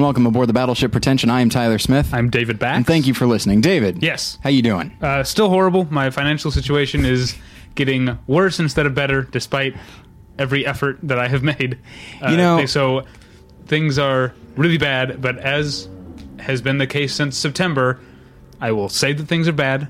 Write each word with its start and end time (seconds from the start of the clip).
and 0.00 0.04
welcome 0.06 0.24
aboard 0.26 0.48
the 0.48 0.52
battleship 0.54 0.92
Pretension. 0.92 1.28
I 1.28 1.42
am 1.42 1.50
Tyler 1.50 1.78
Smith. 1.78 2.14
I'm 2.14 2.30
David 2.30 2.58
Bax. 2.58 2.74
and 2.74 2.86
thank 2.86 3.06
you 3.06 3.12
for 3.12 3.26
listening, 3.26 3.60
David. 3.60 4.02
Yes. 4.02 4.38
How 4.42 4.48
you 4.48 4.62
doing? 4.62 4.96
Uh, 5.02 5.22
still 5.24 5.50
horrible. 5.50 5.86
My 5.92 6.08
financial 6.08 6.50
situation 6.50 7.04
is 7.04 7.36
getting 7.74 8.18
worse 8.26 8.58
instead 8.58 8.86
of 8.86 8.94
better, 8.94 9.24
despite 9.24 9.76
every 10.38 10.64
effort 10.64 10.98
that 11.02 11.18
I 11.18 11.28
have 11.28 11.42
made. 11.58 11.78
Uh, 12.22 12.30
You 12.30 12.36
know- 12.38 12.64
so 12.64 13.04
things 13.66 13.98
are 13.98 14.32
really 14.56 14.78
bad. 14.78 15.20
But 15.20 15.36
as 15.38 15.86
has 16.38 16.62
been 16.62 16.78
the 16.78 16.86
case 16.86 17.14
since 17.14 17.36
September, 17.36 18.00
I 18.58 18.72
will 18.72 18.88
say 18.88 19.12
that 19.12 19.26
things 19.28 19.48
are 19.48 19.52
bad, 19.52 19.88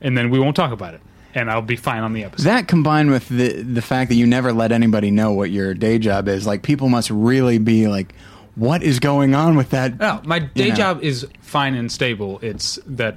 and 0.00 0.16
then 0.16 0.30
we 0.30 0.38
won't 0.38 0.56
talk 0.56 0.72
about 0.72 0.94
it, 0.94 1.02
and 1.34 1.50
I'll 1.50 1.60
be 1.60 1.76
fine 1.76 2.02
on 2.02 2.14
the 2.14 2.24
episode. 2.24 2.44
That 2.46 2.68
combined 2.68 3.10
with 3.10 3.28
the 3.28 3.62
the 3.62 3.82
fact 3.82 4.08
that 4.08 4.14
you 4.16 4.26
never 4.26 4.50
let 4.54 4.72
anybody 4.72 5.10
know 5.10 5.32
what 5.34 5.50
your 5.50 5.74
day 5.74 5.98
job 5.98 6.26
is, 6.26 6.46
like 6.46 6.62
people 6.62 6.88
must 6.88 7.10
really 7.10 7.58
be 7.58 7.86
like, 7.86 8.14
"What 8.54 8.82
is 8.82 8.98
going 9.00 9.34
on 9.34 9.56
with 9.56 9.70
that?" 9.70 9.98
no, 9.98 10.20
my 10.24 10.38
day 10.40 10.68
know. 10.70 10.74
job 10.74 11.02
is 11.02 11.26
fine 11.40 11.74
and 11.74 11.90
stable. 11.90 12.38
It's 12.42 12.78
that 12.86 13.16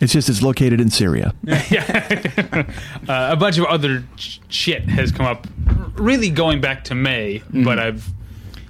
It's 0.00 0.12
just 0.12 0.28
it's 0.28 0.42
located 0.42 0.80
in 0.80 0.90
Syria. 0.90 1.34
uh, 1.48 2.64
a 3.08 3.36
bunch 3.36 3.58
of 3.58 3.64
other 3.66 4.04
sh- 4.16 4.38
shit 4.48 4.88
has 4.88 5.12
come 5.12 5.26
up, 5.26 5.46
really 5.94 6.30
going 6.30 6.60
back 6.60 6.84
to 6.84 6.94
May, 6.94 7.42
but 7.52 7.78
I've 7.78 8.08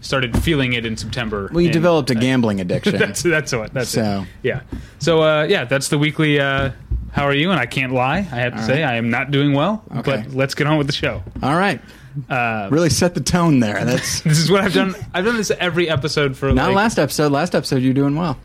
started 0.00 0.40
feeling 0.42 0.72
it 0.74 0.86
in 0.86 0.96
September. 0.96 1.48
Well, 1.52 1.60
you 1.60 1.66
and 1.68 1.72
developed 1.72 2.10
a 2.10 2.14
gambling 2.14 2.60
addiction. 2.60 2.96
That's 2.98 3.22
that's 3.22 3.52
what. 3.52 3.72
That's 3.74 3.90
So. 3.90 4.22
it. 4.22 4.28
Yeah. 4.42 4.60
So 4.98 5.22
uh, 5.22 5.44
yeah, 5.48 5.64
that's 5.64 5.88
the 5.88 5.98
weekly. 5.98 6.38
Uh, 6.40 6.70
how 7.12 7.24
are 7.24 7.34
you? 7.34 7.50
And 7.50 7.58
I 7.58 7.64
can't 7.66 7.92
lie. 7.92 8.18
I 8.18 8.22
have 8.22 8.54
to 8.56 8.62
say 8.62 8.82
right. 8.82 8.92
I 8.92 8.96
am 8.96 9.08
not 9.10 9.30
doing 9.30 9.54
well. 9.54 9.82
Okay. 9.98 10.22
But 10.26 10.34
let's 10.34 10.54
get 10.54 10.66
on 10.66 10.76
with 10.78 10.86
the 10.86 10.92
show. 10.92 11.22
All 11.42 11.56
right, 11.56 11.80
Uh, 12.28 12.68
really 12.70 12.90
set 12.90 13.14
the 13.14 13.20
tone 13.20 13.60
there. 13.60 13.84
That's 13.84 14.20
this 14.22 14.38
is 14.38 14.50
what 14.50 14.62
I've 14.62 14.72
done. 14.74 14.94
I've 15.14 15.24
done 15.24 15.36
this 15.36 15.50
every 15.50 15.88
episode 15.88 16.36
for. 16.36 16.52
not 16.52 16.68
like, 16.68 16.76
last 16.76 16.98
episode. 16.98 17.32
Last 17.32 17.54
episode, 17.54 17.82
you're 17.82 17.94
doing 17.94 18.16
well, 18.16 18.38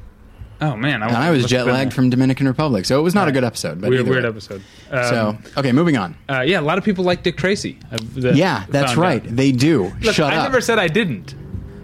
Oh 0.61 0.75
man, 0.75 1.01
and 1.01 1.11
I 1.11 1.31
was 1.31 1.45
jet 1.45 1.65
lagged 1.65 1.91
from 1.93 2.09
Dominican 2.09 2.47
Republic, 2.47 2.85
so 2.85 2.99
it 2.99 3.03
was 3.03 3.15
not 3.15 3.27
a 3.27 3.31
good 3.31 3.43
episode. 3.43 3.81
But 3.81 3.89
weird, 3.89 4.07
weird 4.07 4.23
way. 4.23 4.29
episode. 4.29 4.61
Um, 4.91 5.03
So 5.05 5.37
okay, 5.57 5.71
moving 5.71 5.97
on. 5.97 6.15
uh, 6.29 6.41
yeah, 6.41 6.59
a 6.59 6.61
lot 6.61 6.77
of 6.77 6.83
people 6.83 7.03
like 7.03 7.23
Dick 7.23 7.35
Tracy. 7.37 7.79
The- 7.91 8.33
Yeah, 8.35 8.65
that's 8.69 8.95
right. 8.95 9.25
out. 9.25 9.35
They 9.35 9.51
do. 9.51 9.91
Look, 10.01 10.13
Shut 10.15 10.31
I 10.31 10.37
up. 10.37 10.43
never 10.43 10.61
said 10.61 10.77
I 10.77 10.87
didn't. 10.87 11.33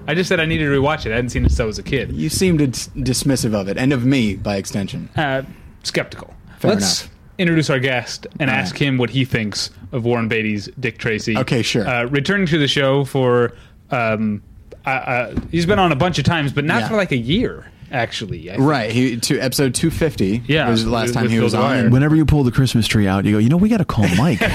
I 0.09 0.13
just 0.15 0.29
said 0.29 0.39
I 0.39 0.45
needed 0.45 0.65
to 0.65 0.71
rewatch 0.79 1.05
it. 1.05 1.11
I 1.11 1.15
hadn't 1.15 1.31
seen 1.31 1.43
it 1.45 1.49
since 1.49 1.59
I 1.59 1.65
was 1.65 1.79
a 1.79 1.83
kid. 1.83 2.13
You 2.13 2.29
seemed 2.29 2.59
dis- 2.59 2.87
dismissive 2.95 3.53
of 3.53 3.67
it, 3.67 3.77
and 3.77 3.91
of 3.91 4.05
me 4.05 4.35
by 4.35 4.55
extension. 4.57 5.09
Uh, 5.17 5.41
skeptical. 5.83 6.33
Fair 6.59 6.71
Let's 6.71 7.01
enough. 7.03 7.13
Introduce 7.37 7.69
our 7.69 7.79
guest 7.79 8.27
and 8.39 8.49
All 8.49 8.55
ask 8.55 8.73
right. 8.75 8.81
him 8.83 8.97
what 8.97 9.09
he 9.11 9.25
thinks 9.25 9.69
of 9.91 10.05
Warren 10.05 10.27
Beatty's 10.27 10.69
Dick 10.79 10.97
Tracy. 10.97 11.37
Okay, 11.37 11.61
sure. 11.61 11.87
Uh, 11.87 12.03
returning 12.05 12.47
to 12.47 12.57
the 12.57 12.67
show 12.67 13.05
for, 13.05 13.53
um, 13.91 14.41
uh, 14.85 14.89
uh, 14.89 15.35
he's 15.51 15.65
been 15.65 15.79
on 15.79 15.91
a 15.91 15.95
bunch 15.95 16.17
of 16.19 16.25
times, 16.25 16.51
but 16.51 16.65
not 16.65 16.81
Yeah. 16.81 16.87
for 16.89 16.95
like 16.95 17.11
a 17.11 17.17
year. 17.17 17.65
Actually, 17.89 18.51
I. 18.51 18.57
Right. 18.57 18.91
He 18.91 19.15
to 19.15 19.39
episode 19.39 19.73
250. 19.73 20.43
Yeah, 20.45 20.69
was 20.69 20.83
the 20.83 20.89
last 20.91 21.07
with- 21.07 21.13
time 21.13 21.23
with 21.23 21.31
he 21.31 21.39
was 21.39 21.53
Bill 21.53 21.61
Dwyer. 21.61 21.85
on. 21.85 21.91
Whenever 21.91 22.17
you 22.17 22.25
pull 22.25 22.43
the 22.43 22.51
Christmas 22.51 22.85
tree 22.85 23.07
out, 23.07 23.23
you 23.23 23.31
go, 23.31 23.37
you 23.37 23.47
know, 23.47 23.55
we 23.55 23.69
got 23.69 23.77
to 23.77 23.85
call 23.85 24.05
Mike. 24.17 24.41
we 24.41 24.47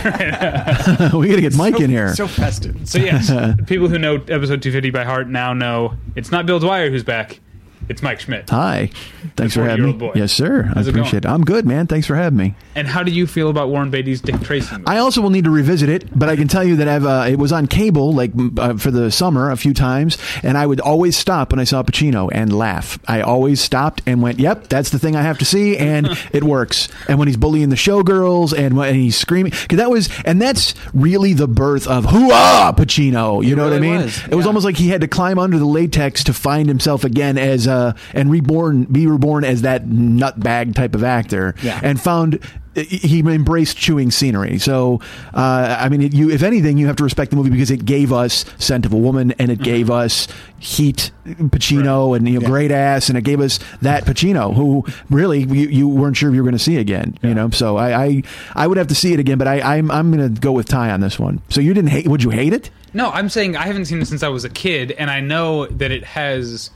got 1.29 1.37
to 1.37 1.41
get 1.41 1.57
Mike 1.57 1.81
in 1.81 1.89
here. 1.89 2.15
So 2.15 2.27
festive. 2.29 2.77
So 2.87 2.99
yes, 2.99 3.31
people 3.67 3.89
who 3.89 3.99
know 3.99 4.17
episode 4.17 4.61
250 4.61 4.91
by 4.91 5.05
heart 5.05 5.29
now 5.31 5.55
know 5.55 5.95
it's 6.15 6.31
not 6.31 6.45
Bill 6.45 6.59
Dwyer 6.59 6.91
who's 6.91 7.05
back. 7.05 7.41
It's 7.89 8.03
Mike 8.03 8.21
Schmidt. 8.21 8.49
Hi. 8.51 8.91
Thanks 9.37 9.55
for 9.55 9.65
having 9.65 9.87
me. 9.87 9.93
boy. 9.93 10.13
Yes, 10.15 10.33
sir. 10.33 10.65
I 10.71 10.75
How's 10.75 10.87
it 10.89 10.91
appreciate 10.95 11.25
it. 11.25 11.29
I'm 11.29 11.43
good, 11.45 11.67
man. 11.67 11.87
Thanks 11.87 12.07
for 12.07 12.15
having 12.17 12.39
me. 12.39 12.55
And 12.75 12.87
how 12.89 13.03
do 13.03 13.11
you 13.13 13.27
feel 13.27 13.51
about 13.51 13.69
Warren 13.69 13.91
Beatty's 13.91 14.21
Dick 14.21 14.41
Tracy? 14.41 14.73
Movie? 14.73 14.85
I 14.87 14.99
also 14.99 15.21
will 15.21 15.31
need 15.31 15.45
to 15.45 15.51
revisit 15.51 15.89
it, 15.89 16.17
but 16.19 16.29
I 16.29 16.37
can 16.37 16.49
tell 16.49 16.65
you 16.65 16.77
that 16.77 16.89
I've 16.89 17.05
uh, 17.05 17.27
it 17.29 17.39
was 17.39 17.53
on 17.53 17.67
cable 17.67 18.13
like 18.13 18.31
uh, 18.59 18.75
for 18.79 18.91
the 18.91 19.11
summer 19.11 19.51
a 19.51 19.57
few 19.57 19.75
times, 19.75 20.17
and 20.43 20.57
I 20.57 20.67
would 20.67 20.81
always 20.81 21.17
stop 21.17 21.53
when 21.53 21.61
I 21.61 21.65
saw 21.65 21.83
Pacino 21.83 22.29
and 22.33 22.53
laugh. 22.57 22.99
I 23.07 23.21
always 23.21 23.61
stopped 23.61 24.03
and 24.07 24.23
went, 24.23 24.39
"Yep, 24.39 24.69
that's 24.69 24.91
the 24.91 24.99
thing 24.99 25.17
I 25.17 25.23
have 25.23 25.39
to 25.39 25.45
see," 25.45 25.77
and 25.77 26.09
it 26.33 26.45
works. 26.45 26.89
And 27.09 27.19
when 27.19 27.29
he's 27.29 27.37
bullying 27.37 27.69
the 27.69 27.77
showgirls 27.77 28.57
and 28.57 28.77
when 28.77 28.95
he's 28.95 29.17
screaming, 29.17 29.53
because 29.53 29.79
that 29.79 29.91
was 29.91 30.09
and 30.25 30.41
that's 30.41 30.75
really 30.95 31.33
the 31.35 31.49
birth 31.49 31.87
of 31.87 32.05
"Hooah, 32.07 32.77
Pacino." 32.77 33.45
You 33.45 33.53
It 33.53 33.57
know 33.57 33.65
what 33.65 33.73
I 33.73 33.79
mean? 33.81 34.03
was, 34.03 34.23
It 34.29 34.35
was 34.35 34.47
almost 34.47 34.65
like 34.65 34.77
he 34.77 34.89
had 34.89 35.01
to 35.03 35.09
climb 35.09 35.39
under 35.39 35.59
the 35.59 35.67
latex 35.67 36.25
to 36.25 36.33
find 36.33 36.69
himself 36.69 37.05
again 37.05 37.37
as 37.39 37.67
uh 37.73 37.93
and 38.15 38.31
reborn, 38.31 38.85
be 38.85 39.07
reborn 39.07 39.45
as 39.45 39.63
that 39.63 39.87
nutbag 39.87 40.75
type 40.75 40.95
of 40.95 41.03
actor, 41.05 41.55
Yeah. 41.63 41.81
and 41.83 42.01
found 42.01 42.39
he 42.75 43.21
embraced 43.21 43.77
chewing 43.77 44.11
scenery. 44.11 44.59
So, 44.59 45.03
uh, 45.35 45.77
I 45.79 45.91
mean, 45.91 46.01
you 46.11 46.31
if 46.31 46.43
anything, 46.43 46.79
you 46.79 46.87
have 46.87 46.97
to 46.97 47.05
respect 47.05 47.31
the 47.31 47.37
movie 47.37 47.51
because 47.51 47.71
it 47.71 47.85
gave 47.85 48.15
us 48.15 48.47
"Scent 48.57 48.87
of 48.87 48.95
a 48.95 48.97
Woman" 48.97 49.33
and 49.39 49.51
it 49.51 49.59
gave 49.63 49.91
us 49.91 50.27
Heat, 50.59 51.11
Pacino, 51.27 52.17
and 52.17 52.27
you 52.27 52.35
know, 52.37 52.41
Yeah. 52.41 52.49
great 52.49 52.71
ass, 52.71 53.09
and 53.11 53.19
it 53.19 53.25
gave 53.25 53.41
us 53.41 53.59
that 53.83 54.07
Pacino 54.07 54.55
who 54.55 54.87
really 55.11 55.41
you, 55.43 55.69
you 55.69 55.87
weren't 55.89 56.17
sure 56.17 56.31
if 56.31 56.35
you 56.35 56.41
were 56.43 56.49
going 56.49 56.57
to 56.59 56.65
see 56.65 56.79
again. 56.79 57.15
You 57.23 57.35
know, 57.35 57.51
so 57.51 57.77
I, 57.77 58.05
I 58.05 58.23
I 58.55 58.67
would 58.67 58.79
have 58.79 58.87
to 58.89 58.95
see 58.95 59.13
it 59.13 59.21
again, 59.21 59.37
but 59.37 59.49
I 59.49 59.61
I'm 59.61 59.91
I'm 59.91 60.11
going 60.11 60.35
to 60.35 60.41
go 60.41 60.53
with 60.53 60.67
Ty 60.69 60.91
on 60.93 61.01
this 61.01 61.19
one. 61.19 61.43
So 61.51 61.61
you 61.61 61.75
didn't 61.75 61.91
hate? 61.91 62.07
Would 62.09 62.23
you 62.23 62.31
hate 62.31 62.55
it? 62.55 62.71
No, 62.95 63.11
I'm 63.11 63.29
saying 63.29 63.55
I 63.57 63.67
haven't 63.67 63.85
seen 63.87 64.01
it 64.01 64.07
since 64.07 64.23
I 64.23 64.29
was 64.29 64.45
a 64.45 64.51
kid, 64.51 64.93
and 64.93 65.11
I 65.11 65.21
know 65.21 65.67
that 65.67 65.91
it 65.91 66.05
has 66.05 66.71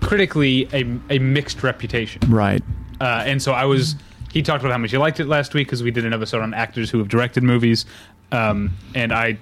critically 0.00 0.68
a, 0.72 0.84
a 1.10 1.18
mixed 1.18 1.62
reputation. 1.62 2.22
Right. 2.28 2.62
Uh, 3.00 3.22
and 3.26 3.42
so 3.42 3.52
I 3.52 3.64
was. 3.64 3.96
He 4.32 4.42
talked 4.42 4.62
about 4.62 4.72
how 4.72 4.78
much 4.78 4.92
he 4.92 4.98
liked 4.98 5.18
it 5.18 5.26
last 5.26 5.54
week 5.54 5.66
because 5.66 5.82
we 5.82 5.90
did 5.90 6.04
an 6.04 6.12
episode 6.12 6.40
on 6.40 6.54
actors 6.54 6.88
who 6.88 6.98
have 6.98 7.08
directed 7.08 7.42
movies, 7.42 7.84
um, 8.30 8.76
and 8.94 9.12
I 9.12 9.38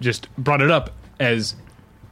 just 0.00 0.34
brought 0.36 0.62
it 0.62 0.70
up 0.70 0.92
as 1.18 1.54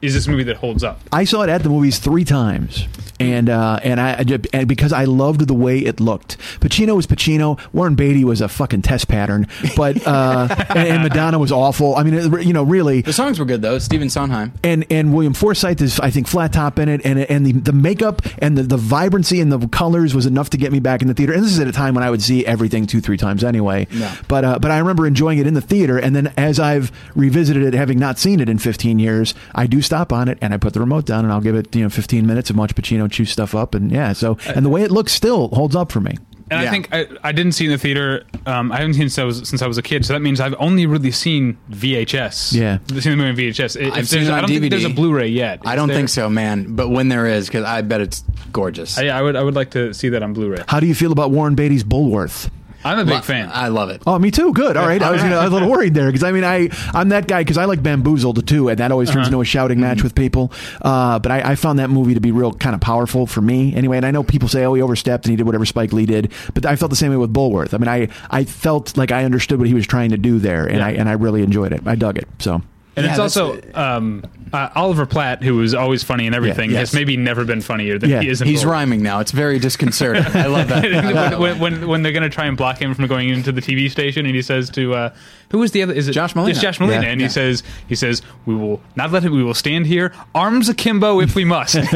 is 0.01 0.13
this 0.13 0.27
movie 0.27 0.43
that 0.43 0.57
holds 0.57 0.83
up? 0.83 0.99
I 1.11 1.25
saw 1.25 1.41
it 1.43 1.49
at 1.49 1.63
the 1.63 1.69
movies 1.69 1.99
three 1.99 2.23
times, 2.23 2.87
and 3.19 3.49
uh, 3.49 3.79
and 3.83 3.99
I 3.99 4.13
I 4.13 4.39
and 4.53 4.67
because 4.67 4.93
I 4.93 5.05
loved 5.05 5.47
the 5.47 5.53
way 5.53 5.79
it 5.79 5.99
looked. 5.99 6.37
Pacino 6.59 6.95
was 6.95 7.05
Pacino. 7.05 7.59
Warren 7.73 7.95
Beatty 7.95 8.23
was 8.23 8.41
a 8.41 8.47
fucking 8.47 8.81
test 8.81 9.07
pattern, 9.07 9.47
but 9.75 10.05
uh, 10.07 10.47
and, 10.69 10.87
and 10.87 11.03
Madonna 11.03 11.37
was 11.37 11.51
awful. 11.51 11.95
I 11.95 12.03
mean, 12.03 12.13
it, 12.13 12.45
you 12.45 12.53
know, 12.53 12.63
really. 12.63 13.01
The 13.01 13.13
songs 13.13 13.39
were 13.39 13.45
good 13.45 13.61
though. 13.61 13.79
Stephen 13.79 14.09
Sondheim. 14.09 14.53
And 14.63 14.85
and 14.89 15.13
William 15.13 15.33
Forsythe 15.33 15.81
is 15.81 15.99
I 15.99 16.09
think 16.09 16.27
flat 16.27 16.53
top 16.53 16.79
in 16.79 16.87
it, 16.87 17.01
and 17.03 17.19
and 17.19 17.45
the, 17.45 17.51
the 17.51 17.73
makeup 17.73 18.21
and 18.37 18.57
the, 18.57 18.63
the 18.63 18.77
vibrancy 18.77 19.41
and 19.41 19.51
the 19.51 19.67
colors 19.67 20.15
was 20.15 20.25
enough 20.25 20.49
to 20.51 20.57
get 20.57 20.71
me 20.71 20.79
back 20.79 21.01
in 21.01 21.07
the 21.07 21.13
theater. 21.13 21.33
And 21.33 21.43
this 21.43 21.51
is 21.51 21.59
at 21.59 21.67
a 21.67 21.73
time 21.73 21.95
when 21.95 22.03
I 22.03 22.09
would 22.09 22.21
see 22.21 22.45
everything 22.45 22.87
two 22.87 23.01
three 23.01 23.17
times 23.17 23.43
anyway. 23.43 23.87
Yeah. 23.91 24.15
But 24.27 24.45
uh, 24.45 24.59
but 24.59 24.71
I 24.71 24.79
remember 24.79 25.05
enjoying 25.05 25.39
it 25.39 25.47
in 25.47 25.55
the 25.55 25.61
theater, 25.61 25.97
and 25.97 26.15
then 26.15 26.31
as 26.37 26.59
I've 26.59 26.91
revisited 27.15 27.63
it, 27.63 27.73
having 27.73 27.99
not 27.99 28.17
seen 28.17 28.39
it 28.39 28.47
in 28.47 28.59
15 28.59 28.99
years, 28.99 29.33
I 29.53 29.67
do 29.67 29.81
stop 29.89 30.13
on 30.13 30.27
it 30.29 30.37
and 30.41 30.53
I 30.53 30.57
put 30.57 30.73
the 30.73 30.79
remote 30.79 31.05
down 31.05 31.25
and 31.25 31.33
I'll 31.33 31.41
give 31.41 31.55
it 31.55 31.75
you 31.75 31.81
know 31.81 31.89
15 31.89 32.25
minutes 32.27 32.49
and 32.51 32.59
watch 32.59 32.75
Pacino 32.75 33.09
chew 33.09 33.25
stuff 33.25 33.55
up, 33.55 33.73
and 33.73 33.91
yeah. 33.91 34.13
So 34.13 34.37
and 34.45 34.63
the 34.63 34.69
way 34.69 34.83
it 34.83 34.91
looks 34.91 35.11
still 35.13 35.47
holds 35.49 35.75
up 35.75 35.91
for 35.91 35.99
me. 35.99 36.15
And 36.51 36.61
Yeah. 36.63 36.67
I 36.67 36.71
think 36.71 36.89
I, 36.91 37.07
I 37.23 37.31
didn't 37.31 37.51
see 37.53 37.65
in 37.65 37.71
the 37.71 37.77
theater. 37.77 38.23
Um, 38.45 38.71
I 38.71 38.77
haven't 38.77 38.93
seen 38.95 39.03
since 39.09 39.19
I, 39.19 39.23
was, 39.23 39.47
since 39.47 39.61
I 39.61 39.67
was 39.67 39.77
a 39.77 39.83
kid, 39.83 40.03
so 40.05 40.13
that 40.13 40.19
means 40.19 40.39
I've 40.39 40.55
only 40.57 40.87
really 40.87 41.11
seen 41.11 41.57
VHS. 41.69 42.53
Yeah. 42.53 42.79
I've 42.91 43.03
seen 43.03 43.11
the 43.11 43.17
movie 43.17 43.47
on 43.47 43.53
VHS. 43.53 43.79
If 43.79 43.93
I've 43.93 44.07
seen 44.07 44.23
it 44.23 44.29
on 44.29 44.37
I 44.37 44.41
don't 44.41 44.49
think 44.49 44.69
there's 44.71 44.83
a 44.85 44.89
Blu-ray 44.89 45.27
yet. 45.27 45.61
I 45.65 45.75
don't 45.75 45.87
there? 45.89 45.97
think 45.97 46.09
so, 46.09 46.27
man. 46.29 46.75
But 46.75 46.89
when 46.89 47.09
there 47.09 47.27
is, 47.27 47.47
because 47.47 47.65
I 47.65 47.81
bet 47.81 48.01
it's 48.01 48.23
gorgeous. 48.51 48.97
I, 48.97 49.07
I 49.07 49.21
would 49.21 49.35
I 49.35 49.43
would 49.43 49.55
like 49.55 49.71
to 49.71 49.93
see 49.93 50.09
that 50.09 50.23
on 50.23 50.33
Blu-ray. 50.33 50.63
How 50.67 50.79
do 50.79 50.87
you 50.87 50.95
feel 50.95 51.11
about 51.11 51.29
Warren 51.31 51.53
Beatty's 51.55 51.83
Bulworth? 51.83 52.49
I'm 52.83 52.99
a 52.99 53.03
big 53.05 53.13
Lo- 53.15 53.21
fan. 53.21 53.49
I 53.53 53.67
love 53.67 53.89
it. 53.89 54.01
Oh, 54.07 54.17
me 54.19 54.31
too. 54.31 54.53
Good. 54.53 54.77
All 54.77 54.87
right. 54.87 55.01
I 55.01 55.11
was, 55.11 55.21
gonna, 55.21 55.35
I 55.35 55.43
was 55.43 55.51
a 55.51 55.53
little 55.53 55.69
worried 55.69 55.93
there 55.93 56.07
because 56.07 56.23
I 56.23 56.31
mean, 56.31 56.43
I 56.43 56.69
I'm 56.93 57.09
that 57.09 57.27
guy 57.27 57.41
because 57.41 57.57
I 57.57 57.65
like 57.65 57.83
bamboozled 57.83 58.47
too, 58.47 58.69
and 58.69 58.77
that 58.79 58.91
always 58.91 59.09
turns 59.11 59.27
into 59.27 59.41
a 59.41 59.45
shouting 59.45 59.79
match 59.79 60.01
with 60.03 60.15
people. 60.15 60.51
Uh, 60.81 61.19
but 61.19 61.31
I, 61.31 61.51
I 61.51 61.55
found 61.55 61.79
that 61.79 61.89
movie 61.89 62.13
to 62.13 62.21
be 62.21 62.31
real 62.31 62.53
kind 62.53 62.73
of 62.75 62.81
powerful 62.81 63.27
for 63.27 63.41
me 63.41 63.75
anyway. 63.75 63.97
And 63.97 64.05
I 64.05 64.11
know 64.11 64.23
people 64.23 64.47
say, 64.47 64.63
oh, 64.65 64.73
he 64.73 64.81
overstepped 64.81 65.25
and 65.25 65.31
he 65.31 65.35
did 65.35 65.45
whatever 65.45 65.65
Spike 65.65 65.91
Lee 65.93 66.05
did, 66.05 66.31
but 66.53 66.65
I 66.65 66.75
felt 66.75 66.89
the 66.89 66.95
same 66.97 67.11
way 67.11 67.17
with 67.17 67.33
Bulworth. 67.33 67.73
I 67.73 67.77
mean, 67.77 67.87
I 67.89 68.07
I 68.29 68.45
felt 68.45 68.97
like 68.97 69.11
I 69.11 69.23
understood 69.25 69.59
what 69.59 69.67
he 69.67 69.73
was 69.73 69.85
trying 69.87 70.11
to 70.11 70.17
do 70.17 70.39
there, 70.39 70.65
and 70.65 70.77
Yeah. 70.77 70.87
I 70.87 70.89
and 70.91 71.09
I 71.09 71.13
really 71.13 71.43
enjoyed 71.43 71.73
it. 71.73 71.81
I 71.85 71.95
dug 71.95 72.17
it. 72.17 72.27
So. 72.39 72.55
and 72.55 72.63
Yeah, 73.05 73.11
it's 73.11 73.33
that's- 73.35 73.37
also 73.37 73.61
um, 73.73 74.23
uh, 74.53 74.69
Oliver 74.75 75.05
Platt, 75.05 75.43
who 75.43 75.55
was 75.55 75.73
always 75.73 76.03
funny 76.03 76.25
and 76.25 76.35
everything, 76.35 76.71
yes. 76.71 76.79
has 76.79 76.93
maybe 76.93 77.17
never 77.17 77.45
been 77.45 77.61
funnier 77.61 77.97
than 77.99 78.09
Yeah. 78.09 78.21
he 78.21 78.29
is. 78.29 78.41
In 78.41 78.47
He's 78.47 78.65
rhyming 78.65 79.01
now. 79.03 79.19
It's 79.19 79.31
very 79.31 79.59
disconcerting. 79.59 80.23
I 80.25 80.45
love 80.47 80.67
that. 80.69 80.85
I 80.93 81.11
love 81.11 81.39
when, 81.39 81.59
when, 81.59 81.87
when 81.87 82.03
they're 82.03 82.11
going 82.11 82.23
to 82.23 82.29
try 82.29 82.45
and 82.45 82.55
block 82.57 82.81
him 82.81 82.93
from 82.93 83.07
going 83.07 83.29
into 83.29 83.51
the 83.51 83.61
TV 83.61 83.89
station, 83.91 84.25
and 84.25 84.35
he 84.35 84.41
says 84.41 84.69
to 84.71 84.93
uh, 84.93 85.13
who 85.51 85.61
is 85.63 85.71
the 85.71 85.83
other? 85.83 85.93
Is 85.93 86.07
it 86.07 86.13
Josh 86.13 86.33
Malina. 86.33 86.49
It's 86.49 86.61
Josh 86.61 86.79
Malina, 86.79 87.03
Yeah. 87.03 87.09
and 87.09 87.21
Yeah. 87.21 87.27
he 87.27 87.31
says 87.33 87.63
he 87.87 87.95
says 87.95 88.21
we 88.45 88.55
will 88.55 88.81
not 88.95 89.11
let 89.11 89.23
him. 89.23 89.33
We 89.33 89.43
will 89.43 89.53
stand 89.53 89.85
here, 89.87 90.13
arms 90.35 90.69
akimbo, 90.69 91.19
if 91.21 91.35
we 91.35 91.45
must. 91.45 91.75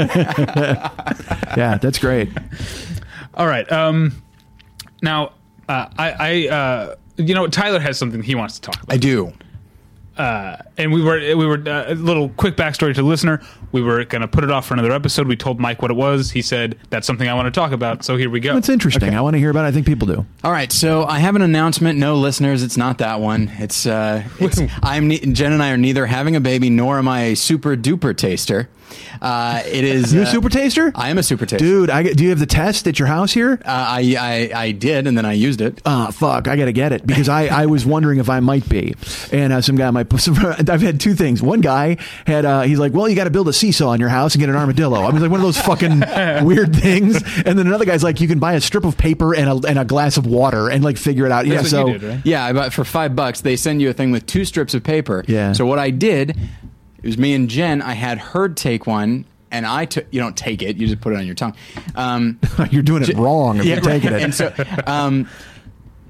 Yeah, 1.55 1.77
that's 1.77 1.99
great. 1.99 2.29
All 3.35 3.45
right. 3.47 3.69
Um, 3.71 4.23
now, 5.01 5.33
uh, 5.69 5.87
I, 5.97 6.11
I 6.19 6.47
uh, 6.47 6.95
you 7.17 7.35
know, 7.35 7.47
Tyler 7.47 7.79
has 7.79 7.97
something 7.97 8.23
he 8.23 8.35
wants 8.35 8.55
to 8.55 8.61
talk 8.61 8.81
about. 8.81 8.93
I 8.93 8.97
do. 8.97 9.33
Uh, 10.17 10.57
and 10.77 10.93
we 10.93 11.01
were 11.01 11.17
we 11.35 11.45
were 11.45 11.57
uh, 11.67 11.85
a 11.91 11.95
little 11.95 12.29
quick 12.29 12.55
backstory 12.55 12.93
to 12.93 13.01
the 13.01 13.07
listener. 13.07 13.41
We 13.71 13.81
were 13.81 14.03
going 14.05 14.21
to 14.21 14.27
put 14.27 14.43
it 14.43 14.51
off 14.51 14.67
for 14.67 14.75
another 14.75 14.91
episode. 14.91 15.27
We 15.27 15.35
told 15.35 15.59
Mike 15.59 15.81
what 15.81 15.89
it 15.89 15.95
was. 15.95 16.31
He 16.31 16.41
said 16.41 16.77
that's 16.89 17.07
something 17.07 17.27
I 17.27 17.33
want 17.33 17.53
to 17.53 17.59
talk 17.59 17.71
about. 17.71 18.03
So 18.03 18.15
here 18.15 18.29
we 18.29 18.39
go. 18.39 18.53
That's 18.53 18.69
interesting. 18.69 19.15
I 19.15 19.21
want 19.21 19.33
to 19.33 19.39
hear 19.39 19.49
about 19.49 19.65
it. 19.65 19.69
I 19.69 19.71
think 19.71 19.87
people 19.87 20.07
do. 20.07 20.25
All 20.43 20.51
right, 20.51 20.71
so 20.71 21.05
I 21.05 21.19
have 21.19 21.35
an 21.35 21.41
announcement. 21.41 21.97
No 21.97 22.15
listeners, 22.15 22.61
it's 22.61 22.77
not 22.77 22.99
that 22.99 23.19
one. 23.19 23.51
It's 23.57 23.85
uh, 23.85 24.23
it's, 24.39 24.61
I'm 24.83 25.07
ne- 25.07 25.19
Jen 25.19 25.51
and 25.51 25.63
I 25.63 25.71
are 25.71 25.77
neither 25.77 26.05
having 26.05 26.35
a 26.35 26.41
baby 26.41 26.69
nor 26.69 26.99
am 26.99 27.07
I 27.07 27.21
a 27.21 27.35
super 27.35 27.75
duper 27.75 28.15
taster. 28.15 28.69
Uh, 29.21 29.61
it 29.65 29.83
is. 29.83 30.13
You 30.13 30.21
a 30.21 30.23
uh, 30.23 30.27
super 30.27 30.49
taster? 30.49 30.91
I 30.95 31.09
am 31.09 31.17
a 31.17 31.23
super 31.23 31.45
taster. 31.45 31.65
Dude, 31.65 31.89
I, 31.89 32.03
get- 32.03 32.17
do 32.17 32.23
you 32.23 32.29
have 32.31 32.39
the 32.39 32.45
test 32.45 32.87
at 32.87 32.99
your 32.99 33.07
house 33.07 33.31
here? 33.31 33.53
Uh, 33.63 33.67
I, 33.67 34.15
I 34.53 34.61
I 34.63 34.71
did, 34.71 35.07
and 35.07 35.17
then 35.17 35.25
I 35.25 35.33
used 35.33 35.61
it. 35.61 35.81
Ah, 35.85 36.11
fuck! 36.11 36.47
I 36.47 36.55
gotta 36.55 36.71
get 36.71 36.91
it 36.91 37.05
because 37.05 37.29
I, 37.29 37.47
I 37.47 37.65
was 37.67 37.85
wondering 37.85 38.19
if 38.19 38.29
I 38.29 38.39
might 38.39 38.67
be, 38.69 38.93
and 39.31 39.53
uh, 39.53 39.61
some 39.61 39.75
guy 39.75 39.89
might. 39.91 40.07
I've 40.69 40.81
had 40.81 40.99
two 40.99 41.13
things. 41.13 41.41
One 41.41 41.61
guy 41.61 41.97
had 42.27 42.45
uh, 42.45 42.61
he's 42.61 42.79
like, 42.79 42.93
well, 42.93 43.07
you 43.09 43.15
got 43.15 43.25
to 43.25 43.29
build 43.29 43.47
a 43.47 43.53
seesaw 43.53 43.93
in 43.93 43.99
your 43.99 44.09
house 44.09 44.35
and 44.35 44.39
get 44.39 44.49
an 44.49 44.55
armadillo. 44.55 45.01
I 45.03 45.11
mean, 45.11 45.21
like 45.21 45.31
one 45.31 45.39
of 45.39 45.45
those 45.45 45.59
fucking 45.59 45.99
weird 46.45 46.75
things. 46.75 47.21
And 47.45 47.57
then 47.57 47.67
another 47.67 47.85
guy's 47.85 48.03
like, 48.03 48.21
you 48.21 48.27
can 48.27 48.39
buy 48.39 48.53
a 48.53 48.61
strip 48.61 48.85
of 48.85 48.97
paper 48.97 49.33
and 49.35 49.49
a, 49.49 49.67
and 49.67 49.79
a 49.79 49.85
glass 49.85 50.17
of 50.17 50.25
water 50.25 50.69
and 50.69 50.83
like 50.83 50.97
figure 50.97 51.25
it 51.25 51.31
out. 51.31 51.45
yeah, 51.45 51.57
That's 51.57 51.69
so 51.69 51.87
you 51.87 51.97
did, 51.97 52.03
right? 52.09 52.21
Yeah, 52.25 52.45
I 52.45 52.53
bought 52.53 52.73
for 52.73 52.83
five 52.83 53.15
bucks. 53.15 53.41
They 53.41 53.55
send 53.55 53.81
you 53.81 53.89
a 53.89 53.93
thing 53.93 54.11
with 54.11 54.25
two 54.25 54.45
strips 54.45 54.73
of 54.73 54.83
paper. 54.83 55.23
Yeah. 55.27 55.53
So 55.53 55.65
what 55.65 55.79
I 55.79 55.89
did, 55.89 56.37
it 57.03 57.07
was 57.07 57.17
me 57.17 57.33
and 57.33 57.49
Jen. 57.49 57.81
I 57.81 57.93
had 57.93 58.17
her 58.17 58.47
take 58.47 58.87
one, 58.87 59.25
and 59.51 59.65
I 59.65 59.85
took. 59.85 60.07
You 60.09 60.21
don't 60.21 60.37
take 60.37 60.61
it; 60.61 60.77
you 60.77 60.87
just 60.87 61.01
put 61.01 61.11
it 61.13 61.17
on 61.17 61.25
your 61.25 61.35
tongue. 61.35 61.55
Um, 61.95 62.39
you're 62.71 62.81
doing 62.81 63.03
it 63.03 63.15
wrong 63.15 63.57
if 63.57 63.65
yeah, 63.65 63.75
you're 63.75 63.83
taking 63.83 64.11
right. 64.11 64.21
it. 64.21 64.23
And 64.23 64.33
so, 64.33 64.53
um, 64.87 65.29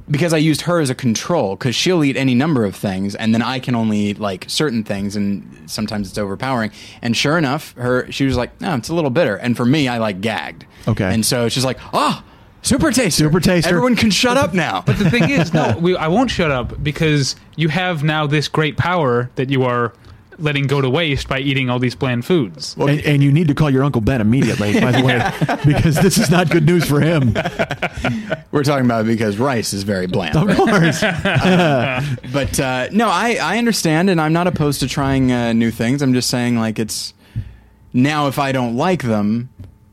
because 0.09 0.33
I 0.33 0.37
used 0.37 0.61
her 0.61 0.79
as 0.79 0.91
a 0.91 0.95
control, 0.95 1.55
because 1.55 1.75
she'll 1.75 2.03
eat 2.03 2.15
any 2.15 2.35
number 2.35 2.63
of 2.63 2.75
things, 2.75 3.15
and 3.15 3.33
then 3.33 3.41
I 3.41 3.57
can 3.57 3.73
only 3.73 3.97
eat 3.97 4.19
like 4.19 4.45
certain 4.47 4.83
things, 4.83 5.15
and 5.15 5.69
sometimes 5.69 6.09
it's 6.09 6.17
overpowering. 6.19 6.71
And 7.01 7.17
sure 7.17 7.39
enough, 7.39 7.73
her 7.73 8.11
she 8.11 8.25
was 8.25 8.37
like, 8.37 8.61
"No, 8.61 8.75
it's 8.75 8.89
a 8.89 8.93
little 8.93 9.09
bitter." 9.09 9.35
And 9.35 9.57
for 9.57 9.65
me, 9.65 9.87
I 9.87 9.97
like 9.97 10.21
gagged. 10.21 10.65
Okay. 10.87 11.11
And 11.11 11.25
so 11.25 11.49
she's 11.49 11.65
like, 11.65 11.79
"Oh, 11.91 12.23
super 12.61 12.91
taster, 12.91 13.23
Super 13.23 13.39
taster. 13.39 13.69
Everyone 13.69 13.95
can 13.95 14.11
shut 14.11 14.37
up 14.37 14.53
now." 14.53 14.83
But 14.85 14.99
the 14.99 15.09
thing 15.09 15.31
is, 15.31 15.55
no, 15.55 15.75
we, 15.81 15.95
I 15.95 16.07
won't 16.07 16.29
shut 16.29 16.51
up 16.51 16.83
because 16.83 17.35
you 17.55 17.69
have 17.69 18.03
now 18.03 18.27
this 18.27 18.47
great 18.47 18.77
power 18.77 19.31
that 19.35 19.49
you 19.49 19.63
are 19.63 19.93
letting 20.37 20.67
go 20.67 20.81
to 20.81 20.89
waste 20.89 21.27
by 21.27 21.39
eating 21.39 21.69
all 21.69 21.79
these 21.79 21.95
bland 21.95 22.25
foods. 22.25 22.75
and, 22.77 22.99
and 23.01 23.23
you 23.23 23.31
need 23.31 23.47
to 23.47 23.53
call 23.53 23.69
your 23.69 23.83
uncle 23.83 24.01
Ben 24.01 24.21
immediately, 24.21 24.79
by 24.79 24.91
the 24.91 25.03
way, 25.03 25.57
because 25.73 25.95
this 25.95 26.17
is 26.17 26.29
not 26.29 26.49
good 26.49 26.65
news 26.65 26.85
for 26.85 26.99
him. 26.99 27.33
We're 28.51 28.63
talking 28.63 28.85
about 28.85 29.05
it 29.05 29.07
because 29.07 29.37
rice 29.37 29.73
is 29.73 29.83
very 29.83 30.07
bland. 30.07 30.35
Of 30.35 30.55
course. 30.55 31.03
But 32.33 32.59
uh, 32.59 32.87
no, 32.91 33.07
I, 33.09 33.37
I 33.41 33.57
understand, 33.57 34.09
and 34.09 34.19
I'm 34.19 34.33
not 34.33 34.47
opposed 34.47 34.79
to 34.81 34.87
trying 34.87 35.31
uh, 35.31 35.53
new 35.53 35.71
things. 35.71 36.01
I'm 36.01 36.13
just 36.13 36.29
saying, 36.29 36.57
like, 36.57 36.79
it's 36.79 37.13
now 37.93 38.27
if 38.27 38.39
I 38.39 38.51
don't 38.51 38.75
like 38.75 39.03
them, 39.03 39.49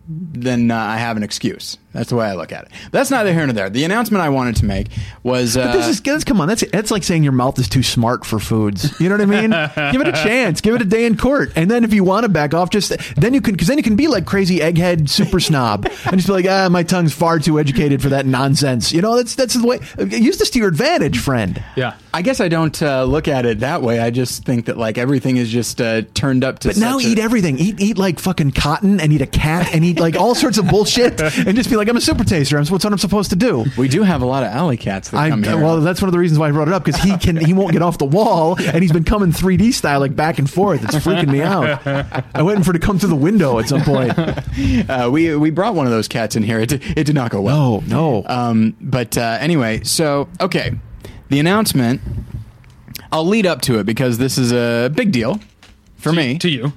then 0.09 0.71
uh, 0.71 0.77
I 0.77 0.97
have 0.97 1.17
an 1.17 1.23
excuse. 1.23 1.77
That's 1.93 2.11
the 2.11 2.17
way 2.17 2.27
I 2.27 2.35
look 2.35 2.53
at 2.53 2.65
it. 2.65 2.71
That's 2.93 3.11
neither 3.11 3.33
here 3.33 3.45
nor 3.47 3.53
there. 3.53 3.69
The 3.69 3.85
announcement 3.85 4.23
I 4.23 4.29
wanted 4.29 4.57
to 4.57 4.65
make 4.65 4.89
was 5.23 5.57
uh, 5.57 5.67
But 5.67 5.73
this 5.73 5.89
is 5.89 6.01
that's, 6.01 6.25
come 6.25 6.41
on. 6.41 6.49
That's 6.49 6.65
that's 6.71 6.91
like 6.91 7.03
saying 7.03 7.25
your 7.25 7.33
mouth 7.33 7.59
is 7.59 7.69
too 7.69 7.83
smart 7.83 8.25
for 8.25 8.39
foods. 8.39 8.99
You 9.01 9.09
know 9.09 9.17
what 9.17 9.23
I 9.23 9.27
mean? 9.27 9.51
give 9.93 10.01
it 10.01 10.09
a 10.09 10.13
chance. 10.13 10.61
Give 10.61 10.75
it 10.75 10.83
a 10.83 10.85
day 10.85 11.05
in 11.05 11.17
court, 11.17 11.53
and 11.57 11.71
then 11.71 11.85
if 11.85 11.93
you 11.93 12.05
want 12.05 12.25
to 12.25 12.29
back 12.29 12.55
off, 12.55 12.71
just 12.71 12.93
then 13.17 13.35
you 13.35 13.41
can 13.41 13.55
because 13.55 13.69
then 13.69 13.77
you 13.77 13.83
can 13.83 13.97
be 13.97 14.09
like 14.09 14.25
crazy 14.27 14.59
egghead 14.59 15.09
super 15.09 15.41
snob 15.41 15.87
and 15.87 16.17
just 16.17 16.27
be 16.27 16.33
like, 16.33 16.47
ah, 16.49 16.69
my 16.71 16.83
tongue's 16.83 17.13
far 17.13 17.39
too 17.39 17.59
educated 17.59 18.01
for 18.03 18.11
that 18.11 18.27
nonsense. 18.27 18.93
You 18.93 19.03
know, 19.03 19.17
that's 19.17 19.35
that's 19.35 19.55
the 19.55 19.67
way. 19.67 19.81
Use 19.99 20.39
this 20.39 20.51
to 20.51 20.59
your 20.59 20.69
advantage, 20.69 21.19
friend. 21.19 21.63
Yeah. 21.77 21.95
I 22.13 22.23
guess 22.23 22.41
I 22.41 22.49
don't 22.49 22.81
uh, 22.83 23.05
look 23.05 23.29
at 23.29 23.47
it 23.47 23.61
that 23.61 23.83
way. 23.83 24.01
I 24.01 24.11
just 24.11 24.45
think 24.45 24.67
that 24.67 24.77
like 24.77 24.99
everything 24.99 25.37
is 25.37 25.49
just 25.49 25.81
uh, 25.81 26.03
turned 26.15 26.43
up 26.45 26.61
to. 26.61 26.69
But 26.69 26.77
now 26.77 26.99
such 26.99 27.07
a- 27.07 27.09
eat 27.11 27.19
everything. 27.19 27.59
Eat 27.59 27.81
eat 27.81 27.99
like 27.99 28.19
fucking 28.19 28.53
cotton 28.53 29.01
and 29.01 29.13
eat 29.13 29.21
a 29.23 29.27
cat 29.27 29.75
and 29.75 29.85
eat 29.85 30.01
like 30.01 30.17
all 30.17 30.35
sorts 30.35 30.59
of 30.59 30.69
bullshit 30.69 31.21
and 31.21 31.57
just 31.57 31.71
be 31.71 31.77
like, 31.81 31.89
I'm 31.89 31.97
a 31.97 32.01
super 32.01 32.25
taster. 32.25 32.57
I'm 32.57 32.67
what's 32.67 32.85
what 32.85 32.93
I'm 32.93 32.99
supposed 32.99 33.31
to 33.31 33.37
do. 33.37 33.65
We 33.77 33.89
do 33.89 34.03
have 34.03 34.23
a 34.23 34.27
lot 34.27 34.43
of 34.43 34.51
alley 34.51 34.77
cats 34.77 35.11
that 35.11 35.17
I, 35.19 35.31
come 35.31 35.43
here. 35.43 35.57
well, 35.57 35.81
that's 35.81 36.01
one 36.01 36.09
of 36.09 36.13
the 36.13 36.19
reasons 36.19 36.39
why 36.39 36.49
I 36.49 36.53
brought 36.53 36.69
it 36.69 36.75
up 36.75 36.85
because 36.85 37.01
he 37.01 37.17
can 37.17 37.37
he 37.37 37.53
won't 37.53 37.73
get 37.73 37.83
off 37.83 37.99
the 37.99 38.05
wall 38.05 38.57
and 38.61 38.83
he's 38.83 38.93
been 38.93 39.05
coming 39.05 39.33
3D 39.33 39.73
style 39.73 40.01
like 40.01 40.15
back 40.15 40.39
and 40.39 40.49
forth. 40.49 40.85
It's 40.85 40.95
freaking 40.97 41.31
me 41.31 41.43
out. 41.43 41.87
I 42.35 42.43
waiting 42.43 42.63
for 42.63 42.71
it 42.71 42.75
to 42.75 42.87
come 42.87 42.99
through 42.99 43.09
the 43.09 43.17
window 43.17 43.59
at 43.59 43.69
some 43.69 43.83
point. 43.83 44.13
uh, 44.91 45.09
we 45.11 45.35
we 45.37 45.51
brought 45.51 45.75
one 45.75 45.87
of 45.87 45.93
those 45.93 46.09
cats 46.09 46.37
in 46.37 46.43
here. 46.43 46.61
It 46.61 46.69
did, 46.69 46.99
it 46.99 47.05
did 47.05 47.15
not 47.15 47.31
go 47.31 47.41
well. 47.41 47.81
No, 47.83 48.21
no. 48.21 48.25
Um, 48.27 48.77
but 48.81 49.17
uh, 49.17 49.39
anyway, 49.41 49.83
so 49.85 50.29
okay, 50.41 50.73
the 51.29 51.41
announcement. 51.41 52.01
I'll 53.13 53.27
lead 53.27 53.45
up 53.45 53.61
to 53.63 53.81
it 53.81 53.87
because 53.87 54.19
this 54.19 54.39
is 54.39 54.53
a 54.53 54.89
big 54.89 55.11
deal 55.11 55.41
for 55.97 56.13
me 56.13 56.39
To 56.39 56.49
you. 56.49 56.73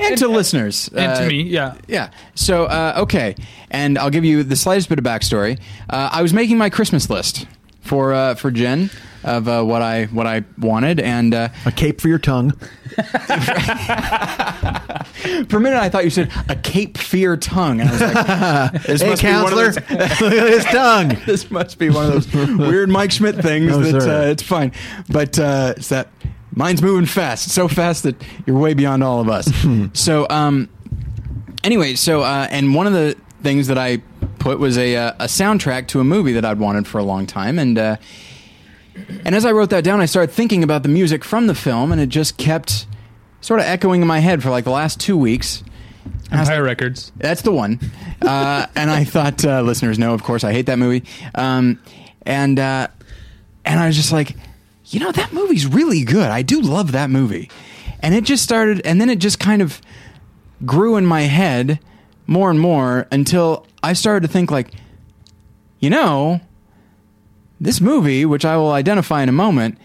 And 0.00 0.16
to 0.18 0.28
listeners 0.28 0.88
And 0.94 1.12
Uh, 1.12 1.20
to 1.22 1.26
me, 1.28 1.42
yeah. 1.42 1.74
Yeah. 1.88 2.10
So 2.34 2.64
uh, 2.64 2.94
okay, 2.98 3.34
and 3.70 3.98
I'll 3.98 4.10
give 4.10 4.24
you 4.24 4.42
the 4.42 4.56
slightest 4.56 4.88
bit 4.88 4.98
of 4.98 5.04
backstory. 5.04 5.58
Uh, 5.90 6.08
I 6.12 6.22
was 6.22 6.32
making 6.32 6.58
my 6.58 6.70
Christmas 6.70 7.08
list 7.10 7.46
for 7.80 8.12
uh, 8.12 8.34
for 8.34 8.50
Jen 8.50 8.90
of 9.24 9.48
uh, 9.48 9.62
what 9.62 9.82
I 9.82 10.04
what 10.06 10.26
I 10.26 10.44
wanted, 10.58 11.00
and 11.00 11.34
uh, 11.34 11.48
a 11.66 11.72
cape 11.72 12.00
for 12.00 12.08
your 12.08 12.18
tongue. 12.18 12.52
for 15.48 15.56
a 15.56 15.60
minute 15.60 15.78
I 15.80 15.88
thought 15.88 16.04
you 16.04 16.10
said 16.10 16.30
a 16.48 16.54
Cape 16.56 16.96
Fear 16.98 17.36
tongue, 17.38 17.80
and 17.80 17.88
I 17.88 17.92
was 17.92 18.00
like, 18.00 18.82
this 18.86 19.00
Hey, 19.02 19.10
must 19.10 19.22
be 19.22 19.28
one 19.28 19.42
of 19.44 19.50
counselor, 19.50 19.70
those- 19.72 19.76
look 20.20 20.32
at 20.32 20.48
his 20.52 20.64
tongue. 20.66 21.16
this 21.26 21.50
must 21.50 21.78
be 21.78 21.90
one 21.90 22.06
of 22.12 22.32
those 22.32 22.56
weird 22.58 22.88
Mike 22.88 23.10
Schmidt 23.12 23.36
things 23.36 23.70
No, 23.70 23.80
that 23.80 24.08
uh, 24.08 24.26
it's 24.30 24.42
fine. 24.42 24.72
But 25.08 25.38
uh, 25.38 25.74
it's 25.76 25.88
that 25.88 26.08
mine's 26.54 26.82
moving 26.82 27.06
fast, 27.06 27.50
so 27.50 27.68
fast 27.68 28.02
that 28.04 28.16
you're 28.46 28.58
way 28.58 28.74
beyond 28.74 29.02
all 29.02 29.20
of 29.20 29.28
us. 29.28 29.50
so, 29.92 30.26
um, 30.30 30.68
anyway, 31.62 31.94
so 31.94 32.22
uh, 32.22 32.48
and 32.50 32.74
one 32.74 32.86
of 32.86 32.92
the 32.92 33.16
things 33.42 33.66
that 33.66 33.78
I 33.78 33.98
put 34.38 34.58
was 34.58 34.78
a 34.78 34.96
uh, 34.96 35.12
a 35.20 35.24
soundtrack 35.24 35.88
to 35.88 36.00
a 36.00 36.04
movie 36.04 36.32
that 36.32 36.44
I'd 36.44 36.58
wanted 36.58 36.86
for 36.86 36.98
a 36.98 37.04
long 37.04 37.26
time, 37.26 37.58
and 37.58 37.78
uh, 37.78 37.96
and 39.24 39.34
as 39.34 39.44
I 39.44 39.52
wrote 39.52 39.70
that 39.70 39.84
down, 39.84 40.00
I 40.00 40.06
started 40.06 40.32
thinking 40.32 40.62
about 40.62 40.82
the 40.82 40.88
music 40.88 41.24
from 41.24 41.46
the 41.46 41.54
film, 41.54 41.92
and 41.92 42.00
it 42.00 42.08
just 42.08 42.36
kept 42.36 42.86
sort 43.40 43.60
of 43.60 43.66
echoing 43.66 44.00
in 44.00 44.06
my 44.08 44.20
head 44.20 44.42
for 44.42 44.50
like 44.50 44.64
the 44.64 44.70
last 44.70 45.00
two 45.00 45.16
weeks. 45.16 45.62
And 46.30 46.34
I 46.34 46.40
was 46.40 46.48
Empire 46.48 46.64
Records. 46.64 47.12
that's 47.16 47.42
the 47.42 47.52
one. 47.52 47.78
Uh, 48.22 48.66
and 48.76 48.90
I 48.90 49.04
thought 49.04 49.44
uh, 49.44 49.60
listeners 49.62 49.98
know, 49.98 50.14
of 50.14 50.22
course, 50.22 50.44
I 50.44 50.52
hate 50.52 50.66
that 50.66 50.78
movie. 50.78 51.04
Um, 51.34 51.80
and 52.22 52.58
uh, 52.58 52.88
and 53.64 53.80
I 53.80 53.86
was 53.86 53.96
just 53.96 54.12
like, 54.12 54.36
you 54.94 55.00
know, 55.00 55.10
that 55.12 55.32
movie's 55.32 55.66
really 55.66 56.04
good. 56.04 56.30
I 56.30 56.42
do 56.42 56.60
love 56.60 56.92
that 56.92 57.10
movie. 57.10 57.50
And 58.00 58.14
it 58.14 58.24
just 58.24 58.44
started, 58.44 58.80
and 58.84 59.00
then 59.00 59.10
it 59.10 59.18
just 59.18 59.40
kind 59.40 59.60
of 59.60 59.80
grew 60.64 60.96
in 60.96 61.04
my 61.04 61.22
head 61.22 61.80
more 62.26 62.48
and 62.48 62.60
more 62.60 63.06
until 63.10 63.66
I 63.82 63.94
started 63.94 64.26
to 64.26 64.32
think 64.32 64.50
like, 64.50 64.70
you 65.80 65.90
know, 65.90 66.40
this 67.60 67.80
movie, 67.80 68.24
which 68.24 68.44
I 68.44 68.56
will 68.56 68.70
identify 68.70 69.22
in 69.22 69.28
a 69.28 69.32
moment, 69.32 69.78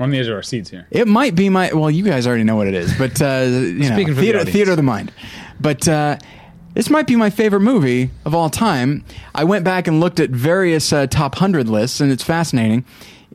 on 0.00 0.10
the 0.10 0.18
edge 0.18 0.26
of 0.26 0.34
our 0.34 0.42
seats 0.42 0.70
here. 0.70 0.88
it 0.90 1.06
might 1.06 1.36
be 1.36 1.48
my 1.48 1.72
well. 1.72 1.90
You 1.90 2.02
guys 2.02 2.26
already 2.26 2.42
know 2.42 2.56
what 2.56 2.66
it 2.66 2.74
is, 2.74 2.96
but 2.98 3.22
uh, 3.22 3.44
you 3.48 3.88
know, 3.88 3.96
the 3.96 4.04
theater, 4.14 4.38
audience. 4.38 4.50
theater 4.50 4.70
of 4.72 4.76
the 4.76 4.82
mind. 4.82 5.12
But 5.60 5.86
uh, 5.86 6.18
this 6.74 6.90
might 6.90 7.06
be 7.06 7.14
my 7.14 7.30
favorite 7.30 7.60
movie 7.60 8.10
of 8.24 8.34
all 8.34 8.50
time. 8.50 9.04
I 9.34 9.44
went 9.44 9.64
back 9.64 9.86
and 9.86 10.00
looked 10.00 10.18
at 10.18 10.30
various 10.30 10.92
uh, 10.92 11.06
top 11.06 11.36
hundred 11.36 11.68
lists, 11.68 12.00
and 12.00 12.10
it's 12.10 12.24
fascinating. 12.24 12.84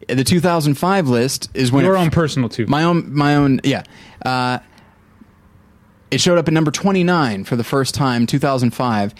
The 0.07 0.23
2005 0.23 1.07
list 1.07 1.49
is 1.53 1.71
when 1.71 1.85
Your 1.85 1.95
it, 1.95 1.99
own 1.99 2.09
personal 2.09 2.49
two. 2.49 2.65
my 2.67 2.83
own 2.83 3.13
my 3.13 3.35
own 3.35 3.59
yeah. 3.63 3.83
Uh, 4.25 4.59
it 6.11 6.19
showed 6.19 6.37
up 6.39 6.47
at 6.47 6.53
number 6.53 6.71
29 6.71 7.43
for 7.43 7.55
the 7.55 7.63
first 7.63 7.93
time, 7.93 8.25
2005. 8.25 9.13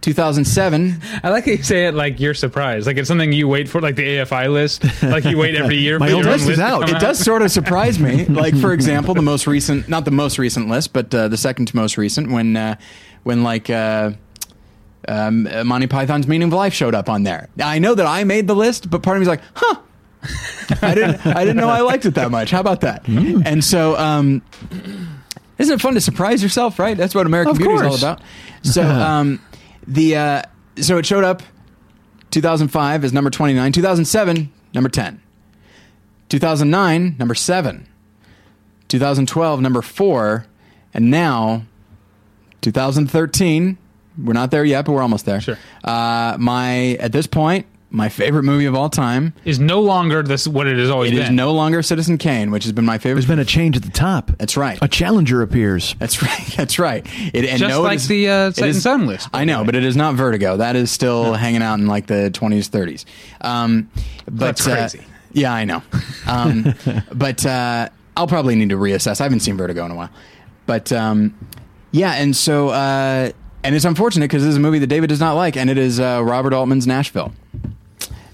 2007, 0.00 1.00
I 1.22 1.30
like 1.30 1.44
how 1.44 1.52
you 1.52 1.62
say 1.62 1.86
it 1.86 1.94
like 1.94 2.18
you're 2.18 2.34
surprised. 2.34 2.88
Like 2.88 2.96
it's 2.96 3.06
something 3.06 3.32
you 3.32 3.46
wait 3.46 3.68
for, 3.68 3.80
like 3.80 3.94
the 3.94 4.02
AFI 4.02 4.52
list. 4.52 4.82
Like 5.00 5.24
you 5.24 5.38
wait 5.38 5.54
every 5.54 5.76
year 5.76 5.98
My 6.00 6.08
for 6.08 6.14
own 6.16 6.22
your 6.24 6.32
list 6.32 6.46
own 6.46 6.52
is 6.52 6.58
list 6.58 6.60
to 6.60 6.66
out. 6.66 6.88
it 6.90 6.98
does 6.98 7.20
sort 7.20 7.40
of 7.42 7.52
surprise 7.52 8.00
me. 8.00 8.24
Like 8.28 8.56
for 8.56 8.72
example, 8.72 9.14
the 9.14 9.22
most 9.22 9.46
recent, 9.46 9.88
not 9.88 10.04
the 10.04 10.10
most 10.10 10.38
recent 10.38 10.68
list, 10.68 10.92
but 10.92 11.14
uh, 11.14 11.28
the 11.28 11.36
second 11.36 11.66
to 11.66 11.76
most 11.76 11.96
recent, 11.96 12.32
when 12.32 12.56
uh, 12.56 12.74
when 13.22 13.44
like 13.44 13.70
uh, 13.70 14.10
um, 15.06 15.46
uh, 15.46 15.62
Monty 15.62 15.86
Python's 15.86 16.26
Meaning 16.26 16.48
of 16.48 16.54
Life 16.54 16.74
showed 16.74 16.96
up 16.96 17.08
on 17.08 17.22
there. 17.22 17.48
Now, 17.54 17.68
I 17.68 17.78
know 17.78 17.94
that 17.94 18.06
I 18.06 18.24
made 18.24 18.48
the 18.48 18.56
list, 18.56 18.90
but 18.90 19.02
part 19.04 19.16
of 19.16 19.20
me's 19.20 19.28
like, 19.28 19.42
huh. 19.54 19.76
I 20.82 20.94
didn't. 20.94 21.26
I 21.26 21.40
didn't 21.44 21.56
know 21.56 21.68
I 21.68 21.80
liked 21.80 22.04
it 22.06 22.14
that 22.14 22.30
much. 22.30 22.50
How 22.50 22.60
about 22.60 22.82
that? 22.82 23.04
Hmm. 23.06 23.42
And 23.44 23.64
so, 23.64 23.96
um, 23.98 24.42
isn't 25.58 25.74
it 25.74 25.80
fun 25.80 25.94
to 25.94 26.00
surprise 26.00 26.42
yourself? 26.42 26.78
Right. 26.78 26.96
That's 26.96 27.14
what 27.14 27.26
American 27.26 27.52
Of 27.52 27.58
Beauty 27.58 27.74
is 27.74 27.82
all 27.82 27.88
course. 27.88 28.02
about. 28.02 28.22
So, 28.62 28.82
um, 28.88 29.40
the 29.86 30.16
uh, 30.16 30.42
so 30.80 30.98
it 30.98 31.06
showed 31.06 31.24
up 31.24 31.42
2005 32.30 33.04
is 33.04 33.12
number 33.12 33.30
29. 33.30 33.72
2007 33.72 34.52
number 34.74 34.88
10. 34.88 35.20
2009 36.28 37.16
number 37.18 37.34
7. 37.34 37.88
2012 38.88 39.60
number 39.60 39.80
4 39.82 40.46
and 40.92 41.10
now 41.10 41.62
2013 42.60 43.78
we're 44.22 44.32
not 44.34 44.50
there 44.50 44.64
yet 44.64 44.84
but 44.84 44.92
we're 44.92 45.00
almost 45.02 45.24
there 45.24 45.40
Sure. 45.40 45.56
uh, 45.84 46.36
my 46.38 46.90
at 47.00 47.12
this 47.12 47.26
point 47.26 47.64
my 47.92 48.08
favorite 48.08 48.42
movie 48.42 48.64
of 48.64 48.74
all 48.74 48.88
time. 48.88 49.34
Is 49.44 49.58
no 49.60 49.80
longer 49.80 50.22
this 50.22 50.48
what 50.48 50.66
it 50.66 50.78
has 50.78 50.90
always 50.90 51.12
it 51.12 51.16
been. 51.16 51.24
is 51.24 51.30
no 51.30 51.52
longer 51.52 51.82
citizen 51.82 52.18
kane 52.18 52.50
which 52.50 52.64
has 52.64 52.72
been 52.72 52.84
my 52.86 52.98
favorite 52.98 53.14
There's 53.20 53.26
been 53.26 53.38
a 53.38 53.44
change 53.44 53.76
at 53.76 53.82
the 53.82 53.90
top. 53.90 54.30
that's 54.38 54.56
right. 54.56 54.78
A 54.82 54.88
challenger 54.88 55.42
appears. 55.42 55.94
that's 55.98 56.22
right 56.24 56.54
that's 56.56 56.78
right. 56.78 57.06
It, 57.34 57.44
and 57.44 57.58
Just 57.58 57.68
no, 57.70 57.80
it 57.80 57.84
like 57.84 57.96
is- 57.96 58.08
the, 58.08 58.28
uh, 58.28 58.48
it 58.48 58.56
Sight 58.56 58.62
and 58.68 58.76
is- 58.76 58.82
Sound 58.82 59.06
list, 59.06 59.30
by 59.30 59.40
i 59.42 59.44
know 59.44 59.64
but 59.64 59.74
it 59.74 59.84
is 59.84 59.94
not 59.96 60.14
vertigo. 60.14 60.56
That 60.56 60.74
is 60.76 60.90
still 60.90 61.34
hanging 61.34 61.62
out 61.62 61.78
in 61.78 61.86
like 61.86 62.06
the 62.06 62.30
20s 62.32 62.68
30s 62.70 63.04
um, 63.46 63.90
but 64.24 64.56
That's 64.56 64.66
uh, 64.66 64.74
crazy. 64.76 65.00
yeah 65.32 65.52
i 65.52 65.64
know. 65.64 65.82
Um, 66.26 66.74
but 67.14 67.44
uh, 67.46 67.88
i'll 68.16 68.26
probably 68.26 68.54
need 68.56 68.70
to 68.70 68.76
reassess. 68.76 69.20
I 69.20 69.24
haven't 69.24 69.40
seen 69.40 69.56
vertigo 69.56 69.84
in 69.84 69.90
a 69.90 69.94
while. 69.94 70.10
But 70.64 70.92
um, 70.92 71.34
Yeah, 71.90 72.12
and 72.12 72.34
so 72.36 72.68
uh, 72.70 73.32
and 73.64 73.74
it's 73.74 73.84
unfortunate 73.84 74.24
because 74.28 74.42
this 74.42 74.50
is 74.50 74.56
a 74.56 74.60
movie 74.60 74.78
that 74.78 74.86
David 74.86 75.08
does 75.08 75.20
not 75.20 75.34
like, 75.34 75.56
and 75.56 75.68
it 75.70 75.76
is 75.78 76.00
uh, 76.00 76.20
Robert 76.24 76.52
Altman's 76.52 76.86
Nashville, 76.86 77.32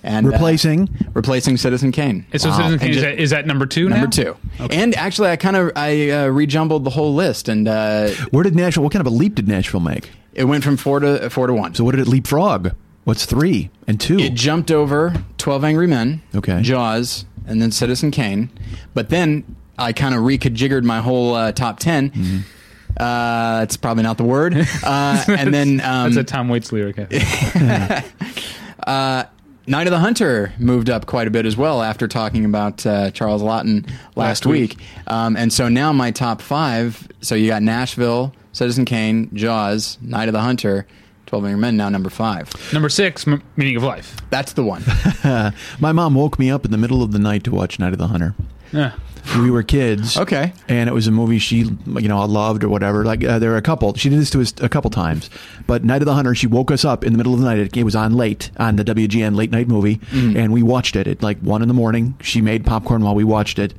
and 0.02 0.26
uh, 0.26 0.30
Replacing? 0.30 0.88
replacing 1.14 1.56
Citizen 1.56 1.92
Kane. 1.92 2.26
So 2.36 2.48
Wow. 2.50 2.56
Citizen 2.56 2.78
Kane 2.78 2.88
And 2.88 2.96
is, 2.96 3.02
ju- 3.02 3.08
that, 3.08 3.18
is 3.18 3.30
that 3.30 3.46
number 3.46 3.66
two 3.66 3.88
number 3.88 4.06
now? 4.06 4.10
two. 4.10 4.36
And 4.70 4.94
actually, 4.96 5.30
I 5.30 5.36
kind 5.36 5.56
of 5.56 5.72
I 5.76 6.10
uh, 6.10 6.26
rejumbled 6.28 6.84
the 6.84 6.90
whole 6.90 7.14
list, 7.14 7.48
and 7.48 7.66
uh, 7.68 8.08
Where 8.30 8.42
did 8.44 8.54
Nashville? 8.56 8.82
What 8.84 8.92
kind 8.92 9.06
of 9.06 9.12
a 9.12 9.16
leap 9.16 9.34
did 9.34 9.48
Nashville 9.48 9.80
make? 9.80 10.10
it 10.34 10.44
went 10.44 10.62
from 10.62 10.76
four 10.76 11.00
to 11.00 11.28
four 11.30 11.46
to 11.48 11.54
one. 11.54 11.74
So 11.74 11.82
what 11.84 11.92
did 11.96 12.00
it 12.02 12.08
leapfrog? 12.08 12.70
What's 13.04 13.24
three 13.26 13.70
and 13.88 14.00
two? 14.00 14.18
It 14.18 14.34
jumped 14.34 14.70
over 14.70 15.14
Twelve 15.38 15.64
Angry 15.64 15.86
Men, 15.86 16.22
Okay. 16.34 16.60
Jaws, 16.62 17.24
and 17.46 17.60
then 17.60 17.70
Citizen 17.72 18.10
Kane. 18.12 18.50
But 18.94 19.08
then 19.08 19.56
I 19.78 19.92
kind 19.92 20.14
of 20.14 20.20
rekajiggered 20.22 20.84
my 20.84 21.00
whole 21.00 21.34
uh, 21.34 21.52
top 21.52 21.78
10 21.80 22.10
Mm-hmm. 22.10 22.38
Uh, 22.96 23.60
it's 23.62 23.76
probably 23.76 24.02
not 24.02 24.16
the 24.16 24.24
word. 24.24 24.54
Uh, 24.84 25.24
and 25.28 25.52
then 25.54 25.80
um, 25.80 26.12
That's 26.12 26.16
a 26.16 26.24
Tom 26.24 26.48
Waits 26.48 26.72
lyric. 26.72 26.98
I 26.98 27.04
think. 27.04 28.04
Night 29.68 29.86
of 29.86 29.90
the 29.90 29.98
Hunter 29.98 30.52
moved 30.58 30.88
up 30.90 31.06
quite 31.06 31.26
a 31.28 31.30
bit 31.30 31.46
as 31.46 31.56
well 31.56 31.82
after 31.82 32.08
talking 32.08 32.44
about 32.44 32.84
uh, 32.86 33.10
Charles 33.10 33.42
Laughton 33.42 33.86
last, 34.16 34.16
Last 34.16 34.46
week. 34.46 34.78
week. 34.78 34.86
Um, 35.06 35.36
and 35.36 35.52
so 35.52 35.68
now 35.68 35.92
my 35.92 36.10
top 36.10 36.40
five. 36.40 37.06
So 37.20 37.34
you 37.34 37.48
got 37.48 37.62
Nashville, 37.62 38.34
Citizen 38.52 38.84
Kane, 38.84 39.30
Jaws, 39.34 39.98
Night 40.00 40.28
of 40.28 40.32
the 40.32 40.40
Hunter, 40.40 40.86
Twelve 41.26 41.44
Angry 41.44 41.60
Men. 41.60 41.76
Now 41.76 41.88
number 41.90 42.08
five. 42.10 42.50
number 42.72 42.88
six, 42.88 43.26
M- 43.28 43.42
Meaning 43.56 43.76
of 43.76 43.82
Life. 43.82 44.16
That's 44.30 44.54
the 44.54 44.64
one. 44.64 44.82
My 45.80 45.92
mom 45.92 46.14
woke 46.14 46.38
me 46.38 46.50
up 46.50 46.64
in 46.64 46.70
the 46.70 46.78
middle 46.78 47.02
of 47.02 47.12
the 47.12 47.18
night 47.18 47.44
to 47.44 47.50
watch 47.50 47.78
Night 47.78 47.92
of 47.92 47.98
the 47.98 48.08
Hunter. 48.08 48.34
Yeah. 48.72 48.92
We 49.36 49.50
were 49.50 49.62
kids. 49.62 50.16
Okay. 50.16 50.52
and 50.68 50.88
it 50.88 50.92
was 50.92 51.06
a 51.06 51.10
movie 51.10 51.38
she 51.38 51.58
you 51.58 52.08
know 52.08 52.18
I 52.18 52.24
loved 52.24 52.64
or 52.64 52.68
whatever. 52.68 53.04
Like 53.04 53.22
uh, 53.24 53.38
there 53.38 53.50
were 53.50 53.56
a 53.56 53.62
couple. 53.62 53.94
She 53.94 54.08
did 54.08 54.18
this 54.18 54.30
to 54.30 54.40
us 54.40 54.54
a 54.60 54.68
couple 54.68 54.90
times. 54.90 55.28
But 55.66 55.84
night 55.84 56.02
of 56.02 56.06
the 56.06 56.14
hunter 56.14 56.34
she 56.34 56.46
woke 56.46 56.70
us 56.70 56.84
up 56.84 57.04
in 57.04 57.12
the 57.12 57.16
middle 57.18 57.34
of 57.34 57.40
the 57.40 57.46
night. 57.46 57.58
It, 57.58 57.76
it 57.76 57.84
was 57.84 57.94
on 57.96 58.14
late 58.14 58.50
on 58.56 58.76
the 58.76 58.84
wgn 58.84 59.34
late 59.36 59.50
night 59.50 59.68
movie. 59.68 60.00
And 60.12 60.52
we 60.52 60.62
watched 60.62 60.96
it 60.96 61.06
at 61.06 61.22
like 61.22 61.38
one 61.40 61.62
in 61.62 61.68
the 61.68 61.74
morning. 61.74 62.14
She 62.22 62.40
made 62.40 62.64
popcorn 62.64 63.02
while 63.02 63.14
we 63.14 63.24
watched 63.24 63.58
it. 63.58 63.74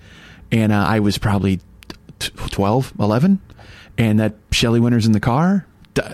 And 0.52 0.72
uh, 0.72 0.84
i 0.88 1.00
was 1.00 1.18
probably 1.18 1.60
t- 2.20 2.32
12 2.36 2.94
11 3.00 3.40
and 3.98 4.20
that 4.20 4.36
Shelley 4.52 4.80
Winters 4.80 5.06
in 5.06 5.12
the 5.12 5.20
car. 5.20 5.66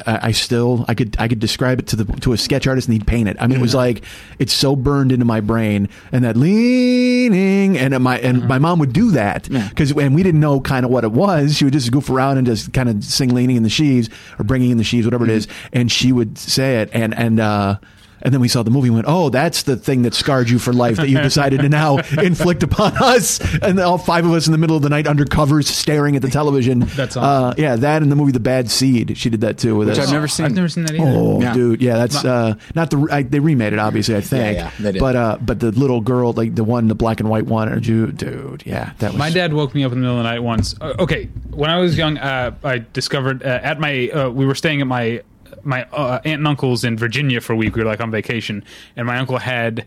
I 0.07 0.31
still 0.31 0.83
I 0.87 0.93
could 0.95 1.15
I 1.19 1.27
could 1.27 1.39
describe 1.39 1.79
it 1.79 1.87
to 1.87 1.95
the 1.95 2.05
to 2.21 2.33
a 2.33 2.37
sketch 2.37 2.65
artist 2.65 2.87
and 2.87 2.93
he'd 2.93 3.05
paint 3.05 3.29
it. 3.29 3.37
I 3.39 3.45
mean, 3.47 3.59
it 3.59 3.61
was 3.61 3.75
like 3.75 4.03
it's 4.39 4.53
so 4.53 4.75
burned 4.75 5.11
into 5.11 5.25
my 5.25 5.41
brain, 5.41 5.89
and 6.11 6.23
that 6.23 6.35
leaning 6.37 7.77
and 7.77 8.01
my 8.03 8.17
and 8.19 8.47
my 8.47 8.57
mom 8.57 8.79
would 8.79 8.93
do 8.93 9.11
that 9.11 9.47
Yeah. 9.49 9.67
because 9.69 9.91
and 9.91 10.15
we 10.15 10.23
didn't 10.23 10.39
know 10.39 10.59
kind 10.59 10.85
of 10.85 10.91
what 10.91 11.03
it 11.03 11.11
was. 11.11 11.55
She 11.57 11.65
would 11.65 11.73
just 11.73 11.91
goof 11.91 12.09
around 12.09 12.37
and 12.37 12.47
just 12.47 12.73
kind 12.73 12.89
of 12.89 13.03
sing 13.03 13.33
leaning 13.33 13.57
in 13.57 13.63
the 13.63 13.69
sheaves 13.69 14.09
or 14.39 14.43
bringing 14.43 14.71
in 14.71 14.77
the 14.77 14.83
sheaves, 14.83 15.05
whatever 15.05 15.23
it 15.25 15.31
is, 15.31 15.47
and 15.73 15.91
she 15.91 16.11
would 16.11 16.37
say 16.37 16.81
it 16.81 16.89
and 16.93 17.13
and. 17.13 17.39
uh 17.39 17.77
and 18.25 18.33
then 18.33 18.41
we 18.41 18.47
saw 18.47 18.63
the 18.63 18.71
movie 18.71 18.87
and 18.87 18.95
went, 18.95 19.05
oh, 19.07 19.29
that's 19.29 19.63
the 19.63 19.77
thing 19.77 20.01
that 20.01 20.13
scarred 20.15 20.49
you 20.49 20.57
for 20.59 20.73
life 20.73 20.97
that 20.97 21.09
you 21.09 21.21
decided 21.21 21.61
to 21.61 21.69
now 21.69 21.97
inflict 22.21 22.63
upon 22.63 22.97
us. 22.97 23.39
And 23.61 23.79
all 23.79 23.97
five 23.99 24.25
of 24.25 24.33
us 24.33 24.47
in 24.47 24.51
the 24.51 24.57
middle 24.57 24.75
of 24.75 24.81
the 24.81 24.89
night 24.89 25.05
under 25.07 25.25
covers 25.25 25.67
staring 25.67 26.15
at 26.15 26.21
the 26.23 26.29
television. 26.29 26.79
That's 26.79 27.15
Uh, 27.15 27.53
yeah, 27.57 27.75
that 27.75 28.01
and 28.01 28.11
the 28.11 28.15
movie 28.15 28.31
The 28.31 28.39
Bad 28.39 28.69
Seed. 28.71 29.17
She 29.17 29.29
did 29.29 29.41
that 29.41 29.57
too 29.59 29.75
with 29.75 29.87
Which 29.89 29.99
us. 29.99 30.07
I've 30.07 30.13
never 30.13 30.27
seen. 30.27 30.47
I've 30.47 30.53
never 30.55 30.67
seen 30.67 30.85
that 30.85 30.95
either. 30.95 31.03
Oh, 31.07 31.39
Yeah. 31.41 31.53
dude, 31.53 31.81
yeah, 31.81 31.97
that's 31.97 32.25
uh, 32.25 32.55
not 32.73 32.89
the 32.89 33.07
I, 33.11 33.21
they 33.21 33.39
remade 33.39 33.73
it, 33.73 33.79
obviously. 33.79 34.15
I 34.15 34.21
think, 34.21 34.57
yeah, 34.57 34.71
they 34.79 34.93
did. 34.93 34.99
but 34.99 35.15
uh, 35.15 35.37
but 35.39 35.59
the 35.59 35.71
little 35.71 36.01
girl, 36.01 36.33
like 36.33 36.55
the 36.55 36.63
one, 36.63 36.87
the 36.87 36.95
black 36.95 37.19
and 37.19 37.29
white 37.29 37.45
one, 37.45 37.69
or 37.69 37.79
dude, 37.79 38.17
dude, 38.17 38.63
yeah, 38.65 38.93
that 38.99 39.11
was 39.11 39.19
My 39.19 39.29
dad 39.29 39.53
woke 39.53 39.75
me 39.75 39.83
up 39.83 39.91
in 39.91 39.99
the 39.99 40.01
middle 40.01 40.17
of 40.17 40.23
the 40.23 40.29
night 40.29 40.39
once. 40.41 40.73
Uh, 40.81 40.95
okay, 40.99 41.25
when 41.51 41.69
I 41.69 41.77
was 41.79 41.95
young, 41.97 42.17
uh, 42.17 42.55
I 42.63 42.79
discovered 42.93 43.43
uh, 43.43 43.59
at 43.61 43.79
my 43.79 44.09
uh, 44.09 44.29
we 44.31 44.45
were 44.47 44.55
staying 44.55 44.81
at 44.81 44.87
my 44.87 45.21
my 45.63 45.83
uh, 45.91 46.19
aunt 46.25 46.39
and 46.39 46.47
uncle's 46.47 46.83
in 46.83 46.97
Virginia 46.97 47.41
for 47.41 47.53
a 47.53 47.55
week. 47.55 47.75
We 47.75 47.83
were 47.83 47.89
like 47.89 48.01
on 48.01 48.11
vacation, 48.11 48.63
and 48.95 49.07
my 49.07 49.17
uncle 49.17 49.37
had 49.37 49.85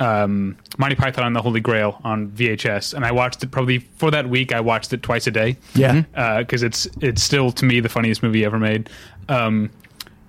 um, 0.00 0.56
Monty 0.78 0.94
Python 0.96 1.26
and 1.26 1.34
the 1.36 1.42
Holy 1.42 1.60
Grail 1.60 2.00
on 2.04 2.28
VHS, 2.28 2.94
and 2.94 3.04
I 3.04 3.12
watched 3.12 3.42
it 3.42 3.50
probably 3.50 3.78
for 3.78 4.10
that 4.10 4.28
week. 4.28 4.52
I 4.52 4.60
watched 4.60 4.92
it 4.92 5.02
twice 5.02 5.26
a 5.26 5.30
day. 5.30 5.56
Yeah. 5.74 6.02
because 6.38 6.62
it's 6.62 6.86
it's 7.00 7.22
still 7.22 7.52
to 7.52 7.64
me 7.64 7.80
the 7.80 7.88
funniest 7.88 8.22
movie 8.22 8.44
ever 8.44 8.58
made. 8.58 8.90
Um, 9.28 9.70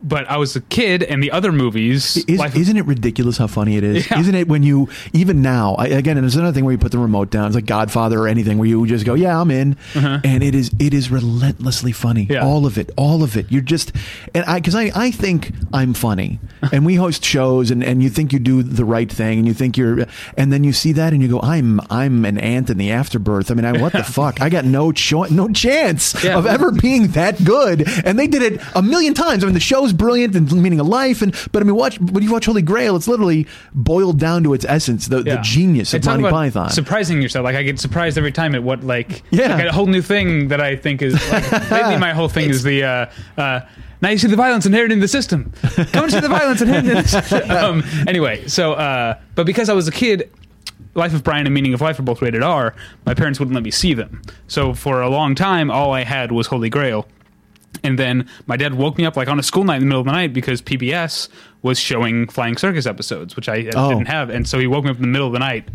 but 0.04 0.30
I 0.30 0.38
was 0.38 0.56
a 0.56 0.62
kid, 0.62 1.04
and 1.04 1.22
the 1.24 1.32
other 1.32 1.52
movies, 1.52 2.18
Is, 2.28 2.40
of- 2.42 2.56
isn't 2.56 2.78
it 2.78 2.86
ridiculous 2.86 3.38
how 3.38 3.48
funny 3.48 3.78
it 3.78 3.84
is? 3.84 4.10
Yeah. 4.10 4.20
Isn't 4.20 4.36
it 4.36 4.48
when 4.48 4.64
you 4.64 4.90
even 5.14 5.42
now? 5.42 5.76
I, 5.76 5.88
again, 5.88 6.18
and 6.18 6.24
there's 6.24 6.36
another 6.36 6.54
thing 6.54 6.66
where 6.66 6.72
you 6.72 6.78
put 6.78 6.92
the 6.92 7.00
remote 7.00 7.30
down. 7.32 7.48
It's 7.48 7.56
like 7.56 7.66
Godfather 7.66 8.20
or 8.20 8.28
anything 8.28 8.58
where 8.58 8.68
you 8.68 8.86
just 8.88 9.06
go, 9.06 9.14
"Yeah, 9.16 9.40
I'm 9.40 9.52
in," 9.52 9.76
and 9.96 10.44
it 10.44 10.56
is 10.56 10.72
it 10.80 10.94
is 10.94 11.10
relentlessly 11.12 11.92
funny. 11.92 12.24
Uh-huh. 12.24 12.34
Yeah. 12.34 12.46
All 12.46 12.66
of 12.66 12.78
it, 12.78 12.92
all 12.98 13.24
of 13.24 13.36
it. 13.38 13.48
You're 13.52 13.62
just 13.62 13.92
and 14.36 14.46
I 14.46 14.60
because 14.60 14.76
I 14.76 14.92
I 14.96 15.12
think 15.12 15.52
I'm 15.74 15.94
funny, 15.94 16.40
and 16.72 16.86
we 16.86 16.96
host 16.96 17.24
shows, 17.26 17.72
and 17.72 17.84
and 17.84 18.02
you 18.04 18.10
think 18.10 18.32
you 18.34 18.40
do 18.40 18.64
the 18.64 18.86
right 18.86 19.12
thing, 19.12 19.40
and 19.40 19.48
you 19.48 19.54
think 19.54 19.78
you're, 19.78 20.06
and 20.38 20.52
then 20.54 20.64
you 20.64 20.74
see 20.74 20.92
that, 20.94 21.14
and 21.14 21.22
you 21.22 21.28
go, 21.28 21.40
"I'm 21.42 21.80
I'm 21.90 22.24
an 22.26 22.38
ant 22.38 22.70
in 22.70 22.78
the 22.78 22.92
afterbirth." 22.92 23.50
I 23.52 23.54
mean, 23.56 23.66
I, 23.66 23.74
what 23.82 23.94
the 23.94 24.04
fuck? 24.18 24.42
I 24.42 24.50
got 24.50 24.66
no 24.66 24.92
cho- 24.92 25.24
no 25.32 25.48
chance 25.50 26.24
Yeah. 26.24 26.38
of 26.38 26.46
ever 26.46 26.72
being 26.72 27.08
that 27.10 27.44
good, 27.44 27.88
and 28.06 28.18
they 28.20 28.28
did 28.28 28.42
it 28.42 28.62
a 28.76 28.82
million 28.82 29.14
times. 29.14 29.44
I 29.44 29.48
mean, 29.48 29.54
the 29.54 29.60
brilliant 29.94 30.36
and 30.36 30.52
meaning 30.62 30.80
of 30.80 30.88
life, 30.88 31.22
and 31.22 31.36
but 31.52 31.62
I 31.62 31.66
mean, 31.66 31.76
watch 31.76 32.00
when 32.00 32.24
you 32.24 32.32
watch 32.32 32.46
Holy 32.46 32.62
Grail, 32.62 32.96
it's 32.96 33.08
literally 33.08 33.48
boiled 33.74 34.20
down 34.20 34.44
to 34.44 34.54
its 34.54 34.66
essence, 34.66 35.08
the, 35.08 35.24
the 35.24 35.40
genius 35.44 35.94
of 35.94 36.06
Monty 36.06 36.30
Python. 36.30 36.70
Surprising 36.70 37.22
yourself. 37.22 37.44
Like 37.44 37.56
I 37.56 37.64
get 37.64 37.80
surprised 37.80 38.18
every 38.18 38.32
time 38.32 38.56
at 38.56 38.64
what 38.64 38.84
like 38.84 39.24
Yeah. 39.32 39.56
like 39.56 39.66
a 39.66 39.72
whole 39.74 39.88
new 39.88 40.02
thing 40.02 40.48
that 40.50 40.62
I 40.62 40.76
think 40.76 41.02
is 41.02 41.14
like, 41.32 41.52
lately 41.72 41.98
my 41.98 42.14
whole 42.14 42.30
thing 42.30 42.50
is 42.50 42.64
the 42.64 42.84
uh, 42.84 43.06
uh, 43.38 43.62
now 44.02 44.10
you 44.10 44.18
see 44.18 44.28
the 44.28 44.36
violence 44.36 44.66
inherent 44.66 44.92
in 44.92 45.00
the 45.00 45.08
system. 45.08 45.52
Come 45.92 46.04
and 46.04 46.12
see 46.12 46.20
the 46.20 46.28
violence 46.30 46.62
inherent 46.62 46.88
in 46.88 46.96
the 46.96 47.08
system. 47.08 47.50
Um, 47.52 47.84
anyway, 48.08 48.48
so 48.48 48.74
uh, 48.74 49.20
but 49.36 49.46
because 49.46 49.70
I 49.70 49.74
was 49.74 49.88
a 49.88 49.92
kid. 49.92 50.32
Life 50.94 51.14
of 51.14 51.24
Brian 51.24 51.46
and 51.46 51.54
Meaning 51.54 51.76
of 51.76 51.82
Life 51.82 52.00
are 52.00 52.04
both 52.04 52.24
rated 52.24 52.42
R. 52.42 52.74
My 53.06 53.14
parents 53.14 53.40
wouldn't 53.40 53.54
let 53.54 53.64
me 53.64 53.70
see 53.70 53.94
them, 53.94 54.20
so 54.48 54.74
for 54.74 55.00
a 55.02 55.10
long 55.10 55.36
time, 55.36 55.70
all 55.70 55.94
I 55.94 56.04
had 56.04 56.32
was 56.32 56.48
Holy 56.48 56.72
Grail. 56.72 57.08
And 57.84 57.98
then 58.00 58.28
my 58.48 58.58
dad 58.58 58.74
woke 58.76 58.98
me 58.98 59.06
up 59.06 59.16
like 59.18 59.28
on 59.28 59.40
a 59.40 59.44
school 59.44 59.64
night 59.64 59.76
in 59.78 59.82
the 59.82 59.86
middle 59.88 60.02
of 60.02 60.06
the 60.06 60.12
night 60.12 60.34
because 60.34 60.62
PBS 60.62 61.30
was 61.62 61.80
showing 61.80 62.28
Flying 62.28 62.58
Circus 62.58 62.86
episodes, 62.86 63.36
which 63.36 63.50
I 63.50 63.70
Oh. 63.76 63.90
didn't 63.90 64.08
have, 64.08 64.30
and 64.30 64.48
so 64.48 64.60
he 64.60 64.68
woke 64.68 64.84
me 64.86 64.92
up 64.92 64.98
in 64.98 65.02
the 65.02 65.08
middle 65.08 65.28
of 65.28 65.34
the 65.34 65.40
night 65.40 65.68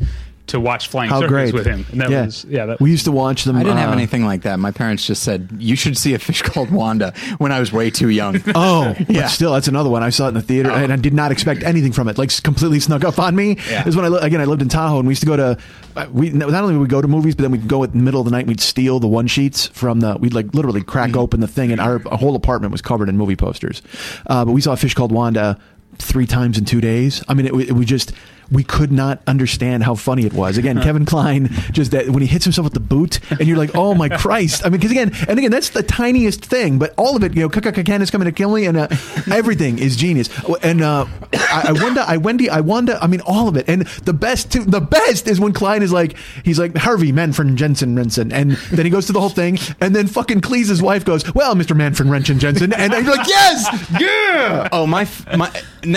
to 0.48 0.58
watch 0.58 0.88
Flying 0.88 1.08
How 1.08 1.20
Circus 1.20 1.30
great 1.30 1.54
with 1.54 1.64
him. 1.66 1.86
And 1.92 2.00
that 2.00 2.10
yeah. 2.10 2.24
was 2.26 2.44
yeah. 2.46 2.66
That, 2.66 2.80
we 2.80 2.90
used 2.90 3.04
to 3.04 3.12
watch 3.12 3.44
them. 3.44 3.56
I 3.56 3.62
didn't 3.62 3.78
have 3.78 3.90
uh, 3.90 3.92
anything 3.92 4.24
like 4.24 4.42
that. 4.42 4.58
My 4.58 4.72
parents 4.72 5.06
just 5.06 5.22
said 5.22 5.48
you 5.58 5.76
should 5.76 5.96
see 5.96 6.14
a 6.14 6.18
fish 6.18 6.42
called 6.42 6.70
Wanda 6.70 7.14
when 7.38 7.52
I 7.52 7.60
was 7.60 7.72
way 7.72 7.90
too 7.90 8.08
young. 8.08 8.42
Oh, 8.54 8.92
but 8.98 9.08
Yeah. 9.10 9.28
still, 9.28 9.52
that's 9.52 9.68
another 9.68 9.88
one. 9.88 10.02
I 10.02 10.10
saw 10.10 10.26
it 10.26 10.28
in 10.30 10.34
the 10.34 10.42
theater, 10.42 10.70
and 10.70 10.92
I 10.92 10.96
did 10.96 11.14
not 11.14 11.30
expect 11.32 11.62
anything 11.62 11.92
from 11.92 12.08
it. 12.08 12.18
Like, 12.18 12.30
completely 12.42 12.80
snuck 12.80 13.04
up 13.04 13.18
on 13.18 13.34
me. 13.36 13.56
Yeah. 13.70 13.86
Is 13.86 13.94
when 13.96 14.04
I 14.04 14.08
li- 14.08 14.18
again 14.22 14.40
I 14.40 14.44
lived 14.44 14.62
in 14.62 14.68
Tahoe, 14.68 14.98
and 14.98 15.06
we 15.06 15.12
used 15.12 15.22
to 15.22 15.26
go 15.26 15.36
to. 15.36 15.58
uh, 15.96 16.06
We 16.12 16.30
not 16.30 16.52
only 16.52 16.74
would 16.74 16.82
we 16.82 16.88
go 16.88 17.00
to 17.00 17.08
movies, 17.08 17.34
but 17.34 17.42
then 17.42 17.50
we'd 17.52 17.68
go 17.68 17.84
at 17.84 17.92
the 17.92 17.98
middle 17.98 18.20
of 18.20 18.24
the 18.24 18.30
night. 18.32 18.40
and 18.40 18.48
We'd 18.48 18.60
steal 18.60 18.98
the 19.00 19.08
one 19.08 19.28
sheets 19.28 19.68
from 19.68 20.00
the. 20.00 20.16
We'd 20.18 20.34
like 20.34 20.52
literally 20.54 20.82
crack 20.82 21.16
open 21.16 21.40
the 21.40 21.48
thing, 21.48 21.70
and 21.72 21.80
our, 21.80 22.02
our 22.08 22.18
whole 22.18 22.34
apartment 22.36 22.72
was 22.72 22.82
covered 22.82 23.08
in 23.08 23.16
movie 23.16 23.36
posters. 23.36 23.80
Uh, 24.26 24.44
but 24.44 24.52
we 24.52 24.60
saw 24.60 24.72
a 24.72 24.76
fish 24.76 24.94
called 24.94 25.12
Wanda 25.12 25.58
three 25.98 26.26
times 26.26 26.58
in 26.58 26.64
two 26.64 26.80
days. 26.80 27.22
I 27.28 27.34
mean, 27.34 27.46
it, 27.46 27.54
it, 27.68 27.72
we 27.72 27.84
just 27.84 28.12
we 28.50 28.64
could 28.64 28.92
not 28.92 29.22
understand 29.26 29.82
how 29.84 29.94
funny 29.94 30.26
it 30.26 30.32
was. 30.32 30.58
Again, 30.58 30.80
Kevin 30.82 31.04
Kline 31.04 31.48
just 31.72 31.90
that 31.92 32.08
when 32.10 32.22
he 32.22 32.26
hits 32.26 32.44
himself 32.44 32.64
with 32.64 32.74
the 32.74 32.80
boot, 32.80 33.20
and 33.30 33.46
you're 33.46 33.56
like, 33.56 33.74
oh 33.74 33.94
my 33.94 34.08
Christ! 34.22 34.64
I 34.64 34.68
mean, 34.68 34.80
because 34.80 34.90
again, 34.90 35.12
and 35.28 35.38
again, 35.38 35.50
that's 35.50 35.70
the 35.70 35.82
tiniest 35.82 36.44
thing, 36.44 36.78
but 36.78 36.94
all 36.96 37.16
of 37.16 37.24
it, 37.24 37.34
you 37.34 37.42
know, 37.42 37.48
Kakakan 37.48 38.00
is 38.00 38.10
coming 38.10 38.26
to 38.26 38.32
kill 38.32 38.54
me, 38.54 38.66
and 38.66 38.76
uh, 38.76 38.88
everything 39.32 39.78
is 39.78 39.96
genius. 39.96 40.28
And 40.62 40.82
uh, 40.82 41.06
I, 41.32 41.66
I 41.68 41.72
wonder, 41.72 42.04
I 42.06 42.16
Wendy, 42.16 42.50
I 42.50 42.60
wonder. 42.60 42.98
I 43.00 43.06
mean, 43.06 43.20
all 43.22 43.48
of 43.48 43.56
it, 43.56 43.68
and 43.68 43.82
the 44.04 44.12
best, 44.12 44.52
too, 44.52 44.64
the 44.64 44.80
best 44.80 45.28
is 45.28 45.40
when 45.40 45.52
Klein 45.52 45.82
is 45.82 45.92
like, 45.92 46.16
he's 46.44 46.58
like 46.58 46.76
Harvey 46.76 47.12
Manfred 47.12 47.56
Jensen 47.56 47.96
Rensen, 47.96 48.32
and 48.32 48.52
then 48.52 48.84
he 48.84 48.90
goes 48.90 49.06
to 49.06 49.12
the 49.12 49.20
whole 49.20 49.28
thing, 49.28 49.58
and 49.80 49.94
then 49.94 50.06
fucking 50.06 50.40
Cleese's 50.40 50.82
wife 50.82 51.04
goes, 51.04 51.32
well, 51.34 51.54
Mr. 51.54 51.76
Manfred 51.76 52.08
Rensen 52.08 52.38
Jensen, 52.38 52.72
and 52.72 52.92
you're 52.92 53.16
like, 53.16 53.26
yes, 53.26 53.86
yeah. 54.00 54.68
Oh 54.72 54.86
my, 54.86 55.08
my 55.36 55.50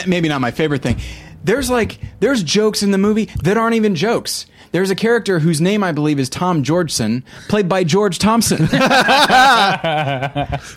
maybe 0.07 0.29
not 0.29 0.41
my 0.41 0.51
favorite 0.51 0.81
thing. 0.81 0.97
There's 1.45 1.69
like 1.69 1.99
there's 2.19 2.43
jokes 2.43 2.83
in 2.83 2.91
the 2.91 2.97
movie 2.97 3.29
that 3.43 3.57
aren't 3.57 3.75
even 3.75 3.95
jokes. 3.95 4.45
There's 4.71 4.89
a 4.89 4.95
character 4.95 5.39
whose 5.39 5.61
name 5.61 5.83
I 5.83 5.93
believe 5.93 6.19
is 6.19 6.27
Tom 6.27 6.63
Georgeson, 6.63 7.23
played 7.47 7.69
by 7.69 7.85
George 7.85 8.19
Thompson, 8.19 8.63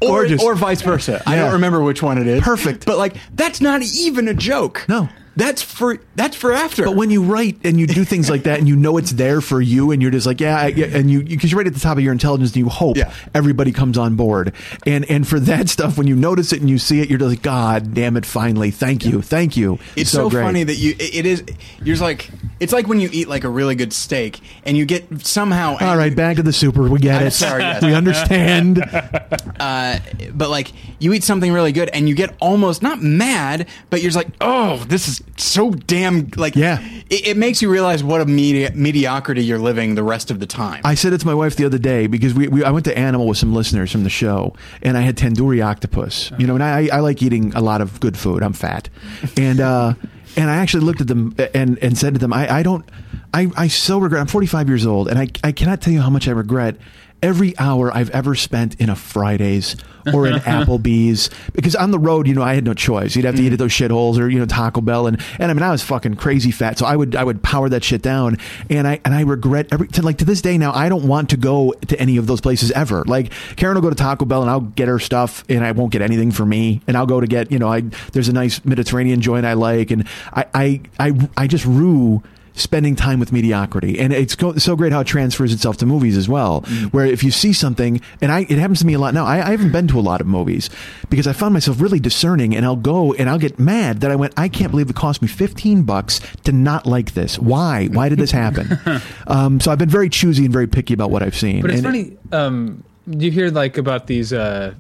or, 0.02 0.26
or 0.40 0.54
vice 0.54 0.82
versa. 0.82 1.20
I 1.26 1.34
don't 1.36 1.54
remember 1.54 1.82
which 1.82 2.00
one 2.02 2.18
it 2.18 2.26
is. 2.28 2.42
Perfect. 2.42 2.86
but 2.86 2.98
like 2.98 3.16
that's 3.34 3.60
not 3.60 3.82
even 3.82 4.28
a 4.28 4.34
joke. 4.34 4.84
No. 4.88 5.08
That's 5.38 5.62
for 5.62 5.98
that's 6.16 6.34
for 6.36 6.52
after. 6.52 6.84
But 6.84 6.96
when 6.96 7.10
you 7.10 7.22
write 7.22 7.58
and 7.62 7.78
you 7.78 7.86
do 7.86 8.04
things 8.04 8.28
like 8.28 8.42
that, 8.42 8.58
and 8.58 8.66
you 8.66 8.74
know 8.74 8.96
it's 8.96 9.12
there 9.12 9.40
for 9.40 9.60
you, 9.60 9.92
and 9.92 10.02
you're 10.02 10.10
just 10.10 10.26
like, 10.26 10.40
yeah, 10.40 10.58
I, 10.58 10.66
yeah 10.66 10.86
and 10.86 11.08
you 11.08 11.22
because 11.22 11.52
you're 11.52 11.58
right 11.58 11.66
at 11.66 11.74
the 11.74 11.78
top 11.80 11.96
of 11.96 12.02
your 12.02 12.10
intelligence, 12.12 12.50
and 12.50 12.56
you 12.56 12.68
hope 12.68 12.96
Yeah. 12.96 13.12
everybody 13.34 13.70
comes 13.70 13.96
on 13.96 14.16
board. 14.16 14.52
And 14.84 15.08
and 15.08 15.26
for 15.28 15.38
that 15.38 15.68
stuff, 15.76 15.96
when 15.96 16.08
you 16.08 16.16
notice 16.16 16.52
it 16.52 16.60
and 16.60 16.68
you 16.68 16.76
see 16.76 17.00
it, 17.00 17.08
you're 17.08 17.20
just 17.20 17.28
like, 17.30 17.42
God 17.42 17.94
damn 17.94 18.16
it! 18.16 18.26
Finally, 18.26 18.72
thank 18.72 19.06
you, 19.06 19.22
thank 19.22 19.56
you. 19.56 19.78
it's 19.94 20.10
so, 20.10 20.28
great. 20.28 20.42
funny 20.42 20.64
that 20.64 20.74
you 20.74 20.96
it, 20.98 21.14
it 21.14 21.26
is 21.26 21.44
you're 21.84 21.96
like 21.98 22.28
it's 22.58 22.72
like 22.72 22.88
when 22.88 22.98
you 22.98 23.08
eat 23.12 23.28
like 23.28 23.44
a 23.44 23.48
really 23.48 23.76
good 23.76 23.92
steak 23.92 24.40
and 24.64 24.76
you 24.76 24.84
get 24.86 25.24
somehow 25.24 25.76
All 25.80 25.96
right, 25.96 26.16
back 26.16 26.34
to 26.38 26.42
the 26.42 26.52
super. 26.52 26.88
We 26.88 26.98
get 26.98 27.20
I'm 27.20 27.28
it. 27.28 27.30
sorry, 27.30 27.62
yes. 27.62 27.80
We 27.84 27.94
understand. 27.94 28.78
uh, 29.60 30.00
but 30.34 30.50
like 30.50 30.72
you 30.98 31.12
eat 31.12 31.22
something 31.22 31.52
really 31.52 31.70
good 31.70 31.88
and 31.90 32.08
you 32.08 32.16
get 32.16 32.34
almost 32.40 32.82
not 32.82 33.00
mad, 33.00 33.68
but 33.90 34.02
you're 34.02 34.10
just 34.10 34.16
like, 34.16 34.34
oh, 34.40 34.78
this 34.88 35.06
is 35.06 35.22
so 35.36 35.70
damn 35.70 36.30
like 36.36 36.56
Yeah. 36.56 36.80
It, 37.10 37.28
it 37.28 37.36
makes 37.36 37.62
you 37.62 37.70
realize 37.70 38.04
what 38.04 38.20
a 38.20 38.26
medi- 38.26 38.70
mediocrity 38.74 39.42
you're 39.44 39.58
living 39.58 39.94
the 39.94 40.02
rest 40.02 40.30
of 40.30 40.40
the 40.40 40.46
time. 40.46 40.82
I 40.84 40.94
said 40.94 41.12
it 41.12 41.18
to 41.18 41.26
my 41.26 41.34
wife 41.34 41.56
the 41.56 41.64
other 41.64 41.78
day 41.78 42.06
because 42.06 42.34
we, 42.34 42.48
we 42.48 42.64
I 42.64 42.70
went 42.70 42.84
to 42.84 42.96
Animal 42.98 43.26
with 43.26 43.38
some 43.38 43.54
listeners 43.54 43.90
from 43.90 44.04
the 44.04 44.10
show, 44.10 44.54
and 44.82 44.96
I 44.96 45.00
had 45.02 45.16
tandoori 45.16 45.64
octopus. 45.64 46.32
You 46.38 46.46
know, 46.46 46.54
and 46.54 46.62
I, 46.62 46.88
I 46.92 47.00
like 47.00 47.22
eating 47.22 47.54
a 47.54 47.60
lot 47.60 47.80
of 47.80 48.00
good 48.00 48.16
food. 48.16 48.42
I'm 48.42 48.52
fat, 48.52 48.88
and 49.36 49.60
uh, 49.60 49.94
and 50.36 50.50
I 50.50 50.56
actually 50.56 50.84
looked 50.84 51.00
at 51.00 51.06
them 51.06 51.34
and 51.54 51.78
and 51.78 51.96
said 51.96 52.14
to 52.14 52.20
them, 52.20 52.32
I, 52.32 52.58
I 52.58 52.62
don't, 52.62 52.84
I 53.32 53.50
I 53.56 53.68
so 53.68 53.98
regret. 53.98 54.20
I'm 54.20 54.26
45 54.26 54.68
years 54.68 54.84
old, 54.86 55.08
and 55.08 55.18
I 55.18 55.28
I 55.42 55.52
cannot 55.52 55.80
tell 55.80 55.92
you 55.92 56.00
how 56.00 56.10
much 56.10 56.28
I 56.28 56.32
regret 56.32 56.76
every 57.22 57.56
hour 57.58 57.92
I've 57.92 58.10
ever 58.10 58.34
spent 58.34 58.80
in 58.80 58.88
a 58.88 58.96
Fridays 58.96 59.76
or 60.12 60.26
in 60.26 60.34
Applebee's 60.40 61.30
because 61.52 61.74
on 61.74 61.90
the 61.90 61.98
road, 61.98 62.26
you 62.26 62.34
know, 62.34 62.42
I 62.42 62.54
had 62.54 62.64
no 62.64 62.74
choice. 62.74 63.16
You'd 63.16 63.24
have 63.24 63.36
to 63.36 63.42
eat 63.42 63.46
at 63.46 63.52
mm-hmm. 63.52 63.58
those 63.58 63.72
shitholes 63.72 64.18
or 64.18 64.28
you 64.28 64.38
know 64.38 64.46
Taco 64.46 64.80
Bell, 64.80 65.06
and 65.06 65.20
and 65.38 65.50
I 65.50 65.54
mean 65.54 65.62
I 65.62 65.70
was 65.70 65.82
fucking 65.82 66.14
crazy 66.14 66.50
fat, 66.50 66.78
so 66.78 66.86
I 66.86 66.96
would 66.96 67.16
I 67.16 67.24
would 67.24 67.42
power 67.42 67.68
that 67.68 67.84
shit 67.84 68.02
down, 68.02 68.38
and 68.70 68.86
I 68.86 69.00
and 69.04 69.14
I 69.14 69.22
regret 69.22 69.68
every 69.72 69.88
to 69.88 70.02
like 70.02 70.18
to 70.18 70.24
this 70.24 70.42
day 70.42 70.58
now 70.58 70.72
I 70.72 70.88
don't 70.88 71.06
want 71.06 71.30
to 71.30 71.36
go 71.36 71.72
to 71.72 72.00
any 72.00 72.16
of 72.16 72.26
those 72.26 72.40
places 72.40 72.70
ever. 72.72 73.04
Like 73.06 73.32
Karen 73.56 73.74
will 73.74 73.82
go 73.82 73.90
to 73.90 73.96
Taco 73.96 74.24
Bell 74.24 74.42
and 74.42 74.50
I'll 74.50 74.60
get 74.60 74.88
her 74.88 74.98
stuff, 74.98 75.44
and 75.48 75.64
I 75.64 75.72
won't 75.72 75.92
get 75.92 76.02
anything 76.02 76.30
for 76.30 76.46
me, 76.46 76.82
and 76.86 76.96
I'll 76.96 77.06
go 77.06 77.20
to 77.20 77.26
get 77.26 77.50
you 77.50 77.58
know 77.58 77.68
I 77.68 77.80
there's 78.12 78.28
a 78.28 78.32
nice 78.32 78.64
Mediterranean 78.64 79.20
joint 79.20 79.46
I 79.46 79.54
like, 79.54 79.90
and 79.90 80.06
I 80.32 80.46
I 80.54 80.80
I, 80.98 81.28
I 81.36 81.46
just 81.46 81.64
rue 81.64 82.22
spending 82.58 82.96
time 82.96 83.20
with 83.20 83.32
mediocrity. 83.32 83.98
And 83.98 84.12
it's 84.12 84.34
go- 84.34 84.56
so 84.56 84.76
great 84.76 84.92
how 84.92 85.00
it 85.00 85.06
transfers 85.06 85.52
itself 85.52 85.76
to 85.78 85.86
movies 85.86 86.16
as 86.16 86.28
well 86.28 86.60
where 86.90 87.06
if 87.06 87.22
you 87.24 87.30
see 87.30 87.52
something 87.52 88.00
and 88.20 88.30
I 88.32 88.40
it 88.40 88.58
happens 88.58 88.80
to 88.80 88.86
me 88.86 88.94
a 88.94 88.98
lot 88.98 89.14
now 89.14 89.24
I, 89.24 89.36
I 89.46 89.50
haven't 89.52 89.72
been 89.72 89.86
to 89.88 89.98
a 89.98 90.02
lot 90.02 90.20
of 90.20 90.26
movies 90.26 90.68
because 91.08 91.26
I 91.26 91.32
found 91.32 91.54
myself 91.54 91.80
really 91.80 92.00
discerning 92.00 92.54
and 92.56 92.64
I'll 92.66 92.76
go 92.76 93.14
and 93.14 93.30
I'll 93.30 93.38
get 93.38 93.58
mad 93.58 94.00
that 94.00 94.10
I 94.10 94.16
went 94.16 94.34
I 94.36 94.48
can't 94.48 94.70
believe 94.70 94.90
it 94.90 94.96
cost 94.96 95.22
me 95.22 95.28
15 95.28 95.82
bucks 95.84 96.20
to 96.44 96.52
not 96.52 96.84
like 96.86 97.14
this. 97.14 97.38
Why? 97.38 97.86
Why 97.86 98.08
did 98.08 98.18
this 98.18 98.30
happen? 98.32 98.78
Um, 99.26 99.60
so 99.60 99.70
I've 99.70 99.78
been 99.78 99.88
very 99.90 100.08
choosy 100.08 100.44
and 100.44 100.52
very 100.52 100.66
picky 100.66 100.94
about 100.94 101.10
what 101.10 101.22
I've 101.22 101.36
seen. 101.36 101.60
But 101.60 101.70
it's 101.70 101.84
And- 101.84 101.86
funny. 101.86 102.16
Um, 102.32 102.82
you 103.06 103.30
hear 103.30 103.50
like 103.50 103.76
about 103.78 104.06
these 104.06 104.32
uh, 104.32 104.74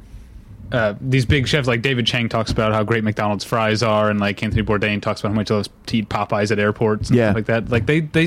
uh, 0.72 0.94
these 1.00 1.24
big 1.24 1.48
chefs, 1.48 1.66
like 1.66 1.82
David 1.82 2.06
Chang 2.06 2.28
talks 2.28 2.50
about 2.50 2.72
how 2.72 2.82
great 2.84 3.02
McDonald's 3.04 3.44
fries 3.44 3.82
are, 3.82 4.10
and 4.10 4.20
like 4.20 4.42
Anthony 4.42 4.62
Bourdain 4.62 5.00
talks 5.00 5.20
about 5.20 5.30
how 5.30 5.34
much 5.36 5.48
he 5.48 5.54
loves 5.54 5.68
to 5.86 5.96
eat 5.96 6.08
Popeyes 6.08 6.50
at 6.50 6.58
airports 6.58 7.08
and 7.08 7.16
Yeah. 7.18 7.26
stuff 7.28 7.34
like 7.36 7.46
that. 7.46 7.70
Like 7.70 7.86
they 7.86 8.00
they 8.00 8.26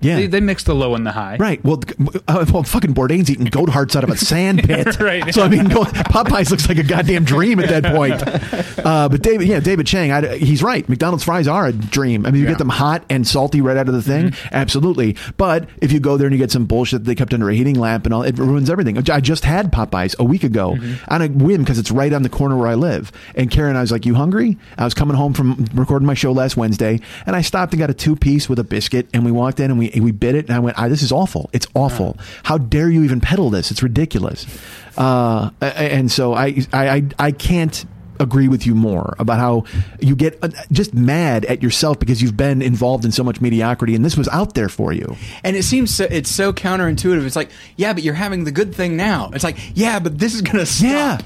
Yeah. 0.00 0.16
they, 0.16 0.26
they 0.26 0.40
mix 0.40 0.64
the 0.64 0.74
low 0.74 0.94
and 0.94 1.06
the 1.06 1.12
high. 1.12 1.36
Right. 1.38 1.62
Well, 1.64 1.80
uh, 2.26 2.46
well, 2.52 2.62
fucking 2.62 2.94
Bourdain's 2.94 3.30
eating 3.30 3.46
goat 3.46 3.68
hearts 3.68 3.94
out 3.96 4.04
of 4.04 4.10
a 4.10 4.16
sand 4.16 4.62
pit. 4.64 4.98
Right. 5.00 5.32
So 5.34 5.42
I 5.42 5.48
mean, 5.48 5.68
go, 5.68 5.84
Popeyes 5.84 6.50
looks 6.50 6.68
like 6.68 6.78
a 6.78 6.82
goddamn 6.82 7.24
dream 7.24 7.60
at 7.60 7.68
that 7.68 7.94
point. 7.94 8.22
Uh, 8.84 9.08
but 9.08 9.22
David, 9.22 9.46
yeah, 9.48 9.60
David 9.60 9.86
Chang, 9.86 10.10
I, 10.10 10.36
he's 10.38 10.62
right. 10.62 10.88
McDonald's 10.88 11.24
fries 11.24 11.46
are 11.46 11.66
a 11.66 11.72
dream. 11.72 12.24
I 12.26 12.30
mean, 12.30 12.40
you 12.40 12.44
Yeah. 12.46 12.52
get 12.52 12.58
them 12.58 12.68
hot 12.70 13.04
and 13.10 13.26
salty 13.26 13.60
right 13.60 13.76
out 13.76 13.88
of 13.88 13.94
the 13.94 14.02
thing, 14.02 14.32
absolutely. 14.52 15.16
But 15.36 15.68
if 15.80 15.92
you 15.92 16.00
go 16.00 16.16
there 16.16 16.26
and 16.26 16.34
you 16.34 16.38
get 16.38 16.50
some 16.50 16.64
bullshit 16.66 17.00
that 17.04 17.06
they 17.08 17.14
kept 17.14 17.34
under 17.34 17.50
a 17.50 17.54
heating 17.54 17.78
lamp 17.78 18.04
and 18.06 18.14
all, 18.14 18.22
it 18.22 18.38
ruins 18.38 18.70
everything. 18.70 18.96
I 19.10 19.20
just 19.20 19.44
had 19.44 19.70
Popeyes 19.72 20.18
a 20.18 20.24
week 20.24 20.44
ago 20.44 20.76
on 21.08 21.22
a 21.22 21.28
whim 21.28 21.62
because 21.62 21.78
it's 21.78 21.90
right 21.90 22.12
on 22.12 22.22
the 22.22 22.28
corner 22.28 22.56
where 22.56 22.68
I 22.68 22.74
live. 22.74 23.12
And 23.34 23.50
Karen, 23.50 23.76
I 23.76 23.80
was 23.82 23.92
like, 23.92 24.06
"You 24.06 24.14
hungry?" 24.14 24.56
I 24.78 24.84
was 24.84 24.94
coming 24.94 25.16
home 25.16 25.34
from 25.34 25.66
recording 25.74 26.06
my 26.06 26.14
show 26.14 26.32
last 26.32 26.56
Wednesday, 26.56 27.00
and 27.26 27.36
I 27.36 27.42
stopped 27.42 27.72
and 27.72 27.80
got 27.80 27.90
a 27.90 27.94
two 27.94 28.16
piece 28.16 28.48
with 28.48 28.58
a 28.58 28.64
biscuit, 28.64 29.08
and 29.12 29.24
we 29.24 29.30
walked 29.32 29.60
in 29.60 29.70
and 29.70 29.78
we 29.78 29.89
we 29.98 30.12
bit 30.12 30.34
it, 30.34 30.46
and 30.46 30.54
I 30.54 30.58
went, 30.58 30.78
I, 30.78 30.88
"This 30.88 31.02
is 31.02 31.12
awful. 31.12 31.50
It's 31.52 31.66
awful. 31.74 32.16
How 32.44 32.58
dare 32.58 32.90
you 32.90 33.02
even 33.02 33.20
peddle 33.20 33.50
this? 33.50 33.70
It's 33.70 33.82
ridiculous." 33.82 34.46
Uh, 34.96 35.50
and 35.60 36.10
so 36.10 36.34
I 36.34 36.62
I 36.72 37.04
I, 37.18 37.32
can't 37.32 37.84
agree 38.20 38.48
with 38.48 38.66
you 38.66 38.74
more 38.74 39.14
about 39.18 39.38
how 39.38 39.64
you 40.00 40.14
get 40.14 40.38
uh, 40.42 40.48
just 40.70 40.92
mad 40.92 41.46
at 41.46 41.62
yourself 41.62 41.98
because 41.98 42.20
you've 42.20 42.36
been 42.36 42.60
involved 42.60 43.04
in 43.04 43.12
so 43.12 43.24
much 43.24 43.40
mediocrity 43.40 43.94
and 43.94 44.04
this 44.04 44.16
was 44.16 44.28
out 44.28 44.54
there 44.54 44.68
for 44.68 44.92
you. 44.92 45.16
And 45.42 45.56
it 45.56 45.62
seems 45.62 45.94
so, 45.94 46.04
it's 46.04 46.30
so 46.30 46.52
counterintuitive. 46.52 47.24
It's 47.24 47.36
like, 47.36 47.50
yeah, 47.76 47.94
but 47.94 48.02
you're 48.02 48.14
having 48.14 48.44
the 48.44 48.52
good 48.52 48.74
thing 48.74 48.96
now. 48.96 49.30
It's 49.32 49.44
like, 49.44 49.56
yeah, 49.74 49.98
but 50.00 50.18
this 50.18 50.34
is 50.34 50.42
gonna 50.42 50.66
stop. 50.66 51.22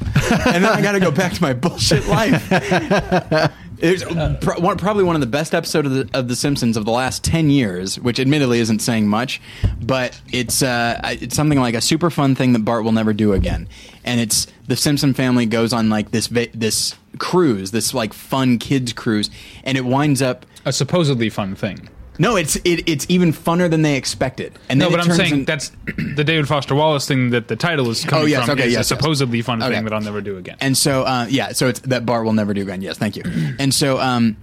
and 0.47 0.65
then 0.65 0.67
I 0.67 0.81
got 0.81 0.93
to 0.93 1.01
go 1.01 1.11
back 1.11 1.33
to 1.33 1.43
my 1.43 1.53
bullshit 1.53 2.07
life. 2.07 2.49
It's 3.79 4.05
one, 4.07 4.79
probably 4.79 5.05
one 5.05 5.17
of 5.17 5.21
the 5.21 5.27
best 5.27 5.55
episodes 5.55 5.89
of 5.89 5.93
the, 5.93 6.19
of 6.19 6.29
the 6.29 6.37
Simpsons 6.37 6.77
of 6.77 6.85
the 6.85 6.91
last 6.91 7.25
ten 7.25 7.51
years, 7.51 7.99
which 7.99 8.21
admittedly 8.21 8.61
isn't 8.61 8.81
saying 8.81 9.09
much, 9.09 9.41
but 9.83 10.21
it's 10.33 10.63
uh, 10.63 11.01
it's 11.05 11.35
something 11.35 11.59
like 11.59 11.75
a 11.75 11.81
super 11.81 12.11
fun 12.11 12.35
thing 12.35 12.53
that 12.53 12.65
Bart 12.65 12.85
will 12.85 12.93
never 12.93 13.13
do 13.13 13.33
again. 13.33 13.69
And 14.05 14.21
it's 14.21 14.47
the 14.67 14.77
Simpson 14.77 15.15
family 15.15 15.47
goes 15.47 15.73
on 15.73 15.89
like 15.91 16.11
this 16.11 16.29
this 16.55 16.95
cruise, 17.19 17.71
this 17.71 17.95
like 17.95 18.13
fun 18.13 18.59
kids 18.59 18.93
cruise, 18.93 19.31
and 19.65 19.77
it 19.77 19.85
winds 19.85 20.23
up. 20.23 20.47
A 20.65 20.73
supposedly 20.73 21.29
fun 21.29 21.55
thing. 21.55 21.89
No, 22.19 22.37
it's 22.37 22.57
it, 22.57 22.89
it's 22.89 23.07
even 23.09 23.33
funner 23.33 23.69
than 23.69 23.83
they 23.83 23.97
expected. 23.97 24.53
And 24.69 24.79
No, 24.79 24.89
then 24.89 24.99
but 24.99 25.09
I'm 25.09 25.17
saying 25.17 25.33
in- 25.33 25.45
that's 25.45 25.73
the 26.17 26.23
David 26.25 26.47
Foster 26.47 26.75
Wallace 26.75 27.07
thing 27.09 27.31
that 27.31 27.49
the 27.49 27.57
title 27.57 27.91
is 27.91 28.05
coming 28.05 28.25
Oh, 28.25 28.27
yes, 28.27 28.45
from. 28.47 28.59
okay, 28.59 28.67
is 28.69 28.73
yes, 28.73 28.77
a 28.77 28.95
yes. 28.95 29.01
supposedly 29.01 29.43
fun 29.43 29.63
Okay. 29.63 29.75
thing 29.75 29.85
that 29.85 29.93
I'll 29.93 30.01
never 30.01 30.21
do 30.21 30.37
again. 30.39 30.57
And 30.61 30.77
so, 30.79 31.03
uh, 31.03 31.27
yeah, 31.29 31.53
so 31.53 31.69
it's 31.69 31.81
that 31.81 32.07
Bart 32.07 32.25
will 32.25 32.33
never 32.33 32.55
do 32.55 32.63
again. 32.63 32.83
Yes, 32.83 32.99
thank 32.99 33.17
you. 33.17 33.23
And 33.59 33.75
so, 33.75 33.99
um, 33.99 34.37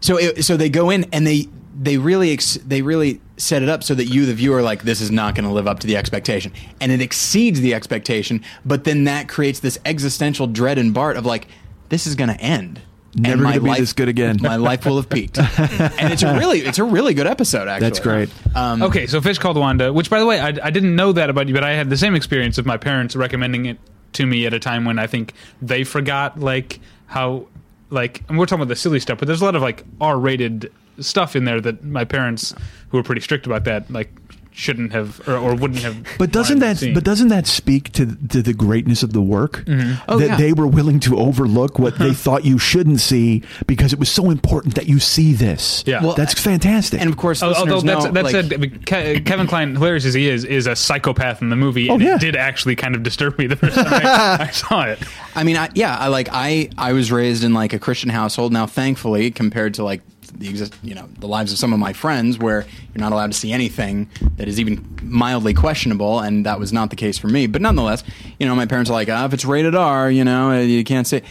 so 0.00 0.18
it, 0.18 0.44
so 0.44 0.56
they 0.56 0.68
go 0.68 0.90
in 0.90 1.06
and 1.12 1.26
they 1.26 1.48
they 1.80 1.96
really 1.98 2.32
ex- 2.32 2.58
they 2.66 2.82
really 2.82 3.20
set 3.36 3.62
it 3.62 3.68
up 3.68 3.82
so 3.82 3.94
that 3.94 4.04
you, 4.06 4.26
the 4.26 4.34
viewer, 4.34 4.58
are 4.58 4.62
like 4.62 4.82
this 4.82 5.00
is 5.00 5.10
not 5.10 5.34
going 5.34 5.44
to 5.46 5.52
live 5.52 5.66
up 5.66 5.80
to 5.80 5.86
the 5.86 5.96
expectation, 5.96 6.52
and 6.80 6.92
it 6.92 7.00
exceeds 7.00 7.60
the 7.60 7.74
expectation. 7.74 8.42
But 8.64 8.84
then 8.84 9.04
that 9.04 9.28
creates 9.28 9.60
this 9.60 9.78
existential 9.84 10.46
dread 10.46 10.78
in 10.78 10.92
Bart 10.92 11.16
of 11.16 11.24
like 11.26 11.48
this 11.88 12.06
is 12.06 12.14
going 12.14 12.30
to 12.30 12.40
end. 12.40 12.80
And 13.14 13.22
Never 13.22 13.42
gonna 13.44 13.60
be 13.60 13.68
life- 13.68 13.78
this 13.78 13.92
good 13.92 14.08
again. 14.08 14.38
My 14.40 14.56
life 14.56 14.84
will 14.86 14.96
have 14.96 15.08
peaked, 15.08 15.38
and 15.58 16.12
it's 16.12 16.22
a 16.22 16.36
really 16.38 16.60
it's 16.60 16.78
a 16.78 16.84
really 16.84 17.14
good 17.14 17.26
episode. 17.26 17.68
Actually, 17.68 17.86
That's 17.86 18.00
great. 18.00 18.28
Um, 18.56 18.82
Okay, 18.82 19.06
so 19.06 19.20
Fish 19.20 19.38
Called 19.38 19.56
Wanda, 19.56 19.92
which 19.92 20.10
by 20.10 20.18
the 20.18 20.26
way, 20.26 20.40
I, 20.40 20.48
I 20.48 20.70
didn't 20.70 20.96
know 20.96 21.12
that 21.12 21.30
about 21.30 21.48
you, 21.48 21.54
but 21.54 21.64
I 21.64 21.72
had 21.74 21.90
the 21.90 21.96
same 21.96 22.14
experience 22.14 22.58
of 22.58 22.66
my 22.66 22.76
parents 22.76 23.14
recommending 23.16 23.66
it 23.66 23.78
to 24.14 24.26
me 24.26 24.46
at 24.46 24.54
a 24.54 24.58
time 24.60 24.84
when 24.84 24.98
I 24.98 25.06
think 25.06 25.32
they 25.62 25.84
forgot 25.84 26.38
like 26.40 26.80
how 27.06 27.46
like 27.90 28.22
and 28.28 28.38
we're 28.38 28.46
talking 28.46 28.62
about 28.62 28.68
the 28.68 28.76
silly 28.76 29.00
stuff, 29.00 29.18
but 29.18 29.26
there's 29.26 29.40
a 29.42 29.44
lot 29.44 29.54
of 29.54 29.62
like 29.62 29.84
R-rated 30.00 30.72
stuff 31.00 31.34
in 31.36 31.44
there 31.44 31.60
that 31.60 31.84
my 31.84 32.04
parents, 32.04 32.54
who 32.88 32.96
were 32.96 33.02
pretty 33.02 33.20
strict 33.20 33.46
about 33.46 33.64
that, 33.64 33.90
like 33.90 34.12
shouldn't 34.54 34.92
have 34.92 35.20
or, 35.28 35.36
or 35.36 35.54
wouldn't 35.54 35.80
have. 35.80 36.06
But 36.16 36.30
doesn't 36.30 36.60
that 36.60 36.74
to 36.74 36.78
see. 36.78 36.94
but 36.94 37.02
doesn't 37.02 37.28
that 37.28 37.46
speak 37.46 37.90
to 37.92 38.06
to 38.28 38.40
the 38.40 38.54
greatness 38.54 39.02
of 39.02 39.12
the 39.12 39.20
work 39.20 39.64
mm-hmm. 39.64 40.02
Oh, 40.08 40.18
that 40.18 40.26
yeah. 40.26 40.36
they 40.36 40.52
were 40.52 40.68
willing 40.68 41.00
to 41.00 41.18
overlook 41.18 41.78
what 41.78 41.98
they 41.98 42.06
uh-huh. 42.06 42.14
thought 42.14 42.44
you 42.44 42.58
shouldn't 42.58 43.00
see 43.00 43.42
because 43.66 43.92
it 43.92 43.98
was 43.98 44.08
so 44.08 44.30
important 44.30 44.76
that 44.76 44.86
you 44.86 45.00
see 45.00 45.32
this. 45.32 45.82
Yeah. 45.86 46.02
Well, 46.02 46.14
that's 46.14 46.34
fantastic. 46.34 47.00
and 47.00 47.10
of 47.10 47.16
course, 47.16 47.42
Al- 47.42 47.54
Although 47.54 47.78
listeners 47.78 48.04
that's, 48.04 48.04
know, 48.06 48.12
that 48.12 48.24
like- 48.24 48.86
said, 48.86 49.20
Ke- 49.22 49.26
Kevin 49.26 49.48
Kline, 49.48 49.74
hilarious 49.74 50.04
as 50.04 50.14
he 50.14 50.28
is, 50.28 50.44
is 50.44 50.66
a 50.68 50.76
psychopath 50.76 51.42
in 51.42 51.48
the 51.48 51.56
movie, 51.56 51.90
Oh, 51.90 51.94
and 51.94 52.02
yeah. 52.02 52.14
it 52.14 52.20
did 52.20 52.36
actually 52.36 52.76
kind 52.76 52.94
of 52.94 53.02
disturb 53.02 53.36
me 53.38 53.48
the 53.48 53.56
first 53.56 53.74
time 53.74 53.88
I, 54.06 54.36
I 54.48 54.50
saw 54.50 54.84
it. 54.84 55.00
I 55.34 55.42
mean, 55.42 55.56
I, 55.56 55.70
yeah, 55.74 55.96
I 55.98 56.08
like 56.08 56.28
I 56.30 56.70
I 56.78 56.92
was 56.92 57.10
raised 57.10 57.42
in 57.42 57.54
like 57.54 57.72
a 57.72 57.78
Christian 57.80 58.10
household. 58.10 58.52
Now, 58.52 58.66
thankfully, 58.66 59.32
compared 59.32 59.74
to 59.74 59.84
like 59.84 60.02
the 60.38 60.48
exist, 60.48 60.74
you 60.82 60.94
know, 60.94 61.08
the 61.18 61.28
lives 61.28 61.52
of 61.52 61.58
some 61.58 61.72
of 61.72 61.78
my 61.78 61.92
friends, 61.92 62.38
where 62.38 62.66
you're 62.94 63.00
not 63.00 63.12
allowed 63.12 63.32
to 63.32 63.38
see 63.38 63.52
anything 63.52 64.08
that 64.36 64.48
is 64.48 64.58
even 64.60 64.98
mildly 65.02 65.54
questionable, 65.54 66.20
and 66.20 66.46
that 66.46 66.58
was 66.58 66.72
not 66.72 66.90
the 66.90 66.96
case 66.96 67.18
for 67.18 67.28
me. 67.28 67.46
But 67.46 67.62
nonetheless, 67.62 68.04
you 68.38 68.46
know, 68.46 68.54
my 68.54 68.66
parents 68.66 68.90
are 68.90 68.94
like, 68.94 69.08
ah, 69.08 69.24
if 69.24 69.32
it's 69.32 69.44
rated 69.44 69.74
R, 69.74 70.10
you 70.10 70.24
know, 70.24 70.50
uh, 70.50 70.60
you 70.60 70.84
can't 70.84 71.06
see. 71.06 71.22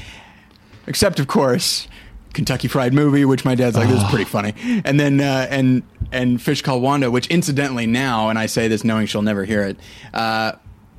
Except, 0.87 1.19
of 1.19 1.27
course, 1.27 1.87
Kentucky 2.33 2.67
Fried 2.67 2.93
Movie, 2.93 3.25
which 3.25 3.45
my 3.45 3.55
dad's 3.55 3.75
like, 3.75 3.87
this 3.87 4.01
is 4.01 4.09
pretty 4.09 4.25
funny, 4.25 4.53
and 4.83 4.99
then 4.99 5.21
uh, 5.21 5.47
and 5.49 5.83
and 6.11 6.41
Fish 6.41 6.61
Called 6.61 6.81
Wanda, 6.81 7.09
which 7.09 7.27
incidentally 7.27 7.87
now, 7.87 8.29
and 8.29 8.37
I 8.37 8.47
say 8.47 8.67
this 8.67 8.83
knowing 8.83 9.07
she'll 9.07 9.21
never 9.21 9.45
hear 9.45 9.63
it. 9.63 9.77
Uh, 10.13 10.53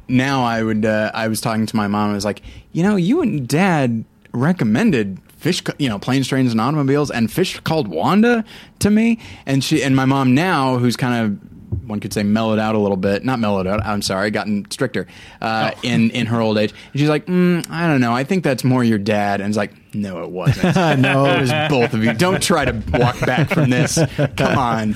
now 0.08 0.44
I 0.44 0.62
would 0.62 0.84
uh, 0.84 1.10
I 1.14 1.28
was 1.28 1.40
talking 1.40 1.66
to 1.66 1.76
my 1.76 1.88
mom. 1.88 2.10
I 2.10 2.14
was 2.14 2.24
like, 2.24 2.42
you 2.72 2.82
know, 2.82 2.96
you 2.96 3.20
and 3.20 3.46
Dad 3.48 4.04
recommended 4.32 5.18
fish, 5.44 5.62
you 5.78 5.90
know, 5.90 5.98
planes, 5.98 6.26
trains, 6.26 6.50
and 6.52 6.60
automobiles, 6.60 7.10
and 7.10 7.30
fish 7.30 7.60
called 7.60 7.86
Wanda 7.86 8.44
to 8.78 8.90
me. 8.90 9.18
And 9.44 9.62
she 9.62 9.82
and 9.82 9.94
my 9.94 10.06
mom 10.06 10.34
now, 10.34 10.78
who's 10.78 10.96
kind 10.96 11.14
of 11.26 11.88
one 11.88 12.00
could 12.00 12.14
say 12.14 12.22
mellowed 12.22 12.58
out 12.58 12.74
a 12.74 12.78
little 12.78 12.96
bit. 12.96 13.24
Not 13.24 13.40
mellowed 13.40 13.66
out. 13.66 13.84
I'm 13.84 14.00
sorry, 14.00 14.30
gotten 14.30 14.68
stricter 14.70 15.06
uh, 15.42 15.72
Oh. 15.74 15.80
in 15.82 16.10
in 16.10 16.26
her 16.26 16.40
old 16.40 16.56
age. 16.56 16.72
And 16.92 17.00
she's 17.00 17.10
like, 17.10 17.26
mm, 17.26 17.68
I 17.70 17.86
don't 17.86 18.00
know. 18.00 18.14
I 18.14 18.24
think 18.24 18.42
that's 18.42 18.64
more 18.64 18.82
your 18.82 18.98
dad. 18.98 19.42
And 19.42 19.48
it's 19.48 19.56
like, 19.58 19.74
no, 19.94 20.22
it 20.22 20.30
wasn't. 20.30 20.74
No. 21.00 21.26
it 21.36 21.40
was 21.42 21.50
both 21.68 21.92
of 21.92 22.02
you. 22.02 22.14
Don't 22.14 22.42
try 22.42 22.64
to 22.64 22.98
walk 22.98 23.20
back 23.20 23.50
from 23.50 23.68
this. 23.68 23.98
Come 24.36 24.58
on. 24.58 24.94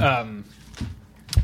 Um. 0.00 0.44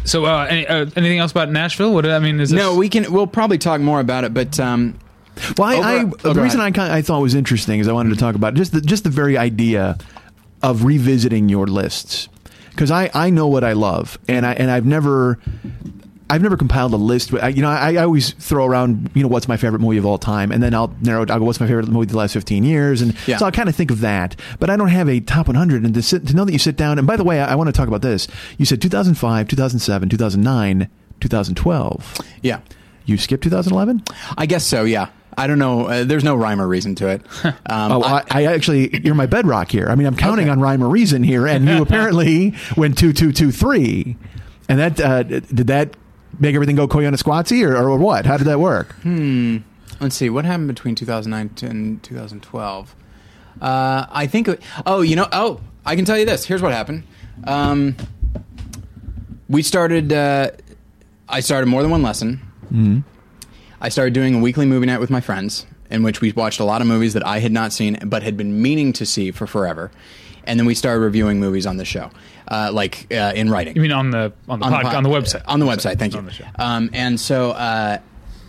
So, 0.04 0.24
uh, 0.24 0.46
any, 0.50 0.66
uh, 0.66 0.86
anything 0.96 1.18
else 1.18 1.30
about 1.30 1.50
Nashville? 1.50 1.92
What 1.94 2.02
did 2.02 2.12
I 2.12 2.18
mean 2.18 2.38
is 2.40 2.50
this, 2.50 2.58
No, 2.58 2.76
we 2.76 2.88
can. 2.88 3.10
We'll 3.12 3.26
probably 3.26 3.58
talk 3.58 3.80
more 3.80 4.00
about 4.00 4.24
it, 4.24 4.34
but 4.34 4.58
um, 4.60 4.98
Well, 5.58 5.68
I, 5.68 5.74
oh, 5.74 5.78
Over- 5.78 5.86
I, 5.88 6.00
oh, 6.02 6.06
the 6.06 6.34
go 6.34 6.42
reason 6.42 6.60
I, 6.60 6.70
I 6.98 7.02
thought 7.02 7.20
was 7.20 7.34
interesting 7.34 7.80
is 7.80 7.88
I 7.88 7.92
wanted 7.92 8.10
to 8.10 8.16
talk 8.16 8.34
about 8.34 8.54
just 8.54 8.72
the, 8.72 8.80
just 8.80 9.04
the 9.04 9.10
very 9.10 9.36
idea 9.36 9.98
of 10.62 10.84
revisiting 10.84 11.48
your 11.48 11.66
lists 11.66 12.28
because 12.70 12.90
I, 12.90 13.10
I 13.14 13.30
know 13.30 13.46
what 13.48 13.64
I 13.64 13.72
love 13.72 14.18
and 14.28 14.46
I 14.46 14.52
and 14.54 14.70
I've 14.70 14.86
never 14.86 15.38
I've 16.30 16.40
never 16.40 16.56
compiled 16.56 16.94
a 16.94 16.96
list. 16.96 17.30
But 17.30 17.42
I, 17.44 17.48
you 17.48 17.60
know, 17.60 17.68
I, 17.68 17.92
I 17.92 17.96
always 17.96 18.32
throw 18.32 18.64
around 18.64 19.10
you 19.14 19.22
know 19.22 19.28
what's 19.28 19.46
my 19.46 19.56
favorite 19.58 19.80
movie 19.80 19.98
of 19.98 20.06
all 20.06 20.16
time, 20.18 20.50
and 20.52 20.62
then 20.62 20.72
I'll 20.72 20.94
narrow. 21.02 21.22
it. 21.22 21.30
I'll 21.30 21.38
go 21.38 21.44
what's 21.44 21.60
my 21.60 21.66
favorite 21.66 21.86
movie 21.88 22.04
of 22.04 22.12
the 22.12 22.16
last 22.16 22.32
fifteen 22.32 22.64
years, 22.64 23.02
and 23.02 23.14
Yeah. 23.26 23.36
so 23.36 23.44
I 23.46 23.50
kind 23.50 23.68
of 23.68 23.76
think 23.76 23.90
of 23.90 24.00
that. 24.00 24.34
But 24.58 24.70
I 24.70 24.76
don't 24.76 24.88
have 24.88 25.08
a 25.08 25.20
top 25.20 25.48
one 25.48 25.54
hundred. 25.56 25.84
And 25.84 25.92
to 25.94 26.00
sit 26.02 26.26
to 26.28 26.34
know 26.34 26.44
that 26.46 26.52
you 26.52 26.58
sit 26.58 26.76
down. 26.76 26.98
And 26.98 27.06
by 27.06 27.16
the 27.16 27.24
way, 27.24 27.40
I, 27.40 27.52
I 27.52 27.54
want 27.56 27.68
to 27.68 27.72
talk 27.72 27.88
about 27.88 28.00
this. 28.02 28.26
You 28.56 28.64
said 28.64 28.80
two 28.80 28.88
thousand 28.88 29.16
five, 29.16 29.48
two 29.48 29.56
thousand 29.56 29.80
seven, 29.80 30.08
two 30.08 30.16
thousand 30.16 30.42
nine, 30.42 30.88
two 31.20 31.28
thousand 31.28 31.56
twelve. 31.56 32.18
yeah, 32.42 32.60
You 33.04 33.18
skipped 33.18 33.42
two 33.44 33.50
thousand 33.50 33.74
eleven. 33.74 34.02
I 34.38 34.46
guess 34.46 34.64
so. 34.66 34.84
Yeah, 34.84 35.10
I 35.36 35.46
don't 35.46 35.58
know. 35.58 35.86
Uh, 35.86 36.04
there's 36.04 36.24
no 36.24 36.34
rhyme 36.36 36.60
or 36.60 36.68
reason 36.68 36.94
to 36.96 37.08
it. 37.08 37.22
Um, 37.66 37.92
Oh, 37.92 38.02
I, 38.02 38.22
I 38.30 38.44
actually, 38.46 39.00
you're 39.04 39.14
my 39.14 39.26
bedrock 39.26 39.70
here. 39.70 39.88
I 39.88 39.94
mean, 39.94 40.06
I'm 40.06 40.16
counting 40.16 40.46
Okay. 40.46 40.52
on 40.52 40.60
rhyme 40.60 40.82
or 40.82 40.88
reason 40.88 41.22
here, 41.22 41.46
and 41.46 41.66
you 41.68 41.82
apparently 41.82 42.54
went 42.76 42.96
two, 42.98 43.12
two, 43.12 43.32
two, 43.32 43.50
three, 43.50 44.16
and 44.68 44.78
that 44.78 45.00
uh, 45.00 45.22
did 45.24 45.66
that 45.68 45.96
make 46.38 46.54
everything 46.54 46.76
go 46.76 46.86
Koyaanisqatsi 46.88 47.66
or, 47.66 47.76
or 47.76 47.96
what? 47.98 48.26
How 48.26 48.36
did 48.36 48.46
that 48.46 48.60
work? 48.60 48.92
Hmm. 49.02 49.58
Let's 50.00 50.16
see 50.16 50.28
what 50.30 50.44
happened 50.44 50.68
between 50.68 50.94
2009 50.94 51.68
and 51.70 52.02
2012. 52.02 52.94
Uh, 53.60 54.06
I 54.10 54.26
think. 54.26 54.48
Oh, 54.84 55.00
you 55.02 55.16
know. 55.16 55.28
Oh, 55.32 55.60
I 55.86 55.94
can 55.96 56.04
tell 56.04 56.18
you 56.18 56.26
this. 56.26 56.44
Here's 56.44 56.60
what 56.62 56.72
happened. 56.72 57.04
Um, 57.44 57.96
we 59.48 59.62
started. 59.62 60.12
Uh, 60.12 60.50
I 61.28 61.40
started 61.40 61.66
more 61.66 61.82
than 61.82 61.90
one 61.90 62.02
lesson. 62.02 62.40
Mm-hmm. 62.66 63.00
I 63.84 63.90
started 63.90 64.14
doing 64.14 64.34
a 64.34 64.38
weekly 64.38 64.64
movie 64.64 64.86
night 64.86 64.98
with 64.98 65.10
my 65.10 65.20
friends, 65.20 65.66
in 65.90 66.02
which 66.02 66.22
we 66.22 66.32
watched 66.32 66.58
a 66.58 66.64
lot 66.64 66.80
of 66.80 66.86
movies 66.86 67.12
that 67.12 67.26
I 67.26 67.40
had 67.40 67.52
not 67.52 67.70
seen 67.70 67.98
but 68.06 68.22
had 68.22 68.34
been 68.34 68.62
meaning 68.62 68.94
to 68.94 69.04
see 69.04 69.30
for 69.30 69.46
forever. 69.46 69.90
And 70.44 70.58
then 70.58 70.64
we 70.64 70.74
started 70.74 71.00
reviewing 71.00 71.38
movies 71.38 71.66
on 71.66 71.76
the 71.76 71.84
show, 71.84 72.10
uh, 72.48 72.70
like 72.72 73.12
uh, 73.12 73.34
in 73.36 73.50
writing 73.50 73.76
You 73.76 73.82
mean 73.82 73.92
on 73.92 74.10
the 74.10 74.32
on 74.48 74.60
the, 74.60 74.64
on, 74.64 74.72
pod, 74.72 74.80
the 74.80 74.88
pod- 74.88 74.94
on 74.94 75.02
the 75.02 75.10
website? 75.10 75.42
On 75.46 75.60
the 75.60 75.66
website, 75.66 75.98
thank 75.98 76.14
you. 76.14 76.18
On 76.18 76.24
the 76.24 76.32
show. 76.32 76.46
Um, 76.58 76.88
and 76.94 77.20
so, 77.20 77.50
uh, 77.50 77.98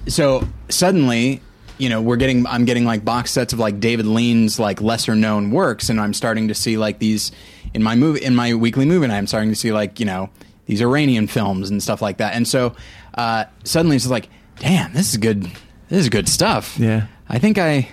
so 0.08 0.48
suddenly, 0.70 1.42
you 1.80 1.90
know, 1.90 2.02
we're 2.02 2.16
getting, 2.16 2.48
I'm 2.48 2.64
getting 2.64 2.86
like 2.86 3.04
box 3.04 3.32
sets 3.32 3.52
of 3.52 3.60
like 3.60 3.82
David 3.82 4.06
Lean's 4.06 4.58
like 4.58 4.80
lesser 4.80 5.16
known 5.16 5.52
works, 5.52 5.90
and 5.90 6.00
I'm 6.00 6.14
starting 6.14 6.48
to 6.48 6.56
see 6.56 6.78
like 6.78 7.00
these 7.00 7.34
in 7.74 7.84
my 7.84 7.96
movie, 7.96 8.24
in 8.24 8.36
my 8.36 8.54
weekly 8.54 8.86
movie, 8.86 9.04
and 9.04 9.12
I'm 9.12 9.28
starting 9.28 9.50
to 9.50 9.56
see 9.58 9.74
like 9.74 10.00
you 10.00 10.06
know 10.06 10.30
these 10.66 10.82
Iranian 10.82 11.28
films 11.28 11.70
and 11.70 11.84
stuff 11.84 12.02
like 12.02 12.18
that. 12.18 12.36
And 12.36 12.48
so 12.48 12.74
uh, 13.16 13.46
suddenly 13.66 13.98
it's 13.98 14.08
like, 14.08 14.30
damn, 14.60 14.94
this 14.94 15.12
is 15.12 15.18
good. 15.18 15.44
This 15.90 16.00
is 16.00 16.10
good 16.10 16.28
stuff. 16.28 16.78
Yeah. 16.80 17.08
I 17.28 17.40
think 17.40 17.58
I, 17.58 17.90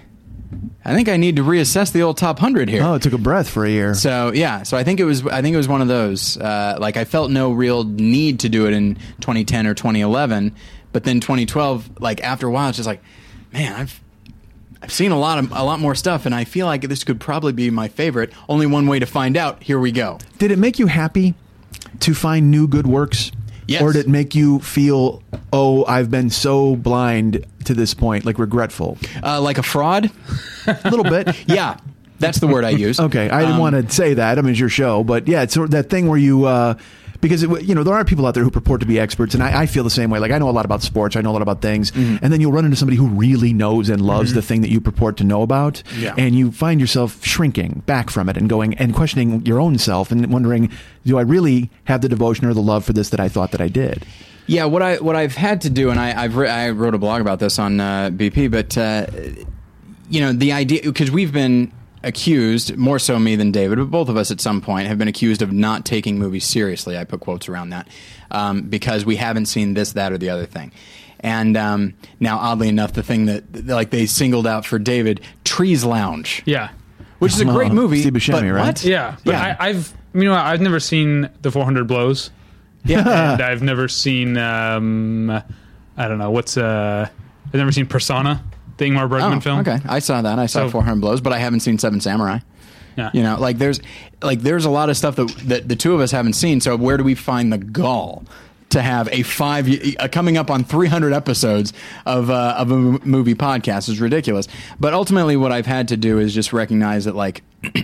I 0.85 0.95
think 0.95 1.09
I 1.09 1.17
need 1.17 1.37
to 1.37 1.43
reassess 1.43 1.93
the 1.93 2.03
old 2.03 2.17
top 2.17 2.39
hundred 2.39 2.69
here. 2.69 2.83
Oh, 2.83 2.95
it 2.95 3.03
took 3.03 3.13
a 3.13 3.19
breath 3.19 3.49
for 3.49 3.65
a 3.65 3.71
year. 3.71 3.95
So 3.95 4.33
yeah, 4.33 4.63
so 4.63 4.77
I 4.77 4.85
think 4.85 5.01
it 5.01 5.05
was 5.05 5.27
I 5.27 5.43
think 5.43 5.55
it 5.55 5.59
was 5.59 5.69
one 5.69 5.81
of 5.83 5.89
those. 5.89 6.37
Uh, 6.37 6.77
like 6.81 6.97
I 6.97 7.05
felt 7.05 7.31
no 7.31 7.53
real 7.53 7.85
need 7.85 8.41
to 8.41 8.49
do 8.49 8.67
it 8.67 8.73
in 8.75 8.97
2010 9.21 9.67
or 9.67 9.75
2011, 9.75 10.55
but 10.93 11.05
then 11.05 11.21
2012, 11.21 12.01
like 12.01 12.23
after 12.23 12.47
a 12.47 12.51
while, 12.51 12.69
it's 12.69 12.77
just 12.77 12.87
like, 12.87 13.03
man, 13.53 13.73
I've 13.73 14.01
I've 14.83 14.93
seen 14.93 15.13
a 15.13 15.19
lot 15.19 15.39
of 15.39 15.53
a 15.53 15.63
lot 15.65 15.81
more 15.81 15.95
stuff, 15.95 16.27
and 16.27 16.35
I 16.35 16.45
feel 16.45 16.67
like 16.67 16.83
this 16.83 17.05
could 17.05 17.21
probably 17.21 17.53
be 17.53 17.71
my 17.71 17.89
favorite. 17.89 18.33
Only 18.49 18.67
one 18.67 18.87
way 18.87 18.99
to 18.99 19.07
find 19.07 19.37
out. 19.37 19.63
Here 19.63 19.79
we 19.79 19.93
go. 19.93 20.19
Did 20.39 20.51
it 20.51 20.59
make 20.59 20.79
you 20.79 20.89
happy 20.89 21.35
to 22.01 22.15
find 22.15 22.51
new 22.51 22.67
good 22.67 22.87
works? 22.87 23.31
Yes. 23.73 23.83
Or 23.83 23.93
did 23.93 24.07
it 24.07 24.09
make 24.09 24.35
you 24.35 24.59
feel, 24.61 25.23
oh, 25.53 25.85
I've 25.87 26.11
been 26.11 26.31
so 26.31 26.77
blind 26.77 27.45
to 27.65 27.75
this 27.75 27.95
point, 27.95 28.25
like 28.25 28.39
regretful? 28.39 28.99
Uh, 29.23 29.41
like 29.41 29.59
a 29.59 29.63
fraud. 29.63 30.11
A 30.67 30.79
little 30.91 31.05
bit. 31.05 31.29
Yeah, 31.49 31.77
that's 32.19 32.39
the 32.39 32.47
word 32.47 32.65
I 32.65 32.71
use. 32.71 33.01
Okay, 33.01 33.29
I 33.29 33.41
didn't 33.41 33.55
Um, 33.57 33.61
want 33.61 33.75
to 33.89 33.91
say 33.95 34.15
that. 34.15 34.39
I 34.39 34.43
mean, 34.43 34.53
it's 34.53 34.61
your 34.61 34.69
show, 34.69 35.03
but 35.03 35.27
yeah, 35.27 35.43
it's 35.43 35.53
sort 35.55 35.65
of 35.67 35.71
that 35.73 35.91
thing 35.91 36.07
where 36.09 36.19
you, 36.19 36.45
uh, 36.45 36.75
because 37.23 37.43
it, 37.43 37.63
you 37.63 37.75
know 37.75 37.83
there 37.83 37.95
are 37.95 38.05
people 38.05 38.27
out 38.27 38.35
there 38.35 38.45
who 38.45 38.51
purport 38.51 38.81
to 38.81 38.87
be 38.87 39.01
experts, 39.01 39.33
and 39.33 39.43
I, 39.43 39.63
I 39.63 39.67
feel 39.67 39.83
the 39.85 39.89
same 39.91 40.11
way. 40.11 40.19
Like 40.19 40.31
I 40.33 40.39
know 40.39 40.51
a 40.51 40.53
lot 40.53 40.67
about 40.67 40.83
sports, 40.83 41.17
I 41.17 41.23
know 41.23 41.31
a 41.31 41.33
lot 41.33 41.41
about 41.41 41.63
things, 41.63 41.91
Mm-hmm. 41.93 42.23
and 42.23 42.31
then 42.33 42.41
you'll 42.43 42.53
run 42.53 42.67
into 42.67 42.77
somebody 42.77 42.99
who 42.99 43.07
really 43.07 43.55
knows 43.55 43.89
and 43.89 44.03
loves 44.03 44.35
the 44.35 44.43
thing 44.43 44.61
that 44.61 44.71
you 44.71 44.81
purport 44.83 45.17
to 45.17 45.25
know 45.25 45.41
about, 45.41 45.83
Yeah. 45.97 46.15
and 46.19 46.35
you 46.35 46.53
find 46.53 46.81
yourself 46.81 47.25
shrinking 47.25 47.83
back 47.87 48.11
from 48.11 48.29
it 48.29 48.37
and 48.37 48.49
going 48.51 48.75
and 48.75 48.95
questioning 48.95 49.47
your 49.47 49.59
own 49.59 49.79
self 49.79 50.11
and 50.13 50.31
wondering, 50.31 50.71
do 51.07 51.17
I 51.17 51.23
really 51.23 51.71
have 51.85 52.03
the 52.03 52.09
devotion 52.11 52.47
or 52.47 52.53
the 52.53 52.61
love 52.61 52.85
for 52.85 52.93
this 52.93 53.09
that 53.09 53.21
I 53.21 53.29
thought 53.31 53.53
that 53.53 53.61
I 53.63 53.69
did? 53.69 54.05
Yeah, 54.47 54.65
what 54.65 54.83
I 54.83 54.97
what 54.97 55.15
I've 55.17 55.37
had 55.37 55.61
to 55.63 55.71
do, 55.71 55.91
and 55.91 56.01
I 56.01 56.21
I've 56.25 56.37
re- 56.37 56.51
I 56.51 56.71
wrote 56.71 56.95
a 56.95 56.99
blog 56.99 57.21
about 57.21 57.39
this 57.39 57.59
on 57.61 57.79
uh, 57.81 58.11
BP, 58.13 58.51
but 58.51 58.77
uh, 58.77 59.07
you 60.11 60.21
know 60.21 60.33
the 60.33 60.53
idea 60.53 60.81
because 60.83 61.11
we've 61.13 61.33
been 61.33 61.73
accused 62.05 62.77
more 62.77 62.99
so 62.99 63.19
me 63.19 63.37
than 63.37 63.53
David, 63.53 63.79
but 63.79 63.91
both 63.91 64.09
of 64.09 64.17
us 64.17 64.31
at 64.31 64.41
some 64.41 64.61
point 64.61 64.89
have 64.89 64.99
been 64.99 65.09
accused 65.09 65.43
of 65.43 65.53
not 65.53 65.85
taking 65.85 66.19
movies 66.19 66.45
seriously. 66.45 66.99
I 66.99 67.05
put 67.05 67.21
quotes 67.21 67.49
around 67.49 67.71
that 67.71 67.89
um, 68.31 68.63
because 68.63 69.05
we 69.05 69.17
haven't 69.17 69.47
seen 69.47 69.75
this, 69.75 69.93
that, 69.93 70.13
or 70.13 70.19
the 70.19 70.31
other 70.31 70.47
thing. 70.47 70.73
And 71.21 71.57
um, 71.57 71.95
now, 72.19 72.39
oddly 72.39 72.69
enough, 72.69 72.93
the 72.95 73.03
thing 73.03 73.27
that 73.27 73.67
like 73.67 73.91
they 73.91 74.07
singled 74.07 74.47
out 74.47 74.67
for 74.67 74.79
David, 74.79 75.21
Trees 75.45 75.85
Lounge, 75.85 76.43
yeah, 76.47 76.71
which 77.21 77.33
is 77.33 77.41
a 77.41 77.45
great 77.45 77.71
movie. 77.73 78.01
Steve 78.01 78.15
Buscemi, 78.15 78.51
but 78.51 78.55
right? 78.55 78.67
what? 78.67 78.85
yeah. 78.85 79.17
But 79.25 79.33
Yeah. 79.33 79.57
I, 79.61 79.69
I've 79.69 79.93
you 80.15 80.25
know 80.25 80.35
I've 80.35 80.61
never 80.61 80.81
seen 80.81 81.31
the 81.43 81.53
400 81.53 81.87
Blows, 81.87 82.31
Yeah. 82.85 82.99
and 83.35 83.41
I've 83.43 83.63
never 83.63 83.87
seen 83.87 84.37
um, 84.37 85.31
I 85.31 86.09
don't 86.09 86.19
know 86.19 86.33
what's 86.33 86.57
uh 86.57 87.09
I've 87.47 87.55
never 87.55 87.71
seen 87.71 87.87
Persona, 87.87 88.43
the 88.83 88.91
Ingmar 88.91 89.09
Bergman 89.09 89.39
Oh, 89.39 89.41
film. 89.41 89.61
okay. 89.61 89.79
I 89.89 89.99
saw 90.01 90.21
that. 90.23 90.39
I 90.39 90.47
saw 90.47 90.61
So- 90.67 90.71
400 90.71 91.01
Blows, 91.01 91.21
but 91.21 91.33
I 91.33 91.39
haven't 91.39 91.61
seen 91.61 91.79
Seven 91.79 92.01
Samurai. 92.01 92.41
Yeah. 92.97 93.11
You 93.15 93.23
know, 93.23 93.37
like 93.41 93.57
there's 93.59 93.81
like 94.21 94.41
there's 94.43 94.65
a 94.67 94.71
lot 94.71 94.91
of 94.91 94.97
stuff 94.99 95.17
that 95.17 95.29
that 95.47 95.69
the 95.69 95.77
two 95.77 95.95
of 95.95 96.01
us 96.01 96.11
haven't 96.11 96.35
seen. 96.35 96.61
So 96.61 96.77
where 96.77 96.97
do 96.99 97.05
we 97.05 97.15
find 97.15 97.51
the 97.53 97.57
gall 97.59 98.25
to 98.69 98.83
have 98.83 99.09
a 99.13 99.23
five 99.23 99.69
uh, 99.99 100.09
coming 100.09 100.37
up 100.37 100.51
on 100.51 100.63
300 100.65 101.13
episodes 101.13 101.73
of 102.05 102.29
uh, 102.31 102.55
of 102.59 102.71
a 102.71 102.77
movie 102.77 103.35
podcast 103.35 103.89
is 103.89 103.99
ridiculous. 104.01 104.47
But 104.79 104.93
ultimately, 104.95 105.37
what 105.39 105.53
I've 105.53 105.67
had 105.67 105.89
to 105.89 105.97
do 105.97 106.19
is 106.19 106.35
just 106.35 106.53
recognize 106.53 107.05
that 107.07 107.15
like 107.17 107.43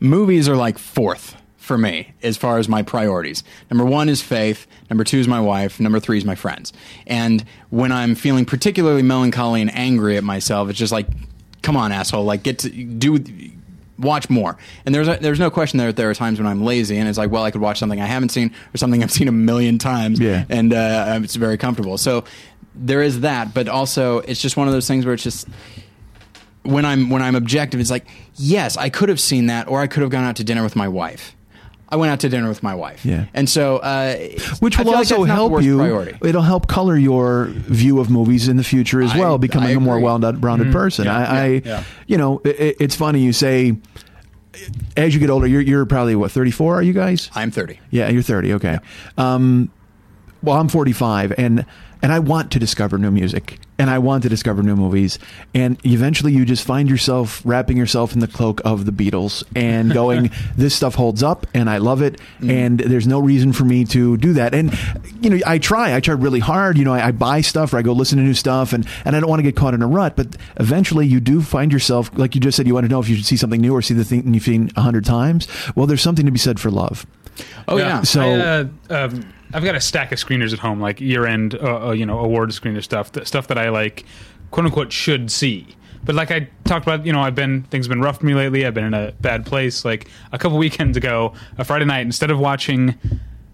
movies 0.00 0.48
are 0.48 0.56
like 0.56 0.78
fourth 0.78 1.36
for 1.72 1.78
me 1.78 2.12
as 2.22 2.36
far 2.36 2.58
as 2.58 2.68
my 2.68 2.82
priorities. 2.82 3.42
Number 3.70 3.86
one 3.86 4.10
is 4.10 4.20
faith. 4.20 4.66
Number 4.90 5.04
two 5.04 5.18
is 5.18 5.26
my 5.26 5.40
wife. 5.40 5.80
Number 5.80 5.98
three 6.00 6.18
is 6.18 6.24
my 6.26 6.34
friends. 6.34 6.70
And 7.06 7.42
when 7.70 7.90
I'm 7.92 8.14
feeling 8.14 8.44
particularly 8.44 9.00
melancholy 9.00 9.62
and 9.62 9.74
angry 9.74 10.18
at 10.18 10.22
myself, 10.24 10.68
it's 10.68 10.78
just 10.78 10.92
like, 10.92 11.06
come 11.62 11.74
on, 11.74 11.90
asshole! 11.90 12.24
Like, 12.24 12.42
get 12.42 12.58
to 12.58 12.68
do. 12.68 13.18
Watch 13.98 14.28
more, 14.28 14.58
and 14.84 14.94
there's 14.94 15.06
a, 15.08 15.16
there's 15.20 15.38
no 15.38 15.48
question 15.50 15.78
there. 15.78 15.92
There 15.92 16.10
are 16.10 16.14
times 16.14 16.38
when 16.40 16.46
I'm 16.46 16.62
lazy, 16.64 16.98
and 16.98 17.08
it's 17.08 17.16
like, 17.18 17.30
well, 17.30 17.44
I 17.44 17.50
could 17.52 17.60
watch 17.60 17.78
something 17.78 18.00
I 18.00 18.06
haven't 18.06 18.30
seen 18.30 18.52
or 18.74 18.76
something 18.76 19.02
I've 19.02 19.12
seen 19.12 19.28
a 19.28 19.32
million 19.32 19.78
times, 19.78 20.18
Yeah. 20.18 20.44
and 20.48 20.72
uh, 20.74 21.20
it's 21.22 21.36
very 21.36 21.56
comfortable. 21.56 21.96
So 21.98 22.24
there 22.74 23.00
is 23.00 23.20
that, 23.20 23.54
but 23.54 23.68
also 23.68 24.18
it's 24.20 24.40
just 24.42 24.56
one 24.56 24.66
of 24.66 24.74
those 24.74 24.88
things 24.88 25.04
where 25.04 25.14
it's 25.14 25.22
just 25.22 25.46
when 26.64 26.84
I'm 26.84 27.10
when 27.10 27.22
I'm 27.22 27.36
objective, 27.36 27.80
it's 27.80 27.90
like 27.90 28.06
yes, 28.36 28.76
I 28.76 28.88
could 28.88 29.08
have 29.08 29.20
seen 29.20 29.46
that, 29.46 29.68
or 29.68 29.80
I 29.80 29.86
could 29.86 30.00
have 30.02 30.10
gone 30.10 30.24
out 30.24 30.36
to 30.36 30.44
dinner 30.44 30.62
with 30.64 30.74
my 30.74 30.88
wife. 30.88 31.36
I 31.92 31.96
went 31.96 32.10
out 32.10 32.20
to 32.20 32.28
dinner 32.30 32.48
with 32.48 32.62
my 32.62 32.74
wife, 32.74 33.04
Yeah. 33.04 33.26
and 33.34 33.48
so 33.48 33.76
uh, 33.76 34.16
Which 34.60 34.78
will 34.78 34.86
like 34.86 34.96
also 34.96 35.26
the 35.26 35.32
help 35.32 35.62
you. 35.62 35.76
Priority. 35.76 36.16
It'll 36.22 36.40
help 36.42 36.66
color 36.66 36.96
your 36.96 37.48
view 37.50 38.00
of 38.00 38.08
movies 38.08 38.48
in 38.48 38.56
the 38.56 38.64
future 38.64 39.02
as 39.02 39.12
I- 39.12 39.18
well, 39.18 39.36
becoming 39.38 39.76
a 39.76 39.80
more 39.80 40.00
well-rounded 40.00 40.72
person. 40.72 41.04
Yeah, 41.04 41.16
I, 41.18 41.22
I 41.22 41.46
yeah, 41.46 41.60
yeah. 41.64 41.84
you 42.06 42.16
know, 42.16 42.40
it, 42.44 42.76
it's 42.80 42.96
funny 42.96 43.20
you 43.20 43.34
say 43.34 43.76
as 44.96 45.14
you 45.14 45.20
get 45.20 45.30
older, 45.30 45.46
you're, 45.46 45.60
you're 45.60 45.86
probably 45.86 46.14
what 46.16 46.30
34. 46.30 46.76
Are 46.76 46.82
you 46.82 46.92
guys? 46.92 47.30
I'm 47.34 47.50
30. 47.50 47.78
Yeah, 47.90 48.08
you're 48.08 48.22
30. 48.22 48.54
Okay. 48.54 48.78
Um, 49.16 49.70
well, 50.42 50.56
I'm 50.56 50.68
45, 50.68 51.32
and 51.38 51.64
and 52.02 52.12
I 52.12 52.18
want 52.18 52.50
to 52.52 52.58
discover 52.58 52.98
new 52.98 53.10
music, 53.12 53.60
and 53.78 53.88
I 53.88 53.98
want 53.98 54.24
to 54.24 54.28
discover 54.28 54.62
new 54.62 54.74
movies, 54.74 55.18
and 55.54 55.78
eventually 55.86 56.32
you 56.32 56.44
just 56.44 56.64
find 56.64 56.90
yourself 56.90 57.40
wrapping 57.44 57.76
yourself 57.76 58.12
in 58.12 58.18
the 58.18 58.26
cloak 58.26 58.60
of 58.64 58.84
the 58.86 58.92
Beatles 58.92 59.44
and 59.54 59.92
going, 59.94 60.30
"This 60.56 60.74
stuff 60.74 60.96
holds 60.96 61.22
up, 61.22 61.46
and 61.54 61.70
I 61.70 61.78
love 61.78 62.02
it, 62.02 62.20
mm. 62.40 62.50
and 62.50 62.80
there's 62.80 63.06
no 63.06 63.20
reason 63.20 63.52
for 63.52 63.64
me 63.64 63.84
to 63.86 64.16
do 64.16 64.32
that." 64.34 64.54
And 64.54 64.76
you 65.20 65.30
know, 65.30 65.38
I 65.46 65.58
try, 65.58 65.94
I 65.94 66.00
try 66.00 66.14
really 66.14 66.40
hard. 66.40 66.76
You 66.76 66.84
know, 66.84 66.92
I, 66.92 67.08
I 67.08 67.12
buy 67.12 67.40
stuff 67.40 67.72
or 67.72 67.78
I 67.78 67.82
go 67.82 67.92
listen 67.92 68.18
to 68.18 68.24
new 68.24 68.34
stuff, 68.34 68.72
and 68.72 68.86
and 69.04 69.14
I 69.14 69.20
don't 69.20 69.30
want 69.30 69.38
to 69.38 69.44
get 69.44 69.54
caught 69.54 69.74
in 69.74 69.82
a 69.82 69.86
rut. 69.86 70.16
But 70.16 70.36
eventually, 70.56 71.06
you 71.06 71.20
do 71.20 71.40
find 71.40 71.72
yourself, 71.72 72.10
like 72.18 72.34
you 72.34 72.40
just 72.40 72.56
said, 72.56 72.66
you 72.66 72.74
want 72.74 72.84
to 72.84 72.90
know 72.90 73.00
if 73.00 73.08
you 73.08 73.16
should 73.16 73.26
see 73.26 73.36
something 73.36 73.60
new 73.60 73.74
or 73.74 73.82
see 73.82 73.94
the 73.94 74.04
thing 74.04 74.34
you've 74.34 74.42
seen 74.42 74.70
a 74.76 74.80
hundred 74.80 75.04
times. 75.04 75.46
Well, 75.76 75.86
there's 75.86 76.02
something 76.02 76.26
to 76.26 76.32
be 76.32 76.38
said 76.38 76.58
for 76.58 76.70
love 76.70 77.06
Oh 77.68 77.76
yeah. 77.76 78.02
So- 78.02 78.20
I, 78.22 78.94
uh, 78.94 79.04
um, 79.06 79.32
I've 79.54 79.64
got 79.64 79.74
a 79.74 79.80
stack 79.80 80.12
of 80.12 80.18
screeners 80.18 80.52
at 80.54 80.58
home, 80.60 80.80
like 80.80 80.98
year-end, 81.00 81.54
uh, 81.56 81.88
uh, 81.88 81.90
you 81.92 82.06
know, 82.06 82.18
award 82.20 82.50
screener 82.50 82.82
stuff, 82.82 83.12
th- 83.12 83.26
stuff 83.26 83.48
that 83.48 83.58
I 83.58 83.68
like, 83.68 84.04
quote 84.50 84.64
unquote, 84.64 84.90
should 84.92 85.30
see. 85.30 85.76
But 86.04 86.14
like 86.14 86.30
I 86.30 86.48
talked 86.64 86.86
about, 86.86 87.04
you 87.04 87.12
know, 87.12 87.20
I've 87.20 87.34
been 87.34 87.62
things 87.64 87.86
have 87.86 87.90
been 87.90 88.00
rough 88.00 88.20
for 88.20 88.26
me 88.26 88.34
lately. 88.34 88.64
I've 88.66 88.74
been 88.74 88.84
in 88.86 88.94
a 88.94 89.12
bad 89.20 89.44
place. 89.46 89.84
Like 89.84 90.08
a 90.32 90.38
couple 90.38 90.56
weekends 90.58 90.96
ago, 90.96 91.34
a 91.58 91.64
Friday 91.64 91.84
night, 91.84 92.00
instead 92.00 92.30
of 92.30 92.38
watching 92.38 92.98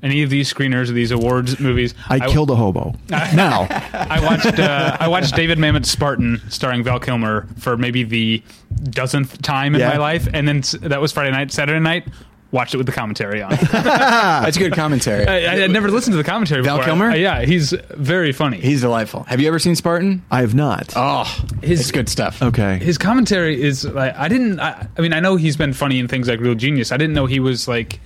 any 0.01 0.23
of 0.23 0.31
these 0.31 0.51
screeners 0.53 0.89
or 0.89 0.93
these 0.93 1.11
awards 1.11 1.59
movies, 1.59 1.93
I, 2.09 2.21
killed 2.31 2.51
a 2.51 2.55
hobo. 2.55 2.95
now, 3.11 3.67
I 3.93 4.21
watched 4.23 4.59
uh, 4.59 4.97
I 5.01 5.09
watched 5.09 5.35
David 5.35 5.59
Mamet's 5.59 5.91
Spartan, 5.91 6.41
starring 6.49 6.85
Val 6.85 7.01
Kilmer, 7.01 7.49
for 7.59 7.77
maybe 7.77 8.05
the 8.05 8.41
dozenth 8.85 9.43
time 9.43 9.75
in 9.75 9.81
Yeah. 9.81 9.91
my 9.91 9.97
life, 9.99 10.29
and 10.33 10.47
then 10.47 10.63
that 10.89 11.01
was 11.01 11.11
Friday 11.13 11.33
night. 11.33 11.51
Saturday 11.51 11.81
night, 11.81 12.07
watched 12.51 12.75
it 12.75 12.77
with 12.79 12.87
the 12.87 12.93
commentary 12.93 13.43
on. 13.43 13.51
That's 13.73 14.57
good 14.57 14.73
commentary. 14.73 15.27
I, 15.27 15.53
I 15.53 15.57
had 15.57 15.71
never 15.71 15.91
listened 15.91 16.13
to 16.15 16.17
the 16.17 16.25
commentary. 16.25 16.63
Val 16.63 16.77
before. 16.79 16.87
Kilmer? 16.87 17.11
Uh, 17.11 17.15
yeah, 17.15 17.45
he's 17.45 17.73
very 17.91 18.33
funny. 18.33 18.59
He's 18.61 18.81
delightful. 18.81 19.25
Have 19.25 19.41
you 19.41 19.49
ever 19.49 19.59
seen 19.59 19.75
Spartan? 19.77 20.23
I 20.31 20.41
have 20.41 20.55
not. 20.55 20.93
Oh, 20.97 21.25
His- 21.63 21.81
it's 21.81 21.91
good 21.93 22.09
stuff. 22.09 22.43
okay. 22.43 22.79
His 22.79 22.99
commentary 22.99 23.61
is 23.61 23.85
like 23.85 24.15
I 24.17 24.29
didn't. 24.29 24.61
I, 24.61 24.87
I 24.97 25.01
mean, 25.01 25.13
I 25.13 25.21
know 25.21 25.37
he's 25.37 25.57
been 25.57 25.73
funny 25.73 25.99
in 25.99 26.09
things 26.09 26.29
like 26.29 26.41
Real 26.41 26.55
Genius. 26.55 26.93
I 26.93 26.97
didn't 26.97 27.15
know 27.15 27.27
he 27.27 27.41
was 27.41 27.69
like 27.69 28.01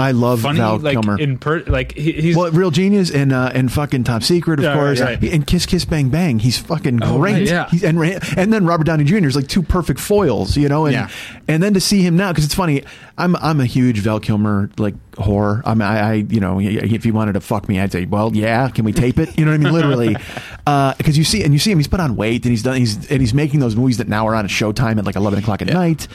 I 0.00 0.10
love 0.12 0.40
funny 0.42 0.58
Val 0.58 0.78
like 0.78 0.92
Kilmer. 0.94 1.18
in 1.18 1.38
per 1.38 1.60
like 1.64 1.92
he, 1.92 2.12
he's 2.12 2.36
well, 2.36 2.50
Real 2.50 2.70
Genius 2.70 3.10
and 3.10 3.32
uh, 3.32 3.50
and 3.54 3.70
fucking 3.70 4.04
Top 4.04 4.22
Secret, 4.22 4.58
of 4.60 4.64
Yeah, 4.64 4.74
course, 4.74 5.00
right, 5.00 5.20
right. 5.20 5.32
and 5.32 5.46
Kiss 5.46 5.66
Kiss 5.66 5.84
Bang 5.84 6.08
Bang. 6.08 6.38
He's 6.38 6.58
fucking 6.58 7.02
Oh, 7.02 7.18
great. 7.18 7.32
right, 7.32 7.42
yeah. 7.46 7.68
He's, 7.70 7.84
and 7.84 7.98
and 8.36 8.52
then 8.52 8.66
Robert 8.66 8.84
Downey 8.84 9.04
Jr. 9.04 9.26
is 9.26 9.36
like 9.36 9.48
two 9.48 9.62
perfect 9.62 10.00
foils, 10.00 10.56
you 10.56 10.68
know. 10.68 10.86
And 10.86 10.94
Yeah. 10.94 11.08
and 11.48 11.62
then 11.62 11.74
to 11.74 11.80
see 11.80 12.02
him 12.02 12.16
now 12.16 12.30
because 12.32 12.44
it's 12.44 12.54
funny. 12.54 12.82
I'm 13.18 13.36
I'm 13.36 13.60
a 13.60 13.66
huge 13.66 13.98
Val 13.98 14.18
Kilmer 14.20 14.70
like 14.78 14.94
whore. 15.12 15.60
I'm 15.66 15.82
I, 15.82 16.00
I 16.00 16.12
you 16.14 16.40
know 16.40 16.58
if 16.60 17.04
you 17.04 17.12
wanted 17.12 17.34
to 17.34 17.40
fuck 17.40 17.68
me, 17.68 17.78
I'd 17.78 17.92
say, 17.92 18.06
well, 18.06 18.34
yeah, 18.34 18.68
can 18.70 18.84
we 18.86 18.92
tape 18.92 19.18
it? 19.18 19.38
You 19.38 19.44
know 19.44 19.50
what 19.50 19.60
I 19.60 19.64
mean? 19.64 19.72
Literally, 19.72 20.16
because 20.96 21.18
you 21.18 21.24
see 21.24 21.42
and 21.44 21.52
you 21.52 21.58
see 21.58 21.70
him. 21.70 21.78
He's 21.78 21.88
put 21.88 22.00
on 22.00 22.16
weight 22.16 22.44
and 22.44 22.50
he's 22.50 22.62
done. 22.62 22.76
He's 22.76 23.10
and 23.10 23.20
he's 23.20 23.34
making 23.34 23.60
those 23.60 23.76
movies 23.76 23.98
that 23.98 24.08
now 24.08 24.26
are 24.26 24.34
on 24.34 24.44
at 24.46 24.50
Showtime 24.50 24.96
at 24.98 25.04
like 25.04 25.16
11 25.16 25.40
o'clock 25.40 25.60
at 25.60 25.68
night. 25.68 26.08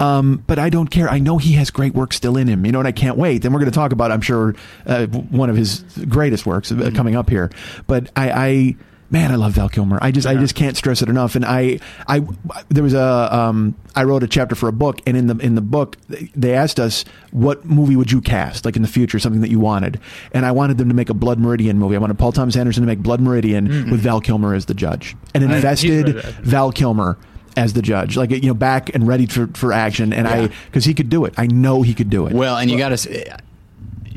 Um, 0.00 0.42
but 0.46 0.58
I 0.58 0.70
don't 0.70 0.88
care. 0.88 1.08
I 1.08 1.18
know 1.18 1.38
he 1.38 1.52
has 1.52 1.70
great 1.70 1.94
work 1.94 2.12
still 2.12 2.36
in 2.36 2.46
him. 2.48 2.64
You 2.66 2.72
know, 2.72 2.78
and 2.80 2.88
I 2.88 2.92
can't 2.92 3.16
wait. 3.16 3.27
And 3.36 3.54
we're 3.54 3.60
going 3.60 3.70
to 3.70 3.74
talk 3.74 3.92
about, 3.92 4.10
I'm 4.10 4.20
sure, 4.20 4.54
uh, 4.86 5.06
one 5.06 5.50
of 5.50 5.56
his 5.56 5.80
greatest 6.08 6.46
works 6.46 6.72
uh, 6.72 6.90
coming 6.94 7.16
up 7.16 7.28
here. 7.30 7.50
But 7.86 8.10
I. 8.16 8.30
I 8.30 8.76
Man, 9.10 9.32
I 9.32 9.36
love 9.36 9.52
Val 9.52 9.70
Kilmer. 9.70 9.98
I 10.02 10.10
just, 10.10 10.26
I 10.26 10.34
just 10.34 10.54
can't 10.54 10.76
stress 10.76 11.00
it 11.00 11.08
enough. 11.08 11.34
And 11.34 11.42
I, 11.42 11.80
I, 12.06 12.20
there 12.68 12.82
was 12.82 12.92
a, 12.92 13.34
um, 13.34 13.74
I 13.96 14.04
wrote 14.04 14.22
a 14.22 14.26
chapter 14.26 14.54
for 14.54 14.68
a 14.68 14.72
book, 14.72 15.00
and 15.06 15.16
in 15.16 15.28
the 15.28 15.36
in 15.38 15.54
the 15.54 15.62
book, 15.62 15.96
they 16.36 16.52
asked 16.52 16.78
us 16.78 17.06
what 17.30 17.64
movie 17.64 17.96
would 17.96 18.12
you 18.12 18.20
cast, 18.20 18.66
like 18.66 18.76
in 18.76 18.82
the 18.82 18.88
future, 18.88 19.18
something 19.18 19.40
that 19.40 19.48
you 19.48 19.60
wanted. 19.60 19.98
And 20.32 20.44
I 20.44 20.52
wanted 20.52 20.76
them 20.76 20.88
to 20.90 20.94
make 20.94 21.08
a 21.08 21.14
Blood 21.14 21.38
Meridian 21.38 21.78
movie. 21.78 21.96
I 21.96 21.98
wanted 21.98 22.18
Paul 22.18 22.32
Thomas 22.32 22.54
Anderson 22.54 22.82
to 22.82 22.86
make 22.86 22.98
Blood 22.98 23.22
Meridian 23.22 23.90
with 23.90 24.00
Val 24.00 24.20
Kilmer 24.20 24.52
as 24.52 24.66
the 24.66 24.74
judge, 24.74 25.16
and 25.34 25.42
invested 25.42 26.08
he's- 26.08 26.24
Val 26.42 26.70
Kilmer 26.70 27.16
as 27.56 27.72
the 27.72 27.82
judge, 27.82 28.16
like 28.16 28.30
you 28.30 28.40
know, 28.42 28.54
back 28.54 28.94
and 28.94 29.06
ready 29.06 29.26
for 29.26 29.46
for 29.48 29.72
action. 29.72 30.12
And 30.12 30.26
I, 30.28 30.48
because 30.66 30.84
he 30.84 30.94
could 30.94 31.08
do 31.08 31.24
it. 31.24 31.34
I 31.36 31.46
know 31.46 31.82
he 31.82 31.94
could 31.94 32.10
do 32.10 32.26
it. 32.26 32.32
Well, 32.34 32.56
and 32.56 32.70
you 32.70 32.78
got 32.78 32.90
to 32.90 33.38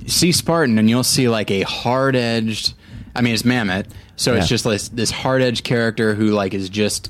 see 0.07 0.31
Spartan, 0.31 0.77
and 0.77 0.89
you'll 0.89 1.03
see 1.03 1.29
like 1.29 1.51
a 1.51 1.61
hard 1.61 2.15
edged. 2.15 2.73
I 3.15 3.21
mean, 3.21 3.33
it's 3.33 3.43
Mamet, 3.43 3.87
so 4.15 4.35
it's 4.35 4.47
just 4.47 4.63
this, 4.63 4.87
this 4.89 5.11
hard 5.11 5.41
edged 5.41 5.63
character 5.65 6.15
who 6.15 6.27
like 6.27 6.53
is 6.53 6.69
just. 6.69 7.09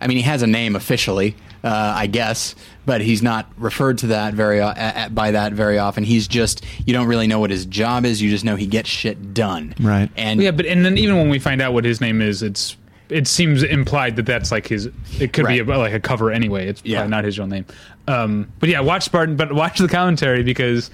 I 0.00 0.06
mean, 0.06 0.16
he 0.16 0.22
has 0.22 0.42
a 0.42 0.46
name 0.46 0.76
officially, 0.76 1.34
uh, 1.64 1.68
I 1.96 2.06
guess, 2.06 2.54
but 2.86 3.00
he's 3.00 3.20
not 3.20 3.50
referred 3.58 3.98
to 3.98 4.06
that 4.08 4.32
very 4.32 4.60
o- 4.60 4.68
a- 4.68 5.06
a- 5.06 5.10
by 5.10 5.32
that 5.32 5.52
very 5.54 5.76
often. 5.76 6.04
He's 6.04 6.28
just 6.28 6.64
you 6.86 6.94
don't 6.94 7.08
really 7.08 7.26
know 7.26 7.40
what 7.40 7.50
his 7.50 7.66
job 7.66 8.04
is. 8.06 8.22
You 8.22 8.30
just 8.30 8.44
know 8.44 8.54
he 8.54 8.66
gets 8.68 8.88
shit 8.88 9.34
done. 9.34 9.74
Right. 9.80 10.08
And 10.16 10.40
yeah, 10.40 10.52
but 10.52 10.66
and 10.66 10.84
then 10.84 10.96
even 10.98 11.16
when 11.16 11.28
we 11.30 11.40
find 11.40 11.60
out 11.60 11.72
what 11.72 11.84
his 11.84 12.00
name 12.00 12.22
is, 12.22 12.44
it's 12.44 12.76
it 13.08 13.26
seems 13.26 13.62
implied 13.62 14.16
that 14.16 14.26
that's 14.26 14.50
like 14.52 14.66
his. 14.66 14.88
It 15.18 15.32
could 15.32 15.46
be 15.46 15.58
a, 15.60 15.64
like 15.64 15.92
a 15.94 16.00
cover 16.00 16.30
anyway. 16.30 16.66
It's 16.68 16.82
Yeah. 16.84 16.98
probably 16.98 17.10
not 17.10 17.24
his 17.24 17.38
real 17.38 17.48
name. 17.48 17.66
Um, 18.06 18.50
but 18.60 18.68
yeah, 18.68 18.80
watch 18.80 19.04
Spartan, 19.04 19.36
but 19.36 19.52
watch 19.52 19.78
the 19.78 19.88
commentary 19.88 20.42
because. 20.42 20.90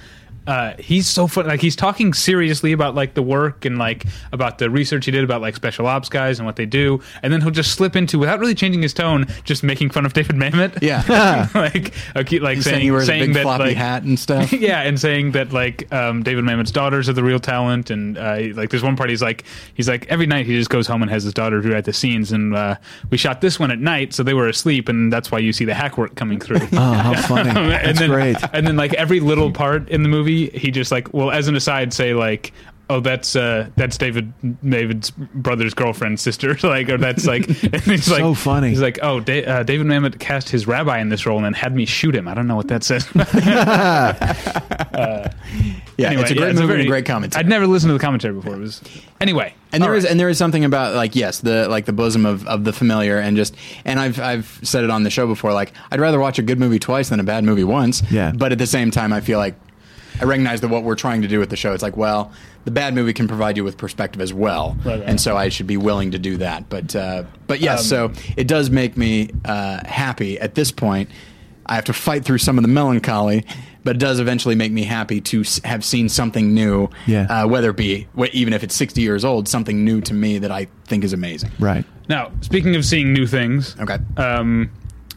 Uh, 0.47 0.75
he's 0.79 1.07
so 1.07 1.27
fun. 1.27 1.47
Like 1.47 1.61
he's 1.61 1.77
talking 1.77 2.13
seriously 2.13 2.73
about 2.73 2.95
like 2.95 3.15
the 3.15 3.23
work 3.23 3.65
and 3.65 3.79
like 3.79 4.05
about 4.33 4.59
the 4.59 4.69
research 4.71 5.07
he 5.07 5.11
did 5.11 5.25
about 5.25 5.41
like 5.41 5.57
special 5.57 5.87
ops 5.87 6.09
guys 6.09 6.39
and 6.39 6.47
what 6.47 6.57
they 6.57 6.67
do, 6.67 7.01
and 7.23 7.33
then 7.33 7.41
he'll 7.41 7.51
just 7.51 7.73
slip 7.73 7.97
into 7.97 8.19
without 8.19 8.39
really 8.41 8.55
changing 8.55 8.83
his 8.83 8.93
tone, 8.93 9.27
just 9.45 9.63
making 9.63 9.91
fun 9.91 10.05
of 10.05 10.13
David 10.13 10.37
Mamet. 10.37 10.83
Yeah. 10.83 11.49
like 11.55 11.95
okay, 12.17 12.39
like 12.41 12.61
saying, 12.61 12.63
saying 12.63 12.81
he 12.83 12.91
wears 12.91 13.07
saying 13.07 13.27
big 13.27 13.35
that 13.35 13.43
floppy 13.43 13.65
like, 13.65 13.77
hat 13.77 14.03
and 14.03 14.19
stuff. 14.25 14.53
yeah, 14.53 14.83
and 14.83 15.01
saying 15.01 15.33
that 15.33 15.53
like 15.53 15.91
um, 15.93 16.23
David 16.23 16.45
Mamet's 16.45 16.71
daughters 16.71 17.09
are 17.09 17.15
the 17.15 17.25
real 17.25 17.41
talent, 17.41 17.91
and 17.91 18.19
uh, 18.19 18.39
like 18.55 18.71
there's 18.71 18.83
one 18.83 18.97
part 18.97 19.11
he's 19.11 19.23
like 19.23 19.45
he's 19.75 19.89
like 19.89 20.07
every 20.09 20.27
night 20.27 20.47
he 20.47 20.57
just 20.57 20.71
goes 20.71 20.87
home 20.87 21.03
and 21.03 21.11
has 21.11 21.23
his 21.25 21.33
daughter 21.33 21.61
rewrite 21.61 21.85
the 21.85 21.93
scenes, 21.93 22.33
and 22.33 22.55
uh, 22.55 22.77
we 23.11 23.17
shot 23.17 23.41
this 23.41 23.59
one 23.59 23.71
at 23.71 23.79
night, 23.79 24.13
so 24.13 24.23
they 24.23 24.35
were 24.35 24.49
asleep, 24.49 24.89
and 24.89 25.13
that's 25.13 25.31
why 25.31 25.39
you 25.39 25.53
see 25.53 25.65
the 25.65 25.75
hack 25.75 25.97
work 25.97 26.15
coming 26.17 26.39
through. 26.39 26.59
oh, 26.73 26.93
how 26.93 27.15
funny! 27.29 27.51
and 27.51 27.71
That's 27.71 27.99
then, 27.99 28.11
great. 28.11 28.37
And 28.53 28.67
then 28.67 28.77
like 28.77 28.93
every 28.95 29.21
little 29.21 29.51
part 29.51 29.89
in 29.89 30.03
the 30.03 30.09
movie, 30.09 30.34
he 30.49 30.71
just 30.71 30.91
like 30.93 31.13
well, 31.15 31.31
as 31.31 31.49
an 31.49 31.57
aside, 31.57 31.93
say 31.93 32.15
like. 32.15 32.53
Oh, 32.91 33.01
that's 33.01 33.35
uh, 33.35 33.71
that's 33.77 33.97
David 33.97 34.31
David's 34.63 35.09
brother's 35.11 35.73
girlfriend, 35.73 36.21
sister. 36.21 36.55
like, 36.63 36.91
or 36.91 36.99
that's 36.99 37.25
like, 37.25 37.49
and 37.63 37.81
he's 37.81 38.11
like, 38.11 38.21
So 38.21 38.35
funny. 38.35 38.69
He's 38.69 38.83
like, 38.83 38.99
oh, 39.01 39.21
da- 39.21 39.43
uh, 39.47 39.63
David 39.63 39.87
Mamet 39.87 40.19
cast 40.21 40.51
his 40.51 40.67
rabbi 40.67 40.99
in 41.01 41.09
this 41.09 41.25
role 41.25 41.39
and 41.39 41.47
then 41.47 41.55
had 41.55 41.75
me 41.75 41.87
shoot 41.87 42.15
him. 42.15 42.29
I 42.29 42.35
don't 42.35 42.47
know 42.47 42.57
what 42.57 42.69
that 42.69 42.85
says. 42.85 43.07
Yeah, 45.97 46.09
Anyway, 46.09 46.23
it's 46.23 46.31
a 46.33 46.35
great 46.35 46.51
it's 46.51 46.57
movie 46.61 46.67
very- 46.67 46.81
and 46.81 46.89
a 46.89 46.91
great 46.91 47.07
commentary. 47.07 47.39
I'd 47.39 47.49
never 47.49 47.69
listened 47.69 47.91
to 47.91 47.93
the 47.95 48.01
commentary 48.01 48.35
before. 48.35 48.55
It 48.55 48.59
was 48.59 48.83
anyway, 49.21 49.55
and 49.73 49.81
there 49.81 49.91
all 49.93 49.97
is 49.97 50.03
right. 50.05 50.11
and 50.11 50.19
there 50.19 50.29
is 50.29 50.37
something 50.39 50.65
about 50.65 50.95
like 50.97 51.15
yes 51.15 51.39
the 51.39 51.69
like 51.69 51.85
the 51.85 51.93
bosom 51.93 52.27
of, 52.27 52.45
of 52.49 52.65
the 52.65 52.73
familiar 52.73 53.19
and 53.19 53.37
just 53.37 53.55
and 53.85 54.01
I've 54.01 54.19
I've 54.19 54.59
said 54.65 54.83
it 54.83 54.91
on 54.91 55.05
the 55.05 55.11
show 55.11 55.29
before 55.29 55.53
like 55.53 55.73
I'd 55.93 56.01
rather 56.01 56.19
watch 56.19 56.41
a 56.41 56.43
good 56.43 56.59
movie 56.59 56.81
twice 56.81 57.11
than 57.11 57.21
a 57.21 57.25
bad 57.25 57.45
movie 57.45 57.63
once 57.63 58.03
Yeah. 58.11 58.33
but 58.35 58.51
at 58.51 58.59
the 58.59 58.67
same 58.67 58.91
time 58.91 59.13
I 59.13 59.21
feel 59.21 59.39
like 59.39 59.55
I 60.21 60.25
recognize 60.25 60.61
that 60.61 60.69
what 60.69 60.85
we're 60.85 60.95
trying 60.95 61.23
to 61.23 61.29
do 61.29 61.39
with 61.41 61.51
the 61.51 61.57
show 61.57 61.73
it's 61.73 61.83
like 61.83 61.97
well 61.97 62.33
the 62.65 62.71
bad 62.71 62.95
movie 62.95 63.13
can 63.13 63.29
provide 63.29 63.57
you 63.57 63.65
with 63.65 63.77
perspective 63.77 64.21
as 64.23 64.33
well 64.33 64.77
Right, 64.85 65.01
right. 65.01 65.09
and 65.09 65.21
so 65.21 65.37
I 65.37 65.49
should 65.49 65.67
be 65.67 65.77
willing 65.77 66.11
to 66.13 66.19
do 66.19 66.37
that 66.39 66.69
but 66.69 66.95
uh, 66.97 67.25
but 67.47 67.61
yes 67.61 67.81
Um, 67.93 68.15
so 68.15 68.23
it 68.37 68.47
does 68.47 68.71
make 68.71 68.97
me 68.97 69.31
uh, 69.45 69.81
happy 69.87 70.39
at 70.41 70.55
this 70.55 70.71
point 70.71 71.11
I 71.67 71.75
have 71.77 71.85
to 71.87 71.93
fight 71.95 72.25
through 72.25 72.39
some 72.39 72.59
of 72.59 72.63
the 72.63 72.69
melancholy 72.69 73.45
but 73.85 73.97
it 73.97 73.99
does 73.99 74.19
eventually 74.19 74.55
make 74.55 74.73
me 74.73 74.83
happy 74.85 75.21
to 75.21 75.45
have 75.65 75.85
seen 75.85 76.09
something 76.09 76.55
new 76.55 76.89
Yeah. 77.07 77.27
uh, 77.29 77.47
whether 77.49 77.71
it 77.71 77.77
be 77.77 78.07
even 78.33 78.53
if 78.55 78.63
it's 78.63 78.75
60 78.75 79.01
years 79.03 79.25
old 79.25 79.49
something 79.49 79.85
new 79.85 80.01
to 80.03 80.15
me 80.15 80.39
that 80.39 80.51
i 80.51 80.67
think 80.87 81.05
is 81.05 81.13
amazing 81.13 81.51
Right. 81.59 81.85
now 82.09 82.31
speaking 82.41 82.77
of 82.77 82.85
seeing 82.85 83.13
new 83.13 83.27
things. 83.27 83.77
okay 83.81 83.99
Um, 84.17 84.71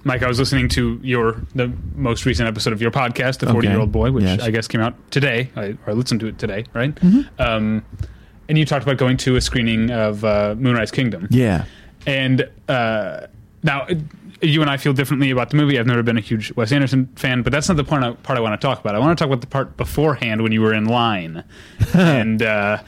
Mike, 0.08 0.24
I 0.24 0.28
was 0.28 0.40
listening 0.40 0.70
to 0.70 1.00
your 1.04 1.42
the 1.54 1.72
most 1.96 2.26
recent 2.26 2.48
episode 2.48 2.72
of 2.72 2.82
your 2.82 2.92
podcast, 2.92 3.40
The 3.40 3.52
Forty 3.52 3.68
Year 3.68 3.78
Old 3.80 3.92
Boy, 3.92 4.10
which 4.12 4.24
Yes. 4.24 4.40
I 4.42 4.52
guess 4.52 4.68
came 4.68 4.80
out 4.80 4.96
today. 5.12 5.50
I, 5.56 5.66
or 5.66 5.80
I 5.88 5.92
listened 5.92 6.22
to 6.22 6.28
it 6.28 6.40
today, 6.40 6.64
right? 6.74 6.96
Mm-hmm. 6.96 7.42
Um, 7.42 7.84
and 8.48 8.58
you 8.58 8.66
talked 8.66 8.84
about 8.84 8.96
going 8.98 9.18
to 9.18 9.36
a 9.36 9.42
screening 9.42 9.92
of 9.92 10.24
uh, 10.24 10.56
Moonrise 10.58 10.92
Kingdom. 10.92 11.28
Yeah. 11.30 11.66
And 12.06 12.50
uh, 12.70 13.28
now 13.64 13.86
it- 13.88 14.00
you 14.42 14.62
and 14.62 14.70
I 14.70 14.78
feel 14.78 14.94
differently 14.94 15.32
about 15.32 15.50
the 15.50 15.58
movie. 15.58 15.80
I've 15.80 15.88
never 15.88 16.04
been 16.04 16.18
a 16.18 16.22
huge 16.22 16.52
Wes 16.56 16.72
Anderson 16.72 17.08
fan, 17.16 17.42
but 17.42 17.52
that's 17.52 17.68
not 17.68 17.78
the 17.78 17.84
part 17.84 18.04
I, 18.04 18.12
part 18.14 18.38
I 18.38 18.42
want 18.42 18.60
to 18.60 18.66
talk 18.66 18.80
about. 18.80 18.96
I 18.96 19.00
want 19.00 19.18
to 19.18 19.22
talk 19.24 19.30
about 19.32 19.42
the 19.42 19.48
part 19.48 19.78
beforehand 19.78 20.42
when 20.42 20.52
you 20.52 20.62
were 20.62 20.74
in 20.74 20.86
line, 20.86 21.44
and 21.94 22.42
uh, 22.42 22.82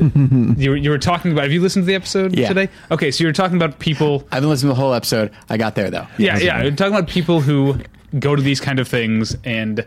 you 0.00 0.70
were, 0.70 0.76
you 0.76 0.90
were 0.90 0.98
talking 0.98 1.32
about. 1.32 1.42
Have 1.42 1.52
you 1.52 1.60
listened 1.60 1.82
to 1.84 1.86
the 1.86 1.94
episode 1.94 2.36
Yeah. 2.36 2.48
today? 2.48 2.68
Okay, 2.90 3.10
so 3.10 3.22
you 3.22 3.28
were 3.28 3.32
talking 3.32 3.56
about 3.56 3.78
people. 3.78 4.26
i 4.32 4.36
haven't 4.36 4.48
listened 4.50 4.68
to 4.70 4.74
the 4.74 4.80
whole 4.80 4.94
episode 4.94 5.30
i 5.48 5.56
got 5.56 5.74
there 5.74 5.90
though 5.90 6.06
Yeah, 6.18 6.38
yeah. 6.38 6.62
You're 6.62 6.70
talking 6.72 6.94
about 6.94 7.08
people 7.08 7.40
who 7.40 7.76
go 8.18 8.34
to 8.36 8.42
these 8.42 8.60
kind 8.60 8.78
of 8.78 8.86
things 8.88 9.36
and 9.44 9.84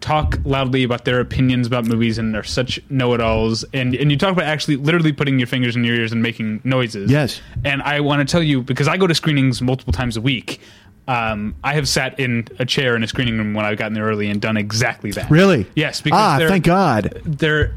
talk 0.00 0.38
loudly 0.44 0.84
about 0.84 1.04
their 1.04 1.20
opinions 1.20 1.66
about 1.66 1.84
movies 1.86 2.18
and 2.18 2.36
are 2.36 2.44
such 2.44 2.78
know-it-alls 2.90 3.64
and 3.72 3.94
and 3.94 4.10
you 4.10 4.16
talk 4.18 4.32
about 4.32 4.44
actually 4.44 4.76
literally 4.76 5.12
putting 5.12 5.38
your 5.38 5.46
fingers 5.46 5.74
in 5.74 5.82
your 5.84 5.94
ears 5.96 6.12
and 6.12 6.22
making 6.22 6.60
noises 6.64 7.10
Yes. 7.10 7.40
and 7.64 7.82
i 7.82 8.00
want 8.00 8.26
to 8.26 8.30
tell 8.30 8.42
you 8.42 8.62
because 8.62 8.88
i 8.88 8.96
go 8.96 9.06
to 9.06 9.14
screenings 9.14 9.62
multiple 9.62 9.92
times 9.92 10.16
a 10.16 10.20
week 10.20 10.60
um, 11.08 11.54
I 11.62 11.74
have 11.74 11.88
sat 11.88 12.18
in 12.18 12.48
a 12.58 12.64
chair 12.66 12.96
in 12.96 13.04
a 13.04 13.06
screening 13.06 13.38
room 13.38 13.54
when 13.54 13.64
I've 13.64 13.78
gotten 13.78 13.94
there 13.94 14.04
early 14.06 14.28
and 14.28 14.40
done 14.40 14.56
exactly 14.56 15.12
that. 15.12 15.30
Really? 15.30 15.64
Yes, 15.76 16.00
because 16.00 16.18
ah, 16.20 16.48
thank 16.48 16.64
God. 16.64 17.22
they're 17.24 17.74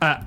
uh, 0.00 0.20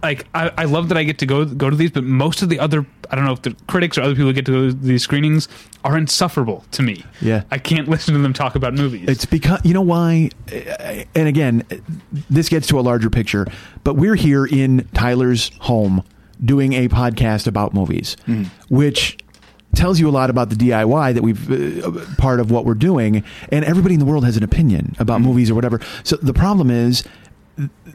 like 0.00 0.26
I, 0.32 0.52
I 0.56 0.64
love 0.66 0.90
that 0.90 0.96
I 0.98 1.02
get 1.02 1.18
to 1.18 1.26
go 1.26 1.44
go 1.44 1.68
to 1.68 1.74
these, 1.74 1.90
but 1.90 2.04
most 2.04 2.40
of 2.42 2.50
the 2.50 2.60
other 2.60 2.86
I 3.10 3.16
don't 3.16 3.24
know 3.24 3.32
if 3.32 3.42
the 3.42 3.56
critics 3.66 3.96
or 3.98 4.02
other 4.02 4.14
people 4.14 4.26
who 4.26 4.32
get 4.32 4.46
to 4.46 4.72
these 4.72 5.02
screenings 5.02 5.48
are 5.84 5.96
insufferable 5.96 6.64
to 6.72 6.82
me. 6.82 7.04
Yeah. 7.20 7.44
I 7.50 7.58
can't 7.58 7.88
listen 7.94 8.14
to 8.14 8.20
them 8.20 8.32
talk 8.32 8.54
about 8.54 8.74
movies. 8.74 9.08
It's 9.08 9.24
because 9.24 9.60
you 9.64 9.74
know 9.74 9.82
why, 9.82 10.30
Uh, 10.52 11.04
and 11.14 11.28
again, 11.28 11.64
this 12.28 12.48
gets 12.48 12.66
to 12.68 12.78
a 12.78 12.82
larger 12.82 13.10
picture. 13.10 13.46
But 13.84 13.94
we're 13.94 14.14
here 14.16 14.44
in 14.46 14.88
Tyler's 14.94 15.50
home 15.60 16.02
doing 16.44 16.72
a 16.74 16.88
podcast 16.88 17.46
about 17.46 17.74
movies, 17.74 18.16
which 18.68 19.18
tells 19.74 20.00
you 20.00 20.08
a 20.08 20.10
lot 20.10 20.30
about 20.30 20.48
the 20.50 20.56
DIY 20.56 21.14
that 21.14 21.22
we've 21.22 21.84
uh, 21.84 22.04
part 22.16 22.40
of 22.40 22.50
what 22.50 22.64
we're 22.64 22.74
doing. 22.74 23.22
And 23.52 23.64
everybody 23.64 23.94
in 23.94 24.00
the 24.00 24.06
world 24.06 24.24
has 24.24 24.36
an 24.36 24.42
opinion 24.42 24.96
about 24.98 25.20
movies 25.20 25.50
or 25.50 25.54
whatever. 25.54 25.80
So 26.04 26.16
the 26.16 26.34
problem 26.34 26.70
is. 26.70 27.04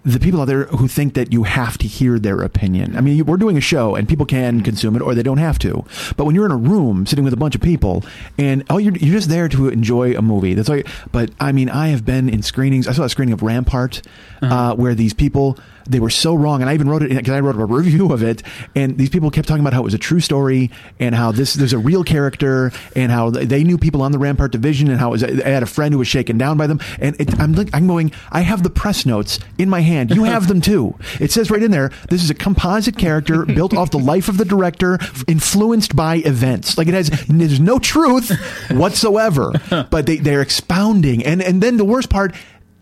The 0.03 0.19
people 0.19 0.41
out 0.41 0.45
there 0.45 0.65
who 0.65 0.87
think 0.87 1.13
that 1.13 1.31
you 1.31 1.43
have 1.43 1.77
to 1.77 1.87
hear 1.87 2.19
their 2.19 2.41
opinion. 2.41 2.97
I 2.97 3.01
mean, 3.01 3.25
we're 3.25 3.37
doing 3.37 3.57
a 3.57 3.61
show 3.61 3.95
and 3.95 4.07
people 4.07 4.25
can 4.25 4.61
consume 4.61 4.95
it 4.95 5.01
or 5.01 5.15
they 5.15 5.23
don't 5.23 5.37
have 5.37 5.57
to. 5.59 5.85
But 6.17 6.25
when 6.25 6.35
you're 6.35 6.45
in 6.45 6.51
a 6.51 6.57
room 6.57 7.05
sitting 7.05 7.23
with 7.23 7.33
a 7.33 7.37
bunch 7.37 7.55
of 7.55 7.61
people 7.61 8.03
and 8.37 8.65
oh, 8.69 8.77
you're, 8.77 8.95
you're 8.95 9.15
just 9.15 9.29
there 9.29 9.47
to 9.49 9.69
enjoy 9.69 10.15
a 10.15 10.21
movie. 10.21 10.53
That's 10.53 10.67
like, 10.67 10.87
but 11.11 11.31
I 11.39 11.53
mean, 11.53 11.69
I 11.69 11.87
have 11.89 12.05
been 12.05 12.27
in 12.27 12.41
screenings. 12.41 12.87
I 12.87 12.91
saw 12.91 13.03
a 13.03 13.09
screening 13.09 13.33
of 13.33 13.41
Rampart 13.41 14.01
uh, 14.41 14.75
where 14.75 14.93
these 14.95 15.13
people, 15.13 15.57
they 15.87 15.99
were 15.99 16.09
so 16.09 16.35
wrong. 16.35 16.61
And 16.61 16.69
I 16.69 16.73
even 16.73 16.89
wrote 16.89 17.03
it 17.03 17.09
because 17.09 17.33
I 17.33 17.39
wrote 17.39 17.55
a 17.55 17.65
review 17.65 18.11
of 18.11 18.23
it. 18.23 18.43
And 18.75 18.97
these 18.97 19.09
people 19.09 19.31
kept 19.31 19.47
talking 19.47 19.61
about 19.61 19.73
how 19.73 19.81
it 19.81 19.85
was 19.85 19.93
a 19.93 19.99
true 19.99 20.19
story 20.19 20.71
and 20.99 21.15
how 21.15 21.31
this, 21.31 21.53
there's 21.53 21.73
a 21.73 21.77
real 21.77 22.03
character 22.03 22.71
and 22.95 23.11
how 23.11 23.29
they 23.29 23.63
knew 23.63 23.77
people 23.77 24.01
on 24.01 24.11
the 24.11 24.19
Rampart 24.19 24.51
division 24.51 24.89
and 24.89 24.99
how 24.99 25.09
it 25.09 25.11
was, 25.11 25.23
I 25.23 25.49
had 25.49 25.63
a 25.63 25.67
friend 25.67 25.93
who 25.93 25.99
was 25.99 26.07
shaken 26.07 26.37
down 26.37 26.57
by 26.57 26.67
them. 26.67 26.79
And 26.99 27.19
it, 27.19 27.39
I'm, 27.39 27.55
I'm 27.73 27.87
going, 27.87 28.11
I 28.31 28.41
have 28.41 28.63
the 28.63 28.69
press 28.69 29.05
notes 29.05 29.39
in 29.57 29.69
my 29.69 29.81
hand. 29.81 30.11
You 30.11 30.23
have 30.23 30.47
them 30.47 30.61
too. 30.61 30.95
It 31.19 31.31
says 31.31 31.51
right 31.51 31.63
in 31.63 31.71
there, 31.71 31.91
this 32.09 32.23
is 32.23 32.29
a 32.29 32.35
composite 32.35 32.97
character 32.97 33.45
built 33.53 33.75
off 33.75 33.91
the 33.91 33.99
life 33.99 34.29
of 34.29 34.37
the 34.37 34.45
director, 34.45 34.99
influenced 35.27 35.95
by 35.95 36.15
events. 36.17 36.77
Like 36.77 36.87
it 36.87 36.93
has, 36.93 37.09
there's 37.27 37.59
no 37.59 37.79
truth 37.79 38.31
whatsoever, 38.71 39.51
but 39.69 40.05
they, 40.05 40.17
they're 40.17 40.41
expounding. 40.41 41.25
And, 41.25 41.41
and 41.41 41.61
then 41.61 41.77
the 41.77 41.85
worst 41.85 42.09
part, 42.09 42.35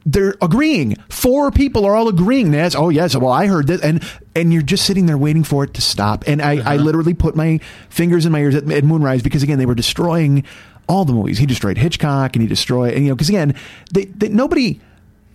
they're 0.06 0.36
agreeing. 0.42 0.96
Four 1.10 1.52
people 1.52 1.86
are 1.86 1.96
all 1.96 2.08
agreeing. 2.08 2.52
That's 2.52 2.76
oh 2.76 2.90
yes. 2.90 3.16
Well, 3.16 3.32
I 3.32 3.48
heard 3.48 3.68
this, 3.68 3.82
and 3.82 4.04
and 4.36 4.52
you're 4.54 4.62
just 4.62 4.86
sitting 4.86 5.06
there 5.06 5.18
waiting 5.18 5.44
for 5.44 5.64
it 5.64 5.74
to 5.76 5.82
stop. 5.82 6.24
And 6.28 6.42
I, 6.42 6.54
I 6.54 6.58
uh-huh. 6.58 6.76
literally 6.76 7.14
put 7.14 7.36
my 7.36 7.60
fingers 7.90 8.26
in 8.26 8.32
my 8.32 8.40
ears 8.40 8.56
at, 8.56 8.70
at 8.72 8.84
Moonrise 8.84 9.22
because 9.22 9.44
again 9.44 9.58
they 9.58 9.66
were 9.66 9.76
destroying 9.76 10.44
all 10.88 11.06
the 11.06 11.14
movies. 11.14 11.38
He 11.38 11.46
destroyed 11.46 11.78
Hitchcock, 11.78 12.36
and 12.36 12.42
he 12.42 12.48
destroyed, 12.48 12.94
and 12.94 13.04
you 13.04 13.10
know, 13.10 13.16
because 13.16 13.30
again, 13.30 13.56
they, 13.94 14.06
they 14.06 14.30
nobody 14.30 14.80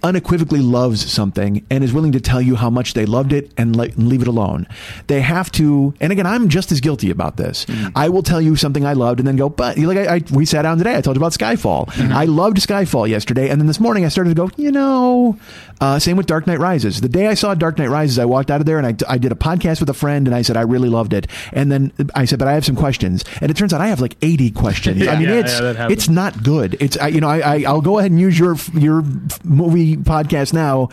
unequivocally 0.06 0.60
loves 0.60 1.10
something 1.12 1.66
and 1.68 1.82
is 1.82 1.92
willing 1.92 2.12
to 2.12 2.20
tell 2.20 2.40
you 2.40 2.54
how 2.54 2.70
much 2.70 2.94
they 2.94 3.04
loved 3.04 3.32
it 3.32 3.50
and 3.58 3.74
le- 3.74 3.88
leave 3.96 4.22
it 4.22 4.28
alone. 4.28 4.66
They 5.08 5.20
have 5.20 5.50
to, 5.52 5.94
and 6.00 6.12
again, 6.12 6.26
I'm 6.26 6.48
just 6.48 6.70
as 6.70 6.80
guilty 6.80 7.10
about 7.10 7.36
this. 7.36 7.66
I 7.94 8.08
will 8.08 8.22
tell 8.22 8.40
you 8.40 8.54
something 8.56 8.84
I 8.86 8.92
loved 8.92 9.18
and 9.18 9.26
then 9.26 9.36
go, 9.36 9.48
but 9.48 9.76
like 9.76 9.98
I, 9.98 10.16
I 10.16 10.22
we 10.30 10.46
sat 10.46 10.62
down 10.62 10.78
today. 10.78 10.96
I 10.96 11.00
told 11.00 11.16
you 11.16 11.20
about 11.20 11.32
Skyfall. 11.32 11.90
I 12.12 12.24
loved 12.24 12.58
Skyfall 12.58 13.08
yesterday, 13.08 13.48
and 13.50 13.60
then 13.60 13.66
this 13.66 13.80
morning 13.80 14.04
I 14.04 14.08
started 14.08 14.30
to 14.30 14.36
go, 14.36 14.50
you 14.56 14.70
know, 14.70 15.38
uh, 15.80 15.98
same 15.98 16.16
with 16.16 16.26
Dark 16.26 16.46
Knight 16.46 16.60
Rises. 16.60 17.00
The 17.00 17.08
day 17.08 17.26
I 17.26 17.34
saw 17.34 17.54
Dark 17.54 17.76
Knight 17.78 17.90
Rises, 17.90 18.18
I 18.18 18.24
walked 18.24 18.50
out 18.50 18.60
of 18.60 18.66
there 18.66 18.78
and 18.78 18.86
I, 18.86 19.12
I 19.14 19.18
did 19.18 19.32
a 19.32 19.34
podcast 19.34 19.80
with 19.80 19.90
a 19.90 19.94
friend, 19.94 20.28
and 20.28 20.34
I 20.34 20.42
said 20.42 20.56
I 20.56 20.62
really 20.62 20.88
loved 20.88 21.12
it. 21.12 21.26
And 21.52 21.70
then 21.70 21.92
I 22.14 22.24
said, 22.24 22.38
but 22.38 22.48
I 22.48 22.52
have 22.52 22.64
some 22.64 22.76
questions, 22.76 23.24
and 23.40 23.50
it 23.50 23.56
turns 23.56 23.72
out 23.74 23.80
I 23.80 23.88
have 23.88 24.00
like 24.00 24.16
80 24.22 24.52
questions. 24.52 25.06
I 25.08 25.16
mean, 25.18 25.28
yeah, 25.28 25.34
it's 25.34 25.60
yeah, 25.60 25.88
it's 25.90 26.08
not 26.08 26.42
good. 26.42 26.76
It's 26.80 26.96
I, 26.96 27.08
you 27.08 27.20
know 27.20 27.28
I, 27.28 27.38
I 27.40 27.64
I'll 27.66 27.80
go 27.80 27.98
ahead 27.98 28.10
and 28.10 28.20
use 28.20 28.38
your 28.38 28.56
your 28.74 29.02
movie 29.44 29.95
podcast 30.04 30.52
now 30.52 30.88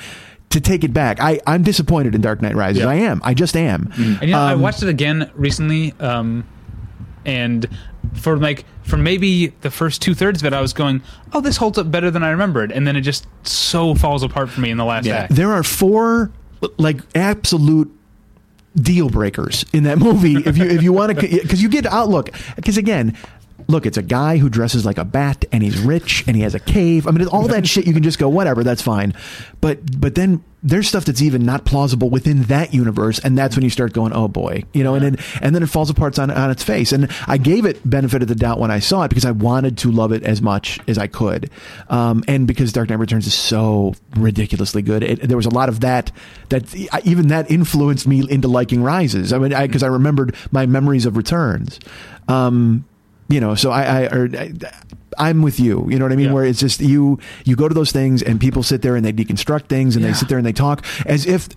to 0.49 0.61
take 0.61 0.83
it 0.83 0.93
back. 0.93 1.19
I 1.19 1.39
I'm 1.47 1.63
disappointed 1.63 2.13
in 2.15 2.21
Dark 2.21 2.41
Knight 2.41 2.55
Rises. 2.55 2.81
Yeah. 2.83 2.89
I 2.89 2.95
am. 2.95 3.21
I 3.23 3.33
just 3.33 3.55
am. 3.55 3.91
And 3.97 4.21
you 4.21 4.27
know, 4.27 4.39
I 4.39 4.53
Um, 4.53 4.61
watched 4.61 4.83
it 4.83 4.89
again 4.89 5.29
recently, 5.35 5.93
um, 5.99 6.43
and 7.25 7.65
for 8.13 8.37
like 8.37 8.65
for 8.83 8.97
maybe 8.97 9.47
the 9.61 9.71
first 9.71 10.01
two 10.01 10.13
thirds 10.13 10.41
of 10.41 10.45
it, 10.45 10.53
I 10.53 10.61
was 10.61 10.73
going, 10.73 11.01
"Oh, 11.31 11.41
this 11.41 11.57
holds 11.57 11.77
up 11.77 11.89
better 11.89 12.11
than 12.11 12.23
I 12.23 12.29
remembered," 12.31 12.71
and 12.71 12.85
then 12.85 12.95
it 12.95 13.01
just 13.01 13.25
so 13.43 13.95
falls 13.95 14.23
apart 14.23 14.49
for 14.49 14.61
me 14.61 14.69
in 14.69 14.77
the 14.77 14.85
last 14.85 15.05
Yeah. 15.05 15.15
act. 15.23 15.35
There 15.35 15.51
are 15.53 15.63
four 15.63 16.31
like 16.77 16.99
absolute 17.15 17.91
deal 18.75 19.09
breakers 19.09 19.65
in 19.73 19.83
that 19.83 19.99
movie 19.99 20.35
if 20.45 20.57
you 20.57 20.65
if 20.65 20.81
you 20.81 20.91
want 20.93 21.17
to 21.19 21.27
because 21.27 21.61
you 21.61 21.69
get 21.69 21.85
outlook 21.85 22.29
because 22.55 22.75
again 22.77 23.15
look 23.67 23.85
it's 23.85 23.97
a 23.97 24.03
guy 24.03 24.37
who 24.37 24.49
dresses 24.49 24.85
like 24.85 24.97
a 24.97 25.05
bat 25.05 25.45
and 25.51 25.63
he's 25.63 25.79
rich 25.79 26.23
and 26.27 26.35
he 26.35 26.41
has 26.43 26.55
a 26.55 26.59
cave. 26.59 27.07
I 27.07 27.11
mean 27.11 27.27
all 27.27 27.47
that 27.47 27.67
shit 27.67 27.87
you 27.87 27.93
can 27.93 28.03
just 28.03 28.19
go 28.19 28.29
whatever 28.29 28.63
that's 28.63 28.81
fine. 28.81 29.13
But 29.61 29.99
but 29.99 30.15
then 30.15 30.43
there's 30.65 30.87
stuff 30.87 31.03
that's 31.03 31.21
even 31.21 31.43
not 31.43 31.65
plausible 31.65 32.09
within 32.09 32.43
that 32.43 32.73
universe 32.73 33.19
and 33.19 33.37
that's 33.37 33.55
when 33.57 33.63
you 33.63 33.69
start 33.69 33.91
going 33.91 34.13
oh 34.13 34.29
boy 34.29 34.63
you 34.71 34.81
know 34.81 34.95
and 34.95 35.03
then 35.03 35.17
and 35.41 35.53
then 35.53 35.61
it 35.61 35.67
falls 35.67 35.89
apart 35.89 36.17
on, 36.17 36.31
on 36.31 36.49
its 36.51 36.63
face. 36.63 36.91
And 36.91 37.09
i 37.27 37.37
gave 37.37 37.65
it 37.65 37.87
benefit 37.89 38.21
of 38.21 38.27
the 38.27 38.35
doubt 38.35 38.59
when 38.59 38.71
i 38.71 38.79
saw 38.79 39.03
it 39.03 39.09
because 39.09 39.25
i 39.25 39.31
wanted 39.31 39.77
to 39.79 39.91
love 39.91 40.11
it 40.11 40.23
as 40.23 40.41
much 40.41 40.79
as 40.87 40.97
i 40.97 41.07
could. 41.07 41.49
Um, 41.89 42.23
and 42.27 42.47
because 42.47 42.71
dark 42.71 42.89
knight 42.89 42.99
returns 42.99 43.27
is 43.27 43.33
so 43.33 43.93
ridiculously 44.15 44.81
good 44.81 45.03
it, 45.03 45.21
there 45.21 45.37
was 45.37 45.45
a 45.45 45.53
lot 45.53 45.69
of 45.69 45.81
that 45.81 46.11
that 46.49 46.73
even 47.05 47.27
that 47.27 47.49
influenced 47.49 48.07
me 48.07 48.29
into 48.29 48.47
liking 48.47 48.83
rises. 48.83 49.33
I 49.33 49.37
mean 49.37 49.49
because 49.49 49.83
I, 49.83 49.87
remembered 49.87 50.35
my 50.51 50.65
memories 50.65 51.05
of 51.05 51.17
returns. 51.17 51.79
Um, 52.27 52.85
you 53.29 53.39
know 53.39 53.55
so 53.55 53.71
i 53.71 53.83
i 53.83 54.01
or, 54.07 54.29
I 54.35 54.51
I'm 55.15 55.43
with 55.43 55.59
you. 55.59 55.85
You 55.91 55.99
know 55.99 56.05
what 56.05 56.11
I 56.11 56.15
mean? 56.15 56.29
Yeah. 56.29 56.33
Where 56.33 56.43
it's 56.43 56.59
just 56.59 56.81
you 56.81 57.19
you 57.45 57.55
go 57.55 57.67
to 57.69 57.75
those 57.75 57.91
things 57.91 58.23
and 58.23 58.41
people 58.41 58.63
sit 58.63 58.81
there 58.81 58.95
and 58.95 59.05
they 59.05 59.13
deconstruct 59.13 59.67
things 59.67 59.95
and 59.95 60.03
Yeah. 60.03 60.09
they 60.09 60.17
sit 60.17 60.27
there 60.27 60.39
and 60.39 60.47
they 60.47 60.53
talk 60.53 60.83
as 61.05 61.27
if 61.27 61.49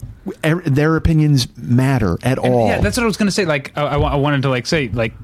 er- 0.44 0.60
their 0.66 0.94
opinions 0.94 1.48
matter 1.56 2.18
at 2.22 2.36
And, 2.36 2.38
all. 2.52 2.66
Yeah, 2.68 2.82
that's 2.82 2.98
what 2.98 3.04
I 3.04 3.06
was 3.06 3.16
gonna 3.16 3.30
say. 3.30 3.46
Like, 3.46 3.72
I, 3.74 3.84
I 3.96 4.16
wanted 4.16 4.42
to 4.42 4.50
like 4.50 4.66
say 4.66 4.88
like. 4.88 5.14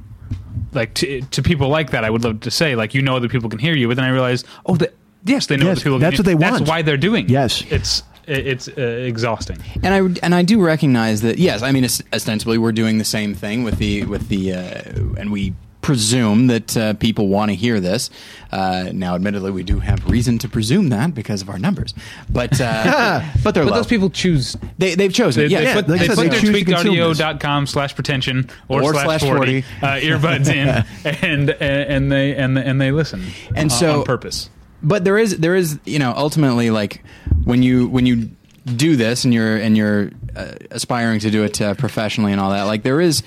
Like 0.72 0.94
to, 0.94 1.20
to 1.20 1.42
people 1.42 1.68
like 1.68 1.90
that, 1.90 2.04
I 2.04 2.08
would 2.08 2.24
love 2.24 2.40
to 2.40 2.50
say 2.50 2.74
like 2.74 2.94
you 2.94 3.02
know 3.02 3.16
other 3.16 3.28
people 3.28 3.50
can 3.50 3.58
hear 3.58 3.74
you, 3.76 3.86
but 3.88 3.96
then 3.96 4.06
I 4.06 4.08
realized 4.08 4.46
oh, 4.64 4.76
that 4.76 4.94
yes, 5.26 5.44
they 5.44 5.58
know 5.58 5.66
Yes, 5.66 5.76
other 5.78 5.84
people. 5.84 5.98
that's 5.98 6.16
can 6.16 6.20
what 6.20 6.24
they 6.24 6.30
hear. 6.32 6.38
want. 6.40 6.58
That's 6.60 6.70
why 6.70 6.80
they're 6.80 6.96
doing. 6.96 7.26
it. 7.26 7.30
Yes. 7.30 7.62
it's 7.70 8.02
it's 8.26 8.68
uh, 8.68 8.80
exhausting. 8.80 9.58
and 9.82 9.92
I 9.92 9.98
and 10.24 10.34
I 10.34 10.42
do 10.42 10.62
recognize 10.62 11.20
that 11.20 11.36
yes, 11.38 11.60
I 11.62 11.72
mean 11.72 11.84
ostensibly 11.84 12.56
we're 12.56 12.72
doing 12.72 12.96
the 12.96 13.04
same 13.04 13.34
thing 13.34 13.62
with 13.64 13.76
the 13.76 14.04
with 14.04 14.28
the 14.28 14.54
uh, 14.54 15.20
and 15.20 15.30
we 15.30 15.52
presume 15.82 16.46
that 16.46 16.76
uh, 16.76 16.94
people 16.94 17.28
want 17.28 17.50
to 17.50 17.54
hear 17.54 17.78
this. 17.80 18.08
Uh, 18.50 18.88
now, 18.92 19.14
admittedly, 19.14 19.50
we 19.50 19.62
do 19.62 19.80
have 19.80 20.08
reason 20.08 20.38
to 20.38 20.48
presume 20.48 20.88
that 20.90 21.14
because 21.14 21.42
of 21.42 21.50
our 21.50 21.58
numbers, 21.58 21.92
but 22.30 22.58
uh, 22.60 23.20
but 23.44 23.54
they're 23.54 23.64
But 23.64 23.70
low. 23.72 23.76
those 23.76 23.86
people 23.86 24.08
choose. 24.08 24.56
they 24.78 24.94
they've 24.94 25.12
chosen. 25.12 25.42
They, 25.44 25.48
yeah, 25.50 25.58
they 25.60 25.64
Yeah, 25.66 25.74
put, 25.74 25.88
like 25.88 26.00
they 26.00 26.06
said, 26.06 26.14
put 26.16 26.22
they 26.22 26.28
their 26.30 26.40
choose 26.40 26.58
to 26.60 26.64
consume 26.64 26.94
tweakedaudio.com 26.94 27.66
slash 27.66 27.94
pretension 27.94 28.48
or, 28.68 28.82
Or 28.82 28.92
slash 28.94 29.04
slash 29.04 29.20
40, 29.22 29.62
40. 29.62 29.64
uh, 29.82 29.86
earbuds 30.00 30.48
in 30.48 30.84
and 31.22 31.50
and 31.50 32.10
they 32.12 32.34
and 32.36 32.58
and 32.58 32.80
they 32.80 32.92
listen 32.92 33.24
And 33.54 33.70
uh, 33.70 33.74
so- 33.74 33.98
on 34.00 34.04
purpose. 34.04 34.48
but 34.82 35.04
there 35.04 35.18
is 35.18 35.38
there 35.38 35.54
is 35.56 35.78
you 35.84 35.98
know 35.98 36.12
ultimately 36.16 36.70
like 36.70 37.02
when 37.44 37.62
you 37.62 37.88
when 37.88 38.06
you 38.06 38.30
do 38.64 38.94
this 38.96 39.24
and 39.24 39.34
you're 39.34 39.56
and 39.56 39.76
you're 39.76 40.10
uh, 40.36 40.52
aspiring 40.70 41.18
to 41.20 41.30
do 41.30 41.42
it 41.42 41.60
uh, 41.60 41.74
professionally 41.74 42.30
and 42.32 42.40
all 42.40 42.50
that 42.50 42.62
like 42.64 42.82
there 42.84 43.00
is 43.00 43.22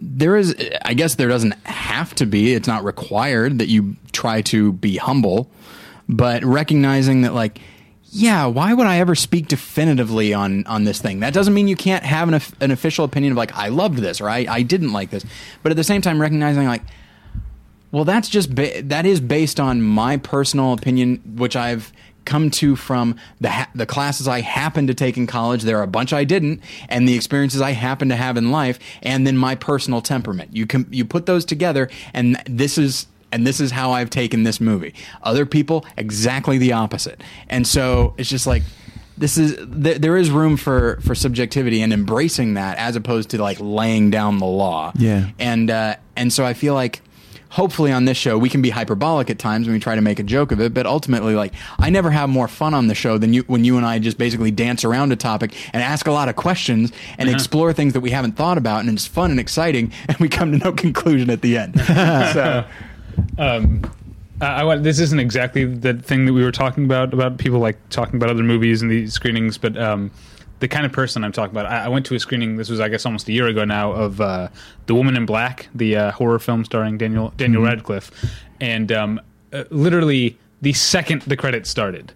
there 0.00 0.36
is 0.36 0.54
i 0.84 0.94
guess 0.94 1.16
there 1.16 1.28
doesn't 1.28 1.54
have 1.66 2.14
to 2.14 2.24
be 2.24 2.54
it's 2.54 2.68
not 2.68 2.84
required 2.84 3.58
that 3.58 3.68
you 3.68 3.96
try 4.12 4.40
to 4.40 4.72
be 4.72 4.96
humble 4.96 5.50
but 6.08 6.42
recognizing 6.44 7.22
that 7.22 7.34
like 7.34 7.60
yeah 8.10 8.46
why 8.46 8.72
would 8.72 8.86
i 8.86 8.98
ever 8.98 9.14
speak 9.14 9.48
definitively 9.48 10.32
on 10.32 10.64
on 10.66 10.84
this 10.84 11.00
thing? 11.00 11.20
That 11.20 11.34
doesn't 11.34 11.52
mean 11.52 11.68
you 11.68 11.76
can't 11.76 12.04
have 12.04 12.28
an, 12.32 12.40
an 12.60 12.70
official 12.70 13.04
opinion 13.04 13.32
of 13.32 13.36
like 13.36 13.54
i 13.54 13.68
loved 13.68 13.98
this 13.98 14.20
or 14.20 14.30
I, 14.30 14.46
I 14.48 14.62
didn't 14.62 14.92
like 14.92 15.10
this. 15.10 15.24
But 15.62 15.72
at 15.72 15.76
the 15.76 15.84
same 15.84 16.00
time 16.00 16.20
recognizing 16.20 16.66
like 16.66 16.82
well, 17.90 18.04
that's 18.04 18.28
just 18.28 18.54
ba- 18.54 18.82
that 18.82 19.06
is 19.06 19.20
based 19.20 19.58
on 19.58 19.80
my 19.80 20.18
personal 20.18 20.72
opinion, 20.74 21.22
which 21.36 21.56
I've 21.56 21.92
come 22.28 22.50
to 22.50 22.76
from 22.76 23.16
the 23.40 23.50
ha- 23.50 23.70
the 23.74 23.86
classes 23.86 24.28
I 24.28 24.42
happened 24.42 24.88
to 24.88 24.94
take 24.94 25.16
in 25.16 25.26
college. 25.26 25.62
There 25.62 25.78
are 25.78 25.82
a 25.82 25.88
bunch 25.88 26.12
I 26.12 26.24
didn't, 26.24 26.60
and 26.88 27.08
the 27.08 27.14
experiences 27.14 27.60
I 27.60 27.72
happen 27.72 28.10
to 28.10 28.16
have 28.16 28.36
in 28.36 28.50
life, 28.50 28.78
and 29.02 29.26
then 29.26 29.36
my 29.36 29.54
personal 29.54 30.02
temperament. 30.02 30.54
You 30.54 30.66
com- 30.66 30.86
you 30.90 31.04
put 31.04 31.26
those 31.26 31.44
together, 31.44 31.88
and 32.12 32.40
this 32.44 32.78
is 32.78 33.06
and 33.32 33.46
this 33.46 33.60
is 33.60 33.70
how 33.70 33.92
I've 33.92 34.10
taken 34.10 34.42
this 34.42 34.60
movie. 34.60 34.94
Other 35.22 35.46
people 35.46 35.84
exactly 35.96 36.58
the 36.58 36.74
opposite, 36.74 37.22
and 37.48 37.66
so 37.66 38.14
it's 38.18 38.28
just 38.28 38.46
like 38.46 38.62
this 39.16 39.36
is 39.36 39.56
th- 39.82 39.98
there 39.98 40.16
is 40.16 40.30
room 40.30 40.56
for 40.56 41.00
for 41.00 41.14
subjectivity 41.14 41.80
and 41.82 41.92
embracing 41.92 42.54
that 42.54 42.78
as 42.78 42.94
opposed 42.94 43.30
to 43.30 43.42
like 43.42 43.58
laying 43.58 44.10
down 44.10 44.38
the 44.38 44.46
law. 44.46 44.92
Yeah. 44.96 45.30
and 45.38 45.70
uh, 45.70 45.96
and 46.14 46.32
so 46.32 46.44
I 46.44 46.54
feel 46.54 46.74
like 46.74 47.00
hopefully 47.50 47.92
on 47.92 48.04
this 48.04 48.16
show 48.16 48.36
we 48.36 48.48
can 48.48 48.62
be 48.62 48.70
hyperbolic 48.70 49.30
at 49.30 49.38
times 49.38 49.66
when 49.66 49.74
we 49.74 49.80
try 49.80 49.94
to 49.94 50.00
make 50.00 50.18
a 50.18 50.22
joke 50.22 50.52
of 50.52 50.60
it 50.60 50.74
but 50.74 50.86
ultimately 50.86 51.34
like 51.34 51.54
i 51.78 51.88
never 51.88 52.10
have 52.10 52.28
more 52.28 52.48
fun 52.48 52.74
on 52.74 52.88
the 52.88 52.94
show 52.94 53.18
than 53.18 53.32
you 53.32 53.42
when 53.44 53.64
you 53.64 53.76
and 53.76 53.86
i 53.86 53.98
just 53.98 54.18
basically 54.18 54.50
dance 54.50 54.84
around 54.84 55.12
a 55.12 55.16
topic 55.16 55.54
and 55.72 55.82
ask 55.82 56.06
a 56.06 56.12
lot 56.12 56.28
of 56.28 56.36
questions 56.36 56.92
and 57.16 57.28
explore 57.28 57.72
things 57.72 57.92
that 57.92 58.00
we 58.00 58.10
haven't 58.10 58.32
thought 58.32 58.58
about 58.58 58.80
and 58.80 58.90
it's 58.90 59.06
fun 59.06 59.30
and 59.30 59.40
exciting 59.40 59.92
and 60.08 60.16
we 60.18 60.28
come 60.28 60.52
to 60.52 60.58
no 60.58 60.72
conclusion 60.72 61.30
at 61.30 61.42
the 61.42 61.56
end. 61.56 61.74
So 62.32 62.64
um, 63.38 63.82
I, 64.40 64.64
I 64.64 64.76
this 64.76 65.00
isn't 65.00 65.18
exactly 65.18 65.64
the 65.64 65.94
thing 65.94 66.26
that 66.26 66.32
we 66.32 66.44
were 66.44 66.52
talking 66.52 66.84
about 66.84 67.12
about 67.12 67.38
people 67.38 67.58
like 67.58 67.76
talking 67.90 68.16
about 68.16 68.30
other 68.30 68.42
movies 68.42 68.82
and 68.82 68.90
these 68.90 69.12
screenings, 69.12 69.58
but 69.58 69.76
um, 69.76 70.10
the 70.60 70.68
kind 70.68 70.84
of 70.84 70.92
person 70.92 71.24
I'm 71.24 71.32
talking 71.32 71.56
about. 71.56 71.66
I, 71.66 71.84
I 71.84 71.88
went 71.88 72.06
to 72.06 72.14
a 72.14 72.20
screening. 72.20 72.56
This 72.56 72.68
was 72.68 72.80
I 72.80 72.88
guess 72.88 73.06
almost 73.06 73.28
a 73.28 73.32
year 73.32 73.46
ago 73.46 73.64
now 73.64 73.92
of 73.92 74.20
uh, 74.20 74.48
the 74.86 74.94
Woman 74.94 75.16
in 75.16 75.26
Black, 75.26 75.68
the 75.74 75.96
uh, 75.96 76.10
horror 76.12 76.38
film 76.38 76.64
starring 76.64 76.98
Daniel 76.98 77.32
Daniel 77.36 77.62
Radcliffe, 77.62 78.10
and 78.60 78.90
um, 78.92 79.20
uh, 79.52 79.64
literally 79.70 80.38
the 80.62 80.72
second 80.72 81.22
the 81.22 81.36
credits 81.36 81.70
started. 81.70 82.12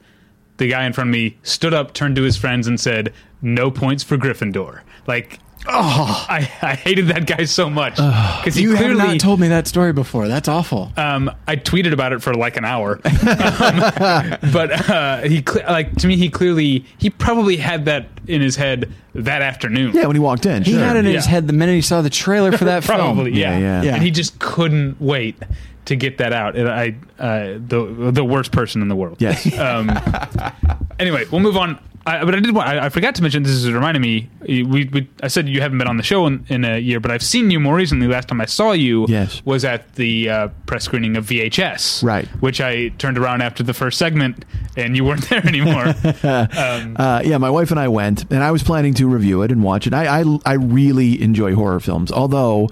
The 0.59 0.69
guy 0.69 0.85
in 0.85 0.93
front 0.93 1.09
of 1.09 1.13
me 1.13 1.39
stood 1.43 1.75
up, 1.75 1.95
turned 1.95 2.17
to 2.17 2.23
his 2.23 2.37
friends, 2.37 2.67
and 2.67 2.79
said, 2.79 3.13
"No 3.41 3.71
points 3.71 4.03
for 4.03 4.17
Gryffindor." 4.17 4.83
Like 5.07 5.39
Oh, 5.67 6.27
I, 6.29 6.39
I 6.61 6.75
hated 6.75 7.07
that 7.09 7.27
guy 7.27 7.45
so 7.45 7.71
much 7.71 7.95
because 7.97 8.61
You 8.61 8.75
clearly 8.75 8.99
have 9.01 9.09
not 9.11 9.21
told 9.21 9.39
me 9.41 9.49
that 9.49 9.67
story 9.69 9.93
before. 9.93 10.27
That's 10.27 10.49
awful. 10.49 10.93
um, 10.97 11.31
I 11.47 11.55
tweeted 11.57 11.93
about 11.93 12.13
it 12.13 12.21
for 12.23 12.35
like 12.35 12.57
an 12.57 12.65
hour, 12.65 12.95
um, 13.05 14.37
but 14.53 14.91
uh, 14.91 15.19
he 15.23 15.43
cle 15.43 15.63
like 15.69 15.95
to 15.99 16.07
me 16.09 16.17
he 16.17 16.29
clearly 16.31 16.85
he 16.99 17.11
probably 17.11 17.57
had 17.57 17.85
that 17.85 18.07
in 18.27 18.41
his 18.41 18.57
head 18.57 18.93
that 19.15 19.43
afternoon. 19.43 19.93
Yeah, 19.95 20.07
when 20.07 20.17
he 20.17 20.21
walked 20.21 20.47
in, 20.47 20.63
He 20.65 20.73
sure. 20.73 20.81
had 20.81 20.97
it 20.97 21.07
in 21.07 21.13
his 21.15 21.27
head 21.27 21.47
the 21.47 21.53
minute 21.53 21.75
he 21.75 21.81
saw 21.83 22.03
the 22.03 22.11
trailer 22.11 22.53
for 22.57 22.65
that 22.65 22.83
film. 22.85 22.99
probably 22.99 23.33
yeah. 23.33 23.53
Yeah, 23.53 23.59
yeah. 23.59 23.83
Yeah. 23.83 23.95
and 23.95 24.03
he 24.03 24.11
just 24.11 24.39
couldn't 24.39 25.01
wait 25.01 25.37
to 25.85 25.97
get 25.97 26.19
that 26.19 26.33
out. 26.33 26.57
And 26.57 26.69
I 26.69 26.95
uh, 27.19 27.59
the 27.67 28.11
the 28.13 28.25
worst 28.25 28.51
person 28.53 28.83
in 28.83 28.89
the 28.89 28.97
world. 28.97 29.19
Yes. 29.21 29.47
Um, 29.59 29.91
anyway, 30.99 31.25
we'll 31.31 31.41
move 31.41 31.57
on. 31.57 31.79
I, 32.05 32.25
but 32.25 32.35
I 32.35 32.41
did 32.41 32.55
want. 32.55 32.69
I, 32.69 32.87
I 32.87 32.89
forgot 32.89 33.15
to 33.17 33.23
mention. 33.23 33.43
This 33.45 33.53
is 33.53 33.71
reminding 33.73 34.03
me. 34.03 34.29
We, 34.41 34.63
we 34.65 35.09
I 35.23 35.29
said 35.29 35.49
you 35.49 35.61
haven't 35.61 35.79
been 35.79 35.87
on 35.87 35.97
the 35.99 36.03
show 36.03 36.27
in, 36.27 36.45
in 36.49 36.65
a 36.65 36.79
year, 36.79 36.99
but 37.01 37.11
I've 37.11 37.23
seen 37.23 37.51
you 37.51 37.61
more 37.61 37.75
recently. 37.77 38.07
Last 38.09 38.29
time 38.29 38.41
I 38.41 38.47
saw 38.47 38.73
you, 38.73 39.07
Yes. 39.09 39.41
was 39.45 39.65
at 39.65 39.95
the 39.95 40.29
uh, 40.29 40.49
press 40.67 40.85
screening 40.85 41.17
of 41.17 41.27
VHS, 41.27 42.03
Right. 42.03 42.27
Which 42.41 42.61
I 42.61 42.89
turned 42.99 43.19
around 43.19 43.43
after 43.43 43.63
the 43.63 43.73
first 43.75 43.99
segment, 43.99 44.45
and 44.77 44.97
you 44.97 45.05
weren't 45.05 45.29
there 45.29 45.47
anymore. 45.47 45.87
um, 46.25 46.97
Uh, 46.99 47.23
yeah, 47.25 47.39
my 47.39 47.51
wife 47.51 47.71
and 47.71 47.79
I 47.79 47.89
went, 47.89 48.31
and 48.33 48.43
I 48.43 48.51
was 48.51 48.63
planning 48.63 48.95
to 48.95 49.07
review 49.07 49.43
it 49.43 49.53
and 49.53 49.63
watch 49.63 49.87
it. 49.87 49.95
I 49.95 50.21
I, 50.23 50.39
I 50.45 50.53
really 50.55 51.23
enjoy 51.23 51.55
horror 51.55 51.81
films, 51.81 52.11
although. 52.13 52.69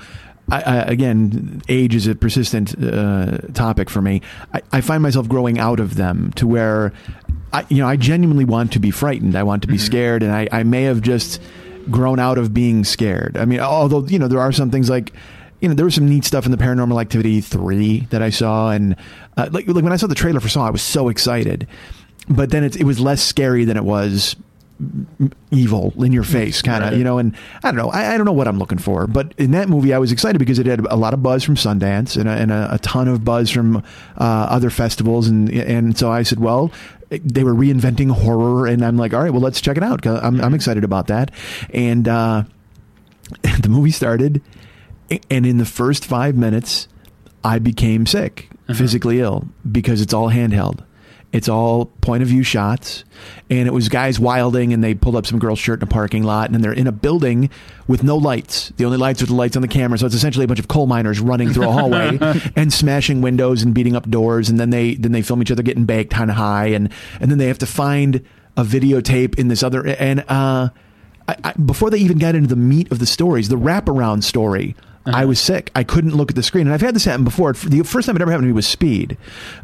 I, 0.53 0.63
I, 0.63 0.77
again, 0.79 1.63
age 1.69 1.95
is 1.95 2.09
a 2.09 2.17
persistent 2.17 2.75
uh, 2.83 3.39
topic 3.55 3.89
for 3.89 4.03
me. 4.03 4.21
I, 4.53 4.63
I 4.73 4.81
find 4.81 5.01
myself 5.01 5.29
growing 5.29 5.61
out 5.61 5.79
of 5.79 5.95
them 5.95 6.33
to 6.33 6.45
where, 6.49 6.93
I, 7.53 7.67
you 7.69 7.79
know, 7.79 7.89
I 7.89 7.97
genuinely 7.97 8.45
want 8.45 8.73
to 8.73 8.79
be 8.79 8.91
frightened. 8.91 9.35
I 9.37 9.43
want 9.43 9.63
to 9.63 9.69
be 9.69 9.79
scared, 9.79 10.23
and 10.23 10.33
I, 10.33 10.49
I 10.53 10.63
may 10.63 10.85
have 10.85 11.01
just 11.01 11.41
grown 11.91 12.19
out 12.21 12.39
of 12.39 12.55
being 12.55 12.85
scared. 12.85 13.37
I 13.37 13.45
mean, 13.45 13.61
although 13.61 14.05
you 14.07 14.19
know, 14.19 14.29
there 14.29 14.41
are 14.41 14.53
some 14.53 14.71
things 14.71 14.89
like, 14.89 15.13
you 15.61 15.69
know, 15.69 15.75
there 15.75 15.85
was 15.85 15.95
some 15.95 16.09
neat 16.09 16.25
stuff 16.25 16.45
in 16.47 16.53
the 16.53 16.59
Paranormal 16.59 17.01
Activity 17.01 17.41
three 17.41 18.01
that 18.11 18.23
I 18.23 18.31
saw, 18.31 18.71
and 18.71 18.95
uh, 19.37 19.49
like 19.51 19.67
like 19.67 19.83
when 19.83 19.93
I 19.93 19.97
saw 19.97 20.07
the 20.07 20.15
trailer 20.15 20.41
for 20.41 20.49
Saw, 20.49 20.67
I 20.67 20.71
was 20.71 20.83
so 20.83 21.09
excited, 21.09 21.67
but 22.29 22.51
then 22.51 22.63
it, 22.65 22.77
it 22.77 22.85
was 22.85 23.01
less 23.01 23.21
scary 23.23 23.65
than 23.65 23.77
it 23.77 23.85
was 23.85 24.37
evil 25.51 25.93
in 26.03 26.11
your 26.11 26.23
face 26.23 26.63
kind 26.63 26.83
of 26.83 26.91
Right. 26.91 26.97
you 26.99 27.05
know 27.05 27.19
and 27.19 27.37
i 27.63 27.71
don't 27.71 27.77
know 27.77 27.91
I, 27.91 28.15
I 28.15 28.17
don't 28.17 28.25
know 28.25 28.33
what 28.33 28.49
i'm 28.49 28.59
looking 28.59 28.79
for 28.79 29.07
but 29.07 29.35
in 29.37 29.51
that 29.51 29.69
movie 29.69 29.93
i 29.93 29.99
was 29.99 30.11
excited 30.11 30.39
because 30.39 30.59
it 30.59 30.65
had 30.65 30.81
a 30.87 30.97
lot 30.97 31.13
of 31.13 31.23
buzz 31.23 31.45
from 31.45 31.57
sundance 31.57 32.17
and 32.19 32.27
a, 32.27 32.33
and 32.33 32.51
a, 32.51 32.75
a 32.75 32.79
ton 32.79 33.07
of 33.07 33.23
buzz 33.23 33.51
from 33.51 33.77
uh, 33.77 33.83
other 34.17 34.71
festivals 34.71 35.29
and 35.29 35.51
and 35.51 35.99
so 35.99 36.11
i 36.11 36.23
said 36.23 36.41
well 36.41 36.73
they 37.11 37.45
were 37.45 37.55
reinventing 37.55 38.11
horror 38.11 38.67
and 38.67 38.85
i'm 38.85 38.97
like 38.97 39.13
all 39.13 39.21
right 39.23 39.33
well 39.33 39.41
let's 39.43 39.61
check 39.61 39.77
it 39.77 39.83
out 39.83 40.01
'cause 40.01 40.21
i'm, 40.23 40.41
I'm 40.41 40.55
excited 40.55 40.85
about 40.85 41.09
that. 41.09 41.31
And 41.75 42.07
uh, 42.09 42.45
the 43.61 43.69
movie 43.69 43.91
started 43.91 44.41
and 45.29 45.45
in 45.45 45.59
the 45.59 45.65
first 45.65 46.05
five 46.05 46.37
minutes 46.37 46.87
i 47.45 47.59
became 47.59 48.07
sick 48.07 48.49
physically 48.75 49.21
ill 49.21 49.49
because 49.71 50.01
it's 50.01 50.15
all 50.15 50.31
handheld 50.31 50.85
it's 51.33 51.49
all 51.49 51.87
point 51.87 52.23
of 52.23 52.29
view 52.29 52.43
shots. 52.43 53.05
And 53.49 53.69
it 53.69 53.73
was 53.73 53.89
guys 53.89 54.19
wilding 54.19 54.73
and 54.73 54.83
they 54.83 54.95
pulled 54.95 55.17
up 55.17 55.27
some 55.27 55.39
girl's 55.39 55.59
shirt 55.59 55.81
in 55.81 55.85
a 55.85 55.87
parking 55.87 56.23
lot 56.25 56.51
and 56.51 56.63
they're 56.63 56.73
in 56.73 56.87
a 56.87 56.93
building 56.93 57.51
with 57.87 58.03
no 58.03 58.17
lights. 58.17 58.73
The 58.77 58.85
only 58.85 58.99
lights 58.99 59.23
are 59.23 59.27
the 59.27 59.35
lights 59.35 59.57
on 59.57 59.63
the 59.63 59.69
camera. 59.69 59.99
So 59.99 60.07
it's 60.07 60.15
essentially 60.15 60.45
a 60.45 60.49
bunch 60.49 60.61
of 60.61 60.69
coal 60.69 60.87
miners 60.87 61.21
running 61.21 61.53
through 61.53 61.69
a 61.69 61.73
hallway 61.73 62.19
and 62.57 62.73
smashing 62.73 63.21
windows 63.21 63.63
and 63.63 63.75
beating 63.75 63.95
up 63.95 64.09
doors 64.11 64.49
and 64.49 64.59
then 64.59 64.71
they 64.71 64.95
then 64.95 65.13
they 65.13 65.23
film 65.23 65.41
each 65.43 65.51
other 65.51 65.63
getting 65.63 65.85
baked 65.85 66.19
on 66.19 66.29
high 66.29 66.67
and 66.67 66.93
and 67.21 67.31
then 67.31 67.39
they 67.39 67.47
have 67.47 67.59
to 67.59 67.67
find 67.67 68.25
a 68.57 68.65
videotape 68.65 69.39
in 69.39 69.49
this 69.49 69.63
other 69.63 69.87
and 69.87 70.25
uh 70.29 70.69
I, 71.29 71.37
I, 71.45 71.53
before 71.53 71.91
they 71.91 71.99
even 71.99 72.19
got 72.19 72.35
into 72.35 72.49
the 72.49 72.57
meat 72.57 72.91
of 72.91 72.99
the 72.99 73.07
stories, 73.07 73.49
the 73.49 73.57
wraparound 73.57 74.25
story, 74.25 74.75
I 75.07 75.25
was 75.25 75.41
sick. 75.41 75.71
I 75.75 75.83
couldn't 75.83 76.15
look 76.15 76.31
at 76.31 76.37
the 76.37 76.43
screen, 76.43 76.67
and 76.67 76.75
I've 76.75 76.81
had 76.81 76.95
this 76.95 77.05
happen 77.05 77.25
before. 77.25 77.53
The 77.53 77.83
first 77.83 78.07
time 78.07 78.17
it 78.17 78.23
ever 78.23 78.31
happened 78.31 78.45
to 78.45 78.49
me 78.49 78.53
was 78.53 78.67
Speed, 78.67 79.17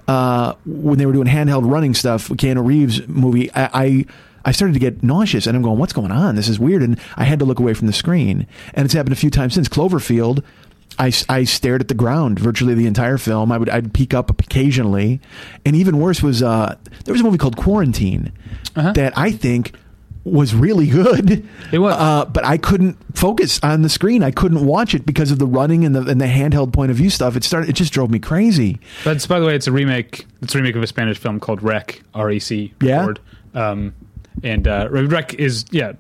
uh, 0.09 0.55
when 0.65 0.99
they 0.99 1.07
were 1.07 1.13
doing 1.13 1.29
handheld 1.29 1.71
running 1.71 1.95
stuff. 1.95 2.29
Keanu 2.29 2.67
Reeves 2.67 3.07
movie. 3.07 3.53
I, 3.53 3.71
I 3.73 4.07
I 4.47 4.53
started 4.53 4.75
to 4.75 4.81
get 4.81 5.03
nauseous, 5.03 5.47
and 5.47 5.57
I'm 5.57 5.63
going, 5.63 5.79
"What's 5.79 5.93
going 5.93 6.11
on? 6.11 6.37
This 6.37 6.49
is 6.49 6.59
weird." 6.59 6.83
And 6.83 6.99
I 7.17 7.25
had 7.25 7.39
to 7.41 7.45
look 7.45 7.59
away 7.59 7.75
from 7.75 7.87
the 7.87 7.93
screen, 7.93 8.47
and 8.75 8.85
it's 8.85 8.95
happened 8.95 9.13
a 9.13 9.17
few 9.17 9.31
times 9.31 9.55
since 9.55 9.69
Cloverfield. 9.69 10.43
I, 10.99 11.13
I 11.29 11.45
stared 11.45 11.83
at 11.83 11.89
the 11.89 11.95
ground 11.95 12.39
virtually 12.39 12.73
the 12.73 12.87
entire 12.87 13.19
film. 13.19 13.53
I 13.53 13.59
would 13.59 13.69
I'd 13.69 13.93
peek 13.93 14.15
up 14.15 14.31
occasionally, 14.31 15.21
and 15.67 15.77
even 15.77 15.99
worse 15.99 16.23
was 16.23 16.43
uh, 16.43 16.77
there 17.05 17.13
was 17.13 17.21
a 17.21 17.25
movie 17.25 17.37
called 17.39 17.57
Quarantine 17.59 18.33
that 18.93 19.17
I 19.19 19.31
think 19.33 19.73
was 20.27 20.55
really 20.55 20.87
good. 20.89 21.47
It 21.73 21.79
was. 21.79 21.95
uh, 21.95 22.25
but 22.27 22.45
I 22.45 22.59
couldn't 22.59 22.97
focus 23.17 23.61
on 23.63 23.83
the 23.83 23.89
screen. 23.89 24.23
I 24.23 24.31
couldn't 24.31 24.65
watch 24.65 24.95
it 24.95 25.07
because 25.07 25.31
of 25.31 25.39
the 25.39 25.47
running 25.47 25.85
and 25.85 25.95
the 25.95 26.03
and 26.03 26.21
the 26.21 26.27
handheld 26.27 26.73
point 26.73 26.91
of 26.91 26.97
view 26.97 27.11
stuff. 27.11 27.37
It 27.37 27.45
started. 27.45 27.71
It 27.71 27.75
just 27.75 27.93
drove 27.93 28.11
me 28.11 28.19
crazy. 28.19 28.81
That's 29.05 29.27
by 29.27 29.41
the 29.41 29.47
way, 29.47 29.55
it's 29.55 29.67
a 29.67 29.73
remake. 29.73 30.27
It's 30.43 30.55
a 30.55 30.59
remake 30.59 30.77
of 30.77 30.83
a 30.83 30.87
Spanish 30.87 31.19
film 31.19 31.41
called 31.41 31.63
Rec. 31.63 32.03
R 32.15 32.31
E 32.31 32.39
C. 32.39 32.75
Yeah? 32.83 33.01
Record. 33.01 33.21
Um, 33.55 33.95
and 34.43 34.69
uh, 34.69 34.89
Rec 34.91 35.35
is 35.35 35.65
yeah, 35.71 35.93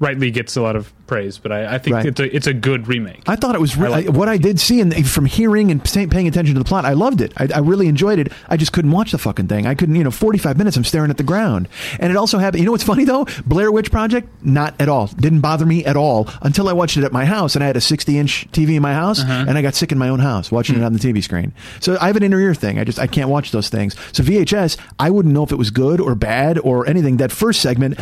rightly 0.00 0.30
gets 0.30 0.56
a 0.56 0.62
lot 0.62 0.76
of 0.76 0.92
praise, 1.06 1.38
but 1.38 1.52
I, 1.52 1.74
I 1.74 1.78
think 1.78 1.96
Right. 1.96 2.06
it's 2.06 2.20
a 2.20 2.36
it's 2.36 2.46
a 2.46 2.54
good 2.54 2.88
remake. 2.88 3.22
I 3.26 3.36
thought 3.36 3.54
it 3.54 3.60
was 3.60 3.76
re- 3.76 3.88
I 3.88 3.90
like 3.90 4.06
I- 4.06 4.10
what 4.10 4.28
I 4.28 4.36
did 4.36 4.58
see, 4.60 4.80
and 4.80 5.08
from 5.08 5.26
hearing 5.26 5.70
and 5.70 5.82
paying 5.84 6.26
attention 6.26 6.54
to 6.54 6.58
the 6.58 6.64
plot, 6.64 6.84
I 6.84 6.92
loved 6.92 7.20
it. 7.20 7.32
I, 7.36 7.48
I 7.54 7.58
really 7.58 7.88
enjoyed 7.88 8.18
it. 8.18 8.32
I 8.48 8.56
just 8.56 8.72
couldn't 8.72 8.90
watch 8.90 9.12
the 9.12 9.18
fucking 9.18 9.48
thing. 9.48 9.66
I 9.66 9.74
couldn't, 9.74 9.94
you 9.94 10.04
know, 10.04 10.10
forty 10.10 10.38
five 10.38 10.56
minutes. 10.58 10.76
I'm 10.76 10.84
staring 10.84 11.10
at 11.10 11.16
the 11.16 11.22
ground, 11.22 11.68
and 12.00 12.10
it 12.10 12.16
also 12.16 12.38
happened. 12.38 12.60
You 12.60 12.66
know 12.66 12.72
what's 12.72 12.84
funny 12.84 13.04
though? 13.04 13.26
Blair 13.46 13.70
Witch 13.70 13.90
Project, 13.90 14.28
not 14.42 14.74
at 14.80 14.88
all. 14.88 15.06
Didn't 15.08 15.40
bother 15.40 15.66
me 15.66 15.84
at 15.84 15.96
all 15.96 16.28
until 16.42 16.68
I 16.68 16.72
watched 16.72 16.96
it 16.96 17.04
at 17.04 17.12
my 17.12 17.24
house, 17.24 17.54
and 17.54 17.62
I 17.62 17.66
had 17.66 17.76
a 17.76 17.80
sixty 17.80 18.18
inch 18.18 18.48
TV 18.52 18.76
in 18.76 18.82
my 18.82 18.94
house, 18.94 19.20
uh-huh. 19.20 19.46
and 19.48 19.58
I 19.58 19.62
got 19.62 19.74
sick 19.74 19.92
in 19.92 19.98
my 19.98 20.08
own 20.08 20.20
house 20.20 20.50
watching 20.50 20.76
it 20.76 20.78
hmm. 20.78 20.84
on 20.84 20.92
the 20.92 20.98
TV 20.98 21.22
screen. 21.22 21.52
So 21.80 21.98
I 22.00 22.06
have 22.06 22.16
an 22.16 22.22
inner 22.22 22.40
ear 22.40 22.54
thing. 22.54 22.78
I 22.78 22.84
just 22.84 22.98
I 22.98 23.06
can't 23.06 23.28
watch 23.28 23.50
those 23.52 23.68
things. 23.68 23.94
So 24.12 24.22
VHS, 24.22 24.78
I 24.98 25.10
wouldn't 25.10 25.34
know 25.34 25.42
if 25.42 25.52
it 25.52 25.56
was 25.56 25.70
good 25.70 26.00
or 26.00 26.14
bad 26.14 26.58
or 26.58 26.86
anything. 26.86 27.18
That 27.18 27.32
first 27.32 27.60
segment. 27.60 27.98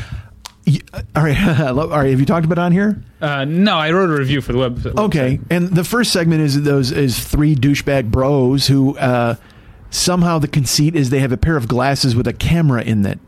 Y- 0.66 0.80
All 1.16 1.22
right, 1.22 1.60
all 1.60 1.88
right. 1.88 2.10
Have 2.10 2.20
you 2.20 2.26
talked 2.26 2.44
about 2.44 2.58
it 2.58 2.62
on 2.62 2.72
here? 2.72 3.02
Uh, 3.20 3.44
no, 3.44 3.76
I 3.76 3.90
wrote 3.92 4.10
a 4.10 4.18
review 4.18 4.40
for 4.40 4.52
the 4.52 4.58
web. 4.58 4.86
Okay, 4.98 5.40
and 5.50 5.68
the 5.68 5.84
first 5.84 6.12
segment 6.12 6.40
is 6.42 6.62
those 6.62 6.90
is 6.90 7.18
three 7.18 7.54
douchebag 7.54 8.10
bros 8.10 8.66
who 8.66 8.96
uh, 8.98 9.36
somehow 9.90 10.38
the 10.38 10.48
conceit 10.48 10.94
is 10.96 11.10
they 11.10 11.20
have 11.20 11.32
a 11.32 11.36
pair 11.36 11.56
of 11.56 11.68
glasses 11.68 12.16
with 12.16 12.26
a 12.26 12.32
camera 12.32 12.82
in 12.82 13.04
it, 13.06 13.18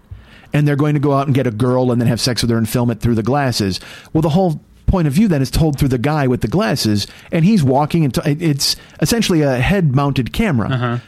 and 0.53 0.67
they're 0.67 0.77
going 0.77 0.95
to 0.95 1.01
go 1.01 1.13
out 1.13 1.27
and 1.27 1.35
get 1.35 1.47
a 1.47 1.51
girl 1.53 1.93
and 1.93 2.01
then 2.01 2.09
have 2.09 2.21
sex 2.21 2.43
with 2.43 2.51
her 2.51 2.57
and 2.59 2.69
film 2.69 2.91
it 2.91 3.01
through 3.01 3.15
the 3.15 3.23
glasses. 3.23 3.81
Well, 4.13 4.23
the 4.23 4.31
whole 4.31 4.61
point 4.87 5.07
of 5.09 5.13
view 5.13 5.29
then 5.29 5.43
is 5.43 5.51
told 5.51 5.79
through 5.79 5.89
the 5.89 5.99
guy 5.99 6.27
with 6.27 6.41
the 6.41 6.49
glasses, 6.49 7.07
and 7.33 7.45
he's 7.45 7.63
walking 7.65 8.05
and 8.05 8.15
t- 8.15 8.21
it's 8.25 8.77
essentially 9.01 9.43
a 9.43 9.57
head 9.59 9.95
mounted 9.95 10.33
camera. 10.33 11.03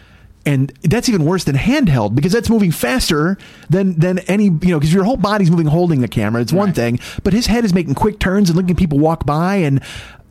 And 0.46 0.72
that's 0.84 1.08
even 1.08 1.24
worse 1.24 1.42
than 1.42 1.56
handheld 1.56 2.14
because 2.14 2.32
that's 2.32 2.48
moving 2.48 2.70
faster 2.70 3.36
than 3.68 3.98
than 3.98 4.20
any 4.20 4.44
you 4.44 4.68
know 4.68 4.78
because 4.78 4.94
your 4.94 5.02
whole 5.02 5.16
body's 5.16 5.50
moving 5.50 5.66
holding 5.66 6.00
the 6.00 6.08
camera. 6.08 6.40
It's 6.40 6.52
one 6.52 6.68
Right. 6.68 6.74
thing, 6.76 7.00
but 7.24 7.32
his 7.32 7.46
head 7.46 7.64
is 7.64 7.74
making 7.74 7.94
quick 7.96 8.20
turns 8.20 8.48
and 8.48 8.56
looking 8.56 8.70
at 8.70 8.76
people 8.76 9.00
walk 9.00 9.26
by, 9.26 9.56
and 9.56 9.80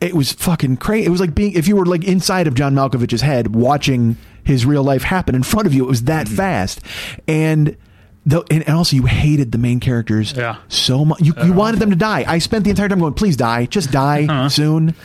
it 0.00 0.14
was 0.14 0.32
fucking 0.32 0.78
crazy. 0.78 1.06
It 1.06 1.10
was 1.10 1.20
like 1.20 1.34
being 1.34 1.52
if 1.52 1.68
you 1.68 1.76
were 1.76 1.84
like 1.84 2.02
inside 2.04 2.46
of 2.46 2.54
John 2.54 2.74
Malkovich's 2.74 3.20
head 3.20 3.54
watching 3.54 4.16
his 4.42 4.64
real 4.64 4.82
life 4.82 5.02
happen 5.02 5.34
in 5.34 5.42
front 5.42 5.66
of 5.66 5.74
you. 5.74 5.84
It 5.84 5.88
was 5.88 6.04
that 6.04 6.26
mm-hmm. 6.26 6.36
fast, 6.36 6.80
and. 7.28 7.76
The, 8.28 8.42
and, 8.50 8.66
and 8.66 8.76
also, 8.76 8.96
you 8.96 9.04
hated 9.04 9.52
the 9.52 9.58
main 9.58 9.78
characters 9.78 10.34
Yeah. 10.36 10.56
so 10.66 11.04
much. 11.04 11.20
You, 11.20 11.32
you 11.44 11.52
wanted 11.52 11.78
them 11.78 11.90
to 11.90 11.96
die. 11.96 12.24
I 12.26 12.38
spent 12.38 12.64
the 12.64 12.70
entire 12.70 12.88
time 12.88 12.98
going, 12.98 13.14
"Please 13.14 13.36
die, 13.36 13.66
just 13.66 13.92
die 13.92 14.24
uh-huh. 14.28 14.48
soon." 14.48 14.96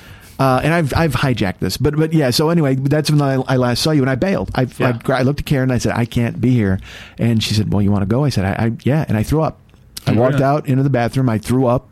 Uh, 0.42 0.60
and 0.64 0.74
I've 0.74 0.92
I've 0.96 1.14
hijacked 1.14 1.60
this, 1.60 1.78
but 1.78 1.96
but 1.96 2.14
yeah. 2.14 2.32
So 2.32 2.50
anyway, 2.50 2.74
that's 2.74 3.12
when 3.12 3.22
I, 3.22 3.36
I 3.48 3.58
last 3.58 3.84
saw 3.84 3.92
you, 3.92 4.02
and 4.02 4.10
I 4.10 4.16
bailed. 4.16 4.50
I, 4.56 4.64
Yeah. 4.80 4.98
I, 5.08 5.12
I 5.12 5.22
looked 5.22 5.40
at 5.42 5.46
Karen 5.46 5.64
and 5.70 5.74
I 5.74 5.78
said, 5.78 5.94
"I 5.96 6.06
can't 6.06 6.42
be 6.42 6.50
here," 6.52 6.80
and 7.20 7.44
she 7.44 7.54
said, 7.54 7.72
"Well, 7.72 7.82
you 7.84 7.92
want 7.92 8.02
to 8.02 8.08
go?" 8.08 8.24
I 8.24 8.30
said, 8.30 8.46
I, 8.46 8.66
"I 8.66 8.72
yeah," 8.84 9.06
and 9.08 9.18
I 9.18 9.22
threw 9.24 9.42
up. 9.44 9.60
I 10.08 10.14
walked 10.14 10.34
Really? 10.34 10.46
out 10.46 10.68
into 10.68 10.82
the 10.82 10.90
bathroom. 10.90 11.30
I 11.30 11.38
threw 11.38 11.68
up. 11.68 11.90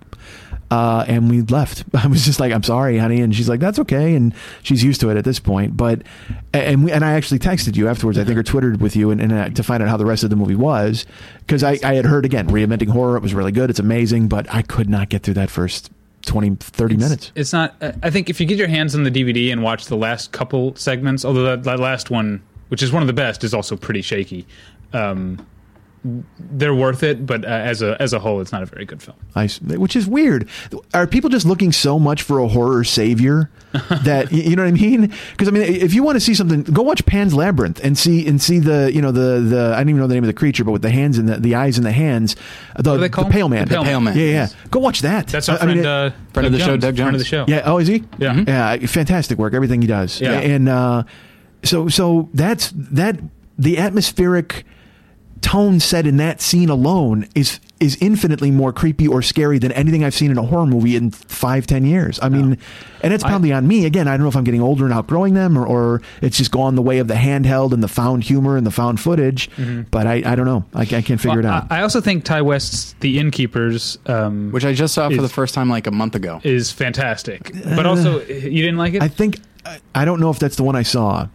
Uh, 0.72 1.04
and 1.08 1.32
we 1.32 1.42
left. 1.42 1.84
I 1.96 2.08
was 2.08 2.26
just 2.26 2.40
like, 2.40 2.52
"I'm 2.52 2.64
sorry, 2.64 2.98
honey," 2.98 3.22
and 3.22 3.36
she's 3.36 3.50
like, 3.50 3.60
"That's 3.60 3.78
okay," 3.80 4.16
and 4.16 4.34
she's 4.64 4.84
used 4.84 5.00
to 5.02 5.10
it 5.12 5.18
at 5.18 5.26
this 5.26 5.40
point. 5.40 5.78
But 5.78 6.02
and 6.52 6.86
we, 6.86 6.92
and 6.92 7.04
I 7.06 7.12
actually 7.14 7.40
texted 7.40 7.76
you 7.76 7.88
afterwards, 7.88 8.18
I 8.18 8.24
think, 8.24 8.38
or 8.38 8.44
twittered 8.44 8.82
with 8.82 8.96
you, 8.96 9.12
and, 9.12 9.22
and 9.22 9.32
uh, 9.32 9.50
to 9.50 9.62
find 9.64 9.84
out 9.84 9.90
how 9.90 9.98
the 9.98 10.06
rest 10.08 10.24
of 10.24 10.30
the 10.32 10.36
movie 10.36 10.56
was, 10.56 11.06
because 11.40 11.64
I, 11.64 11.78
I 11.84 11.94
had 11.96 12.06
heard 12.06 12.26
again 12.26 12.48
reinventing 12.50 12.90
horror. 12.90 13.16
It 13.18 13.22
was 13.24 13.34
really 13.36 13.52
good. 13.52 13.70
It's 13.70 13.80
amazing, 13.80 14.28
but 14.28 14.52
I 14.54 14.62
could 14.64 14.90
not 14.90 15.10
get 15.10 15.22
through 15.24 15.36
that 15.36 15.50
first 15.52 15.92
20, 16.30 16.58
30 16.60 16.96
minutes. 16.96 17.32
It's 17.34 17.52
not. 17.52 17.76
I 18.04 18.12
think 18.12 18.30
if 18.30 18.40
you 18.40 18.46
get 18.46 18.60
your 18.60 18.68
hands 18.68 18.94
on 18.94 19.02
the 19.02 19.10
DVD 19.10 19.52
and 19.52 19.64
watch 19.64 19.86
the 19.86 19.98
last 19.98 20.32
couple 20.32 20.76
segments, 20.76 21.26
although 21.26 21.44
that, 21.44 21.64
that 21.64 21.80
last 21.80 22.12
one, 22.12 22.44
which 22.68 22.84
is 22.84 22.92
one 22.92 23.02
of 23.02 23.08
the 23.08 23.14
best, 23.14 23.44
is 23.44 23.52
also 23.52 23.76
pretty 23.76 24.04
shaky. 24.04 24.46
Um, 24.94 25.44
they're 26.04 26.74
worth 26.74 27.04
it, 27.04 27.26
but 27.26 27.44
uh, 27.44 27.48
as 27.48 27.82
a 27.82 28.02
as 28.02 28.14
a 28.14 28.20
whole, 28.20 28.40
it's 28.42 28.52
not 28.52 28.64
a 28.64 28.66
very 28.66 28.86
good 28.86 29.02
film. 29.02 29.18
I 29.36 29.46
s 29.46 29.60
which 29.62 29.96
is 29.96 30.08
weird. 30.08 30.48
Are 30.94 31.06
people 31.08 31.30
just 31.30 31.46
looking 31.46 31.72
so 31.72 32.00
much 32.00 32.22
for 32.22 32.40
a 32.40 32.48
horror 32.48 32.84
savior 32.84 33.50
that 34.04 34.32
you 34.32 34.56
know 34.56 34.64
what 34.64 34.70
I 34.70 34.72
mean? 34.72 35.14
Because 35.32 35.48
I 35.48 35.52
mean, 35.52 35.64
if 35.64 35.94
you 35.94 36.02
want 36.04 36.16
to 36.16 36.20
see 36.22 36.34
something, 36.34 36.64
go 36.64 36.82
watch 36.84 37.06
Pan's 37.06 37.34
Labyrinth 37.34 37.80
and 37.84 37.98
see 37.98 38.26
and 38.28 38.42
see 38.42 38.60
the 38.60 38.92
you 38.94 39.02
know 39.02 39.12
the 39.12 39.42
the 39.42 39.74
I 39.76 39.80
don't 39.80 39.90
even 39.90 40.00
know 40.02 40.08
the 40.08 40.14
name 40.14 40.24
of 40.24 40.28
the 40.28 40.34
creature, 40.34 40.64
but 40.64 40.72
with 40.72 40.82
the 40.82 40.90
hands 40.90 41.18
and 41.18 41.28
the, 41.28 41.38
the 41.38 41.56
eyes 41.56 41.78
and 41.78 41.86
the 41.86 41.92
hands, 41.92 42.36
the, 42.78 42.84
do 42.96 42.98
they 43.02 43.10
the 43.10 43.26
pale 43.30 43.50
man, 43.50 43.66
The 43.68 43.76
Pale 43.76 43.84
Pale 43.84 44.00
Man. 44.02 44.18
Yeah, 44.18 44.24
yeah. 44.26 44.48
Go 44.72 44.80
watch 44.80 45.02
that. 45.02 45.28
That's 45.28 45.50
our 45.50 45.58
I- 45.58 45.64
I 45.64 45.66
mean, 45.66 45.84
friend, 45.84 45.88
uh, 45.88 46.12
Friend 46.34 46.46
of 46.48 46.52
Doug 46.52 46.52
the 46.54 46.60
show, 46.60 46.66
Jones, 46.72 46.82
Doug 46.84 46.96
Friend 46.96 47.16
of 47.16 47.20
the 47.20 47.26
show. 47.26 47.46
Yeah. 47.48 47.62
Oh, 47.66 47.78
is 47.78 47.88
he? 47.88 48.04
Yeah. 48.18 48.44
Yeah. 48.48 48.78
Fantastic 48.88 49.38
work. 49.38 49.54
Everything 49.54 49.82
he 49.82 49.88
does. 49.88 50.22
Yeah. 50.22 50.34
And 50.40 50.70
uh, 50.70 51.04
so 51.64 51.90
so 51.90 52.30
that's 52.34 52.72
that. 52.76 53.20
The 53.62 53.78
atmospheric 53.78 54.66
tone 55.42 55.80
set 55.80 56.06
in 56.06 56.18
that 56.18 56.42
scene 56.42 56.70
alone 56.70 57.28
is 57.36 57.60
is 57.80 57.98
infinitely 58.02 58.52
more 58.52 58.74
creepy 58.74 59.08
or 59.08 59.22
scary 59.22 59.58
than 59.58 59.72
anything 59.72 60.04
I've 60.04 60.14
seen 60.14 60.32
in 60.32 60.38
a 60.38 60.44
horror 60.44 60.66
movie 60.66 60.98
in 60.98 61.12
five 61.12 61.66
ten 61.66 61.86
years. 61.86 62.20
I 62.22 62.28
mean, 62.28 62.58
and 63.02 63.14
it's 63.14 63.24
probably 63.24 63.54
on 63.54 63.66
me 63.68 63.86
again. 63.86 64.06
I 64.06 64.12
don't 64.18 64.24
know 64.24 64.28
if 64.28 64.36
I'm 64.36 64.44
getting 64.44 64.62
older 64.62 64.84
and 64.84 64.94
outgrowing 64.94 65.34
them, 65.34 65.58
or, 65.58 65.66
or 65.66 66.02
it's 66.22 66.38
just 66.38 66.52
gone 66.52 66.76
the 66.76 66.82
way 66.82 67.00
of 67.00 67.08
the 67.08 67.14
handheld 67.14 67.72
and 67.72 67.82
the 67.82 67.88
found 67.88 68.24
humor 68.24 68.58
and 68.58 68.68
the 68.68 68.72
found 68.72 69.00
footage. 69.00 69.50
But 69.92 70.08
I, 70.08 70.16
I 70.26 70.36
don't 70.36 70.46
know. 70.46 70.66
I, 70.74 70.82
I 70.82 71.02
can't 71.02 71.22
figure 71.22 71.40
it 71.40 71.46
out. 71.46 71.72
I, 71.72 71.80
I 71.80 71.82
also 71.84 72.02
think 72.02 72.26
Ti 72.26 72.42
West's 72.42 72.96
The 73.00 73.18
Innkeepers, 73.18 73.98
um, 74.08 74.52
which 74.52 74.66
I 74.66 74.74
just 74.74 74.94
saw 74.94 75.10
for 75.10 75.22
the 75.22 75.30
first 75.30 75.54
time 75.54 75.70
like 75.70 75.88
a 75.88 75.92
month 75.92 76.16
ago. 76.16 76.42
is 76.44 76.74
fantastic. 76.74 77.54
But 77.64 77.86
also, 77.86 78.20
you 78.26 78.62
didn't 78.62 78.78
like 78.78 78.94
it. 78.94 79.02
I 79.02 79.08
think 79.08 79.40
I, 79.66 79.80
I 79.96 80.04
don't 80.04 80.20
know 80.20 80.32
if 80.32 80.40
that's 80.40 80.58
the 80.58 80.64
one 80.64 80.76
I 80.76 80.84
saw. 80.84 81.30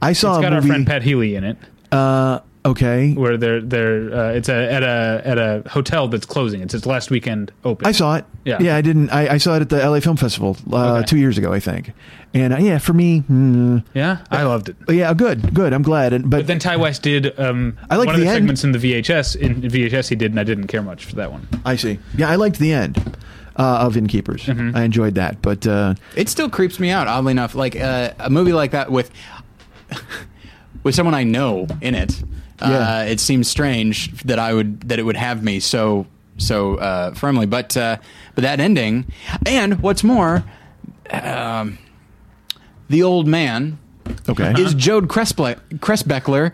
I 0.00 0.12
saw 0.12 0.34
it's 0.34 0.38
a 0.38 0.42
got 0.42 0.52
our 0.52 0.60
movie. 0.60 0.68
friend 0.68 0.86
Pat 0.86 1.02
Healy 1.02 1.34
in 1.34 1.42
it, 1.44 1.56
uh, 1.90 2.38
okay. 2.64 3.12
where 3.14 3.36
they're 3.36 3.60
they're 3.60 4.12
uh, 4.14 4.32
it's 4.32 4.48
a 4.48 4.72
at 4.72 4.82
a 4.82 5.22
at 5.24 5.38
a 5.38 5.62
hotel 5.68 6.08
that's 6.08 6.26
closing. 6.26 6.60
It's 6.62 6.74
its 6.74 6.86
last 6.86 7.10
weekend 7.10 7.52
open. 7.64 7.86
I 7.86 7.92
saw 7.92 8.16
it. 8.16 8.24
Yeah. 8.44 8.58
yeah. 8.60 8.76
I 8.76 8.80
didn't. 8.80 9.10
I, 9.10 9.34
I 9.34 9.38
saw 9.38 9.56
it 9.56 9.62
at 9.62 9.68
the 9.68 9.78
LA 9.88 10.00
Film 10.00 10.16
Festival 10.16 10.56
uh, 10.72 10.94
Okay. 10.96 11.06
two 11.06 11.18
years 11.18 11.38
ago, 11.38 11.52
I 11.52 11.60
think. 11.60 11.92
And 12.32 12.52
uh, 12.54 12.58
yeah, 12.58 12.78
for 12.78 12.92
me, 12.92 13.22
mm, 13.22 13.84
yeah, 13.92 14.18
I 14.30 14.44
loved 14.44 14.68
it. 14.68 14.76
yeah, 14.88 15.12
good, 15.14 15.52
good. 15.52 15.72
I'm 15.72 15.82
glad. 15.82 16.12
And 16.12 16.30
but, 16.30 16.38
But 16.38 16.46
then 16.46 16.58
Ti 16.60 16.76
West 16.76 17.02
did 17.02 17.38
um, 17.40 17.76
I 17.90 17.96
like 17.96 18.06
one 18.06 18.14
of 18.14 18.20
the 18.20 18.24
the 18.26 18.30
end. 18.30 18.36
segments 18.36 18.62
in 18.64 18.72
the 18.72 18.78
VHS. 18.78 19.34
In 19.36 19.62
VHS, 19.62 20.08
he 20.08 20.14
did, 20.14 20.30
and 20.30 20.38
I 20.38 20.44
didn't 20.44 20.68
care 20.68 20.82
much 20.82 21.04
for 21.06 21.16
that 21.16 21.32
one. 21.32 21.48
I 21.64 21.74
see. 21.76 21.98
Yeah, 22.16 22.30
I 22.30 22.36
liked 22.36 22.58
the 22.60 22.72
end 22.72 23.16
uh, 23.56 23.78
of 23.82 23.96
Innkeepers. 23.96 24.46
Mm-hmm. 24.46 24.76
I 24.76 24.84
enjoyed 24.84 25.16
that. 25.16 25.42
But 25.42 25.66
uh, 25.66 25.94
It 26.14 26.28
still 26.28 26.48
creeps 26.48 26.78
me 26.78 26.90
out, 26.90 27.08
oddly 27.08 27.32
enough. 27.32 27.56
Like 27.56 27.74
uh, 27.74 28.12
a 28.20 28.30
movie 28.30 28.52
like 28.52 28.70
that 28.70 28.92
with 28.92 29.10
with 30.82 30.94
someone 30.94 31.14
I 31.14 31.24
know 31.24 31.66
in 31.80 31.94
it. 31.94 32.22
Yeah. 32.62 32.98
Uh, 32.98 33.02
it 33.04 33.20
seems 33.20 33.48
strange 33.48 34.12
that 34.22 34.38
I 34.38 34.52
would 34.52 34.88
that 34.88 34.98
it 34.98 35.02
would 35.02 35.16
have 35.16 35.42
me 35.42 35.60
so 35.60 36.06
so 36.36 36.76
uh, 36.76 37.14
firmly. 37.14 37.46
But 37.46 37.76
uh, 37.76 37.96
but 38.34 38.42
that 38.42 38.60
ending, 38.60 39.06
and 39.46 39.80
what's 39.80 40.04
more, 40.04 40.44
um, 41.10 41.78
the 42.88 43.02
old 43.02 43.26
man 43.26 43.78
okay, 44.28 44.52
is 44.58 44.74
Jode 44.74 45.06
Cresple- 45.06 45.60
Cressbeckler 45.78 46.52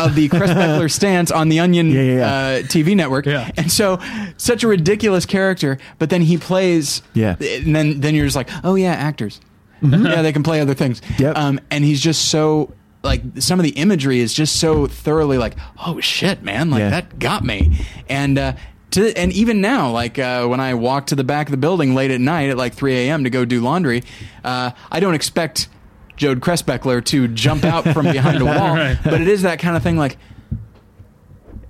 of 0.00 0.14
the 0.14 0.28
Cressbeckler 0.28 0.90
stance 0.90 1.30
on 1.30 1.48
the 1.48 1.60
Onion 1.60 1.90
Yeah, 1.90 2.02
yeah, 2.02 2.14
yeah. 2.14 2.26
Uh, 2.26 2.62
TV 2.62 2.96
network. 2.96 3.26
Yeah. 3.26 3.50
And 3.56 3.70
so, 3.70 3.98
such 4.36 4.64
a 4.64 4.68
ridiculous 4.68 5.26
character, 5.26 5.78
but 5.98 6.10
then 6.10 6.22
he 6.22 6.38
plays. 6.38 7.02
Yeah. 7.14 7.36
And 7.40 7.74
then, 7.74 8.00
then 8.00 8.14
you're 8.14 8.24
just 8.24 8.36
like, 8.36 8.50
oh, 8.64 8.74
yeah, 8.74 8.92
actors. 8.92 9.40
Yeah, 9.82 10.22
they 10.22 10.32
can 10.32 10.44
play 10.44 10.60
other 10.60 10.74
things. 10.74 11.02
Yep. 11.18 11.36
Um, 11.36 11.60
and 11.70 11.84
he's 11.84 12.00
just 12.00 12.28
so. 12.28 12.72
Like 13.02 13.22
some 13.40 13.58
of 13.58 13.64
the 13.64 13.70
imagery 13.72 14.20
is 14.20 14.32
just 14.32 14.56
so 14.56 14.86
thoroughly 14.86 15.36
like, 15.38 15.54
oh 15.84 16.00
shit, 16.00 16.42
man! 16.42 16.70
Like 16.70 16.80
Yeah. 16.80 16.90
that 16.90 17.18
got 17.18 17.44
me. 17.44 17.76
And 18.08 18.38
uh, 18.38 18.52
to 18.92 19.12
and 19.18 19.32
even 19.32 19.60
now, 19.60 19.90
like 19.90 20.18
uh, 20.18 20.46
when 20.46 20.60
I 20.60 20.74
walk 20.74 21.06
to 21.06 21.14
the 21.16 21.24
back 21.24 21.46
of 21.48 21.50
the 21.50 21.56
building 21.56 21.94
late 21.94 22.10
at 22.12 22.20
night 22.20 22.50
at 22.50 22.56
like 22.56 22.74
3 22.74 22.94
a.m. 22.94 23.24
to 23.24 23.30
go 23.30 23.44
do 23.44 23.60
laundry, 23.60 24.04
uh, 24.44 24.70
I 24.90 25.00
don't 25.00 25.14
expect 25.14 25.68
Jode 26.16 26.40
Cressbeckler 26.40 27.04
to 27.06 27.26
jump 27.28 27.64
out 27.64 27.84
from 27.88 28.06
behind 28.06 28.40
a 28.40 28.44
wall, 28.46 28.76
Right. 28.76 28.96
but 29.02 29.20
it 29.20 29.26
is 29.28 29.42
that 29.42 29.58
kind 29.58 29.76
of 29.76 29.82
thing. 29.82 29.96
Like, 29.96 30.16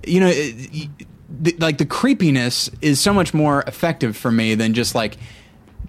you 0.05 0.19
know, 0.19 0.29
it, 0.31 0.89
the, 1.29 1.55
like 1.59 1.77
the 1.77 1.85
creepiness 1.85 2.69
is 2.81 2.99
so 2.99 3.13
much 3.13 3.33
more 3.33 3.63
effective 3.65 4.15
for 4.15 4.31
me 4.31 4.53
than 4.55 4.73
just 4.73 4.93
like 4.93 5.17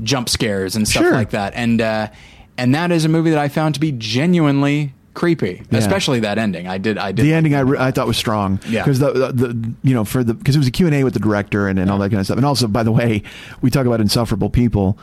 jump 0.03 0.29
scares 0.29 0.75
and 0.77 0.89
stuff 0.89 1.03
Sure. 1.03 1.13
like 1.13 1.31
that. 1.31 1.53
And 1.55 1.81
uh, 1.81 2.09
and 2.57 2.75
that 2.75 2.93
is 2.93 3.05
a 3.05 3.09
movie 3.09 3.31
that 3.31 3.39
I 3.39 3.49
found 3.49 3.75
to 3.75 3.81
be 3.81 3.93
genuinely 3.93 4.95
creepy, 5.15 5.63
Yeah. 5.71 5.79
especially 5.79 6.21
that 6.21 6.39
ending. 6.39 6.67
I 6.67 6.79
did, 6.79 6.99
I 6.99 7.13
did. 7.13 7.25
the 7.25 7.33
ending 7.33 7.55
I, 7.55 7.61
re- 7.61 7.79
I 7.79 7.91
thought 7.91 8.07
was 8.07 8.17
strong. 8.17 8.61
Yeah. 8.69 8.83
because 8.83 8.99
the, 8.99 9.13
the 9.13 9.33
the 9.33 9.75
you 9.83 9.95
know 9.95 10.05
for 10.05 10.23
the 10.25 10.35
because 10.35 10.55
it 10.57 10.59
was 10.59 10.69
a 10.69 10.71
Q 10.73 10.87
and 10.87 10.95
A 10.95 11.05
with 11.05 11.15
the 11.15 11.21
director 11.21 11.69
and, 11.69 11.79
and 11.79 11.91
all 11.91 11.99
that 11.99 12.11
kind 12.11 12.21
of 12.21 12.27
stuff. 12.27 12.37
And 12.37 12.45
also, 12.47 12.67
by 12.69 12.83
the 12.83 12.93
way, 12.93 13.23
we 13.63 13.71
talk 13.71 13.87
about 13.87 14.01
insufferable 14.01 14.51
people. 14.51 14.99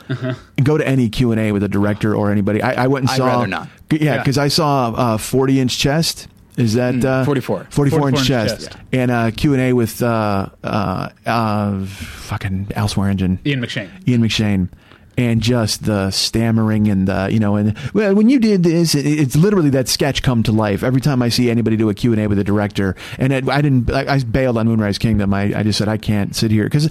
Go 0.62 0.78
to 0.78 0.86
any 0.86 1.08
Q 1.08 1.32
and 1.32 1.40
A 1.40 1.52
with 1.52 1.62
a 1.62 1.68
director 1.68 2.14
or 2.14 2.30
anybody. 2.30 2.62
I, 2.62 2.84
I 2.84 2.86
went 2.86 3.04
and 3.04 3.10
I'd 3.10 3.16
saw. 3.16 3.26
rather 3.26 3.46
not. 3.46 3.68
Yeah, 3.90 3.98
Yeah. 4.00 4.18
because 4.18 4.38
I 4.38 4.48
saw 4.48 4.90
uh, 4.92 5.16
forty 5.18 5.58
inch 5.60 5.78
chest. 5.78 6.28
Is 6.58 6.74
that 6.74 7.02
uh, 7.02 7.24
44. 7.24 7.68
44 7.70 8.08
inch 8.10 8.18
44 8.18 8.18
inch 8.18 8.28
chest, 8.28 8.70
chest. 8.72 8.78
and 8.92 9.10
uh, 9.10 9.30
Q 9.30 9.54
and 9.54 9.62
A 9.62 9.72
with 9.72 10.02
uh, 10.02 10.50
uh, 10.62 11.08
uh, 11.24 11.86
fucking 11.86 12.68
Al 12.76 12.88
Swearingen. 12.88 13.38
Ian 13.46 13.60
McShane. 13.62 13.88
Ian 14.06 14.20
McShane, 14.22 14.68
and 15.16 15.40
just 15.40 15.84
the 15.84 16.10
stammering 16.10 16.88
and 16.88 17.06
the 17.06 17.28
you 17.30 17.38
know 17.38 17.56
and 17.56 17.76
well 17.92 18.14
when 18.14 18.28
you 18.28 18.38
did 18.38 18.62
this 18.62 18.94
it, 18.94 19.06
it's 19.06 19.36
literally 19.36 19.70
that 19.70 19.88
sketch 19.88 20.22
come 20.22 20.42
to 20.42 20.52
life 20.52 20.82
every 20.82 21.00
time 21.00 21.22
I 21.22 21.28
see 21.28 21.50
anybody 21.50 21.76
do 21.76 21.88
a 21.88 21.94
Q 21.94 22.12
and 22.12 22.20
A 22.20 22.26
with 22.26 22.38
a 22.38 22.44
director. 22.44 22.96
And 23.18 23.32
it, 23.32 23.48
I 23.48 23.60
didn't 23.60 23.90
I, 23.90 24.14
I 24.14 24.18
bailed 24.20 24.58
on 24.58 24.66
Moonrise 24.66 24.98
Kingdom. 24.98 25.34
I, 25.34 25.58
I 25.58 25.62
just 25.62 25.78
said 25.78 25.88
I 25.88 25.96
can't 25.96 26.34
sit 26.34 26.50
here. 26.50 26.64
Because 26.64 26.88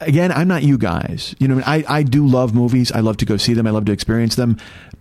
again 0.00 0.32
I'm 0.32 0.48
not 0.48 0.62
you 0.62 0.78
guys. 0.78 1.34
You 1.38 1.48
know 1.48 1.62
I, 1.66 1.84
I 1.88 2.02
do 2.02 2.26
love 2.26 2.54
movies. 2.54 2.92
I 2.92 3.00
love 3.00 3.16
to 3.18 3.24
go 3.24 3.36
see 3.36 3.54
them. 3.54 3.66
I 3.66 3.70
love 3.70 3.84
to 3.86 3.92
experience 3.92 4.36
them 4.36 4.58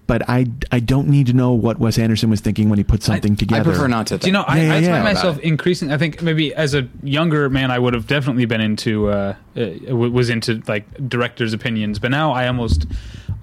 but 0.07 0.27
I 0.29 0.47
I 0.71 0.79
don't 0.79 1.07
need 1.07 1.27
to 1.27 1.33
know 1.33 1.51
what 1.53 1.79
Wes 1.79 1.97
Anderson 1.97 2.29
was 2.29 2.41
thinking 2.41 2.69
when 2.69 2.77
he 2.77 2.83
put 2.83 3.03
something 3.03 3.33
I 3.33 3.35
together 3.35 3.71
I 3.71 3.73
prefer 3.73 3.87
not 3.87 4.07
to. 4.07 4.17
Do 4.17 4.27
you 4.27 4.33
know, 4.33 4.43
I, 4.47 4.57
Yeah, 4.57 4.61
I 4.61 4.65
yeah, 4.65 4.71
find 4.73 4.85
yeah. 4.85 5.03
myself 5.03 5.39
increasing. 5.39 5.91
I 5.91 5.97
think 5.97 6.21
maybe 6.21 6.53
as 6.53 6.73
a 6.73 6.87
younger 7.03 7.49
man, 7.49 7.71
I 7.71 7.79
would 7.79 7.93
have 7.93 8.07
definitely 8.07 8.45
been 8.45 8.61
into 8.61 9.09
uh, 9.09 9.35
uh, 9.57 9.95
was 9.95 10.29
into 10.29 10.61
like 10.67 10.85
directors' 11.09 11.53
opinions, 11.53 11.99
but 11.99 12.11
now 12.11 12.31
I 12.31 12.47
almost 12.47 12.85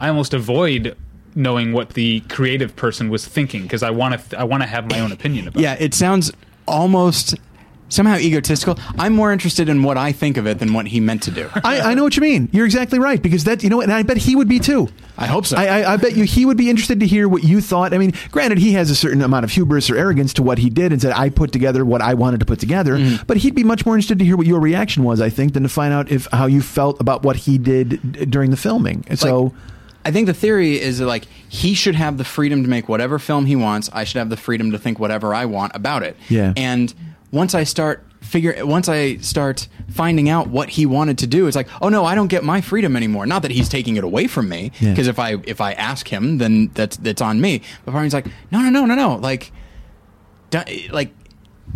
I 0.01 0.09
almost 0.09 0.35
avoid 0.35 0.97
knowing 1.35 1.73
what 1.73 1.91
the 1.91 2.21
creative 2.29 2.77
person 2.77 3.09
was 3.09 3.27
thinking 3.27 3.63
because 3.63 3.83
I 3.83 3.91
want 3.91 4.31
to 4.31 4.39
I 4.39 4.45
want 4.45 4.63
to 4.63 4.69
have 4.69 4.91
my 4.91 5.01
own 5.01 5.13
opinion 5.13 5.49
about. 5.49 5.61
Yeah, 5.61 5.77
it 5.79 5.95
sounds 5.95 6.31
almost 6.67 7.35
somehow 7.93 8.16
egotistical. 8.16 8.78
I'm 8.99 9.14
more 9.14 9.32
interested 9.32 9.68
in 9.68 9.82
what 9.82 9.97
I 9.97 10.12
think 10.12 10.36
of 10.36 10.47
it 10.47 10.59
than 10.59 10.72
what 10.72 10.86
he 10.86 11.01
meant 11.01 11.22
to 11.24 11.30
do. 11.30 11.49
I, 11.64 11.80
I 11.80 11.95
know 11.95 12.05
what 12.05 12.16
you 12.16 12.22
mean 12.22 12.49
you're 12.53 12.66
exactly 12.66 12.99
right 12.99 13.22
because 13.22 13.45
that 13.45 13.62
you 13.62 13.70
know 13.70 13.80
and 13.80 13.93
I 13.93 14.03
bet 14.03 14.16
he 14.16 14.36
would 14.36 14.49
be 14.49 14.59
too 14.59 14.88
I 15.16 15.26
hope 15.26 15.47
so. 15.47 15.57
I, 15.57 15.66
I, 15.82 15.93
I 15.93 15.97
bet 15.99 16.16
you 16.16 16.24
he 16.24 16.47
would 16.47 16.57
be 16.57 16.70
interested 16.70 17.01
to 17.01 17.07
hear 17.07 17.28
what 17.28 17.45
you 17.45 17.61
thought. 17.61 17.93
I 17.93 17.99
mean, 17.99 18.14
granted, 18.30 18.59
he 18.59 18.72
has 18.72 18.90
a 18.90 18.95
certain 18.95 19.20
amount 19.22 19.45
of 19.45 19.51
hubris 19.51 19.90
or 19.90 19.97
arrogance 19.97 20.32
to 20.34 20.43
what 20.43 20.59
he 20.59 20.70
did 20.70 20.90
and 20.90 21.01
said, 21.01 21.12
I 21.12 21.28
put 21.28 21.53
together 21.53 21.84
what 21.84 22.01
I 22.01 22.14
wanted 22.14 22.40
to 22.40 22.47
put 22.47 22.59
together. 22.59 22.97
Mm-hmm. 22.97 23.24
But 23.26 23.36
he'd 23.36 23.55
be 23.55 23.62
much 23.62 23.84
more 23.84 23.95
interested 23.95 24.18
to 24.20 24.24
hear 24.24 24.36
what 24.36 24.47
your 24.47 24.59
reaction 24.59 25.05
was, 25.05 25.20
I 25.20 25.28
think, 25.28 25.53
than 25.53 25.62
to 25.64 25.68
find 25.68 25.93
out 25.93 26.11
if 26.11 26.26
how 26.32 26.47
you 26.47 26.62
felt 26.62 27.01
about 27.01 27.22
what 27.22 27.36
he 27.36 27.59
did 27.59 28.30
during 28.30 28.51
the 28.51 28.57
filming. 28.57 29.05
And 29.07 29.18
so, 29.18 29.43
Like, 29.43 29.53
I 30.05 30.11
think 30.11 30.26
the 30.26 30.34
theory 30.34 30.80
is 30.80 30.99
that, 30.99 31.07
like 31.07 31.26
he 31.49 31.74
should 31.74 31.95
have 31.95 32.18
the 32.18 32.24
freedom 32.24 32.62
to 32.62 32.68
make 32.68 32.88
whatever 32.88 33.18
film 33.18 33.47
he 33.47 33.55
wants. 33.55 33.90
I 33.93 34.05
should 34.05 34.18
have 34.18 34.30
the 34.30 34.36
freedom 34.36 34.72
to 34.72 34.78
think 34.78 34.99
whatever 34.99 35.34
I 35.34 35.45
want 35.45 35.72
about 35.76 36.03
it. 36.03 36.16
Yeah. 36.28 36.53
And 36.57 36.93
once 37.33 37.55
I 37.55 37.64
start 37.64 38.05
figure, 38.20 38.55
once 38.64 38.89
I 38.89 39.16
start 39.16 39.66
finding 39.91 40.28
out 40.28 40.47
what 40.49 40.68
he 40.68 40.87
wanted 40.87 41.18
to 41.18 41.26
do, 41.26 41.49
it's 41.49 41.57
like, 41.57 41.68
oh 41.83 41.89
no, 41.89 42.05
I 42.05 42.14
don't 42.14 42.28
get 42.28 42.45
my 42.45 42.61
freedom 42.61 42.95
anymore. 42.97 43.26
Not 43.26 43.43
that 43.43 43.51
he's 43.51 43.68
taking 43.68 43.97
it 43.97 44.05
away 44.05 44.28
from 44.28 44.49
me, 44.49 44.70
Yeah. 44.80 44.91
because 44.91 45.09
if 45.09 45.18
I 45.18 45.37
if 45.45 45.61
I 45.61 45.72
ask 45.72 46.07
him, 46.07 46.39
then 46.39 46.70
that's 46.74 46.97
that's 46.99 47.20
on 47.20 47.41
me. 47.41 47.62
But 47.85 47.93
part 47.93 48.03
of 48.03 48.05
me's 48.05 48.14
like, 48.14 48.26
no, 48.53 48.61
no, 48.61 48.70
no, 48.70 48.85
no, 48.87 48.95
no, 48.95 49.16
like, 49.16 49.51
like. 50.93 51.12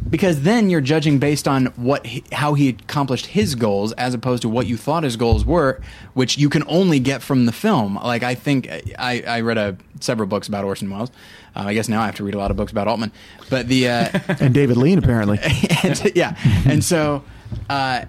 Because 0.09 0.43
then 0.43 0.71
you're 0.71 0.81
judging 0.81 1.19
based 1.19 1.49
on 1.49 1.67
what 1.77 2.07
he, 2.07 2.23
how 2.33 2.55
he 2.55 2.69
accomplished 2.69 3.27
his 3.27 3.55
goals, 3.55 3.93
as 3.93 4.15
opposed 4.15 4.43
to 4.43 4.49
what 4.49 4.67
you 4.67 4.77
thought 4.77 5.03
his 5.03 5.17
goals 5.17 5.45
were, 5.45 5.81
which 6.15 6.39
you 6.39 6.49
can 6.49 6.63
only 6.69 7.01
get 7.01 7.23
from 7.23 7.47
the 7.47 7.53
film. 7.53 7.97
Like 7.97 8.23
I 8.23 8.35
think 8.35 8.69
I, 8.99 9.23
I 9.27 9.41
read 9.41 9.59
a, 9.59 9.77
several 10.01 10.29
books 10.29 10.49
about 10.49 10.65
Orson 10.65 10.91
Welles. 10.91 11.11
Uh, 11.57 11.65
I 11.67 11.75
guess 11.75 11.89
now 11.89 12.03
I 12.03 12.07
have 12.07 12.17
to 12.17 12.25
read 12.25 12.35
a 12.35 12.39
lot 12.39 12.51
of 12.51 12.57
books 12.57 12.71
about 12.71 12.87
Altman. 12.87 13.11
But 13.49 13.69
the 13.69 13.89
uh, 13.89 14.19
and 14.41 14.53
David 14.53 14.77
Lean 14.77 14.99
apparently. 14.99 15.39
and, 15.83 16.13
yeah, 16.15 16.37
and 16.67 16.85
so, 16.85 17.25
uh, 17.71 18.05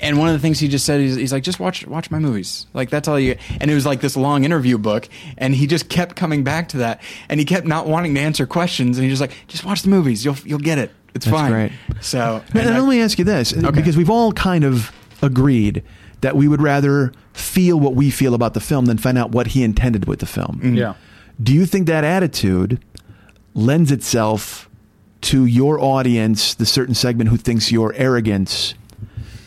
and 0.00 0.18
one 0.18 0.28
of 0.28 0.34
the 0.34 0.40
things 0.40 0.58
he 0.58 0.68
just 0.68 0.84
said 0.84 1.00
is 1.00 1.16
he's 1.16 1.32
like, 1.32 1.42
just 1.42 1.58
watch 1.58 1.86
watch 1.86 2.10
my 2.10 2.18
movies. 2.18 2.66
Like 2.74 2.90
that's 2.90 3.08
all 3.08 3.18
you. 3.18 3.36
And 3.60 3.70
it 3.70 3.74
was 3.74 3.86
like 3.86 4.00
this 4.00 4.16
long 4.16 4.44
interview 4.44 4.76
book, 4.76 5.08
and 5.38 5.54
he 5.54 5.66
just 5.66 5.88
kept 5.88 6.14
coming 6.14 6.44
back 6.44 6.68
to 6.70 6.78
that, 6.78 7.00
and 7.28 7.40
he 7.40 7.46
kept 7.46 7.66
not 7.66 7.86
wanting 7.86 8.14
to 8.14 8.20
answer 8.20 8.46
questions, 8.46 8.98
and 8.98 9.04
he's 9.04 9.18
just 9.18 9.20
like, 9.20 9.34
just 9.48 9.64
watch 9.64 9.82
the 9.82 9.88
movies. 9.88 10.24
You'll 10.24 10.36
you'll 10.44 10.58
get 10.58 10.78
it. 10.78 10.90
It's 11.14 11.26
That's 11.26 11.36
fine. 11.36 11.50
great. 11.52 11.72
So 12.00 12.42
And, 12.48 12.60
and 12.60 12.70
I- 12.74 12.80
let 12.80 12.88
me 12.88 13.00
ask 13.00 13.18
you 13.18 13.24
this, 13.24 13.52
because 13.52 13.96
we've 13.96 14.10
all 14.10 14.32
kind 14.32 14.64
of 14.64 14.90
agreed 15.22 15.82
that 16.22 16.36
we 16.36 16.48
would 16.48 16.60
rather 16.62 17.12
feel 17.32 17.78
what 17.78 17.94
we 17.94 18.10
feel 18.10 18.34
about 18.34 18.54
the 18.54 18.60
film 18.60 18.86
than 18.86 18.98
find 18.98 19.16
out 19.18 19.30
what 19.30 19.48
he 19.48 19.62
intended 19.62 20.06
with 20.06 20.18
the 20.20 20.26
film. 20.26 20.56
Mm-hmm. 20.62 20.74
Yeah. 20.74 20.94
Do 21.42 21.52
you 21.52 21.66
think 21.66 21.86
that 21.86 22.02
attitude 22.04 22.82
lends 23.54 23.92
itself 23.92 24.68
to 25.22 25.46
your 25.46 25.80
audience, 25.80 26.54
the 26.54 26.66
certain 26.66 26.94
segment 26.94 27.30
who 27.30 27.36
thinks 27.36 27.70
your 27.72 27.94
arrogance 27.94 28.74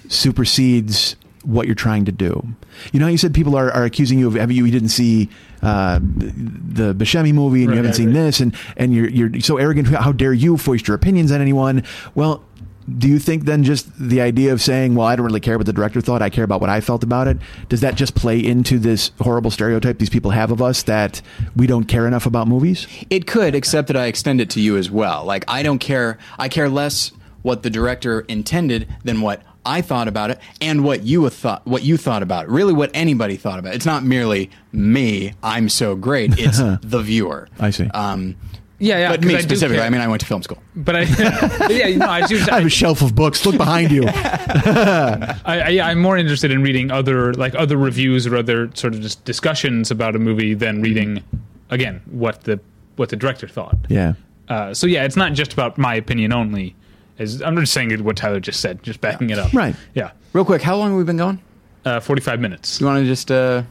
supersedes 0.08 1.16
what 1.44 1.66
you're 1.66 1.76
trying 1.76 2.06
to 2.06 2.12
do. 2.12 2.48
You 2.92 3.00
know, 3.00 3.06
how 3.06 3.12
you 3.12 3.18
said 3.18 3.34
people 3.34 3.56
are, 3.56 3.72
are 3.72 3.86
accusing 3.86 4.20
you 4.20 4.28
of 4.28 4.34
have 4.34 4.52
you, 4.52 4.66
you 4.66 4.72
didn't 4.72 4.90
see 4.90 5.30
uh, 5.62 6.00
the 6.02 6.94
Buscemi 6.94 7.34
movie 7.34 7.62
and 7.62 7.70
Right, 7.70 7.74
you 7.74 7.78
haven't 7.78 7.92
right, 7.92 7.96
seen 7.96 8.08
right. 8.08 8.14
this, 8.14 8.40
and 8.40 8.56
and 8.76 8.94
you're 8.94 9.10
you're 9.10 9.42
so 9.42 9.58
arrogant. 9.58 9.88
How 9.88 10.12
dare 10.12 10.34
you 10.34 10.58
foist 10.58 10.88
your 10.88 10.96
opinions 10.96 11.32
on 11.32 11.42
anyone? 11.42 11.84
Well. 12.16 12.44
Do 12.90 13.10
you 13.10 13.20
think 13.20 13.44
then 13.44 13.66
just 13.66 13.90
the 14.00 14.22
idea 14.22 14.54
of 14.54 14.62
saying, 14.62 14.96
"Well, 14.96 15.06
I 15.06 15.18
don't 15.18 15.26
really 15.26 15.42
care 15.42 15.58
what 15.58 15.66
the 15.66 15.74
director 15.74 16.00
thought; 16.00 16.22
I 16.22 16.30
care 16.30 16.46
about 16.46 16.62
what 16.62 16.70
I 16.70 16.80
felt 16.80 17.04
about 17.04 17.28
it"? 17.28 17.38
Does 17.68 17.82
that 17.82 17.96
just 17.96 18.16
play 18.16 18.40
into 18.40 18.80
this 18.80 19.12
horrible 19.20 19.52
stereotype 19.52 20.00
these 20.00 20.10
people 20.10 20.32
have 20.32 20.52
of 20.52 20.62
us 20.62 20.84
that 20.84 21.22
we 21.54 21.68
don't 21.68 21.84
care 21.84 22.08
enough 22.08 22.26
about 22.26 22.48
movies? 22.48 22.88
It 23.10 23.28
could, 23.28 23.56
except 23.56 23.90
that 23.90 23.98
I 23.98 24.06
extend 24.06 24.40
it 24.40 24.50
to 24.52 24.62
you 24.62 24.78
as 24.78 24.90
well. 24.90 25.26
Like 25.26 25.44
I 25.50 25.64
don't 25.64 25.80
care. 25.80 26.18
I 26.40 26.48
care 26.48 26.70
less 26.70 27.12
what 27.42 27.64
the 27.64 27.70
director 27.70 28.22
intended 28.22 28.88
than 29.04 29.20
what 29.20 29.42
I 29.68 29.82
thought 29.82 30.08
about 30.08 30.32
it 30.32 30.40
and 30.62 30.84
what 30.84 31.04
you 31.04 31.30
thought. 31.30 31.66
What 31.68 31.84
you 31.84 31.98
thought 31.98 32.24
about 32.24 32.46
it. 32.46 32.50
Really, 32.50 32.74
what 32.74 32.90
anybody 32.94 33.36
thought 33.36 33.60
about 33.60 33.74
it. 33.74 33.76
It's 33.76 33.86
not 33.86 34.04
merely 34.04 34.50
me. 34.72 35.34
I'm 35.44 35.70
so 35.70 35.96
great. 35.96 36.34
It's 36.40 36.58
the 36.58 37.02
viewer. 37.02 37.50
I 37.60 37.72
see. 37.72 37.88
Um, 37.88 38.36
Yeah, 38.80 39.00
yeah. 39.00 39.10
But 39.12 39.24
me 39.24 39.36
I 39.36 39.42
specifically. 39.42 39.84
I 39.84 39.90
mean, 39.90 40.02
I 40.02 40.08
went 40.08 40.22
to 40.22 40.28
film 40.28 40.44
school. 40.44 40.60
but 40.76 40.96
I, 40.96 41.02
yeah, 41.70 41.98
no, 41.98 42.08
I, 42.08 42.26
do, 42.28 42.38
I 42.52 42.56
have 42.58 42.66
a 42.66 42.70
shelf 42.70 43.02
of 43.02 43.16
books. 43.16 43.46
Look 43.46 43.58
behind 43.58 43.92
you. 43.92 44.04
I, 44.08 45.36
I, 45.46 45.70
yeah, 45.70 45.88
I'm 45.88 46.00
more 46.00 46.18
interested 46.18 46.52
in 46.52 46.62
reading 46.62 46.92
other 46.92 47.34
like 47.34 47.56
other 47.56 47.76
reviews 47.78 48.28
or 48.28 48.38
other 48.38 48.70
sort 48.76 48.94
of 48.94 49.02
just 49.02 49.26
discussions 49.26 49.92
about 49.92 50.16
a 50.16 50.20
movie 50.20 50.54
than 50.54 50.82
reading 50.82 51.24
again 51.70 52.02
what 52.06 52.44
the 52.44 52.60
what 52.96 53.10
the 53.10 53.16
director 53.16 53.48
thought. 53.48 53.78
yeah. 53.90 54.14
Uh, 54.48 54.74
so 54.74 54.88
yeah, 54.88 55.04
it's 55.04 55.18
not 55.18 55.34
just 55.34 55.52
about 55.52 55.78
my 55.78 55.94
opinion 55.96 56.32
only. 56.32 56.74
As 57.20 57.42
I'm 57.42 57.56
just 57.58 57.74
saying 57.74 58.04
what 58.04 58.18
Tyler 58.18 58.40
just 58.40 58.60
said, 58.60 58.84
just 58.84 59.02
backing 59.02 59.30
it 59.30 59.40
up. 59.40 59.54
Right. 59.54 59.76
Yeah. 59.94 60.12
Real 60.34 60.46
quick, 60.46 60.62
how 60.62 60.76
long 60.76 60.90
have 60.90 60.98
we 60.98 61.04
been 61.04 61.18
going? 61.18 61.42
Uh, 61.86 62.00
45 62.00 62.40
minutes. 62.40 62.80
You 62.80 62.86
want 62.86 63.00
to 63.00 63.06
just? 63.06 63.32
Uh, 63.32 63.64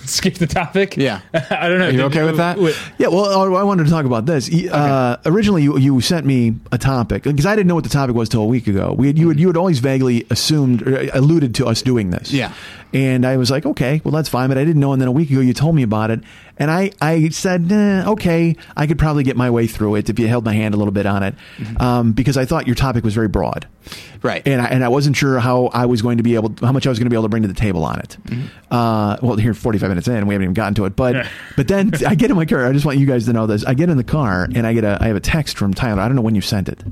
Skip 0.06 0.34
the 0.34 0.46
topic. 0.46 0.96
Yeah. 0.96 1.20
I 1.34 1.68
don't 1.68 1.78
know. 1.78 1.86
Are 1.86 1.90
you 1.90 1.98
Did 1.98 2.06
okay 2.06 2.24
with 2.24 2.38
that? 2.38 2.58
wait, 2.58 2.76
Yeah, 2.98 3.08
well, 3.08 3.54
I 3.54 3.62
wanted 3.62 3.84
to 3.84 3.90
talk 3.90 4.06
about 4.06 4.26
this. 4.26 4.50
Uh, 4.66 5.18
originally, 5.26 5.62
you, 5.62 5.78
you 5.78 6.00
sent 6.00 6.26
me 6.26 6.56
a 6.72 6.78
topic 6.78 7.24
because 7.24 7.46
I 7.46 7.54
didn't 7.54 7.68
know 7.68 7.74
what 7.74 7.84
the 7.84 7.90
topic 7.90 8.16
was 8.16 8.28
till 8.28 8.42
a 8.42 8.46
week 8.46 8.66
ago. 8.66 8.94
We 8.96 9.08
had, 9.08 9.18
you 9.18 9.28
had 9.28 9.38
you 9.38 9.46
had 9.48 9.56
always 9.56 9.78
vaguely 9.78 10.26
assumed, 10.30 10.82
or 10.82 11.08
alluded 11.12 11.54
to 11.56 11.66
us 11.66 11.82
doing 11.82 12.10
this. 12.10 12.32
Yeah. 12.32 12.52
And 12.92 13.24
I 13.24 13.36
was 13.36 13.50
like, 13.50 13.66
okay, 13.66 14.00
well, 14.04 14.12
that's 14.12 14.28
fine, 14.28 14.48
but 14.48 14.58
I 14.58 14.64
didn't 14.64 14.80
know. 14.80 14.92
And 14.92 15.00
then 15.00 15.08
a 15.08 15.12
week 15.12 15.30
ago, 15.30 15.40
you 15.40 15.54
told 15.54 15.74
me 15.74 15.82
about 15.82 16.10
it, 16.10 16.20
and 16.58 16.70
I 16.70 16.90
I 17.00 17.28
said, 17.28 17.70
eh, 17.70 18.04
okay, 18.06 18.56
I 18.76 18.86
could 18.86 18.98
probably 18.98 19.22
get 19.22 19.36
my 19.36 19.50
way 19.50 19.66
through 19.66 19.94
it 19.96 20.08
if 20.10 20.18
you 20.18 20.26
held 20.28 20.44
my 20.44 20.52
hand 20.52 20.74
a 20.74 20.76
little 20.76 20.92
bit 20.92 21.06
on 21.06 21.22
it, 21.22 21.34
um, 21.78 22.12
because 22.12 22.36
I 22.36 22.44
thought 22.44 22.66
your 22.66 22.76
topic 22.76 23.04
was 23.04 23.14
very 23.14 23.28
broad. 23.28 23.66
right. 24.22 24.46
And 24.46 24.60
I, 24.60 24.66
and 24.66 24.84
I 24.84 24.88
wasn't 24.88 25.16
sure 25.16 25.38
how 25.38 25.66
I 25.66 25.86
was 25.86 26.02
going 26.02 26.18
to 26.18 26.22
be 26.22 26.34
able, 26.34 26.54
how 26.60 26.72
much 26.72 26.86
I 26.86 26.90
was 26.90 26.98
going 26.98 27.06
to 27.06 27.10
be 27.10 27.16
able 27.16 27.24
to 27.24 27.28
bring 27.28 27.42
to 27.42 27.48
the 27.48 27.54
table 27.54 27.84
on 27.84 27.98
it. 28.00 28.16
Uh, 28.70 29.16
well, 29.22 29.36
here, 29.36 29.54
45 29.54 29.88
minutes 29.88 30.08
in, 30.08 30.26
we 30.26 30.34
haven't 30.34 30.44
even 30.44 30.54
gotten 30.54 30.74
to 30.74 30.84
it. 30.84 30.96
But, 30.96 31.26
but 31.56 31.68
then 31.68 31.92
I 32.06 32.14
get 32.14 32.30
in 32.30 32.36
my 32.36 32.44
car. 32.44 32.66
I 32.66 32.72
just 32.72 32.84
want 32.84 32.98
you 32.98 33.06
guys 33.06 33.24
to 33.26 33.32
know 33.32 33.46
this. 33.46 33.64
I 33.64 33.74
get 33.74 33.88
in 33.88 33.96
the 33.96 34.04
car 34.04 34.48
and 34.54 34.66
I 34.66 34.74
get 34.74 34.84
a, 34.84 34.98
I 35.00 35.06
have 35.06 35.16
a 35.16 35.20
text 35.20 35.56
from 35.56 35.72
Tyler. 35.74 36.02
I 36.02 36.06
don't 36.06 36.16
know 36.16 36.22
when 36.22 36.34
you 36.34 36.40
sent 36.42 36.68
it. 36.68 36.82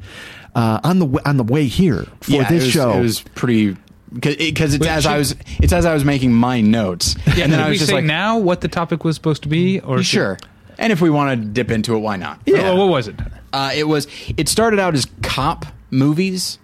Uh, 0.55 0.81
on 0.83 0.99
the 0.99 1.29
on 1.29 1.37
the 1.37 1.45
way 1.45 1.67
here 1.67 2.07
for 2.21 2.33
yeah, 2.33 2.49
this 2.49 2.63
it 2.63 2.67
was, 2.67 2.73
show, 2.73 2.93
It 2.93 3.03
was 3.03 3.21
pretty 3.35 3.77
because 4.13 4.75
it's 4.75 4.79
Wait, 4.83 4.89
as 4.89 5.03
should- 5.05 5.13
I 5.13 5.19
was 5.19 5.35
it's 5.63 5.73
as 5.73 5.85
I 5.87 5.95
was 5.95 6.05
making 6.05 6.33
my 6.33 6.61
notes, 6.61 7.17
Yeah, 7.37 7.45
and 7.45 7.53
then 7.53 7.61
I 7.61 7.69
was 7.69 7.79
just 7.79 7.93
like, 7.93 8.05
now 8.05 8.39
what 8.39 8.61
the 8.61 8.69
topic 8.69 9.05
was 9.05 9.15
supposed 9.17 9.43
to 9.43 9.49
be, 9.49 9.81
or 9.81 10.03
sure. 10.03 10.39
And 10.79 10.93
if 10.93 11.01
we 11.01 11.11
want 11.11 11.39
to 11.41 11.47
dip 11.49 11.71
into 11.73 11.97
it, 11.97 11.99
why 11.99 12.17
not? 12.17 12.41
Yeah. 12.47 12.73
what 12.73 12.89
was 12.89 13.09
it? 13.09 13.17
Uh, 13.53 13.73
it 13.75 13.85
was. 13.85 14.07
It 14.37 14.49
started 14.49 14.79
out 14.79 14.95
as 14.95 15.07
cop 15.23 15.67
movies, 15.91 16.59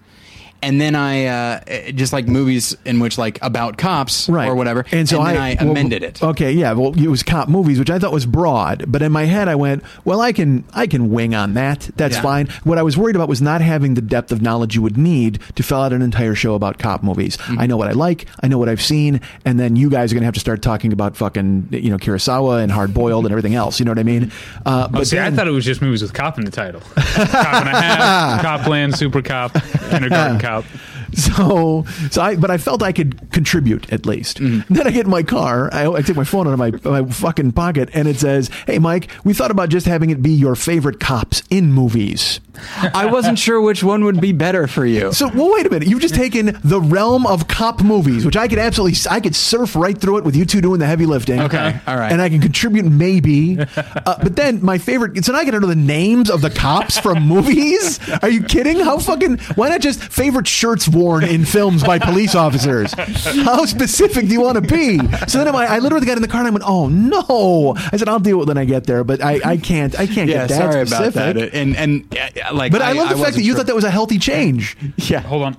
and 0.65 0.81
then 0.81 0.95
I 0.95 1.27
uh, 1.27 1.91
just 1.93 2.13
like 2.13 2.27
movies 2.27 2.77
in 2.85 3.01
which 3.01 3.19
like 3.19 3.39
about 3.43 3.77
cops 3.79 4.29
right 4.29 4.49
or 4.49 4.55
whatever. 4.55 4.85
And 4.93 5.09
so 5.09 5.23
then 5.25 5.37
I, 5.37 5.53
I, 5.53 5.57
well, 5.61 5.71
amended 5.71 6.03
it. 6.03 6.23
Okay, 6.23 6.53
yeah. 6.53 6.73
Well, 6.73 6.99
it 6.99 7.09
was 7.09 7.23
cop 7.23 7.49
movies, 7.49 7.79
which 7.79 7.91
I 7.91 7.99
thought 7.99 8.13
was 8.13 8.27
broad, 8.27 8.85
but 8.89 9.03
in 9.03 9.13
my 9.13 9.25
head 9.25 9.49
I 9.49 9.55
went, 9.55 9.83
well, 10.05 10.21
I 10.21 10.33
can 10.33 10.65
I 10.73 10.87
can 10.87 11.11
wing 11.11 11.35
on 11.35 11.55
that. 11.55 11.91
That's 11.97 12.17
Yeah. 12.17 12.23
fine. 12.23 12.49
What 12.65 12.79
I 12.79 12.83
was 12.83 12.97
worried 12.97 13.17
about 13.17 13.29
was 13.29 13.43
not 13.43 13.61
having 13.61 13.95
the 13.95 14.01
depth 14.03 14.33
of 14.33 14.43
knowledge 14.43 14.75
you 14.75 14.83
would 14.83 14.97
need 14.99 15.41
to 15.57 15.63
fill 15.63 15.81
out 15.81 15.93
an 15.93 16.03
entire 16.03 16.35
show 16.35 16.55
about 16.55 16.79
cop 16.79 17.03
movies. 17.03 17.37
Mm-hmm. 17.37 17.61
I 17.61 17.67
know 17.67 17.77
what 17.77 17.89
I 17.89 17.93
like, 17.93 18.27
I 18.43 18.49
know 18.49 18.59
what 18.59 18.69
I've 18.69 18.83
seen, 18.83 19.21
and 19.45 19.59
then 19.59 19.77
you 19.77 19.91
guys 19.91 20.13
are 20.13 20.15
gonna 20.15 20.25
have 20.27 20.35
to 20.35 20.41
start 20.41 20.63
talking 20.63 20.93
about 20.93 21.17
fucking 21.17 21.69
you 21.73 21.91
know 21.91 21.99
Kurosawa 21.99 22.63
and 22.63 22.71
Hard 22.71 22.95
Boiled 22.95 23.25
and 23.27 23.33
everything 23.33 23.55
else. 23.55 23.79
You 23.79 23.85
know 23.87 23.91
what 23.93 23.99
I 23.99 24.05
mean? 24.05 24.31
Uh, 24.65 24.83
Oh, 24.85 24.89
but 24.99 25.07
see, 25.07 25.19
I 25.19 25.31
thought 25.31 25.47
it 25.49 25.51
was 25.53 25.65
just 25.65 25.81
movies 25.81 26.03
with 26.03 26.13
cop 26.13 26.39
in 26.39 26.45
the 26.45 26.51
title. 26.51 26.81
cop 26.95 27.55
and 27.67 27.69
a 27.69 27.81
half, 27.81 28.43
Copland, 28.43 28.95
Super 28.97 29.23
Cop, 29.23 29.53
Kindergarten 29.91 30.39
Cop. 30.41 30.54
So, 31.15 31.85
so 32.11 32.23
I, 32.23 32.35
but 32.35 32.51
I 32.51 32.59
felt 32.59 32.83
I 32.83 32.91
could 32.91 33.31
contribute 33.31 33.93
at 33.93 34.05
least. 34.05 34.39
Mm-hmm. 34.39 34.75
Then 34.75 34.87
I 34.87 34.91
get 34.91 35.05
in 35.05 35.11
my 35.11 35.23
car, 35.23 35.73
I, 35.73 35.87
I 35.87 36.03
take 36.03 36.17
my 36.17 36.25
phone 36.25 36.49
out 36.49 36.53
of 36.53 36.59
my, 36.59 36.73
my 36.91 37.09
fucking 37.09 37.53
pocket, 37.53 37.89
and 37.93 38.09
it 38.09 38.19
says, 38.19 38.51
"Hey, 38.67 38.81
Mike, 38.81 39.09
we 39.23 39.33
thought 39.33 39.53
about 39.53 39.69
just 39.69 39.87
having 39.87 40.11
it 40.11 40.23
be 40.23 40.33
your 40.33 40.57
favorite 40.57 40.99
cops 40.99 41.45
in 41.51 41.73
movies." 41.73 42.41
I 42.67 43.07
wasn't 43.07 43.39
sure 43.39 43.61
which 43.61 43.83
one 43.83 44.05
would 44.05 44.21
be 44.21 44.33
better 44.33 44.67
for 44.67 44.87
you. 44.87 45.13
So, 45.13 45.29
well, 45.29 45.53
wait 45.53 45.67
a 45.67 45.71
minute. 45.71 45.89
You've 45.89 46.01
just 46.01 46.15
taken 46.15 46.59
the 46.65 46.81
realm 46.81 47.27
of 47.27 47.49
cop 47.49 47.83
movies, 47.83 48.25
which 48.25 48.37
I 48.37 48.49
could 48.49 48.59
absolutely, 48.59 48.99
I 49.11 49.21
could 49.21 49.37
surf 49.37 49.77
right 49.77 49.97
through 49.97 50.19
it 50.19 50.25
with 50.25 50.37
you 50.37 50.45
two 50.45 50.61
doing 50.61 50.81
the 50.81 50.87
heavy 50.87 51.07
lifting. 51.07 51.41
Okay, 51.41 51.81
all 51.87 51.97
right. 51.97 52.13
And 52.13 52.21
I 52.21 52.29
can 52.29 52.41
contribute 52.41 52.85
maybe. 52.85 53.59
Uh, 54.07 54.19
but 54.23 54.37
then 54.37 54.63
my 54.63 54.77
favorite, 54.77 55.25
so 55.25 55.33
now 55.33 55.39
I 55.39 55.45
got 55.45 55.53
to 55.53 55.61
know 55.61 55.67
the 55.67 55.75
names 55.75 56.29
of 56.31 56.43
the 56.43 56.51
cops 56.51 56.99
from 56.99 57.23
movies? 57.27 57.99
Are 58.23 58.29
you 58.29 58.43
kidding? 58.43 58.81
How 58.81 58.99
fucking, 58.99 59.39
why 59.55 59.69
not 59.69 59.81
just 59.81 60.03
favorite 60.03 60.47
shirts 60.47 60.89
worn 60.89 61.25
in 61.25 61.45
films 61.45 61.83
by 61.83 61.99
police 61.99 62.35
officers? 62.35 62.93
How 62.93 63.65
specific 63.65 64.27
do 64.27 64.33
you 64.33 64.41
want 64.41 64.57
to 64.57 64.61
be? 64.61 64.99
So 65.27 65.43
then 65.43 65.55
I, 65.55 65.77
I 65.77 65.79
literally 65.79 66.07
got 66.07 66.17
in 66.17 66.23
the 66.23 66.29
car 66.29 66.41
and 66.41 66.49
I 66.49 66.51
went, 66.51 66.65
oh 66.67 66.89
no. 66.89 67.75
I 67.77 67.97
said, 67.97 68.09
I'll 68.09 68.19
deal 68.21 68.39
with 68.39 68.49
it 68.49 68.51
when 68.51 68.59
I 68.59 68.65
get 68.65 68.85
there, 68.85 69.05
but 69.05 69.23
I, 69.23 69.41
I 69.45 69.57
can't, 69.57 69.99
I 69.99 70.07
can't 70.07 70.29
yeah, 70.29 70.47
get 70.47 70.49
that 70.51 70.73
sorry 70.73 70.87
specific. 70.87 71.15
about 71.15 71.35
that. 71.37 71.55
And 71.55 71.77
and 71.77 72.07
like, 72.53 72.73
But 72.73 72.83
I, 72.83 72.93
love 72.93 73.09
the 73.09 73.17
fact 73.17 73.37
that 73.37 73.43
you 73.43 73.53
sure. 73.53 73.57
thought 73.59 73.67
that 73.67 73.75
was 73.75 73.85
a 73.85 73.91
healthy 73.91 74.19
change. 74.19 74.77
Yeah, 74.97 75.21
Hold 75.21 75.43
on. 75.43 75.57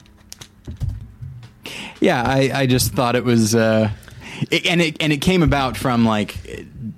yeah. 1.99 2.23
I, 2.25 2.51
I 2.53 2.65
just 2.65 2.91
thought 2.93 3.15
it 3.15 3.23
was, 3.23 3.55
uh, 3.55 3.89
it, 4.51 4.65
and 4.65 4.81
it 4.81 4.97
and 4.99 5.13
it 5.13 5.17
came 5.21 5.43
about 5.43 5.77
from 5.77 6.03
like 6.05 6.37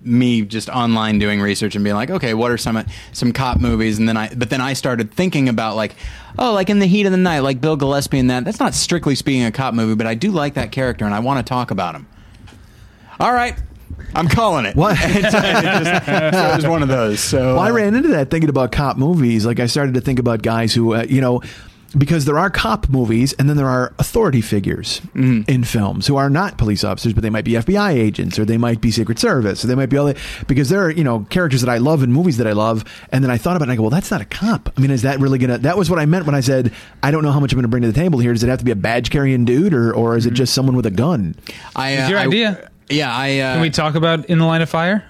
me 0.03 0.41
just 0.41 0.69
online 0.69 1.19
doing 1.19 1.39
research 1.41 1.75
and 1.75 1.83
being 1.83 1.95
like, 1.95 2.09
okay, 2.09 2.33
what 2.33 2.49
are 2.51 2.57
some 2.57 2.83
some 3.11 3.31
cop 3.31 3.59
movies? 3.59 3.99
And 3.99 4.07
then 4.09 4.17
I, 4.17 4.33
but 4.33 4.49
then 4.49 4.61
I 4.61 4.73
started 4.73 5.11
thinking 5.11 5.47
about 5.49 5.75
like, 5.75 5.95
oh, 6.39 6.53
like 6.53 6.69
in 6.69 6.79
the 6.79 6.87
heat 6.87 7.05
of 7.05 7.11
the 7.11 7.17
night, 7.17 7.39
like 7.39 7.61
Bill 7.61 7.75
Gillespie 7.75 8.17
and 8.19 8.29
that. 8.29 8.43
That's 8.45 8.59
not 8.59 8.73
strictly 8.73 9.13
speaking 9.15 9.43
a 9.43 9.51
cop 9.51 9.73
movie, 9.73 9.95
but 9.95 10.07
I 10.07 10.15
do 10.15 10.31
like 10.31 10.55
that 10.55 10.71
character 10.71 11.05
and 11.05 11.13
I 11.13 11.19
want 11.19 11.45
to 11.45 11.47
talk 11.49 11.69
about 11.71 11.95
him. 11.95 12.07
All 13.19 13.33
right. 13.33 13.55
I'm 14.17 14.27
calling 14.27 14.65
it. 14.65 14.75
What? 14.75 14.97
It, 15.01 15.21
just, 15.21 16.05
so 16.05 16.51
it 16.51 16.55
was 16.55 16.67
one 16.67 16.81
of 16.81 16.87
those. 16.89 17.19
So 17.19 17.55
Well, 17.55 17.59
I 17.59 17.69
uh, 17.69 17.73
ran 17.73 17.95
into 17.95 18.09
that 18.09 18.29
thinking 18.29 18.49
about 18.49 18.71
cop 18.71 18.97
movies. 18.97 19.45
Like 19.45 19.59
I 19.59 19.67
started 19.67 19.93
to 19.95 20.01
think 20.01 20.19
about 20.19 20.41
guys 20.41 20.73
who, 20.73 20.93
uh, 20.95 21.03
you 21.07 21.21
know, 21.21 21.41
because 21.97 22.25
there 22.25 22.37
are 22.37 22.49
cop 22.49 22.89
movies 22.89 23.31
and 23.33 23.49
then 23.49 23.55
there 23.55 23.67
are 23.69 23.93
authority 23.97 24.41
figures 24.41 24.99
Mm-hmm. 25.15 25.49
in 25.49 25.63
films 25.63 26.05
who 26.05 26.17
are 26.17 26.29
not 26.29 26.57
police 26.57 26.83
officers, 26.83 27.13
but 27.13 27.23
they 27.23 27.29
might 27.29 27.45
be 27.45 27.53
FBI 27.53 27.93
agents 27.93 28.37
or 28.37 28.43
they 28.45 28.57
might 28.57 28.81
be 28.81 28.91
Secret 28.91 29.17
Service 29.19 29.63
or 29.63 29.67
they 29.67 29.73
might 29.75 29.89
be 29.89 29.97
all 29.97 30.05
the, 30.07 30.19
because 30.47 30.67
there 30.69 30.83
are, 30.83 30.91
you 30.91 31.03
know, 31.03 31.25
characters 31.29 31.61
that 31.61 31.69
I 31.69 31.77
love 31.77 32.03
in 32.03 32.11
movies 32.11 32.37
that 32.37 32.45
I 32.45 32.51
love. 32.51 32.83
And 33.11 33.23
then 33.23 33.31
I 33.31 33.37
thought 33.37 33.55
about 33.55 33.63
it 33.67 33.71
and 33.71 33.71
I 33.71 33.75
go, 33.77 33.83
well, 33.83 33.89
that's 33.89 34.11
not 34.11 34.19
a 34.21 34.25
cop. 34.25 34.69
I 34.77 34.81
mean, 34.81 34.91
is 34.91 35.03
that 35.03 35.19
really 35.19 35.39
going 35.39 35.49
to, 35.51 35.57
that 35.59 35.77
was 35.77 35.89
what 35.89 35.97
I 35.97 36.05
meant 36.05 36.25
when 36.25 36.35
I 36.35 36.41
said, 36.41 36.73
I 37.01 37.09
don't 37.11 37.23
know 37.23 37.31
how 37.31 37.39
much 37.39 37.53
I'm 37.53 37.57
going 37.57 37.63
to 37.63 37.69
bring 37.69 37.83
to 37.83 37.87
the 37.91 37.93
table 37.99 38.19
here. 38.19 38.33
Does 38.33 38.43
it 38.43 38.49
have 38.49 38.59
to 38.59 38.65
be 38.65 38.71
a 38.71 38.75
badge 38.75 39.09
carrying 39.09 39.45
dude 39.45 39.73
or, 39.73 39.93
or 39.95 40.09
Mm-hmm. 40.09 40.17
is 40.17 40.25
it 40.25 40.33
just 40.33 40.53
someone 40.53 40.75
with 40.75 40.85
a 40.85 40.91
gun? 40.91 41.35
I, 41.75 41.91
It's 41.91 42.07
uh, 42.07 42.09
your 42.09 42.19
I- 42.19 42.23
idea. 42.25 42.69
Yeah, 42.89 43.13
I. 43.15 43.39
Uh, 43.39 43.53
Can 43.53 43.61
we 43.61 43.69
talk 43.69 43.95
about 43.95 44.25
In 44.25 44.39
the 44.39 44.45
Line 44.45 44.61
of 44.61 44.69
Fire? 44.69 45.03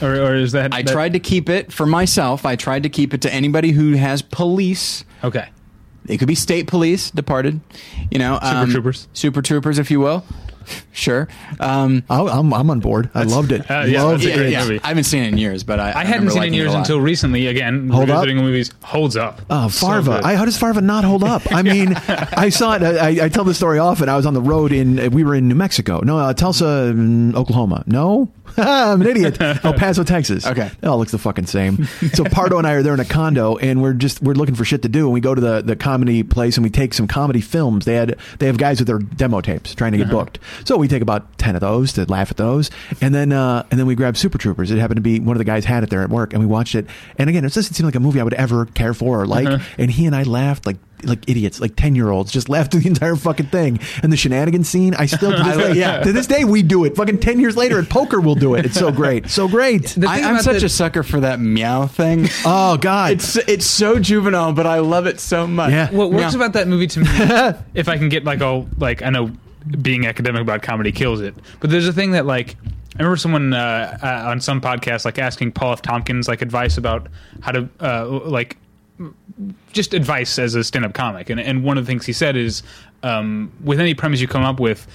Or, 0.00 0.14
or 0.14 0.34
is 0.36 0.52
that. 0.52 0.72
I 0.72 0.82
that- 0.82 0.92
tried 0.92 1.12
to 1.14 1.20
keep 1.20 1.48
it 1.48 1.72
for 1.72 1.86
myself. 1.86 2.46
I 2.46 2.56
tried 2.56 2.84
to 2.84 2.88
keep 2.88 3.14
it 3.14 3.22
to 3.22 3.32
anybody 3.32 3.72
who 3.72 3.92
has 3.94 4.22
police. 4.22 5.04
Okay. 5.24 5.48
It 6.06 6.16
could 6.18 6.28
be 6.28 6.34
state 6.34 6.66
police, 6.66 7.10
departed, 7.10 7.60
you 8.10 8.18
know, 8.18 8.38
um, 8.40 8.70
troopers. 8.70 9.08
super 9.12 9.42
troopers, 9.42 9.78
if 9.78 9.90
you 9.90 10.00
will. 10.00 10.24
Sure. 10.98 11.28
Um, 11.60 12.02
I'll, 12.10 12.28
I'm, 12.28 12.52
I'm 12.52 12.70
on 12.70 12.80
board. 12.80 13.08
I 13.14 13.22
loved 13.22 13.52
it. 13.52 13.70
Uh, 13.70 13.84
yeah, 13.86 14.02
loved 14.02 14.24
that's 14.24 14.26
a 14.26 14.32
it. 14.32 14.36
great 14.50 14.58
movie. 14.58 14.80
I 14.82 14.88
haven't 14.88 15.04
seen 15.04 15.22
it 15.22 15.28
in 15.28 15.38
years, 15.38 15.62
but 15.62 15.78
I, 15.78 15.92
I 16.00 16.04
hadn't 16.04 16.30
seen 16.30 16.42
it 16.42 16.46
in 16.46 16.54
years 16.54 16.70
a 16.70 16.72
lot. 16.72 16.78
until 16.80 17.00
recently. 17.00 17.46
Again, 17.46 17.88
Hold 17.88 18.10
up? 18.10 18.26
movies 18.26 18.72
holds 18.82 19.16
up. 19.16 19.40
Oh, 19.48 19.68
Farva. 19.68 20.16
good. 20.16 20.24
I, 20.24 20.34
how 20.34 20.44
does 20.44 20.58
Farva 20.58 20.80
not 20.80 21.04
hold 21.04 21.22
up? 21.22 21.42
I 21.52 21.62
mean, 21.62 21.94
I 21.94 22.48
saw 22.48 22.74
it. 22.74 22.82
I, 22.82 23.26
I 23.26 23.28
tell 23.28 23.44
this 23.44 23.56
story 23.58 23.78
often. 23.78 24.08
I 24.08 24.16
was 24.16 24.26
on 24.26 24.34
the 24.34 24.42
road 24.42 24.72
in, 24.72 25.12
we 25.12 25.22
were 25.22 25.36
in 25.36 25.46
New 25.46 25.54
Mexico. 25.54 26.00
No, 26.00 26.18
uh, 26.18 26.34
Tulsa, 26.34 26.92
mm, 26.92 27.32
Oklahoma. 27.36 27.84
No? 27.86 28.32
I'm 28.56 29.00
an 29.02 29.06
idiot. 29.06 29.40
El 29.40 29.74
Paso, 29.74 30.02
Texas. 30.02 30.44
Okay. 30.46 30.68
It 30.82 30.84
all 30.84 30.98
looks 30.98 31.12
the 31.12 31.18
fucking 31.18 31.46
same. 31.46 31.84
So 32.12 32.24
Pardo 32.24 32.58
and 32.58 32.66
I 32.66 32.72
are 32.72 32.82
there 32.82 32.94
in 32.94 32.98
a 32.98 33.04
condo 33.04 33.56
and 33.56 33.80
we're 33.80 33.92
just, 33.92 34.20
we're 34.22 34.32
looking 34.34 34.54
for 34.56 34.64
shit 34.64 34.82
to 34.82 34.88
do. 34.88 35.04
And 35.04 35.12
we 35.12 35.20
go 35.20 35.34
to 35.34 35.40
the, 35.40 35.62
the 35.62 35.76
comedy 35.76 36.22
place 36.24 36.56
and 36.56 36.64
we 36.64 36.70
take 36.70 36.92
some 36.94 37.06
comedy 37.06 37.40
films. 37.40 37.84
They 37.84 37.94
had, 37.94 38.16
they 38.38 38.46
have 38.46 38.56
guys 38.58 38.80
with 38.80 38.88
their 38.88 38.98
demo 38.98 39.40
tapes 39.42 39.74
trying 39.74 39.92
to 39.92 39.98
get 39.98 40.10
booked. 40.10 40.38
So 40.64 40.76
we 40.76 40.88
take 40.88 41.02
about 41.02 41.38
ten 41.38 41.54
of 41.54 41.60
those 41.60 41.92
to 41.94 42.04
laugh 42.10 42.30
at 42.30 42.36
those, 42.36 42.70
and 43.00 43.14
then 43.14 43.32
uh, 43.32 43.64
and 43.70 43.78
then 43.78 43.86
we 43.86 43.94
grab 43.94 44.16
Super 44.16 44.38
Troopers. 44.38 44.70
It 44.70 44.78
happened 44.78 44.96
to 44.96 45.02
be 45.02 45.20
one 45.20 45.36
of 45.36 45.38
the 45.38 45.44
guys 45.44 45.64
had 45.64 45.82
it 45.84 45.90
there 45.90 46.02
at 46.02 46.10
work, 46.10 46.32
and 46.32 46.40
we 46.40 46.46
watched 46.46 46.74
it. 46.74 46.86
And 47.18 47.28
again, 47.30 47.44
it 47.44 47.52
doesn't 47.52 47.74
seem 47.74 47.86
like 47.86 47.94
a 47.94 48.00
movie 48.00 48.20
I 48.20 48.24
would 48.24 48.34
ever 48.34 48.66
care 48.66 48.94
for 48.94 49.20
or 49.22 49.26
like. 49.26 49.46
Uh-huh. 49.46 49.64
And 49.78 49.90
he 49.90 50.06
and 50.06 50.14
I 50.14 50.22
laughed 50.24 50.66
like 50.66 50.76
like 51.04 51.28
idiots, 51.28 51.60
like 51.60 51.76
ten 51.76 51.94
year 51.94 52.10
olds, 52.10 52.32
just 52.32 52.48
laughed 52.48 52.72
through 52.72 52.80
the 52.80 52.88
entire 52.88 53.14
fucking 53.14 53.46
thing. 53.46 53.78
And 54.02 54.12
the 54.12 54.16
shenanigan 54.16 54.64
scene, 54.64 54.94
I 54.94 55.06
still 55.06 55.30
to 55.36 55.42
this 55.42 55.56
day, 55.56 55.72
Yeah. 55.78 56.00
to 56.00 56.12
this 56.12 56.26
day 56.26 56.44
we 56.44 56.62
do 56.62 56.84
it. 56.84 56.96
Fucking 56.96 57.20
ten 57.20 57.38
years 57.38 57.56
later 57.56 57.78
at 57.78 57.88
poker, 57.88 58.20
we'll 58.20 58.34
do 58.34 58.54
it. 58.54 58.66
It's 58.66 58.74
so 58.78 58.90
great, 58.90 59.30
so 59.30 59.46
great. 59.46 59.96
I, 60.04 60.22
I'm 60.22 60.42
such 60.42 60.60
the- 60.60 60.66
a 60.66 60.68
sucker 60.68 61.02
for 61.04 61.20
that 61.20 61.38
meow 61.40 61.86
thing. 61.86 62.28
Oh 62.44 62.76
God, 62.78 63.12
it's 63.12 63.36
it's 63.36 63.66
so 63.66 63.98
juvenile, 63.98 64.52
but 64.52 64.66
I 64.66 64.78
love 64.80 65.06
it 65.06 65.20
so 65.20 65.46
much. 65.46 65.70
Yeah. 65.70 65.90
What 65.90 66.10
works 66.10 66.32
Yeah. 66.32 66.38
about 66.40 66.54
that 66.54 66.66
movie 66.66 66.86
to 66.88 67.00
me, 67.00 67.06
if 67.74 67.88
I 67.88 67.96
can 67.98 68.08
get 68.08 68.24
like 68.24 68.40
all 68.40 68.66
like 68.78 69.02
I 69.02 69.10
know 69.10 69.30
being 69.82 70.06
academic 70.06 70.42
about 70.42 70.62
comedy 70.62 70.92
kills 70.92 71.20
it, 71.20 71.34
but 71.60 71.70
there's 71.70 71.88
a 71.88 71.92
thing 71.92 72.12
that 72.12 72.26
like 72.26 72.56
I 72.96 73.02
remember 73.02 73.16
someone 73.16 73.52
uh, 73.52 73.98
uh, 74.02 74.30
on 74.30 74.40
some 74.40 74.60
podcast 74.60 75.04
like 75.04 75.18
asking 75.18 75.52
Paul 75.52 75.72
F. 75.72 75.82
Tompkins 75.82 76.28
like 76.28 76.42
advice 76.42 76.78
about 76.78 77.08
how 77.40 77.52
to 77.52 77.68
uh, 77.80 78.06
like 78.06 78.56
just 79.72 79.94
advice 79.94 80.38
as 80.38 80.54
a 80.54 80.64
stand-up 80.64 80.94
comic, 80.94 81.30
and 81.30 81.40
and 81.40 81.62
one 81.62 81.78
of 81.78 81.84
the 81.84 81.90
things 81.90 82.06
he 82.06 82.12
said 82.12 82.36
is 82.36 82.62
um, 83.02 83.52
with 83.62 83.80
any 83.80 83.94
premise 83.94 84.20
you 84.20 84.28
come 84.28 84.42
up 84.42 84.58
with, 84.58 84.86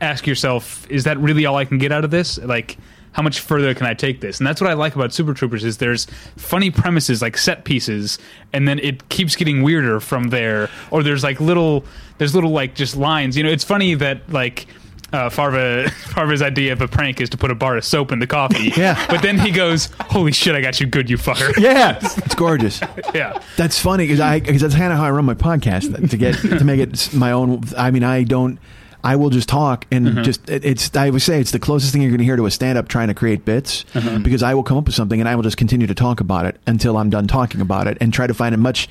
ask 0.00 0.26
yourself, 0.26 0.90
is 0.90 1.04
that 1.04 1.18
really 1.18 1.46
all 1.46 1.56
I 1.56 1.64
can 1.64 1.78
get 1.78 1.92
out 1.92 2.04
of 2.04 2.10
this? 2.10 2.38
Like. 2.38 2.78
How 3.12 3.22
much 3.22 3.40
further 3.40 3.74
can 3.74 3.86
I 3.86 3.94
take 3.94 4.20
this? 4.20 4.38
And 4.38 4.46
that's 4.46 4.60
what 4.60 4.70
I 4.70 4.72
like 4.72 4.94
about 4.94 5.12
Super 5.12 5.34
Troopers 5.34 5.64
is 5.64 5.76
there's 5.78 6.06
funny 6.36 6.70
premises 6.70 7.20
like 7.20 7.36
set 7.36 7.64
pieces, 7.64 8.18
and 8.52 8.66
then 8.66 8.78
it 8.78 9.08
keeps 9.10 9.36
getting 9.36 9.62
weirder 9.62 10.00
from 10.00 10.30
there. 10.30 10.70
Or 10.90 11.02
there's 11.02 11.22
like 11.22 11.40
little 11.40 11.84
there's 12.18 12.34
little 12.34 12.50
like 12.50 12.74
just 12.74 12.96
lines. 12.96 13.36
You 13.36 13.42
know, 13.44 13.50
it's 13.50 13.64
funny 13.64 13.94
that 13.94 14.32
like 14.32 14.66
uh, 15.12 15.28
Farva 15.28 15.90
Farva's 16.14 16.40
idea 16.42 16.72
of 16.72 16.80
a 16.80 16.88
prank 16.88 17.20
is 17.20 17.28
to 17.30 17.36
put 17.36 17.50
a 17.50 17.54
bar 17.54 17.76
of 17.76 17.84
soap 17.84 18.12
in 18.12 18.18
the 18.18 18.26
coffee. 18.26 18.72
Yeah. 18.82 19.06
But 19.08 19.20
then 19.22 19.38
he 19.38 19.50
goes, 19.50 19.90
"Holy 20.00 20.32
shit, 20.32 20.54
I 20.54 20.60
got 20.62 20.80
you 20.80 20.86
good, 20.86 21.10
you 21.10 21.18
fucker." 21.18 21.54
yeah, 21.58 21.98
it's 22.00 22.34
gorgeous. 22.34 22.80
yeah. 23.14 23.40
That's 23.56 23.78
funny 23.78 24.04
because 24.04 24.20
I 24.20 24.40
because 24.40 24.62
that's 24.62 24.74
kind 24.74 24.90
of 24.92 24.98
how 24.98 25.04
I 25.04 25.10
run 25.10 25.26
my 25.26 25.34
podcast 25.34 26.08
to 26.10 26.16
get 26.16 26.36
to 26.36 26.64
make 26.64 26.80
it 26.80 27.12
my 27.12 27.32
own. 27.32 27.62
I 27.76 27.90
mean, 27.90 28.04
I 28.04 28.22
don't. 28.22 28.58
I 29.04 29.16
will 29.16 29.30
just 29.30 29.48
talk 29.48 29.86
and 29.90 30.06
Mm-hmm. 30.06 30.22
just 30.22 30.48
it, 30.48 30.64
it's. 30.64 30.94
I 30.96 31.10
would 31.10 31.22
say 31.22 31.40
it's 31.40 31.50
the 31.50 31.58
closest 31.58 31.92
thing 31.92 32.02
you're 32.02 32.10
going 32.10 32.18
to 32.18 32.24
hear 32.24 32.36
to 32.36 32.46
a 32.46 32.50
stand 32.50 32.78
up 32.78 32.88
trying 32.88 33.08
to 33.08 33.14
create 33.14 33.44
bits 33.44 33.84
Mm-hmm. 33.94 34.22
because 34.22 34.42
I 34.42 34.54
will 34.54 34.62
come 34.62 34.76
up 34.78 34.86
with 34.86 34.94
something 34.94 35.18
and 35.20 35.28
I 35.28 35.34
will 35.34 35.42
just 35.42 35.56
continue 35.56 35.86
to 35.86 35.94
talk 35.94 36.20
about 36.20 36.46
it 36.46 36.60
until 36.66 36.96
I'm 36.96 37.10
done 37.10 37.26
talking 37.26 37.60
about 37.60 37.86
it 37.88 37.98
and 38.00 38.12
try 38.12 38.26
to 38.26 38.34
find 38.34 38.54
a 38.54 38.58
much 38.58 38.88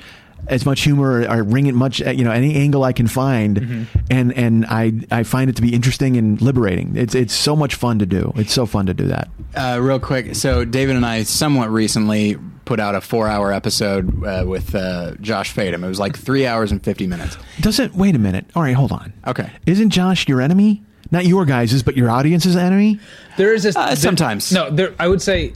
as 0.48 0.66
much 0.66 0.82
humor 0.82 1.26
or 1.28 1.42
ring 1.42 1.66
it 1.66 1.74
much 1.74 2.00
you 2.00 2.24
know 2.24 2.30
any 2.32 2.54
angle 2.56 2.82
I 2.84 2.92
can 2.92 3.06
find 3.06 3.60
Mm-hmm. 3.60 3.82
and 4.10 4.32
and 4.36 4.66
I 4.66 4.92
I 5.10 5.22
find 5.22 5.48
it 5.50 5.56
to 5.56 5.62
be 5.62 5.72
interesting 5.74 6.16
and 6.16 6.40
liberating. 6.42 6.96
It's 6.96 7.14
it's 7.14 7.34
so 7.34 7.54
much 7.56 7.74
fun 7.76 7.98
to 8.00 8.06
do. 8.06 8.32
It's 8.36 8.52
so 8.52 8.66
fun 8.66 8.86
to 8.86 8.94
do 8.94 9.06
that. 9.08 9.28
Uh, 9.54 9.78
real 9.80 10.00
quick, 10.00 10.34
so 10.34 10.64
David 10.64 10.96
and 10.96 11.04
I 11.06 11.22
somewhat 11.24 11.70
recently 11.70 12.36
put 12.64 12.78
out 12.80 12.94
a 12.94 13.00
four-hour 13.00 13.52
episode 13.52 14.24
uh, 14.24 14.44
with 14.46 14.74
uh, 14.74 15.14
Josh 15.20 15.54
Fadem. 15.54 15.84
It 15.84 15.88
was 15.88 15.98
like 16.00 16.16
three 16.16 16.46
hours 16.46 16.70
and 16.72 16.82
fifty 16.82 17.06
minutes. 17.06 17.36
Doesn't 17.60 17.94
wait 17.94 18.14
a 18.14 18.18
minute. 18.18 18.46
All 18.54 18.62
right, 18.62 18.74
hold 18.74 18.92
on. 18.92 19.12
Okay. 19.26 19.50
Isn't 19.66 19.90
Josh 19.90 20.26
your 20.28 20.40
enemy? 20.40 20.82
Not 21.10 21.26
your 21.26 21.44
guys's, 21.44 21.82
but 21.82 21.96
your 21.96 22.10
audience's 22.10 22.56
enemy? 22.56 22.98
There 23.36 23.52
is 23.52 23.62
this 23.64 23.76
Uh, 23.76 23.88
there- 23.88 23.96
sometimes. 23.96 24.50
No, 24.52 24.70
there. 24.70 24.94
I 24.98 25.08
would 25.08 25.20
say, 25.20 25.52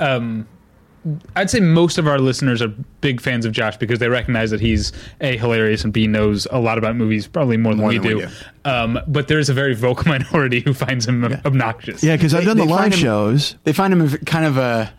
um, 0.00 0.46
I'd 1.36 1.50
say 1.50 1.60
most 1.60 1.98
of 1.98 2.06
our 2.08 2.18
listeners 2.18 2.62
are 2.62 2.68
big 3.00 3.20
fans 3.20 3.44
of 3.44 3.52
Josh 3.52 3.76
because 3.76 3.98
they 3.98 4.08
recognize 4.08 4.50
that 4.50 4.60
he's 4.60 4.92
a 5.20 5.36
hilarious 5.36 5.84
and 5.84 5.92
b 5.92 6.06
knows 6.06 6.46
a 6.50 6.58
lot 6.58 6.78
about 6.78 6.96
movies, 6.96 7.26
probably 7.26 7.56
more 7.58 7.72
than, 7.74 7.80
More 7.80 7.88
we, 7.90 7.98
than 7.98 8.16
we 8.16 8.20
do. 8.22 8.26
do. 8.26 8.70
Um, 8.70 8.98
but 9.06 9.28
there 9.28 9.38
is 9.38 9.48
a 9.50 9.54
very 9.54 9.74
vocal 9.74 10.08
minority 10.08 10.60
who 10.60 10.72
finds 10.72 11.06
him 11.06 11.24
obnoxious. 11.44 12.02
Yeah, 12.02 12.16
because 12.16 12.32
I've 12.34 12.40
They- 12.42 12.46
done 12.46 12.56
the 12.56 12.64
they 12.64 12.70
live 12.70 12.80
find 12.80 12.94
him- 12.94 13.00
shows. 13.00 13.56
They 13.64 13.72
find 13.72 13.92
him 13.92 14.08
kind 14.24 14.46
of 14.46 14.56
a 14.56 14.92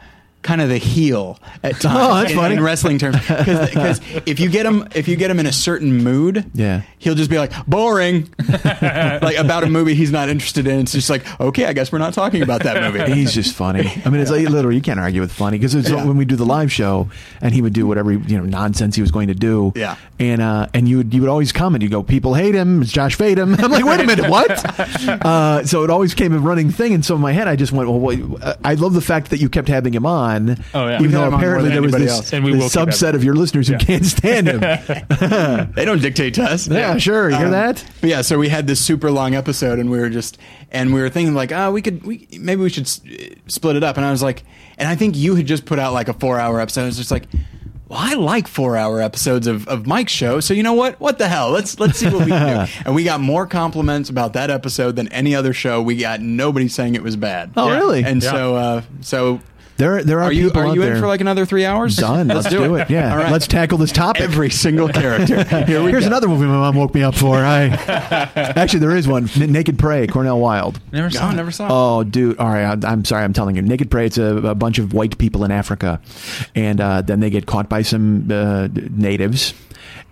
kind 0.46 0.62
of 0.62 0.70
the 0.70 0.78
heel 0.78 1.40
at 1.64 1.72
times. 1.82 1.98
Oh, 2.00 2.14
that's 2.16 2.32
in, 2.32 2.38
funny. 2.38 2.56
in 2.56 2.64
wrestling 2.64 3.00
terms. 3.00 3.18
Because 3.28 4.00
if 4.26 4.40
you 4.40 4.48
get 4.50 4.66
him 4.66 4.88
if 4.96 5.08
you 5.08 5.16
get 5.16 5.30
him 5.32 5.40
in 5.40 5.46
a 5.48 5.52
certain 5.52 6.04
mood, 6.04 6.46
Yeah. 6.54 6.84
he'll 7.00 7.16
just 7.16 7.30
be 7.32 7.38
like 7.40 7.52
boring, 7.66 8.30
like 8.64 9.38
about 9.38 9.64
a 9.64 9.68
movie 9.70 9.96
he's 9.96 10.12
not 10.12 10.30
interested 10.30 10.68
in. 10.68 10.80
It's 10.82 10.92
just 10.92 11.10
like 11.10 11.24
okay, 11.42 11.66
I 11.66 11.74
guess 11.74 11.92
we're 11.92 11.98
not 12.00 12.14
talking 12.14 12.42
about 12.44 12.64
that 12.64 12.82
movie. 12.82 13.12
He's 13.16 13.34
just 13.34 13.56
funny. 13.56 13.92
I 14.06 14.10
mean, 14.10 14.22
it's 14.22 14.30
like 14.32 14.48
literally 14.48 14.76
you 14.76 14.82
can't 14.82 15.00
argue 15.00 15.22
with 15.22 15.32
funny 15.32 15.58
because 15.58 15.74
Yeah. 15.90 16.06
when 16.06 16.18
we 16.18 16.26
do 16.26 16.36
the 16.36 16.46
live 16.46 16.72
show 16.72 17.10
and 17.42 17.54
he 17.54 17.62
would 17.62 17.74
do 17.74 17.88
whatever 17.88 18.12
you 18.14 18.38
know 18.38 18.46
nonsense 18.46 18.96
he 18.96 19.02
was 19.02 19.12
going 19.12 19.28
to 19.30 19.36
do. 19.36 19.74
Yeah. 19.76 19.96
and 20.20 20.42
uh, 20.42 20.68
and 20.74 20.88
you 20.88 20.98
would 20.98 21.14
you 21.14 21.22
would 21.22 21.30
always 21.30 21.52
comment. 21.52 21.82
You 21.84 21.90
go, 21.90 22.04
people 22.04 22.34
hate 22.36 22.54
him. 22.56 22.82
It's 22.84 22.92
Josh 22.92 23.18
Fadem. 23.18 23.58
I'm 23.62 23.72
like, 23.72 23.84
wait 23.86 24.00
a 24.00 24.06
minute, 24.06 24.30
what? 24.30 24.52
uh, 25.26 25.66
so 25.66 25.84
it 25.84 25.90
always 25.90 26.14
came 26.14 26.34
a 26.34 26.40
running 26.40 26.70
thing, 26.70 26.94
and 26.94 27.04
so 27.04 27.16
in 27.16 27.22
my 27.22 27.32
head 27.32 27.48
I 27.48 27.56
just 27.56 27.72
went, 27.72 27.90
well, 27.90 28.00
wait, 28.00 28.22
uh, 28.42 28.56
I 28.64 28.76
love 28.76 28.94
the 28.94 29.02
fact 29.02 29.30
that 29.32 29.40
you 29.40 29.50
kept 29.50 29.68
having 29.68 29.94
him 29.94 30.06
on. 30.06 30.35
Oh, 30.74 30.88
yeah. 30.88 31.00
even 31.00 31.12
though 31.12 31.20
had 31.22 31.28
him 31.28 31.34
on 31.36 31.40
more 31.40 31.40
apparently 31.40 31.70
there 31.72 31.82
was 31.82 31.92
this, 31.94 32.12
else. 32.12 32.34
And 32.34 32.44
we 32.46 32.52
this 32.54 32.62
will 32.62 32.70
keep 32.70 32.80
having 32.80 32.94
subset 32.94 33.10
him. 33.10 33.16
of 33.16 33.24
your 33.24 33.36
listeners 33.36 33.68
who 33.68 33.78
can't 33.78 34.06
stand 34.06 34.48
him. 34.48 34.60
They 35.76 35.86
don't 35.86 36.02
dictate 36.02 36.34
to 36.36 36.44
us. 36.44 36.68
Yeah, 36.68 36.98
sure. 36.98 37.30
You 37.30 37.36
hear 37.38 37.46
Um, 37.48 37.52
that? 37.52 37.84
But 38.02 38.10
yeah, 38.10 38.22
so 38.22 38.38
we 38.38 38.50
had 38.50 38.68
this 38.68 38.80
super 38.80 39.12
long 39.12 39.36
episode, 39.36 39.80
and 39.80 39.90
we 39.90 40.00
were 40.00 40.10
just, 40.10 40.38
and 40.72 40.94
we 40.94 41.02
were 41.02 41.10
thinking 41.10 41.34
like, 41.36 41.52
ah, 41.52 41.70
we 41.72 41.82
could, 41.82 42.04
we 42.06 42.28
maybe 42.40 42.62
we 42.62 42.70
should 42.70 42.84
s- 42.86 43.02
split 43.48 43.76
it 43.76 43.84
up. 43.84 43.98
And 43.98 44.06
I 44.06 44.12
was 44.12 44.24
like, 44.24 44.44
and 44.78 44.88
I 44.88 44.96
think 44.96 45.16
you 45.18 45.36
had 45.36 45.46
just 45.48 45.66
put 45.66 45.80
out 45.80 45.94
like 45.94 46.08
a 46.08 46.14
four-hour 46.14 46.60
episode. 46.60 46.82
I 46.84 46.86
was 46.86 46.98
just 46.98 47.12
like, 47.12 47.24
well, 47.88 48.00
I 48.02 48.14
like 48.16 48.48
four-hour 48.48 49.00
episodes 49.02 49.46
of, 49.48 49.68
of 49.68 49.86
Mike's 49.86 50.12
show, 50.12 50.40
so 50.40 50.54
you 50.56 50.64
know 50.64 50.74
what? 50.74 51.00
What 51.00 51.18
the 51.20 51.28
hell? 51.28 51.52
Let's 51.52 51.80
let's 51.80 52.00
see 52.00 52.08
what 52.10 52.26
we 52.26 52.32
can 52.32 52.66
do. 52.66 52.72
And 52.86 52.96
we 52.96 53.04
got 53.04 53.20
more 53.20 53.46
compliments 53.46 54.10
about 54.10 54.34
that 54.34 54.50
episode 54.50 54.96
than 54.96 55.08
any 55.10 55.36
other 55.36 55.54
show. 55.54 55.82
We 55.82 55.98
got 55.98 56.20
nobody 56.20 56.68
saying 56.68 56.96
it 56.96 57.04
was 57.04 57.16
bad. 57.16 57.52
Oh, 57.56 57.70
really? 57.70 58.04
And 58.04 58.24
Yeah. 58.24 58.32
so, 58.32 58.56
uh, 58.56 58.82
so 59.02 59.40
There, 59.78 60.04
there 60.04 60.20
are, 60.20 60.26
are 60.26 60.32
you 60.32 60.48
people 60.48 60.62
are 60.62 60.66
out 60.68 60.76
you 60.76 60.82
there. 60.82 60.96
in 60.96 61.02
for 61.02 61.08
like 61.08 61.20
another 61.20 61.46
three 61.46 61.66
hours? 61.66 61.98
Done. 61.98 62.30
Let's, 62.30 62.50
do, 62.50 62.76
it. 62.76 62.90
Yeah. 62.90 63.12
All 63.12 63.18
right. 63.18 63.32
Let's 63.32 63.46
tackle 63.46 63.78
this 63.78 63.92
topic. 63.92 64.22
Every 64.22 64.50
single 64.50 64.88
character. 64.88 65.44
Here 65.66 65.84
we 65.84 65.92
Here's 65.92 66.04
go. 66.04 66.08
another 66.08 66.30
movie 66.30 66.46
my 66.46 66.54
mom 66.54 66.76
woke 66.76 66.94
me 66.94 67.04
up 67.04 67.16
for. 67.16 67.36
I 67.38 67.66
actually 68.56 68.80
there 68.80 68.96
is 68.96 69.08
one. 69.08 69.30
N- 69.36 69.52
Naked 69.52 69.78
Prey. 69.78 70.08
Cornel 70.08 70.40
Wilde. 70.40 70.80
Never 70.94 71.10
saw. 71.10 71.30
It. 71.32 71.36
never 71.36 71.52
saw. 71.52 71.66
it. 71.66 71.70
Oh, 71.72 72.04
dude. 72.06 72.38
All 72.40 72.48
right. 72.48 72.84
I, 72.84 72.90
I'm 72.90 73.04
sorry. 73.04 73.26
I'm 73.26 73.34
telling 73.34 73.58
you. 73.58 73.62
Naked 73.62 73.92
Prey. 73.92 74.06
It's 74.06 74.18
a, 74.18 74.38
a 74.38 74.56
bunch 74.56 74.80
of 74.80 74.94
white 74.94 75.18
people 75.18 75.44
in 75.44 75.52
Africa, 75.52 76.00
and 76.56 76.80
uh, 76.80 77.02
then 77.02 77.20
they 77.20 77.30
get 77.30 77.46
caught 77.46 77.68
by 77.68 77.82
some 77.82 78.32
uh, 78.32 78.70
natives, 78.92 79.54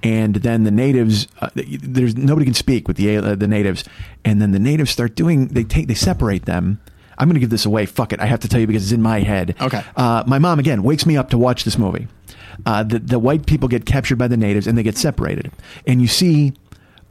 and 0.04 0.36
then 0.36 0.66
the 0.66 0.72
natives. 0.72 1.28
Uh, 1.40 1.50
there's 1.56 2.18
nobody 2.18 2.46
can 2.46 2.54
speak 2.54 2.88
with 2.90 2.98
the 2.98 3.16
uh, 3.16 3.36
the 3.36 3.48
natives, 3.48 3.86
and 4.26 4.42
then 4.42 4.52
the 4.52 4.60
natives 4.60 4.92
start 4.92 5.16
doing. 5.16 5.48
They 5.48 5.64
take. 5.64 5.88
They 5.88 5.94
separate 5.94 6.46
them. 6.46 6.82
I'm 7.18 7.28
going 7.28 7.36
to 7.36 7.40
give 7.40 7.50
this 7.50 7.66
away. 7.66 7.86
Fuck 7.86 8.14
it. 8.14 8.20
I 8.20 8.26
have 8.26 8.40
to 8.42 8.48
tell 8.48 8.60
you 8.60 8.68
because 8.68 8.84
it's 8.84 8.92
in 8.92 9.02
my 9.02 9.20
head. 9.20 9.56
Okay. 9.60 9.84
Uh, 9.96 10.24
my 10.28 10.40
mom 10.40 10.60
again 10.60 10.84
wakes 10.84 11.06
me 11.06 11.18
up 11.18 11.30
to 11.30 11.38
watch 11.38 11.64
this 11.64 11.78
movie. 11.78 12.08
Uh, 12.66 12.84
the 12.84 13.00
the 13.00 13.20
white 13.20 13.46
people 13.46 13.68
get 13.68 13.86
captured 13.86 14.18
by 14.18 14.28
the 14.28 14.38
natives 14.38 14.68
and 14.68 14.78
they 14.78 14.84
get 14.84 14.98
separated, 14.98 15.52
and 15.88 16.02
you 16.02 16.08
see 16.08 16.54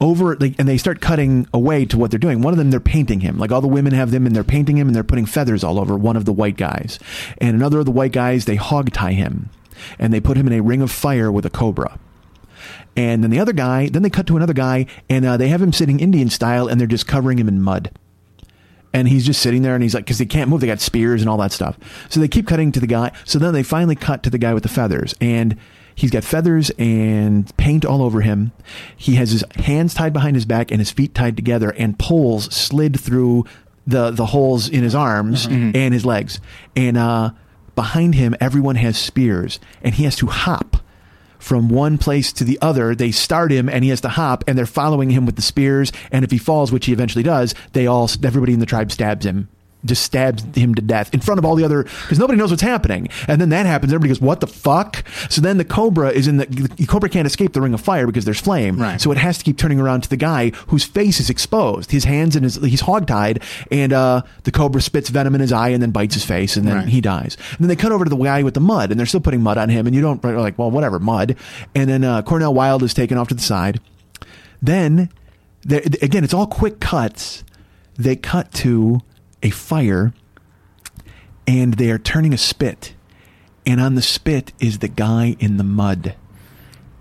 over 0.03 0.35
like, 0.35 0.55
and 0.59 0.67
they 0.67 0.77
start 0.77 1.01
cutting 1.01 1.47
away 1.53 1.85
to 1.85 1.97
what 1.97 2.11
they're 2.11 2.19
doing. 2.19 2.41
One 2.41 2.53
of 2.53 2.57
them 2.57 2.71
they're 2.71 2.79
painting 2.79 3.21
him. 3.21 3.37
Like 3.37 3.51
all 3.51 3.61
the 3.61 3.67
women 3.67 3.93
have 3.93 4.11
them 4.11 4.25
and 4.25 4.35
they're 4.35 4.43
painting 4.43 4.77
him 4.77 4.87
and 4.87 4.95
they're 4.95 5.03
putting 5.03 5.25
feathers 5.25 5.63
all 5.63 5.79
over 5.79 5.97
one 5.97 6.17
of 6.17 6.25
the 6.25 6.33
white 6.33 6.57
guys. 6.57 6.99
And 7.39 7.55
another 7.55 7.79
of 7.79 7.85
the 7.85 7.91
white 7.91 8.11
guys 8.11 8.45
they 8.45 8.55
hog 8.55 8.91
tie 8.91 9.13
him 9.13 9.49
and 9.97 10.13
they 10.13 10.19
put 10.19 10.37
him 10.37 10.47
in 10.47 10.53
a 10.53 10.61
ring 10.61 10.81
of 10.81 10.91
fire 10.91 11.31
with 11.31 11.45
a 11.45 11.49
cobra. 11.49 11.99
And 12.95 13.23
then 13.23 13.31
the 13.31 13.39
other 13.39 13.53
guy, 13.53 13.89
then 13.89 14.03
they 14.03 14.09
cut 14.09 14.27
to 14.27 14.37
another 14.37 14.53
guy 14.53 14.85
and 15.09 15.25
uh, 15.25 15.37
they 15.37 15.47
have 15.47 15.61
him 15.61 15.73
sitting 15.73 15.99
Indian 15.99 16.29
style 16.29 16.67
and 16.67 16.79
they're 16.79 16.87
just 16.87 17.07
covering 17.07 17.39
him 17.39 17.47
in 17.47 17.61
mud 17.61 17.91
and 18.93 19.07
he's 19.07 19.25
just 19.25 19.41
sitting 19.41 19.61
there 19.63 19.73
and 19.73 19.83
he's 19.83 19.93
like 19.93 20.05
because 20.05 20.19
they 20.19 20.25
can't 20.25 20.49
move 20.49 20.61
they 20.61 20.67
got 20.67 20.79
spears 20.79 21.21
and 21.21 21.29
all 21.29 21.37
that 21.37 21.51
stuff 21.51 21.77
so 22.09 22.19
they 22.19 22.27
keep 22.27 22.47
cutting 22.47 22.71
to 22.71 22.79
the 22.79 22.87
guy. 22.87 23.11
So 23.25 23.39
then 23.39 23.53
they 23.53 23.63
finally 23.63 23.95
cut 23.95 24.23
to 24.23 24.29
the 24.29 24.37
guy 24.37 24.53
with 24.53 24.63
the 24.63 24.69
feathers. 24.69 25.15
And 25.19 25.57
he's 25.95 26.11
got 26.11 26.23
feathers 26.23 26.71
and 26.77 27.55
paint 27.57 27.85
all 27.85 28.01
over 28.01 28.21
him. 28.21 28.51
He 28.95 29.15
has 29.15 29.31
his 29.31 29.43
hands 29.55 29.93
tied 29.93 30.13
behind 30.13 30.35
his 30.35 30.45
back 30.45 30.71
and 30.71 30.79
his 30.79 30.91
feet 30.91 31.13
tied 31.15 31.35
together 31.35 31.71
and 31.71 31.97
poles 31.97 32.53
slid 32.53 32.99
through 32.99 33.45
the 33.85 34.11
the 34.11 34.27
holes 34.27 34.69
in 34.69 34.83
his 34.83 34.95
arms 34.95 35.45
and 35.75 35.93
his 35.93 36.05
legs. 36.05 36.39
And 36.75 36.97
uh 36.97 37.31
behind 37.75 38.15
him 38.15 38.35
everyone 38.39 38.75
has 38.75 38.97
spears 38.97 39.59
and 39.81 39.95
he 39.95 40.03
has 40.03 40.15
to 40.17 40.27
hop 40.27 40.77
from 41.43 41.69
one 41.69 41.97
place 41.97 42.33
to 42.33 42.43
the 42.43 42.57
other. 42.61 42.95
They 42.95 43.11
start 43.11 43.51
him 43.51 43.69
and 43.69 43.83
he 43.83 43.89
has 43.89 44.01
to 44.01 44.09
hop 44.09 44.43
and 44.47 44.57
they're 44.57 44.65
following 44.65 45.09
him 45.09 45.25
with 45.25 45.35
the 45.35 45.41
spears. 45.41 45.91
And 46.11 46.23
if 46.23 46.31
he 46.31 46.37
falls, 46.37 46.71
which 46.71 46.85
he 46.85 46.93
eventually 46.93 47.23
does, 47.23 47.53
they 47.73 47.85
all, 47.85 48.09
everybody 48.23 48.53
in 48.53 48.59
the 48.59 48.65
tribe 48.65 48.91
stabs 48.91 49.25
him. 49.25 49.49
Just 49.85 50.03
stabs 50.03 50.43
him 50.55 50.73
to 50.75 50.81
death 50.81 51.13
in 51.13 51.19
front 51.19 51.39
of 51.39 51.45
all 51.45 51.55
the 51.55 51.65
other 51.65 51.83
because 51.83 52.17
nobody 52.17 52.37
knows 52.39 52.51
what's 52.51 52.61
happening. 52.61 53.09
And 53.27 53.41
then 53.41 53.49
that 53.49 53.65
happens. 53.65 53.91
Everybody 53.91 54.09
goes, 54.09 54.21
"What 54.21 54.39
the 54.39 54.47
fuck?" 54.47 55.03
So 55.29 55.41
then 55.41 55.57
the 55.57 55.65
cobra 55.65 56.09
is 56.09 56.27
in 56.27 56.37
the, 56.37 56.45
the 56.45 56.85
cobra 56.85 57.09
can't 57.09 57.27
escape 57.27 57.51
the 57.53 57.59
ring 57.61 57.73
of 57.73 57.81
fire 57.81 58.07
because 58.07 58.23
there's 58.23 58.39
flame. 58.39 58.77
Right. 58.77 59.01
So 59.01 59.11
it 59.11 59.17
has 59.17 59.37
to 59.39 59.43
keep 59.43 59.57
turning 59.57 59.79
around 59.81 60.01
to 60.03 60.09
the 60.09 60.15
guy 60.17 60.51
whose 60.67 60.85
face 60.85 61.19
is 61.19 61.29
exposed. 61.29 61.91
His 61.91 62.05
hands 62.05 62.35
and 62.37 62.43
his 62.45 62.55
he's 62.55 62.81
hogtied, 62.81 63.43
and 63.71 63.91
uh, 63.91 64.21
the 64.43 64.51
cobra 64.51 64.81
spits 64.81 65.09
venom 65.09 65.35
in 65.35 65.41
his 65.41 65.51
eye 65.51 65.69
and 65.69 65.81
then 65.81 65.91
bites 65.91 66.13
his 66.13 66.23
face, 66.23 66.55
and 66.55 66.65
then 66.67 66.75
Right. 66.77 66.87
he 66.87 67.01
dies. 67.01 67.35
And 67.51 67.59
then 67.59 67.67
they 67.67 67.75
cut 67.75 67.91
over 67.91 68.05
to 68.05 68.09
the 68.09 68.15
guy 68.15 68.41
with 68.43 68.53
the 68.53 68.61
mud, 68.61 68.89
and 68.91 68.97
they're 68.99 69.05
still 69.05 69.19
putting 69.19 69.41
mud 69.41 69.57
on 69.57 69.67
him, 69.69 69.85
and 69.85 69.93
you 69.95 70.01
don't 70.01 70.23
you're 70.23 70.39
like, 70.39 70.57
well, 70.57 70.71
whatever, 70.71 70.97
mud. 70.99 71.35
And 71.75 71.89
then 71.89 72.03
uh, 72.05 72.21
Cornel 72.21 72.53
Wilde 72.53 72.83
is 72.83 72.93
taken 72.93 73.17
off 73.17 73.27
to 73.27 73.33
the 73.35 73.41
side. 73.41 73.81
Then, 74.61 75.09
there, 75.63 75.81
again, 76.01 76.23
it's 76.23 76.33
all 76.33 76.47
quick 76.47 76.79
cuts 76.79 77.43
they 77.97 78.15
cut 78.15 78.51
to 78.53 79.01
a 79.43 79.51
fire 79.51 80.13
and 81.45 81.75
they 81.75 81.91
are 81.91 81.99
turning 81.99 82.33
a 82.33 82.37
spit. 82.37 82.95
And 83.65 83.79
on 83.79 83.95
the 83.95 84.01
spit 84.01 84.51
is 84.59 84.79
the 84.79 84.87
guy 84.87 85.35
in 85.39 85.57
the 85.57 85.63
mud. 85.63 86.15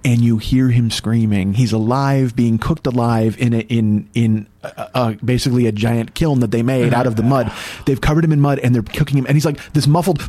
And 0.05 0.21
you 0.21 0.39
hear 0.39 0.71
him 0.71 0.91
screaming. 0.91 1.55
He's 1.55 1.73
alive, 1.73 2.35
being 2.35 2.59
cooked 2.59 2.89
alive 2.89 3.39
in 3.39 3.53
a, 3.55 3.61
in 3.61 4.09
in 4.15 4.49
a, 4.65 4.91
a, 4.95 5.19
basically 5.25 5.67
a 5.67 5.73
giant 5.73 6.15
kiln 6.15 6.41
that 6.41 6.51
they 6.51 6.63
made 6.65 6.93
out 6.93 7.07
of 7.07 7.15
the 7.15 7.23
mud. 7.23 7.53
They've 7.87 8.01
covered 8.01 8.25
him 8.25 8.33
in 8.33 8.41
mud 8.41 8.59
and 8.59 8.75
they're 8.75 8.83
cooking 8.83 9.17
him. 9.17 9.27
And 9.27 9.37
he's 9.37 9.45
like 9.45 9.73
this 9.75 9.87
muffled. 9.87 10.21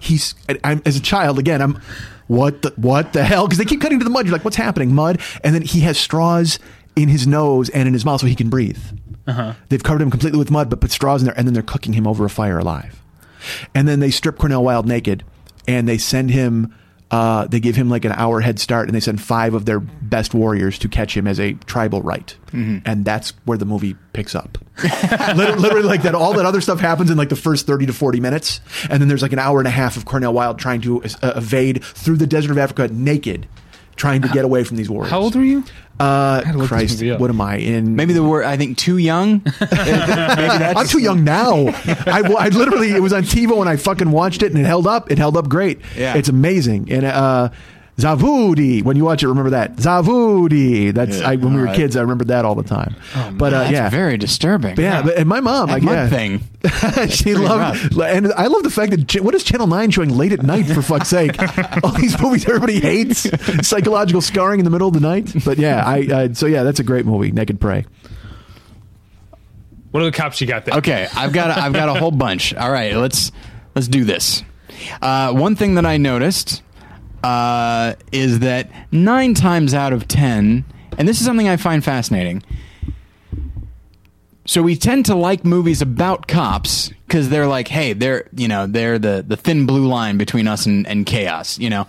He's 0.00 0.34
I'm 0.64 0.82
as 0.84 0.96
a 0.96 1.00
child 1.00 1.38
again. 1.38 1.62
I'm 1.62 1.80
what 2.26 2.62
the 2.62 2.72
what 2.74 3.12
the 3.12 3.22
hell? 3.22 3.46
Because 3.46 3.58
they 3.58 3.64
keep 3.64 3.80
cutting 3.80 4.00
to 4.00 4.04
the 4.04 4.10
mud. 4.10 4.26
You're 4.26 4.32
like, 4.32 4.44
what's 4.44 4.56
happening? 4.56 4.92
Mud. 4.92 5.20
And 5.44 5.54
then 5.54 5.62
he 5.62 5.80
has 5.80 5.96
straws 5.96 6.58
in 6.96 7.08
his 7.08 7.28
nose 7.28 7.68
and 7.68 7.86
in 7.86 7.94
his 7.94 8.04
mouth 8.04 8.20
so 8.20 8.26
he 8.26 8.34
can 8.34 8.50
breathe. 8.50 8.82
They've 9.68 9.82
covered 9.82 10.02
him 10.02 10.10
completely 10.10 10.38
with 10.38 10.50
mud, 10.50 10.70
but 10.70 10.80
put 10.80 10.90
straws 10.90 11.22
in 11.22 11.26
there, 11.26 11.34
and 11.36 11.46
then 11.46 11.54
they're 11.54 11.62
cooking 11.62 11.92
him 11.92 12.06
over 12.06 12.24
a 12.24 12.30
fire 12.30 12.58
alive. 12.58 13.02
And 13.74 13.86
then 13.86 14.00
they 14.00 14.10
strip 14.10 14.38
Cornel 14.38 14.64
Wilde 14.64 14.86
naked, 14.86 15.24
and 15.66 15.88
they 15.88 15.98
send 15.98 16.30
him. 16.30 16.74
Uh, 17.10 17.46
they 17.46 17.58
give 17.58 17.74
him 17.74 17.88
like 17.88 18.04
an 18.04 18.12
hour 18.12 18.40
head 18.40 18.58
start, 18.58 18.86
and 18.86 18.94
they 18.94 19.00
send 19.00 19.18
five 19.20 19.54
of 19.54 19.64
their 19.64 19.80
best 19.80 20.34
warriors 20.34 20.78
to 20.78 20.88
catch 20.88 21.16
him 21.16 21.26
as 21.26 21.40
a 21.40 21.54
tribal 21.64 22.02
rite, 22.02 22.36
and 22.52 23.04
that's 23.04 23.30
where 23.46 23.56
the 23.56 23.64
movie 23.64 23.96
picks 24.12 24.34
up. 24.34 24.58
literally, 25.34 25.58
literally 25.60 25.86
like 25.88 26.02
that. 26.02 26.14
All 26.14 26.34
that 26.34 26.44
other 26.44 26.60
stuff 26.60 26.80
happens 26.80 27.10
in 27.10 27.16
like 27.16 27.30
the 27.30 27.36
first 27.36 27.66
thirty 27.66 27.86
to 27.86 27.94
forty 27.94 28.20
minutes, 28.20 28.60
and 28.90 29.00
then 29.00 29.08
there's 29.08 29.22
like 29.22 29.32
an 29.32 29.38
hour 29.38 29.58
and 29.58 29.66
a 29.66 29.70
half 29.70 29.96
of 29.96 30.04
Cornel 30.04 30.34
Wilde 30.34 30.58
trying 30.58 30.82
to 30.82 31.02
uh, 31.22 31.32
evade 31.36 31.82
through 31.82 32.16
the 32.18 32.26
desert 32.26 32.50
of 32.50 32.58
Africa 32.58 32.88
naked, 32.88 33.46
trying 33.96 34.20
to 34.20 34.28
get 34.28 34.44
away 34.44 34.62
from 34.64 34.76
these 34.76 34.90
warriors. 34.90 35.10
How 35.10 35.20
old 35.20 35.34
were 35.34 35.42
you? 35.42 35.64
Uh, 36.00 36.40
to 36.42 36.52
look 36.52 36.70
this 36.70 36.98
Christ, 36.98 37.20
what 37.20 37.28
am 37.30 37.40
I 37.40 37.56
in? 37.56 37.96
Maybe 37.96 38.12
the 38.12 38.22
word 38.22 38.44
I 38.44 38.56
think 38.56 38.78
too 38.78 38.98
young. 38.98 39.42
Maybe 39.60 39.70
that's 39.70 40.78
I'm 40.78 40.86
too 40.86 41.00
young 41.00 41.24
now. 41.24 41.66
I, 42.06 42.22
I 42.38 42.48
literally, 42.48 42.92
it 42.92 43.00
was 43.00 43.12
on 43.12 43.22
TiVo 43.22 43.60
and 43.60 43.68
I 43.68 43.76
fucking 43.76 44.10
watched 44.10 44.42
it 44.42 44.52
and 44.52 44.60
it 44.60 44.66
held 44.66 44.86
up. 44.86 45.10
It 45.10 45.18
held 45.18 45.36
up 45.36 45.48
great. 45.48 45.80
Yeah. 45.96 46.16
It's 46.16 46.28
amazing. 46.28 46.92
And, 46.92 47.04
uh, 47.04 47.50
Zavudi. 47.98 48.82
When 48.84 48.96
you 48.96 49.04
watch 49.04 49.24
it, 49.24 49.28
remember 49.28 49.50
that 49.50 49.74
Zavudi. 49.76 50.94
That's 50.94 51.18
Yeah. 51.18 51.30
I, 51.30 51.36
when 51.36 51.52
we 51.52 51.60
were 51.60 51.66
All 51.66 51.72
right. 51.72 51.76
kids. 51.76 51.96
I 51.96 52.02
remember 52.02 52.24
that 52.26 52.44
all 52.44 52.54
the 52.54 52.62
time. 52.62 52.94
but 53.32 53.52
uh, 53.52 53.58
That's 53.60 53.72
yeah, 53.72 53.90
very 53.90 54.16
disturbing. 54.16 54.76
But 54.76 54.82
yeah. 54.82 55.02
But, 55.02 55.16
and 55.18 55.28
my 55.28 55.40
mom, 55.40 55.66
That 55.66 55.74
like, 55.74 55.82
mud 55.82 55.94
yeah, 55.94 56.08
thing. 56.08 56.40
she 57.08 57.24
pretty 57.24 57.38
loved, 57.38 57.98
and 58.00 58.32
I 58.32 58.46
love 58.46 58.62
the 58.62 58.70
fact 58.70 58.90
that 58.92 59.20
what 59.22 59.34
is 59.34 59.42
Channel 59.42 59.66
Nine 59.66 59.90
showing 59.90 60.10
late 60.16 60.32
at 60.32 60.42
night 60.42 60.66
for 60.66 60.80
fuck's 60.82 61.08
sake? 61.08 61.36
All 61.84 61.90
these 61.92 62.20
movies 62.20 62.46
everybody 62.46 62.80
hates, 62.80 63.28
psychological 63.66 64.20
scarring 64.20 64.60
in 64.60 64.64
the 64.64 64.70
middle 64.70 64.88
of 64.88 64.94
the 64.94 65.00
night. 65.00 65.32
But 65.44 65.58
yeah, 65.58 65.84
I 65.84 66.00
uh, 66.06 66.34
so 66.34 66.46
yeah, 66.46 66.62
that's 66.62 66.80
a 66.80 66.84
great 66.84 67.04
movie, 67.06 67.32
Naked 67.32 67.60
Prey. 67.60 67.84
What 69.90 70.02
are 70.02 70.06
the 70.06 70.12
cops 70.12 70.40
you 70.40 70.46
got 70.46 70.64
there? 70.64 70.76
Okay, 70.78 71.08
I've 71.16 71.32
got 71.32 71.50
a, 71.50 71.60
I've 71.62 71.72
got 71.72 71.88
a 71.88 71.98
whole 71.98 72.10
bunch. 72.10 72.54
All 72.54 72.70
right, 72.70 72.94
let's 72.94 73.32
let's 73.74 73.88
do 73.88 74.04
this. 74.04 74.42
Uh, 75.00 75.32
one 75.32 75.56
thing 75.56 75.74
that 75.76 75.86
I 75.86 75.96
noticed 75.96 76.62
uh, 77.22 77.94
is 78.12 78.40
that 78.40 78.70
nine 78.92 79.34
times 79.34 79.74
out 79.74 79.92
of 79.92 80.08
ten, 80.08 80.64
and 80.96 81.08
this 81.08 81.20
is 81.20 81.26
something 81.26 81.48
I 81.48 81.56
find 81.56 81.84
fascinating. 81.84 82.42
So 84.46 84.62
we 84.62 84.76
tend 84.76 85.06
to 85.06 85.14
like 85.14 85.44
movies 85.44 85.82
about 85.82 86.26
cops 86.26 86.88
because 87.06 87.28
they're 87.28 87.46
like, 87.46 87.68
hey, 87.68 87.92
they're 87.92 88.28
you 88.34 88.48
know 88.48 88.66
they're 88.66 88.98
the 88.98 89.24
the 89.26 89.36
thin 89.36 89.66
blue 89.66 89.86
line 89.86 90.16
between 90.16 90.48
us 90.48 90.66
and, 90.66 90.86
and 90.86 91.04
chaos, 91.04 91.58
you 91.58 91.68
know, 91.68 91.86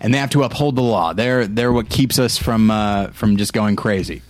and 0.00 0.12
they 0.12 0.18
have 0.18 0.30
to 0.30 0.42
uphold 0.42 0.76
the 0.76 0.82
law. 0.82 1.12
They're 1.12 1.46
they're 1.46 1.72
what 1.72 1.88
keeps 1.88 2.18
us 2.18 2.36
from 2.36 2.70
uh, 2.70 3.08
from 3.08 3.36
just 3.36 3.52
going 3.52 3.76
crazy. 3.76 4.22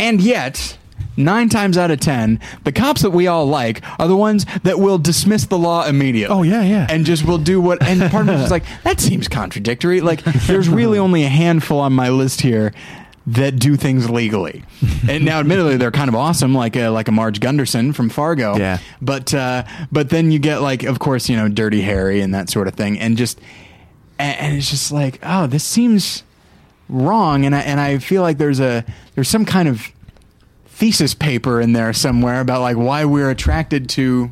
And 0.00 0.20
yet, 0.20 0.78
nine 1.18 1.48
times 1.48 1.76
out 1.76 1.90
of 1.90 2.00
ten, 2.00 2.40
the 2.64 2.72
cops 2.72 3.02
that 3.02 3.10
we 3.10 3.26
all 3.26 3.46
like 3.46 3.82
are 4.00 4.08
the 4.08 4.16
ones 4.16 4.46
that 4.62 4.78
will 4.78 4.98
dismiss 4.98 5.46
the 5.46 5.58
law 5.58 5.86
immediately. 5.86 6.34
Oh, 6.34 6.42
yeah, 6.42 6.62
yeah. 6.62 6.86
And 6.88 7.04
just 7.04 7.24
will 7.24 7.38
do 7.38 7.60
what. 7.60 7.82
And 7.82 8.00
part 8.10 8.28
of 8.28 8.34
me 8.34 8.42
is 8.42 8.50
like, 8.50 8.64
that 8.84 9.00
seems 9.00 9.28
contradictory. 9.28 10.00
Like, 10.00 10.22
there's 10.22 10.68
really 10.68 10.98
only 10.98 11.24
a 11.24 11.28
handful 11.28 11.80
on 11.80 11.92
my 11.92 12.08
list 12.08 12.40
here 12.40 12.72
that 13.26 13.58
do 13.58 13.76
things 13.76 14.08
legally. 14.08 14.64
And 15.08 15.24
now, 15.24 15.38
admittedly, 15.40 15.76
they're 15.78 15.90
kind 15.90 16.08
of 16.08 16.14
awesome, 16.14 16.54
like 16.54 16.76
a, 16.76 16.88
like 16.88 17.08
a 17.08 17.12
Marge 17.12 17.40
Gunderson 17.40 17.92
from 17.94 18.10
Fargo. 18.10 18.56
Yeah. 18.56 18.78
But 19.00 19.32
uh, 19.32 19.64
but 19.90 20.10
then 20.10 20.30
you 20.30 20.38
get 20.38 20.58
like, 20.60 20.82
of 20.82 20.98
course, 20.98 21.30
you 21.30 21.36
know, 21.36 21.48
Dirty 21.48 21.80
Harry 21.80 22.20
and 22.20 22.34
that 22.34 22.50
sort 22.50 22.68
of 22.68 22.74
thing, 22.74 22.98
and 22.98 23.16
just 23.16 23.40
and, 24.18 24.38
and 24.38 24.56
it's 24.56 24.68
just 24.68 24.92
like, 24.92 25.18
oh, 25.22 25.46
this 25.46 25.64
seems 25.64 26.24
wrong 26.88 27.44
and 27.44 27.54
I, 27.54 27.60
and 27.60 27.80
I 27.80 27.98
feel 27.98 28.22
like 28.22 28.38
there's 28.38 28.60
a 28.60 28.84
there's 29.14 29.28
some 29.28 29.44
kind 29.44 29.68
of 29.68 29.86
thesis 30.78 31.12
paper 31.12 31.60
in 31.60 31.72
there 31.72 31.92
somewhere 31.92 32.40
about 32.40 32.60
like 32.60 32.76
why 32.76 33.04
we're 33.04 33.30
attracted 33.30 33.88
to 33.88 34.30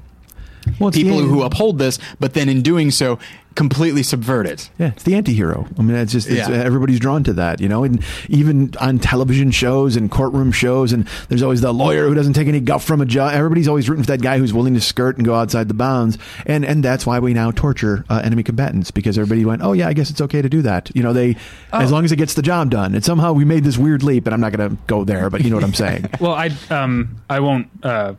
Well, 0.78 0.92
people 0.92 1.18
who 1.18 1.42
uphold 1.42 1.80
this 1.80 1.98
but 2.20 2.34
then 2.34 2.48
in 2.48 2.62
doing 2.62 2.92
so 2.92 3.18
completely 3.56 4.04
subvert 4.04 4.46
it. 4.46 4.70
Yeah, 4.78 4.88
it's 4.88 5.02
the 5.02 5.16
anti-hero. 5.16 5.66
I 5.76 5.82
mean, 5.82 5.96
it's 5.96 6.12
just 6.12 6.28
it's, 6.28 6.48
Yeah. 6.48 6.54
everybody's 6.54 7.00
drawn 7.00 7.24
to 7.24 7.32
that, 7.32 7.60
you 7.60 7.68
know. 7.68 7.82
And 7.82 8.04
even 8.28 8.72
on 8.80 9.00
television 9.00 9.50
shows 9.50 9.96
and 9.96 10.08
courtroom 10.10 10.52
shows, 10.52 10.92
and 10.92 11.08
there's 11.28 11.42
always 11.42 11.62
the 11.62 11.72
lawyer 11.72 12.06
who 12.06 12.14
doesn't 12.14 12.34
take 12.34 12.46
any 12.46 12.60
guff 12.60 12.84
from 12.84 13.00
a 13.00 13.06
judge. 13.06 13.34
Everybody's 13.34 13.66
always 13.66 13.88
rooting 13.88 14.04
for 14.04 14.12
that 14.12 14.22
guy 14.22 14.38
who's 14.38 14.52
willing 14.52 14.74
to 14.74 14.80
skirt 14.80 15.16
and 15.16 15.24
go 15.26 15.34
outside 15.34 15.66
the 15.66 15.74
bounds. 15.74 16.18
And 16.46 16.64
and 16.64 16.84
that's 16.84 17.04
why 17.06 17.18
we 17.18 17.34
now 17.34 17.50
torture 17.50 18.04
uh, 18.08 18.20
enemy 18.22 18.44
combatants 18.44 18.90
because 18.92 19.18
everybody 19.18 19.44
went, 19.44 19.62
oh 19.62 19.72
yeah, 19.72 19.88
I 19.88 19.94
guess 19.94 20.10
it's 20.10 20.20
okay 20.20 20.42
to 20.42 20.48
do 20.48 20.62
that. 20.62 20.90
You 20.94 21.02
know, 21.02 21.12
they 21.12 21.36
as 21.72 21.90
long 21.90 22.04
as 22.04 22.12
it 22.12 22.16
gets 22.16 22.34
the 22.34 22.42
job 22.42 22.70
done. 22.70 22.94
And 22.94 23.04
somehow 23.04 23.32
we 23.32 23.44
made 23.44 23.64
this 23.64 23.76
weird 23.78 24.02
leap, 24.02 24.26
and 24.26 24.34
I'm 24.34 24.40
not 24.40 24.52
going 24.52 24.70
to 24.70 24.76
go 24.86 25.02
there, 25.04 25.28
but 25.30 25.42
you 25.42 25.50
know 25.50 25.56
what 25.56 25.64
I'm 25.64 25.74
saying. 25.74 26.08
Well, 26.20 26.32
I 26.34 26.50
um 26.70 27.16
I 27.30 27.40
won't 27.40 27.68
uh, 27.82 28.14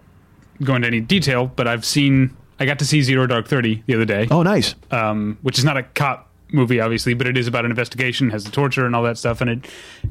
go 0.63 0.75
into 0.75 0.87
any 0.87 0.99
detail, 0.99 1.51
but 1.55 1.67
I've 1.67 1.85
seen 1.85 2.35
I 2.59 2.65
got 2.65 2.79
to 2.79 2.85
see 2.85 3.01
Zero 3.01 3.27
Dark 3.27 3.47
Thirty 3.47 3.83
the 3.85 3.95
other 3.95 4.05
day, 4.05 4.27
oh, 4.31 4.43
nice. 4.43 4.75
um, 4.91 5.37
which 5.41 5.57
is 5.57 5.65
not 5.65 5.77
a 5.77 5.83
cop 5.83 6.29
movie, 6.51 6.79
obviously, 6.79 7.13
but 7.13 7.27
it 7.27 7.37
is 7.37 7.47
about 7.47 7.65
an 7.65 7.71
investigation, 7.71 8.29
has 8.29 8.43
the 8.43 8.51
torture 8.51 8.85
and 8.85 8.95
all 8.95 9.03
that 9.03 9.17
stuff, 9.17 9.41
and 9.41 9.49
it 9.49 9.65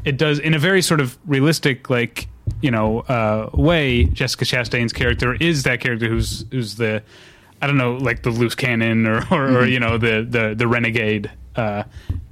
it 0.05 0.17
does 0.17 0.39
in 0.39 0.55
a 0.55 0.59
very 0.59 0.83
sort 0.83 1.01
of 1.01 1.19
realistic, 1.27 1.91
like 1.91 2.29
you 2.61 2.71
know, 2.71 3.01
uh, 3.01 3.51
way. 3.55 4.05
Jessica 4.05 4.45
Chastain's 4.45 4.93
character 4.93 5.35
is 5.35 5.65
that 5.65 5.81
character 5.81 6.09
who's 6.09 6.45
who's 6.51 6.77
the 6.77 7.03
I 7.61 7.67
don't 7.67 7.79
know, 7.79 7.97
like 7.97 8.23
the 8.23 8.31
loose 8.31 8.55
cannon 8.55 9.07
or 9.07 9.25
or, 9.31 9.59
or 9.59 9.67
you 9.67 9.81
know 9.81 9.99
the 9.99 10.27
the 10.29 10.55
the 10.55 10.69
renegade. 10.69 11.31
Uh, 11.55 11.85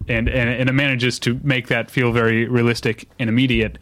and, 0.07 0.29
and 0.29 0.51
and 0.51 0.69
it 0.69 0.73
manages 0.73 1.19
to 1.21 1.41
make 1.43 1.69
that 1.69 1.91
feel 1.91 2.13
very 2.13 2.47
realistic 2.47 3.09
and 3.19 3.31
immediate. 3.31 3.79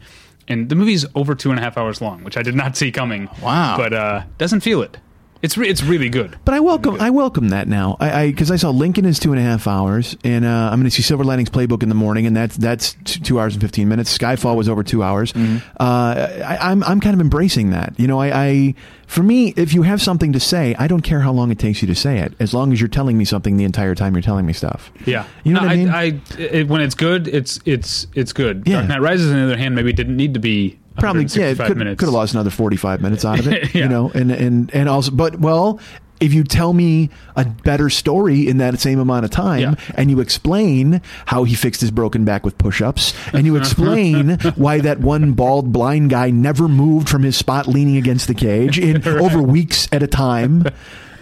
And 0.47 0.69
the 0.69 0.75
movie's 0.75 1.05
over 1.15 1.35
two 1.35 1.51
and 1.51 1.59
a 1.59 1.61
half 1.61 1.77
hours 1.77 2.01
long, 2.01 2.23
which 2.23 2.37
I 2.37 2.43
did 2.43 2.55
not 2.55 2.77
see 2.77 2.91
coming. 2.91 3.29
Wow. 3.41 3.75
But 3.77 3.93
uh, 3.93 4.23
doesn't 4.37 4.61
feel 4.61 4.81
it. 4.81 4.97
It's 5.43 5.57
re- 5.57 5.67
it's 5.67 5.83
really 5.83 6.07
good. 6.07 6.37
But 6.45 6.53
I 6.55 6.61
welcome 6.61 7.01
I 7.01 7.09
welcome 7.09 7.49
that 7.49 7.67
now. 7.67 7.97
I 7.99 8.27
because 8.27 8.49
I, 8.49 8.55
saw 8.55 8.69
Lincoln 8.69 9.03
is 9.03 9.19
two 9.19 9.33
and 9.33 9.39
a 9.41 9.43
half 9.43 9.67
hours, 9.67 10.15
and 10.23 10.45
uh, 10.45 10.69
I'm 10.71 10.79
going 10.79 10.85
to 10.85 10.91
see 10.91 11.01
Silver 11.01 11.25
Linings 11.25 11.49
Playbook 11.49 11.83
in 11.83 11.89
the 11.89 11.95
morning, 11.95 12.25
and 12.25 12.33
that's 12.33 12.55
that's 12.55 12.93
two 13.03 13.41
hours 13.41 13.53
and 13.53 13.61
fifteen 13.61 13.89
minutes. 13.89 14.17
Skyfall 14.17 14.55
was 14.55 14.69
over 14.69 14.83
two 14.83 15.03
hours. 15.03 15.33
Uh, 15.35 16.43
I, 16.45 16.57
I'm 16.71 16.81
I'm 16.85 17.01
kind 17.01 17.13
of 17.13 17.19
embracing 17.19 17.71
that. 17.71 17.99
You 17.99 18.07
know, 18.07 18.21
I, 18.21 18.45
I 18.45 18.75
for 19.05 19.21
me, 19.21 19.49
if 19.57 19.73
you 19.73 19.81
have 19.81 20.01
something 20.01 20.31
to 20.31 20.39
say, 20.39 20.75
I 20.79 20.87
don't 20.87 21.01
care 21.01 21.19
how 21.19 21.33
long 21.33 21.51
it 21.51 21.59
takes 21.59 21.81
you 21.81 21.87
to 21.89 21.95
say 21.95 22.19
it, 22.19 22.33
as 22.39 22.53
long 22.53 22.71
as 22.71 22.79
you're 22.79 22.87
telling 22.87 23.17
me 23.17 23.25
something 23.25 23.57
the 23.57 23.65
entire 23.65 23.95
time 23.95 24.15
you're 24.15 24.21
telling 24.21 24.45
me 24.45 24.53
stuff. 24.53 24.91
Yeah, 25.05 25.25
You 25.43 25.53
know 25.53 25.59
No, 25.59 25.67
what 25.67 25.73
I 25.73 25.75
mean? 25.75 25.89
I, 25.89 26.21
it, 26.41 26.69
when 26.69 26.79
it's 26.79 26.95
good, 26.95 27.27
it's 27.27 27.59
it's 27.65 28.07
it's 28.15 28.31
good. 28.31 28.63
Yeah. 28.65 28.77
Dark 28.77 28.87
Knight 28.87 29.01
Rises, 29.01 29.29
on 29.29 29.37
the 29.37 29.43
other 29.43 29.57
hand, 29.57 29.75
maybe 29.75 29.91
didn't 29.91 30.15
need 30.15 30.33
to 30.35 30.39
be 30.39 30.79
Probably, 30.97 31.25
yeah, 31.25 31.53
could 31.55 31.77
minutes. 31.77 31.99
could 31.99 32.05
have 32.07 32.13
lost 32.13 32.33
another 32.33 32.49
45 32.49 33.01
minutes 33.01 33.25
out 33.25 33.39
of 33.39 33.47
it, 33.47 33.73
Yeah. 33.75 33.83
you 33.83 33.89
know, 33.89 34.11
and 34.13 34.31
and 34.31 34.73
and 34.73 34.89
also, 34.89 35.11
but 35.11 35.39
well. 35.39 35.79
If 36.19 36.33
you 36.33 36.45
tell 36.45 36.71
me 36.71 37.09
a 37.35 37.43
better 37.43 37.89
story 37.89 38.47
in 38.47 38.57
that 38.59 38.79
same 38.79 38.97
amount 38.97 39.25
of 39.25 39.31
time, 39.31 39.59
Yeah. 39.59 39.75
and 39.95 40.09
you 40.09 40.21
explain 40.21 41.01
how 41.25 41.43
he 41.43 41.53
fixed 41.53 41.81
his 41.81 41.91
broken 41.91 42.23
back 42.23 42.45
with 42.45 42.57
push-ups, 42.57 43.13
and 43.33 43.45
you 43.45 43.57
explain 43.57 44.37
why 44.55 44.79
that 44.79 44.99
one 45.01 45.33
bald 45.33 45.73
blind 45.73 46.11
guy 46.11 46.29
never 46.29 46.69
moved 46.69 47.09
from 47.09 47.23
his 47.23 47.35
spot 47.35 47.67
leaning 47.67 47.97
against 47.97 48.27
the 48.29 48.33
cage 48.35 48.79
in 48.79 49.05
over 49.19 49.41
weeks 49.41 49.89
at 49.91 50.01
a 50.01 50.07
time. 50.07 50.63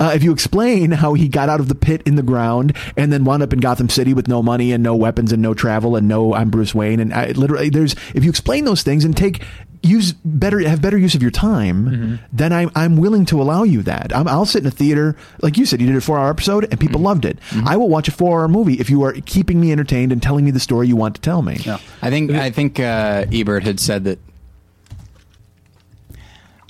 Uh, 0.01 0.13
if 0.15 0.23
you 0.23 0.31
explain 0.31 0.89
how 0.89 1.13
he 1.13 1.27
got 1.27 1.47
out 1.47 1.59
of 1.59 1.67
the 1.67 1.75
pit 1.75 2.01
in 2.07 2.15
the 2.15 2.23
ground 2.23 2.75
and 2.97 3.13
then 3.13 3.23
wound 3.23 3.43
up 3.43 3.53
in 3.53 3.59
Gotham 3.59 3.87
City 3.87 4.15
with 4.15 4.27
no 4.27 4.41
money 4.41 4.71
and 4.71 4.81
no 4.83 4.95
weapons 4.95 5.31
and 5.31 5.43
no 5.43 5.53
travel 5.53 5.95
and 5.95 6.07
no 6.07 6.33
I'm 6.33 6.49
Bruce 6.49 6.73
Wayne 6.73 6.99
and 6.99 7.13
I, 7.13 7.27
literally 7.33 7.69
there's 7.69 7.93
if 8.15 8.23
you 8.23 8.29
explain 8.31 8.65
those 8.65 8.81
things 8.81 9.05
and 9.05 9.15
take 9.15 9.43
use 9.83 10.13
better 10.25 10.59
have 10.67 10.81
better 10.81 10.97
use 10.97 11.13
of 11.13 11.21
your 11.21 11.29
time, 11.31 12.19
then 12.33 12.51
I'm 12.51 12.71
I'm 12.75 12.97
willing 12.97 13.25
to 13.25 13.39
allow 13.39 13.61
you 13.61 13.83
that. 13.83 14.11
I'm, 14.15 14.27
I'll 14.27 14.45
sit 14.47 14.63
in 14.63 14.67
a 14.67 14.71
theater 14.71 15.15
like 15.43 15.55
you 15.57 15.67
said 15.67 15.79
you 15.79 15.85
did 15.85 15.95
a 15.95 16.01
four 16.01 16.17
hour 16.17 16.31
episode 16.31 16.63
and 16.71 16.79
people 16.79 16.99
loved 17.01 17.23
it. 17.23 17.37
I 17.65 17.77
will 17.77 17.89
watch 17.89 18.07
a 18.07 18.11
four 18.11 18.41
hour 18.41 18.47
movie 18.47 18.79
if 18.79 18.89
you 18.89 19.03
are 19.03 19.13
keeping 19.13 19.61
me 19.61 19.71
entertained 19.71 20.11
and 20.11 20.21
telling 20.21 20.45
me 20.45 20.49
the 20.49 20.59
story 20.59 20.87
you 20.87 20.95
want 20.95 21.13
to 21.13 21.21
tell 21.21 21.43
me. 21.43 21.57
Yeah. 21.63 21.77
I 22.01 22.09
think 22.09 22.31
I 22.31 22.49
think 22.49 22.79
uh, 22.79 23.25
Ebert 23.31 23.63
had 23.63 23.79
said 23.79 24.05
that. 24.05 24.19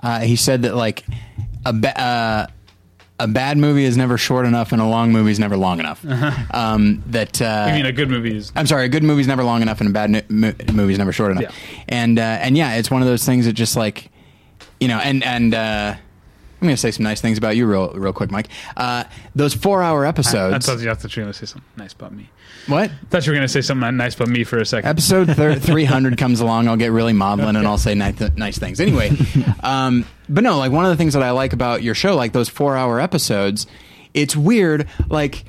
Uh, 0.03 0.19
he 0.19 0.35
said 0.35 0.63
that 0.63 0.75
like 0.75 1.05
a 1.65 1.71
ba- 1.73 1.97
uh, 2.01 2.47
a 3.23 3.27
bad 3.27 3.57
movie 3.57 3.85
is 3.85 3.97
never 3.97 4.17
short 4.17 4.45
enough, 4.45 4.71
and 4.71 4.81
a 4.81 4.85
long 4.85 5.11
movie 5.11 5.31
is 5.31 5.39
never 5.39 5.57
long 5.57 5.79
enough. 5.79 6.03
Um, 6.53 7.03
that 7.07 7.41
uh, 7.41 7.67
I 7.69 7.71
mean, 7.73 7.85
a 7.85 7.91
good 7.91 8.09
movie 8.09 8.35
is 8.35 8.51
I'm 8.55 8.67
sorry, 8.67 8.85
a 8.85 8.89
good 8.89 9.03
movie's 9.03 9.27
never 9.27 9.43
long 9.43 9.61
enough, 9.61 9.79
and 9.81 9.89
a 9.89 9.93
bad 9.93 10.09
no- 10.09 10.21
mo- 10.29 10.53
movie's 10.73 10.97
never 10.97 11.11
short 11.11 11.31
enough. 11.31 11.43
Yeah. 11.43 11.83
And 11.89 12.19
uh, 12.19 12.21
and 12.21 12.57
yeah, 12.57 12.75
it's 12.75 12.89
one 12.91 13.01
of 13.01 13.07
those 13.07 13.25
things 13.25 13.45
that 13.45 13.53
just 13.53 13.75
like 13.75 14.09
you 14.79 14.87
know, 14.87 14.97
and 14.97 15.23
and 15.23 15.53
uh, 15.53 15.95
I'm 16.61 16.67
going 16.67 16.75
to 16.75 16.81
say 16.81 16.91
some 16.91 17.03
nice 17.03 17.19
things 17.19 17.39
about 17.39 17.55
you 17.55 17.65
real 17.65 17.89
real 17.93 18.13
quick, 18.13 18.29
Mike. 18.29 18.47
Uh, 18.77 19.05
those 19.33 19.55
four 19.55 19.81
hour 19.81 20.03
I, 20.03 20.05
I 20.05 20.09
episodes. 20.09 20.65
thought 20.67 20.79
you 20.79 20.87
were 20.89 20.95
going 20.95 21.33
to 21.33 21.33
say 21.33 21.45
something 21.47 21.63
nice 21.75 21.93
about 21.93 22.13
me. 22.13 22.29
what? 22.67 22.91
I 22.91 23.05
thought 23.09 23.25
you 23.25 23.31
were 23.31 23.35
going 23.35 23.47
to 23.47 23.51
say 23.51 23.61
something 23.61 23.97
nice 23.97 24.13
about 24.13 24.27
me 24.27 24.43
for 24.43 24.59
a 24.59 24.65
second. 24.65 24.87
Episode 24.87 25.31
thir- 25.35 25.55
300 25.59 26.19
comes 26.19 26.39
along, 26.39 26.67
I'll 26.67 26.77
get 26.77 26.91
really 26.91 27.13
maudlin 27.13 27.55
and 27.55 27.67
I'll 27.67 27.79
say 27.79 27.95
nice, 27.95 28.19
nice 28.35 28.59
things. 28.59 28.79
Anyway, 28.79 29.11
um, 29.63 30.05
but 30.29 30.43
no, 30.43 30.59
like 30.59 30.71
one 30.71 30.85
of 30.85 30.91
the 30.91 30.97
things 30.97 31.13
that 31.15 31.23
I 31.23 31.31
like 31.31 31.53
about 31.53 31.81
your 31.81 31.95
show, 31.95 32.15
like 32.15 32.31
those 32.31 32.47
four 32.47 32.77
hour 32.77 32.99
episodes, 32.99 33.65
it's 34.13 34.35
weird. 34.35 34.87
Like, 35.09 35.45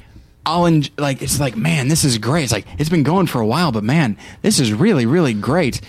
I'll 0.46 0.64
en- 0.66 0.84
like 0.96 1.20
it's 1.20 1.38
like, 1.38 1.56
man, 1.56 1.88
this 1.88 2.04
is 2.04 2.16
great. 2.16 2.44
It's 2.44 2.52
like 2.52 2.66
it's 2.78 2.90
been 2.90 3.02
going 3.02 3.26
for 3.26 3.40
a 3.40 3.46
while, 3.46 3.70
but 3.70 3.84
man, 3.84 4.16
this 4.40 4.58
is 4.58 4.72
really, 4.72 5.04
really 5.04 5.34
great. 5.34 5.82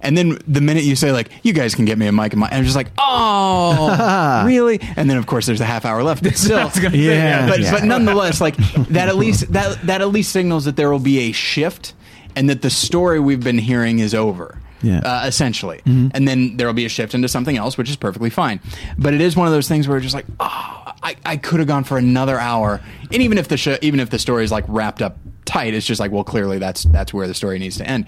And 0.00 0.16
then 0.16 0.38
the 0.46 0.60
minute 0.60 0.84
you 0.84 0.94
say 0.94 1.10
like, 1.10 1.30
you 1.42 1.52
guys 1.52 1.74
can 1.74 1.84
get 1.84 1.96
me 1.98 2.06
a 2.06 2.12
mic, 2.12 2.32
and 2.32 2.40
my- 2.40 2.48
I'm 2.50 2.64
just 2.64 2.76
like, 2.76 2.88
oh, 2.98 4.44
really? 4.46 4.78
And 4.96 5.08
then 5.08 5.16
of 5.16 5.26
course 5.26 5.46
there's 5.46 5.60
a 5.60 5.64
half 5.64 5.84
hour 5.84 6.02
left. 6.02 6.22
But 6.22 6.36
still, 6.36 6.58
I 6.58 6.64
was 6.64 6.74
gonna 6.78 6.90
say, 6.90 6.98
Yeah. 7.16 7.48
but 7.48 7.60
yeah. 7.60 7.70
but 7.72 7.84
nonetheless, 7.84 8.40
like 8.40 8.56
that 8.90 9.08
at 9.08 9.16
least 9.16 9.52
that 9.52 9.80
that 9.86 10.00
at 10.02 10.08
least 10.08 10.32
signals 10.32 10.64
that 10.66 10.76
there 10.76 10.90
will 10.90 10.98
be 10.98 11.18
a 11.20 11.32
shift 11.32 11.94
and 12.36 12.50
that 12.50 12.62
the 12.62 12.70
story 12.70 13.18
we've 13.20 13.42
been 13.42 13.58
hearing 13.58 13.98
is 13.98 14.14
over. 14.14 14.60
Yeah. 14.82 14.98
Uh, 15.00 15.24
essentially, 15.26 15.80
and 15.86 16.28
then 16.28 16.58
there 16.58 16.66
will 16.66 16.74
be 16.74 16.84
a 16.84 16.88
shift 16.90 17.14
into 17.14 17.28
something 17.28 17.56
else, 17.56 17.78
which 17.78 17.88
is 17.88 17.96
perfectly 17.96 18.28
fine. 18.30 18.60
But 18.98 19.14
it 19.14 19.22
is 19.22 19.34
one 19.34 19.46
of 19.48 19.52
those 19.54 19.66
things 19.66 19.88
where 19.88 19.96
it's 19.96 20.04
just 20.04 20.14
like, 20.14 20.26
oh, 20.38 20.92
I, 21.02 21.16
I 21.24 21.36
could 21.38 21.60
have 21.60 21.66
gone 21.66 21.82
for 21.82 21.96
another 21.96 22.38
hour, 22.38 22.82
and 23.10 23.22
even 23.22 23.38
if 23.38 23.48
the 23.48 23.56
sh- 23.56 23.78
even 23.80 24.00
if 24.00 24.10
the 24.10 24.18
story 24.18 24.44
is 24.44 24.52
like 24.52 24.64
wrapped 24.68 25.00
up 25.00 25.16
tight, 25.46 25.72
it's 25.72 25.86
just 25.86 25.98
like, 25.98 26.12
well, 26.12 26.24
clearly 26.24 26.58
that's 26.58 26.84
that's 26.84 27.12
where 27.14 27.26
the 27.26 27.34
story 27.34 27.58
needs 27.58 27.78
to 27.78 27.86
end. 27.88 28.04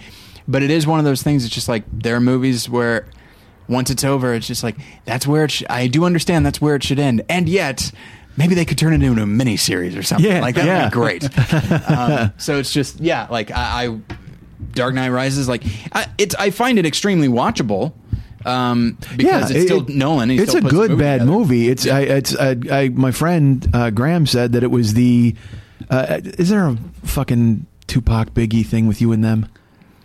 But 0.48 0.62
it 0.62 0.70
is 0.70 0.86
one 0.86 0.98
of 0.98 1.04
those 1.04 1.22
things. 1.22 1.44
It's 1.44 1.54
just 1.54 1.68
like 1.68 1.84
there 1.92 2.16
are 2.16 2.20
movies 2.20 2.68
where 2.70 3.06
once 3.68 3.90
it's 3.90 4.02
over, 4.02 4.32
it's 4.32 4.46
just 4.46 4.62
like 4.64 4.76
that's 5.04 5.26
where 5.26 5.44
it. 5.44 5.50
Sh- 5.50 5.62
I 5.68 5.86
do 5.86 6.04
understand 6.04 6.46
that's 6.46 6.60
where 6.60 6.74
it 6.74 6.82
should 6.82 6.98
end, 6.98 7.22
and 7.28 7.48
yet 7.48 7.92
maybe 8.36 8.54
they 8.54 8.64
could 8.64 8.78
turn 8.78 8.94
it 8.94 9.02
into 9.02 9.22
a 9.22 9.26
mini 9.26 9.58
series 9.58 9.94
or 9.94 10.02
something. 10.02 10.30
Yeah, 10.30 10.40
like 10.40 10.54
that 10.54 10.64
yeah. 10.64 10.84
would 10.84 10.90
be 10.90 10.94
great. 10.94 11.90
um, 11.90 12.32
so 12.38 12.58
it's 12.58 12.72
just 12.72 12.98
yeah, 13.00 13.26
like 13.30 13.50
I, 13.50 13.84
I 13.86 14.00
Dark 14.72 14.94
Knight 14.94 15.10
Rises, 15.10 15.48
like 15.48 15.62
I, 15.92 16.06
it's 16.16 16.34
I 16.34 16.50
find 16.50 16.78
it 16.78 16.86
extremely 16.86 17.28
watchable. 17.28 17.92
Um, 18.46 18.96
because 19.16 19.50
it's 19.50 19.64
still 19.64 19.82
it- 19.82 19.90
Nolan. 19.90 20.30
He 20.30 20.38
It's 20.38 20.52
still 20.52 20.66
a 20.66 20.70
good 20.70 20.90
movie 20.92 21.02
bad 21.02 21.18
together. 21.20 21.30
movie. 21.38 21.68
It's 21.68 21.86
I, 21.86 22.00
it's 22.00 22.36
I, 22.36 22.56
I, 22.70 22.88
my 22.88 23.10
friend 23.10 23.68
uh, 23.74 23.90
Graham 23.90 24.24
said 24.26 24.52
that 24.52 24.62
it 24.62 24.70
was 24.70 24.94
the. 24.94 25.34
Uh, 25.90 26.20
is 26.24 26.48
there 26.48 26.66
a 26.66 26.78
fucking 27.04 27.66
Tupac 27.86 28.30
Biggie 28.32 28.64
thing 28.64 28.86
with 28.86 29.00
you 29.02 29.12
and 29.12 29.22
them? 29.22 29.46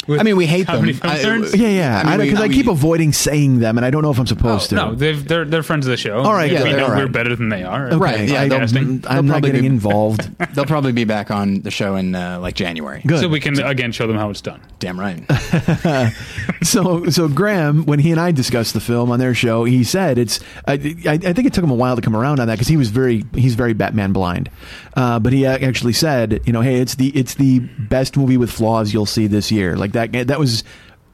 With 0.08 0.20
I 0.20 0.24
mean, 0.24 0.36
we 0.36 0.46
hate 0.46 0.68
them. 0.68 0.84
I- 0.84 0.90
nerds? 1.20 1.56
Yeah, 1.58 1.70
yeah. 1.70 2.02
I 2.06 2.10
mean, 2.12 2.20
we- 2.20 2.26
Because 2.26 2.42
I, 2.44 2.48
we- 2.48 2.54
keep 2.56 2.68
avoiding 2.68 3.14
saying 3.14 3.60
them, 3.60 3.78
and 3.78 3.86
I 3.86 3.90
don't 3.90 4.02
know 4.02 4.12
if 4.12 4.20
I'm 4.20 4.28
supposed 4.28 4.70
to. 4.72 4.82
Oh, 4.82 4.90
no, 4.90 4.96
they've, 4.96 5.26
they're 5.28 5.46
they're 5.46 5.64
friends 5.64 5.86
of 5.86 5.92
the 5.92 5.98
show. 5.98 6.20
All 6.20 6.34
right, 6.34 6.52
we 6.52 6.58
know 6.58 6.64
they're 6.94 7.06
we're 7.06 7.08
better 7.08 7.36
than 7.36 7.50
they 7.50 7.64
are. 7.64 7.88
Okay, 7.88 7.96
Right, 7.98 8.28
yeah, 8.30 8.42
I, 8.42 8.48
they'll- 8.50 8.62
I'm 8.62 9.00
they'll 9.00 9.24
not 9.24 9.32
probably 9.32 9.50
getting 9.50 9.62
be- 9.62 9.68
involved. 9.68 10.30
They'll 10.56 10.66
probably 10.66 10.92
be 10.92 11.04
back 11.06 11.32
on 11.32 11.62
the 11.62 11.72
show 11.72 11.96
in 11.96 12.16
uh, 12.16 12.40
like 12.40 12.56
January. 12.56 13.02
Good. 13.06 13.22
So 13.22 13.28
we 13.30 13.40
can 13.40 13.60
again 13.60 13.92
show 13.92 14.06
them 14.08 14.18
how 14.18 14.30
it's 14.30 14.42
done. 14.42 14.60
Damn 14.80 15.00
right. 15.00 15.24
so 16.64 17.06
so 17.10 17.28
Graham, 17.28 17.86
when 17.86 18.00
he 18.00 18.12
and 18.12 18.20
I 18.20 18.32
discussed 18.32 18.74
the 18.74 18.80
film 18.82 19.12
on 19.12 19.20
their 19.20 19.34
show, 19.34 19.64
he 19.64 19.84
said 19.84 20.18
it's. 20.18 20.40
I, 20.68 20.74
I, 21.06 21.14
I 21.14 21.18
think 21.34 21.46
it 21.48 21.54
took 21.54 21.64
him 21.64 21.72
a 21.72 21.76
while 21.76 21.96
to 21.96 22.02
come 22.02 22.16
around 22.16 22.40
on 22.40 22.48
that 22.48 22.56
because 22.56 22.68
he 22.68 22.78
was 22.78 22.90
very 22.90 23.24
he's 23.34 23.56
very 23.56 23.74
Batman 23.74 24.14
blind, 24.14 24.50
uh, 24.96 25.20
but 25.20 25.34
he 25.34 25.46
actually 25.46 25.94
said, 25.94 26.42
you 26.46 26.54
know, 26.54 26.62
hey, 26.62 26.80
it's 26.80 26.96
the 26.96 27.10
it's 27.10 27.36
the 27.36 27.60
best 27.60 28.16
movie 28.18 28.38
with 28.38 28.52
flaws 28.52 28.94
you'll 28.94 29.06
see 29.06 29.28
this 29.28 29.52
year. 29.52 29.76
Like 29.76 29.94
that 29.94 30.12
that 30.28 30.40
was 30.40 30.64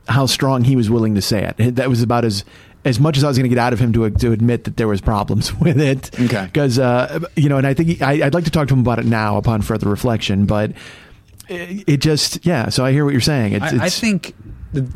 how 0.08 0.26
strong 0.26 0.64
he 0.64 0.76
was 0.76 0.90
willing 0.90 1.16
to 1.16 1.22
say 1.22 1.54
it. 1.58 1.76
That 1.76 1.90
was 1.90 2.02
about 2.02 2.26
as. 2.26 2.44
As 2.86 2.98
much 2.98 3.18
as 3.18 3.26
I 3.26 3.28
was 3.28 3.38
going 3.38 3.44
to 3.44 3.54
get 3.54 3.58
out 3.58 3.74
of 3.74 3.80
him 3.80 3.92
to 3.92 4.10
to 4.10 4.32
admit 4.32 4.64
that 4.64 4.78
there 4.78 4.88
was 4.88 5.02
problems 5.02 5.54
with 5.60 5.82
it, 5.82 6.18
Okay. 6.18 6.46
Because 6.46 6.80
uh, 6.80 7.20
you 7.36 7.50
know, 7.50 7.58
and 7.58 7.68
I 7.68 7.74
think 7.74 7.90
he, 7.90 8.02
I, 8.02 8.26
I'd 8.26 8.34
like 8.34 8.46
to 8.46 8.52
talk 8.52 8.70
to 8.70 8.74
him 8.74 8.80
about 8.80 9.00
it 9.00 9.06
now 9.06 9.36
upon 9.36 9.62
further 9.62 9.90
reflection. 9.90 10.46
But 10.46 10.72
it, 11.50 11.84
it 11.88 11.98
just, 11.98 12.46
yeah. 12.46 12.70
So 12.70 12.86
I 12.86 12.94
hear 12.94 13.04
what 13.04 13.12
you're 13.12 13.20
saying. 13.20 13.52
It's, 13.52 13.66
I, 13.66 13.68
it's 13.68 13.82
I 13.82 13.90
think 13.90 14.34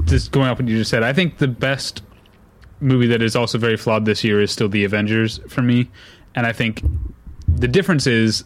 just 0.05 0.31
going 0.31 0.47
off 0.47 0.59
what 0.59 0.67
you 0.69 0.77
just 0.77 0.89
said, 0.89 1.03
I 1.03 1.11
think 1.11 1.39
the 1.39 1.47
best 1.49 2.03
movie 2.79 3.07
that 3.07 3.21
is 3.21 3.35
also 3.35 3.57
very 3.57 3.75
flawed 3.75 4.05
this 4.05 4.23
year 4.23 4.41
is 4.41 4.49
still 4.49 4.69
The 4.69 4.85
Avengers 4.85 5.41
for 5.49 5.61
me, 5.61 5.89
and 6.35 6.45
I 6.47 6.53
think 6.53 6.81
the 7.47 7.67
difference 7.67 8.07
is, 8.07 8.45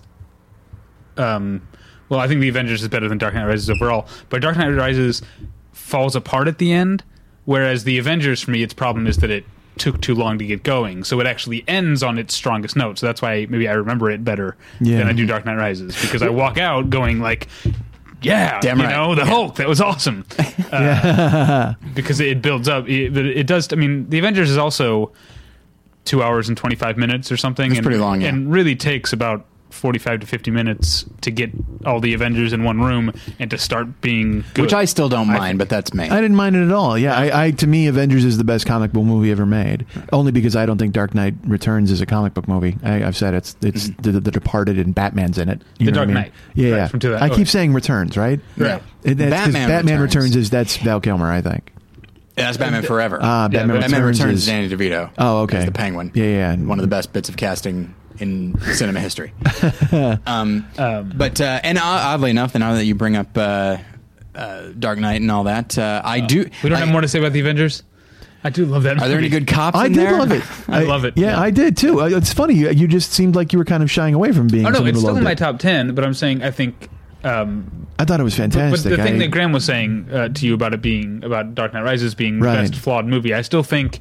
um, 1.18 1.62
well, 2.10 2.20
I 2.20 2.28
think 2.28 2.42
The 2.42 2.50
Avengers 2.50 2.82
is 2.84 2.88
better 2.90 3.08
than 3.10 3.18
Dark 3.18 3.34
Knight 3.34 3.46
Rises 3.46 3.70
overall, 3.70 4.08
but 4.30 4.42
Dark 4.42 4.58
Knight 4.58 4.70
Rises 4.70 5.22
falls 5.74 6.16
apart 6.16 6.48
at 6.48 6.58
the 6.58 6.72
end, 6.72 7.04
whereas 7.46 7.84
The 7.84 7.98
Avengers 7.98 8.42
for 8.42 8.52
me, 8.52 8.64
its 8.64 8.74
problem 8.74 9.08
is 9.08 9.18
that 9.18 9.30
it 9.30 9.46
took 9.78 10.02
too 10.02 10.16
long 10.16 10.40
to 10.40 10.46
get 10.46 10.64
going, 10.64 11.04
so 11.04 11.20
it 11.20 11.28
actually 11.28 11.64
ends 11.68 12.02
on 12.02 12.18
its 12.18 12.34
strongest 12.34 12.76
note. 12.76 12.98
So 12.98 13.06
that's 13.06 13.22
why 13.22 13.46
maybe 13.50 13.68
I 13.68 13.74
remember 13.74 14.10
it 14.10 14.24
better 14.24 14.56
Yeah. 14.80 14.98
than 14.98 15.08
I 15.08 15.14
do 15.14 15.26
Dark 15.26 15.46
Knight 15.46 15.58
Rises 15.58 16.00
because 16.02 16.22
I 16.24 16.30
walk 16.30 16.58
out 16.58 16.90
going 16.90 17.20
like. 17.20 17.48
Yeah, 18.20 18.60
Damn 18.62 18.80
you 18.80 18.86
right. 18.86 18.96
know 18.96 19.14
the 19.14 19.26
Hulk. 19.26 19.58
That 19.58 19.68
was 19.68 19.80
awesome. 19.80 20.26
Uh, 20.72 21.74
because 21.94 22.20
it 22.20 22.42
builds 22.42 22.68
up. 22.68 22.90
It, 22.90 23.16
it 23.16 23.48
does. 23.48 23.72
I 23.72 23.76
mean, 23.78 24.10
the 24.10 24.20
Avengers 24.20 24.50
is 24.50 24.58
also 24.58 25.14
two 26.04 26.22
hours 26.22 26.50
and 26.50 26.58
twenty 26.58 26.76
five 26.76 26.98
minutes 26.98 27.32
or 27.32 27.38
something. 27.38 27.72
It's 27.72 27.80
pretty 27.80 28.00
long, 28.00 28.20
yeah. 28.22 28.28
and 28.30 28.52
really 28.52 28.76
takes 28.76 29.14
about 29.14 29.46
forty 29.78 30.00
five 30.00 30.20
to 30.20 30.28
fifty 30.28 30.52
minutes 30.52 31.06
to 31.22 31.32
get 31.32 31.52
all 31.86 32.00
the 32.00 32.14
Avengers 32.14 32.52
in 32.54 32.64
one 32.64 32.82
room 32.82 33.14
and 33.40 33.50
to 33.52 33.58
start 33.58 34.02
being 34.02 34.44
good. 34.54 34.64
Which 34.64 34.74
I 34.74 34.86
still 34.86 35.10
don't 35.10 35.30
I 35.30 35.38
mind, 35.38 35.58
but 35.60 35.70
that's 35.70 35.94
me. 35.94 36.10
I 36.10 36.20
didn't 36.22 36.36
mind 36.36 36.56
it 36.56 36.64
at 36.66 36.72
all. 36.72 36.98
Yeah, 36.98 37.16
I, 37.18 37.46
I 37.46 37.52
to 37.52 37.68
me, 37.68 37.88
Avengers 37.88 38.26
is 38.26 38.38
the 38.38 38.44
best 38.44 38.66
comic 38.66 38.92
book 38.92 39.04
movie 39.06 39.32
ever 39.32 39.46
made. 39.46 39.86
Only 40.12 40.32
because 40.32 40.56
I 40.56 40.66
don't 40.66 40.78
think 40.78 40.94
Dark 40.94 41.14
Knight 41.16 41.36
Returns 41.46 41.92
is 41.92 42.02
a 42.02 42.06
comic 42.06 42.34
book 42.34 42.48
movie. 42.48 42.78
I, 42.84 43.04
I've 43.04 43.16
said 43.18 43.34
it's 43.34 43.56
it's 43.62 43.90
the, 44.02 44.12
the 44.14 44.32
Departed 44.32 44.78
and 44.80 44.94
Batman's 44.94 45.38
in 45.38 45.50
it. 45.50 45.62
You 45.80 45.86
Mm-hmm. 45.86 45.86
The 45.86 45.92
know 45.92 46.00
what 46.00 46.06
Dark 46.06 46.10
I 46.10 46.14
mean? 46.14 46.24
Knight. 46.24 46.34
Yeah, 46.56 46.70
Right, 46.72 46.78
yeah. 46.78 46.88
from 46.88 47.00
2000. 47.00 47.24
I 47.24 47.28
okay. 47.28 47.36
keep 47.36 47.48
saying 47.48 47.74
Returns, 47.74 48.18
right? 48.18 48.40
Yeah. 48.58 48.80
It, 49.04 49.16
that's 49.18 49.46
'cause 49.46 49.54
Batman 49.54 49.70
Batman 49.70 50.02
Returns. 50.02 50.26
Returns. 50.26 50.36
is 50.36 50.50
that's 50.50 50.78
Val 50.78 51.00
Kilmer, 51.00 51.32
I 51.32 51.42
think. 51.42 51.72
That's 52.38 52.58
Batman 52.58 52.84
Forever. 52.84 53.20
Ah, 53.22 53.44
Yeah, 53.52 53.60
Batman, 53.60 53.82
Batman 53.82 54.02
Returns, 54.04 54.20
Returns 54.20 54.38
is 54.40 54.48
is 54.48 54.48
Danny 54.48 54.70
DeVito. 54.70 55.10
Oh, 55.18 55.42
okay. 55.42 55.58
As 55.58 55.66
the 55.66 55.72
Penguin. 55.72 56.12
Yeah, 56.14 56.24
yeah. 56.26 56.56
One 56.56 56.80
of 56.80 56.84
the 56.84 56.88
best 56.90 57.12
bits 57.12 57.28
of 57.30 57.36
casting 57.38 57.94
in 58.20 58.60
cinema 58.74 59.00
history. 59.00 59.34
um, 60.26 60.66
Um, 60.78 61.12
but 61.16 61.42
uh, 61.42 61.60
and 61.64 61.78
uh, 61.78 61.82
oddly 61.84 62.30
enough, 62.32 62.56
now 62.56 62.74
that 62.74 62.86
you 62.86 62.96
bring 62.96 63.16
up 63.16 63.38
uh, 63.38 63.78
uh, 64.36 64.68
Dark 64.78 65.00
Knight 65.00 65.22
and 65.22 65.30
all 65.32 65.44
that, 65.46 65.78
uh, 65.78 66.02
I 66.06 66.20
do. 66.22 66.50
we 66.64 66.70
don't 66.70 66.74
I- 66.78 66.80
have 66.86 66.90
more 66.90 67.02
to 67.02 67.08
say 67.08 67.20
about 67.20 67.34
the 67.34 67.40
Avengers. 67.42 67.84
I 68.44 68.50
do 68.52 68.66
love 68.66 68.84
that. 68.84 69.02
Are 69.02 69.10
there 69.10 69.18
any 69.18 69.30
good 69.30 69.48
cops 69.48 69.76
I 69.78 69.88
in 69.88 69.94
did 69.94 70.02
there? 70.08 70.18
love 70.20 70.32
it. 70.32 70.44
I 70.70 70.84
love 70.84 71.04
it. 71.06 71.18
Yeah, 71.18 71.32
Yeah. 71.32 71.42
I 71.42 71.50
did 71.50 71.76
too. 71.76 72.02
Uh, 72.02 72.06
It's 72.06 72.32
funny. 72.32 72.54
You, 72.54 72.70
you 72.70 72.88
just 72.88 73.12
seemed 73.12 73.36
like 73.36 73.52
you 73.52 73.60
were 73.60 73.66
kind 73.66 73.82
of 73.84 73.90
shying 73.92 74.14
away 74.14 74.32
from 74.32 74.48
being. 74.48 74.66
Oh 74.66 74.70
no, 74.70 74.76
someone 74.76 74.90
it's 74.90 74.96
who 74.98 75.00
still 75.02 75.08
loved 75.14 75.18
in 75.20 75.24
my 75.26 75.32
it. 75.32 75.38
top 75.40 75.58
ten. 75.60 75.96
But 75.96 76.06
I'm 76.06 76.14
saying 76.14 76.44
I 76.44 76.52
think. 76.52 76.88
Um, 77.24 77.88
I 78.00 78.06
thought 78.06 78.20
it 78.20 78.24
was 78.24 78.38
but, 78.38 78.50
but 78.50 78.54
fantastic. 78.60 78.92
the 78.92 79.04
thing 79.04 79.16
I- 79.16 79.20
that 79.20 79.32
Graham 79.32 79.52
was 79.52 79.66
saying 79.66 80.08
uh, 80.12 80.30
to 80.30 80.46
you 80.46 80.54
about 80.54 80.74
it 80.74 80.82
being 80.82 81.24
about 81.24 81.56
Dark 81.56 81.74
Knight 81.74 81.84
Rises 81.84 82.16
being 82.16 82.40
Right. 82.40 82.56
the 82.66 82.70
best 82.70 82.76
flawed 82.76 83.06
movie, 83.06 83.34
I 83.34 83.42
still 83.42 83.64
think. 83.64 84.00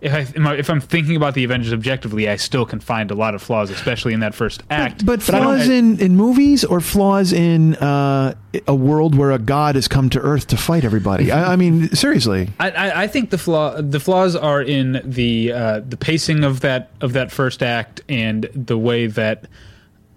If, 0.00 0.12
I, 0.38 0.54
if 0.56 0.68
I'm 0.68 0.82
thinking 0.82 1.16
about 1.16 1.32
the 1.32 1.44
Avengers 1.44 1.72
objectively, 1.72 2.28
I 2.28 2.36
still 2.36 2.66
can 2.66 2.78
find 2.78 3.10
a 3.10 3.14
lot 3.14 3.34
of 3.34 3.40
flaws, 3.40 3.70
especially 3.70 4.12
in 4.12 4.20
that 4.20 4.34
first 4.34 4.62
act. 4.68 5.06
But, 5.06 5.26
I 5.30 5.32
don't- 5.38 5.42
flaws 5.42 5.68
in, 5.70 5.98
in 5.98 6.14
movies 6.14 6.62
or 6.62 6.82
flaws 6.82 7.32
in 7.32 7.74
uh, 7.76 8.34
a 8.68 8.74
world 8.74 9.14
where 9.14 9.30
a 9.30 9.38
god 9.38 9.76
has 9.76 9.88
come 9.88 10.10
to 10.10 10.20
Earth 10.20 10.48
to 10.48 10.58
fight 10.58 10.84
everybody? 10.84 11.32
I, 11.32 11.54
I 11.54 11.56
mean, 11.56 11.88
seriously. 11.94 12.50
I, 12.60 12.70
I, 12.70 13.02
I 13.04 13.06
think 13.06 13.30
the 13.30 13.38
flaw 13.38 13.80
the 13.80 13.98
flaws 14.00 14.36
are 14.36 14.60
in 14.60 15.00
the 15.04 15.52
uh, 15.52 15.80
the 15.80 15.96
pacing 15.96 16.44
of 16.44 16.60
that 16.60 16.90
of 17.00 17.14
that 17.14 17.32
first 17.32 17.62
act 17.62 18.02
and 18.06 18.42
the 18.54 18.76
way 18.76 19.06
that 19.06 19.46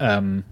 um 0.01 0.43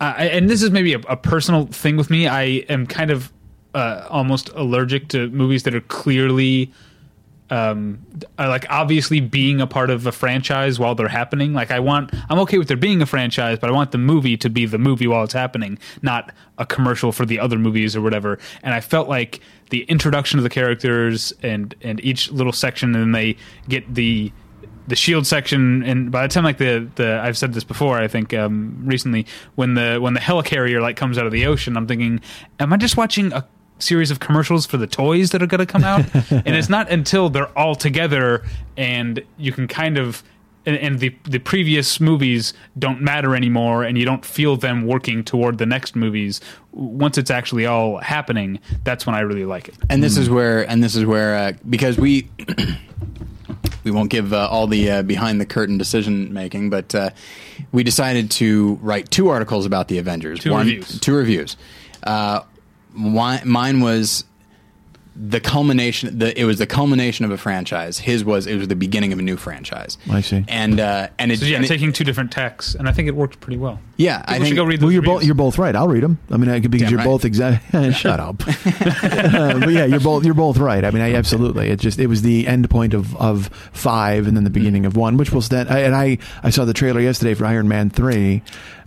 I, 0.00 0.26
and 0.26 0.48
this 0.48 0.62
is 0.62 0.70
maybe 0.70 0.94
a, 0.94 0.98
a 1.00 1.16
personal 1.16 1.66
thing 1.66 1.96
with 1.96 2.10
me. 2.10 2.28
I 2.28 2.42
am 2.68 2.86
kind 2.86 3.10
of 3.10 3.32
uh, 3.74 4.06
almost 4.08 4.48
allergic 4.50 5.08
to 5.08 5.28
movies 5.30 5.64
that 5.64 5.74
are 5.74 5.80
clearly 5.82 6.72
um 7.50 7.98
I 8.36 8.46
like 8.46 8.66
obviously 8.68 9.20
being 9.20 9.60
a 9.60 9.66
part 9.66 9.88
of 9.88 10.06
a 10.06 10.12
franchise 10.12 10.78
while 10.78 10.94
they're 10.94 11.08
happening 11.08 11.54
like 11.54 11.70
i 11.70 11.80
want 11.80 12.10
i'm 12.28 12.38
okay 12.40 12.58
with 12.58 12.68
there 12.68 12.76
being 12.76 13.00
a 13.00 13.06
franchise 13.06 13.58
but 13.58 13.70
i 13.70 13.72
want 13.72 13.90
the 13.90 13.98
movie 13.98 14.36
to 14.36 14.50
be 14.50 14.66
the 14.66 14.76
movie 14.76 15.06
while 15.06 15.24
it's 15.24 15.32
happening 15.32 15.78
not 16.02 16.30
a 16.58 16.66
commercial 16.66 17.10
for 17.10 17.24
the 17.24 17.40
other 17.40 17.58
movies 17.58 17.96
or 17.96 18.02
whatever 18.02 18.38
and 18.62 18.74
i 18.74 18.80
felt 18.80 19.08
like 19.08 19.40
the 19.70 19.84
introduction 19.84 20.38
of 20.38 20.42
the 20.42 20.50
characters 20.50 21.32
and 21.42 21.74
and 21.80 22.04
each 22.04 22.30
little 22.30 22.52
section 22.52 22.94
and 22.94 23.02
then 23.02 23.12
they 23.12 23.34
get 23.66 23.94
the 23.94 24.30
the 24.88 24.96
shield 24.96 25.26
section 25.26 25.82
and 25.84 26.10
by 26.10 26.26
the 26.26 26.32
time 26.32 26.44
like 26.44 26.58
the 26.58 26.88
the 26.96 27.20
I've 27.22 27.36
said 27.36 27.52
this 27.52 27.64
before 27.64 27.98
I 27.98 28.08
think 28.08 28.34
um 28.34 28.80
recently 28.84 29.26
when 29.54 29.74
the 29.74 29.98
when 30.00 30.14
the 30.14 30.20
helicarrier 30.20 30.80
like 30.80 30.96
comes 30.96 31.18
out 31.18 31.26
of 31.26 31.32
the 31.32 31.46
ocean 31.46 31.76
I'm 31.76 31.86
thinking 31.86 32.20
am 32.58 32.72
I 32.72 32.78
just 32.78 32.96
watching 32.96 33.32
a 33.32 33.46
series 33.78 34.10
of 34.10 34.20
commercials 34.20 34.66
for 34.66 34.76
the 34.76 34.86
toys 34.86 35.30
that 35.30 35.42
are 35.42 35.46
going 35.46 35.60
to 35.60 35.66
come 35.66 35.84
out? 35.84 36.04
And 36.30 36.56
it's 36.56 36.68
not 36.68 36.90
until 36.90 37.30
they're 37.30 37.56
all 37.58 37.74
together 37.74 38.44
and 38.76 39.22
you 39.36 39.52
can 39.52 39.68
kind 39.68 39.98
of 39.98 40.22
and, 40.66 40.76
and 40.76 40.98
the 41.00 41.14
the 41.24 41.38
previous 41.38 42.00
movies 42.00 42.54
don't 42.78 43.00
matter 43.00 43.34
anymore 43.34 43.84
and 43.84 43.98
you 43.98 44.04
don't 44.04 44.24
feel 44.24 44.56
them 44.56 44.86
working 44.86 45.24
toward 45.24 45.58
the 45.58 45.66
next 45.66 45.96
movies 45.96 46.40
once 46.72 47.18
it's 47.18 47.30
actually 47.30 47.66
all 47.66 47.98
happening 47.98 48.58
that's 48.84 49.06
when 49.06 49.14
I 49.14 49.20
really 49.20 49.44
like 49.44 49.68
it. 49.68 49.74
And 49.90 50.02
this 50.02 50.16
is 50.16 50.28
where 50.30 50.68
and 50.68 50.82
this 50.82 50.94
is 50.94 51.04
where 51.04 51.34
uh, 51.36 51.52
because 51.68 51.98
we 51.98 52.28
we 53.84 53.90
won't 53.90 54.10
give 54.10 54.32
uh, 54.32 54.48
all 54.48 54.66
the 54.66 54.90
uh, 54.90 55.02
behind 55.02 55.40
the 55.40 55.46
curtain 55.46 55.78
decision 55.78 56.32
making, 56.32 56.70
but 56.70 56.94
uh, 56.94 57.10
we 57.72 57.82
decided 57.82 58.30
to 58.32 58.78
write 58.82 59.10
two 59.10 59.28
articles 59.28 59.66
about 59.66 59.88
the 59.88 59.98
Avengers. 59.98 60.40
Two 60.40 60.56
reviews. 60.56 61.00
Two 61.00 61.14
reviews. 61.14 61.56
Uh, 62.02 62.40
one, 62.94 63.40
mine 63.48 63.80
was 63.80 64.24
the 65.20 65.40
culmination. 65.40 66.18
The, 66.18 66.38
it 66.40 66.44
was 66.44 66.58
the 66.58 66.66
culmination 66.66 67.24
of 67.24 67.30
a 67.32 67.36
franchise. 67.36 67.98
His 67.98 68.24
was 68.24 68.46
it 68.46 68.56
was 68.56 68.68
the 68.68 68.76
beginning 68.76 69.12
of 69.12 69.18
a 69.18 69.22
new 69.22 69.36
franchise. 69.36 69.98
I 70.10 70.20
see. 70.20 70.44
And 70.48 70.78
uh, 70.78 71.08
and 71.18 71.32
it's 71.32 71.40
So 71.40 71.46
yeah, 71.48 71.56
and 71.56 71.64
it- 71.64 71.68
taking 71.68 71.92
two 71.92 72.04
different 72.04 72.30
texts, 72.30 72.74
and 72.74 72.88
I 72.88 72.92
think 72.92 73.08
it 73.08 73.16
worked 73.16 73.40
pretty 73.40 73.58
well. 73.58 73.80
yeah, 73.96 74.18
People 74.18 74.32
I 74.32 74.36
should 74.38 74.44
think 74.44 74.56
go 74.56 74.64
read. 74.64 74.82
Well, 74.82 74.92
you're 74.92 75.02
both 75.02 75.24
you're 75.24 75.34
both 75.34 75.58
right. 75.58 75.74
I'll 75.74 75.88
read 75.88 76.02
them. 76.04 76.18
I 76.30 76.36
mean, 76.36 76.48
I 76.48 76.60
because 76.60 76.80
Damn 76.82 76.90
you're 76.90 76.98
right. 76.98 77.04
both 77.04 77.24
exactly. 77.24 77.92
Shut 77.92 78.20
up. 78.28 78.38
but 78.46 79.68
yeah, 79.70 79.84
you're 79.86 80.00
both 80.00 80.24
you're 80.24 80.34
both 80.34 80.58
right. 80.58 80.84
I 80.84 80.90
mean, 80.90 81.02
I 81.02 81.14
absolutely. 81.14 81.70
It 81.70 81.80
just 81.80 81.98
it 81.98 82.06
was 82.06 82.22
the 82.22 82.46
end 82.46 82.68
point 82.70 82.94
of 82.94 83.16
of 83.16 83.48
five 83.72 84.26
and 84.26 84.36
then 84.36 84.44
the 84.44 84.50
beginning 84.50 84.86
of 84.86 84.96
one, 84.96 85.16
which 85.16 85.32
will 85.32 85.42
stand. 85.42 85.68
I, 85.68 85.80
and 85.80 85.94
I 85.94 86.18
I 86.42 86.50
saw 86.50 86.64
the 86.64 86.74
trailer 86.74 87.00
yesterday 87.00 87.34
for 87.34 87.44
Iron 87.44 87.68
Man 87.68 87.90
three. 87.90 88.42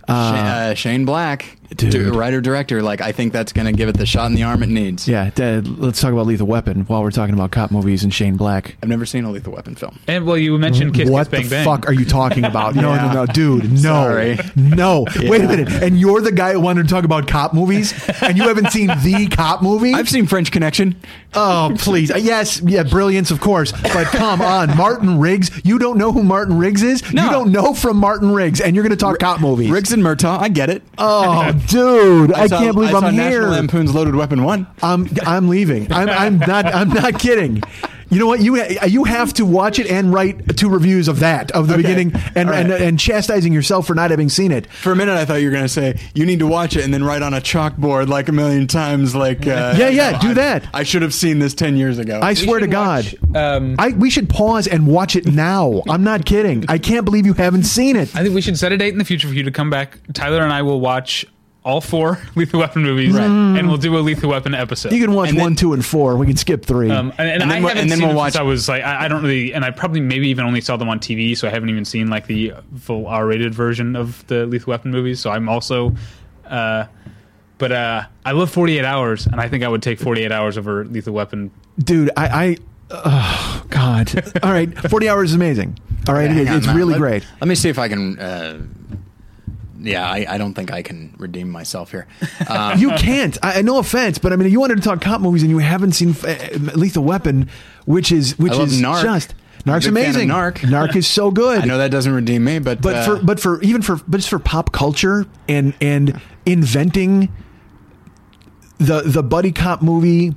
Sha- 0.08 0.12
Uh, 0.14 0.14
uh, 0.14 0.74
Shane 0.74 1.04
Black, 1.04 1.58
Dude. 1.76 1.90
d- 1.92 1.98
writer 2.10 2.40
director. 2.40 2.82
Like 2.82 3.00
I 3.00 3.12
think 3.12 3.32
that's 3.32 3.52
going 3.52 3.66
to 3.66 3.72
give 3.72 3.88
it 3.88 3.96
the 3.96 4.06
shot 4.06 4.26
in 4.26 4.34
the 4.34 4.42
arm 4.42 4.62
it 4.62 4.68
needs. 4.68 5.06
yeah, 5.08 5.30
Dad, 5.34 5.66
let's 5.78 6.00
talk 6.00 6.12
about 6.12 6.26
Lethal 6.26 6.46
Weapon 6.46 6.82
while 6.82 7.02
we're 7.02 7.10
talking 7.10 7.34
about 7.34 7.50
cop 7.50 7.70
movies 7.70 8.04
and 8.04 8.12
Shane 8.12 8.36
Black. 8.36 8.76
I've 8.82 8.88
never 8.88 9.06
seen 9.06 9.24
a 9.24 9.30
Lethal 9.30 9.52
Weapon 9.52 9.74
film. 9.74 9.98
And 10.08 10.26
well, 10.26 10.36
you 10.38 10.56
mentioned 10.58 10.92
mm-hmm. 10.92 11.02
Kiss 11.02 11.10
what 11.10 11.30
Kiss 11.30 11.40
Bang 11.40 11.42
the 11.44 11.50
Bang. 11.50 11.64
fuck 11.64 11.86
are 11.88 11.92
you 11.92 12.04
talking 12.04 12.44
about? 12.44 12.74
No, 12.82 12.94
Yeah. 12.94 13.06
no, 13.12 13.12
no, 13.12 13.26
dude, 13.26 13.70
no, 13.70 13.76
Sorry. 13.78 14.38
no. 14.56 15.04
Wait 15.22 15.40
a 15.42 15.46
minute. 15.48 15.68
And 15.82 15.98
you're 15.98 16.20
the 16.20 16.32
guy 16.32 16.52
who 16.52 16.60
wanted 16.60 16.84
to 16.84 16.88
talk 16.88 17.04
about 17.04 17.28
cop 17.28 17.52
movies, 17.54 17.92
and 18.22 18.36
you 18.36 18.44
haven't 18.48 18.70
seen 18.70 18.88
the 18.88 19.28
cop 19.30 19.62
movie? 19.62 19.92
I've 19.94 20.08
seen 20.08 20.26
French 20.26 20.50
Connection. 20.50 20.96
Oh, 21.34 21.74
please. 21.78 22.10
Yes, 22.22 22.60
yeah, 22.62 22.82
brilliance, 22.84 23.30
of 23.30 23.40
course. 23.40 23.72
But 23.72 24.06
come 24.06 24.40
on, 24.40 24.76
Martin 24.76 25.18
Riggs. 25.20 25.50
You 25.64 25.78
don't 25.78 25.98
know 25.98 26.12
who 26.12 26.22
Martin 26.22 26.56
Riggs 26.58 26.82
is? 26.82 27.02
No. 27.12 27.24
You 27.24 27.30
don't 27.30 27.52
know 27.52 27.74
from 27.74 27.96
Martin 27.96 28.30
Riggs, 28.32 28.60
and 28.60 28.74
you're 28.76 28.82
going 28.84 28.90
to 28.90 28.96
talk 28.96 29.18
cop 29.18 29.40
movies. 29.40 29.70
Riggs 29.70 29.92
and 29.92 30.02
Murtaugh. 30.02 30.38
I 30.38 30.48
get 30.48 30.70
it. 30.70 30.82
Oh, 30.98 31.52
dude. 31.68 32.32
I, 32.32 32.46
saw- 32.46 32.58
can't 32.58 32.74
believe 32.74 32.94
I 32.94 32.98
am 32.98 33.02
saw 33.04 33.10
here. 33.10 33.30
National 33.42 33.50
Lampoon's 33.50 33.94
Loaded 33.94 34.14
Weapon 34.14 34.42
One. 34.44 34.66
I'm 34.82 35.08
I'm 35.26 35.48
leaving. 35.48 35.92
I'm 35.92 36.08
I'm 36.08 36.38
not 36.38 36.66
I'm 36.66 36.88
not 36.90 37.18
kidding. 37.18 37.62
You 38.10 38.18
know 38.18 38.26
what? 38.26 38.40
You 38.42 38.62
you 38.86 39.04
have 39.04 39.32
to 39.34 39.46
watch 39.46 39.78
it 39.78 39.86
and 39.90 40.12
write 40.12 40.58
two 40.58 40.68
reviews 40.68 41.08
of 41.08 41.20
that 41.20 41.50
of 41.52 41.66
the 41.66 41.72
Okay. 41.74 41.82
beginning 41.82 42.12
and, 42.34 42.46
All 42.46 42.54
right. 42.54 42.60
and 42.64 42.70
and 42.70 43.00
chastising 43.00 43.54
yourself 43.54 43.86
for 43.86 43.94
not 43.94 44.10
having 44.10 44.28
seen 44.28 44.52
it. 44.52 44.70
For 44.70 44.92
a 44.92 44.96
minute, 44.96 45.14
I 45.16 45.24
thought 45.24 45.36
you 45.36 45.46
were 45.46 45.50
going 45.52 45.64
to 45.64 45.68
say 45.68 45.98
you 46.14 46.26
need 46.26 46.40
to 46.40 46.46
watch 46.46 46.76
it 46.76 46.84
and 46.84 46.92
then 46.92 47.02
write 47.02 47.22
on 47.22 47.32
a 47.32 47.40
chalkboard 47.40 48.08
like 48.08 48.28
a 48.28 48.32
million 48.32 48.66
times. 48.66 49.14
Like 49.14 49.46
uh, 49.46 49.76
Yeah, 49.78 49.88
yeah, 49.88 50.18
do 50.20 50.32
I- 50.32 50.34
that. 50.34 50.68
I 50.74 50.82
should 50.82 51.00
have 51.00 51.14
seen 51.14 51.38
this 51.38 51.54
ten 51.54 51.78
years 51.78 51.96
ago. 51.98 52.20
I 52.22 52.30
We 52.30 52.34
swear 52.34 52.58
to 52.58 52.64
should 52.64 52.70
God. 52.72 53.04
watch, 53.32 53.34
um, 53.36 53.76
I 53.78 53.88
we 53.92 54.10
should 54.10 54.28
pause 54.28 54.66
and 54.66 54.86
watch 54.86 55.16
it 55.16 55.24
now. 55.26 55.82
I'm 55.88 56.04
not 56.04 56.26
kidding. 56.26 56.66
I 56.68 56.76
can't 56.76 57.06
believe 57.06 57.24
you 57.24 57.32
haven't 57.32 57.62
seen 57.64 57.96
it. 57.96 58.14
I 58.14 58.22
think 58.22 58.34
we 58.34 58.42
should 58.42 58.58
set 58.58 58.72
a 58.72 58.76
date 58.76 58.92
in 58.92 58.98
the 58.98 59.06
future 59.06 59.26
for 59.26 59.32
you 59.32 59.44
to 59.44 59.50
come 59.50 59.70
back. 59.70 59.98
Tyler 60.12 60.42
and 60.42 60.52
I 60.52 60.60
will 60.60 60.80
watch 60.82 61.24
all 61.64 61.80
four 61.80 62.18
Lethal 62.34 62.60
Weapon 62.60 62.82
movies, 62.82 63.14
and 63.16 63.68
we'll 63.68 63.76
do 63.76 63.96
a 63.96 64.00
Lethal 64.00 64.30
Weapon 64.30 64.54
episode. 64.54 64.92
You 64.92 65.00
can 65.00 65.14
watch 65.14 65.28
And 65.28 65.38
then- 65.38 65.44
one, 65.44 65.54
two, 65.56 65.72
and 65.74 65.84
four. 65.84 66.16
We 66.16 66.26
can 66.26 66.36
skip 66.36 66.64
three. 66.64 66.90
Um, 66.90 67.12
and, 67.18 67.28
and, 67.30 67.42
And 67.42 67.50
then 67.50 67.52
I 67.52 67.60
we'll- 67.60 67.68
haven't 67.68 67.82
and 67.82 67.90
then 67.90 67.98
seen 67.98 68.08
we'll 68.08 68.16
watch- 68.16 68.36
I 68.36 68.42
was 68.42 68.68
like, 68.68 68.82
I, 68.82 69.04
I 69.04 69.08
don't 69.08 69.22
really, 69.22 69.54
and 69.54 69.64
I 69.64 69.70
probably 69.70 70.00
maybe 70.00 70.28
even 70.28 70.44
only 70.44 70.60
saw 70.60 70.76
them 70.76 70.88
on 70.88 70.98
TV, 70.98 71.36
so 71.36 71.46
I 71.46 71.50
haven't 71.50 71.70
even 71.70 71.84
seen 71.84 72.08
like 72.08 72.26
the 72.26 72.52
full 72.80 73.06
R-rated 73.06 73.54
version 73.54 73.94
of 73.96 74.26
the 74.26 74.46
Lethal 74.46 74.70
Weapon 74.72 74.90
movies. 74.90 75.20
So 75.20 75.30
I'm 75.30 75.48
also, 75.48 75.94
uh, 76.46 76.86
but 77.58 77.70
uh, 77.72 78.02
I 78.24 78.32
love 78.32 78.50
48 78.50 78.84
Hours, 78.84 79.26
and 79.26 79.40
I 79.40 79.48
think 79.48 79.62
I 79.62 79.68
would 79.68 79.82
take 79.82 80.00
48 80.00 80.32
Hours 80.32 80.58
over 80.58 80.84
Lethal 80.84 81.12
Weapon. 81.14 81.50
dude 81.78 82.10
i 82.16 82.26
i 82.46 82.56
oh 82.90 83.64
god 83.70 84.12
all 84.42 84.50
right 84.52 84.76
40 84.90 85.08
hours 85.08 85.30
is 85.30 85.34
amazing 85.36 85.78
all 86.08 86.14
right 86.14 86.24
it 86.30 86.32
Hang 86.34 86.40
is 86.42 86.48
on, 86.50 86.56
it's 86.58 86.66
really 86.68 86.92
Let- 86.92 86.98
great 87.00 87.26
Let 87.40 87.48
me 87.48 87.54
see 87.54 87.68
if 87.70 87.78
I 87.78 87.88
can. 87.88 88.18
Uh, 88.18 88.58
yeah, 89.82 90.08
I, 90.08 90.26
I 90.28 90.38
don't 90.38 90.54
think 90.54 90.70
I 90.72 90.82
can 90.82 91.14
redeem 91.18 91.50
myself 91.50 91.90
here. 91.90 92.06
Um, 92.48 92.78
you 92.78 92.90
can't 92.92 93.38
I, 93.42 93.62
no 93.62 93.78
offense 93.78 94.18
but 94.18 94.32
i 94.32 94.36
mean 94.36 94.50
you 94.50 94.60
wanted 94.60 94.76
to 94.76 94.82
talk 94.82 95.00
cop 95.00 95.20
movies 95.20 95.42
and 95.42 95.50
you 95.50 95.58
haven't 95.58 95.92
seen 95.92 96.14
uh, 96.26 96.48
lethal 96.74 97.04
weapon 97.04 97.48
which 97.86 98.10
is 98.12 98.38
which 98.38 98.52
is 98.52 98.80
Narc. 98.80 99.02
just 99.02 99.34
narc's 99.64 99.64
big 99.64 99.66
fan 99.66 99.86
of 99.86 99.86
amazing 99.86 100.28
Narc. 100.28 100.54
narc 100.58 100.96
is 100.96 101.06
so 101.06 101.30
good 101.42 101.62
I 101.62 101.64
know 101.64 101.78
that 101.78 101.90
doesn't 101.90 102.12
redeem 102.12 102.44
me, 102.44 102.58
but 102.58 102.82
but 102.82 102.94
uh, 102.96 103.04
for 103.04 103.24
but 103.24 103.40
for 103.40 103.62
even 103.62 103.80
for 103.80 103.96
but 104.08 104.18
just 104.18 104.28
for 104.28 104.38
pop 104.38 104.72
culture 104.72 105.24
and 105.48 105.72
and 105.80 106.20
inventing 106.44 107.28
the 108.78 109.02
the 109.02 109.22
buddy 109.22 109.52
cop 109.52 109.80
movie 109.82 110.34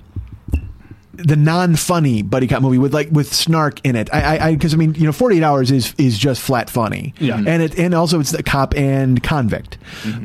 the 1.17 1.35
non-funny 1.35 2.21
buddy 2.21 2.47
cop 2.47 2.61
movie 2.61 2.77
with 2.77 2.93
like 2.93 3.09
with 3.11 3.33
snark 3.33 3.79
in 3.85 3.95
it. 3.95 4.09
I 4.13 4.37
I 4.49 4.55
because 4.55 4.73
I, 4.73 4.77
mean 4.77 4.93
you 4.95 5.05
know 5.05 5.11
48 5.11 5.43
hours 5.43 5.71
is 5.71 5.93
is 5.97 6.17
just 6.17 6.41
flat 6.41 6.69
funny. 6.69 7.13
Yeah. 7.19 7.37
and 7.37 7.61
it 7.61 7.77
and 7.77 7.93
also 7.93 8.19
it's 8.19 8.31
the 8.31 8.43
cop 8.43 8.75
and 8.75 9.21
convict, 9.23 9.77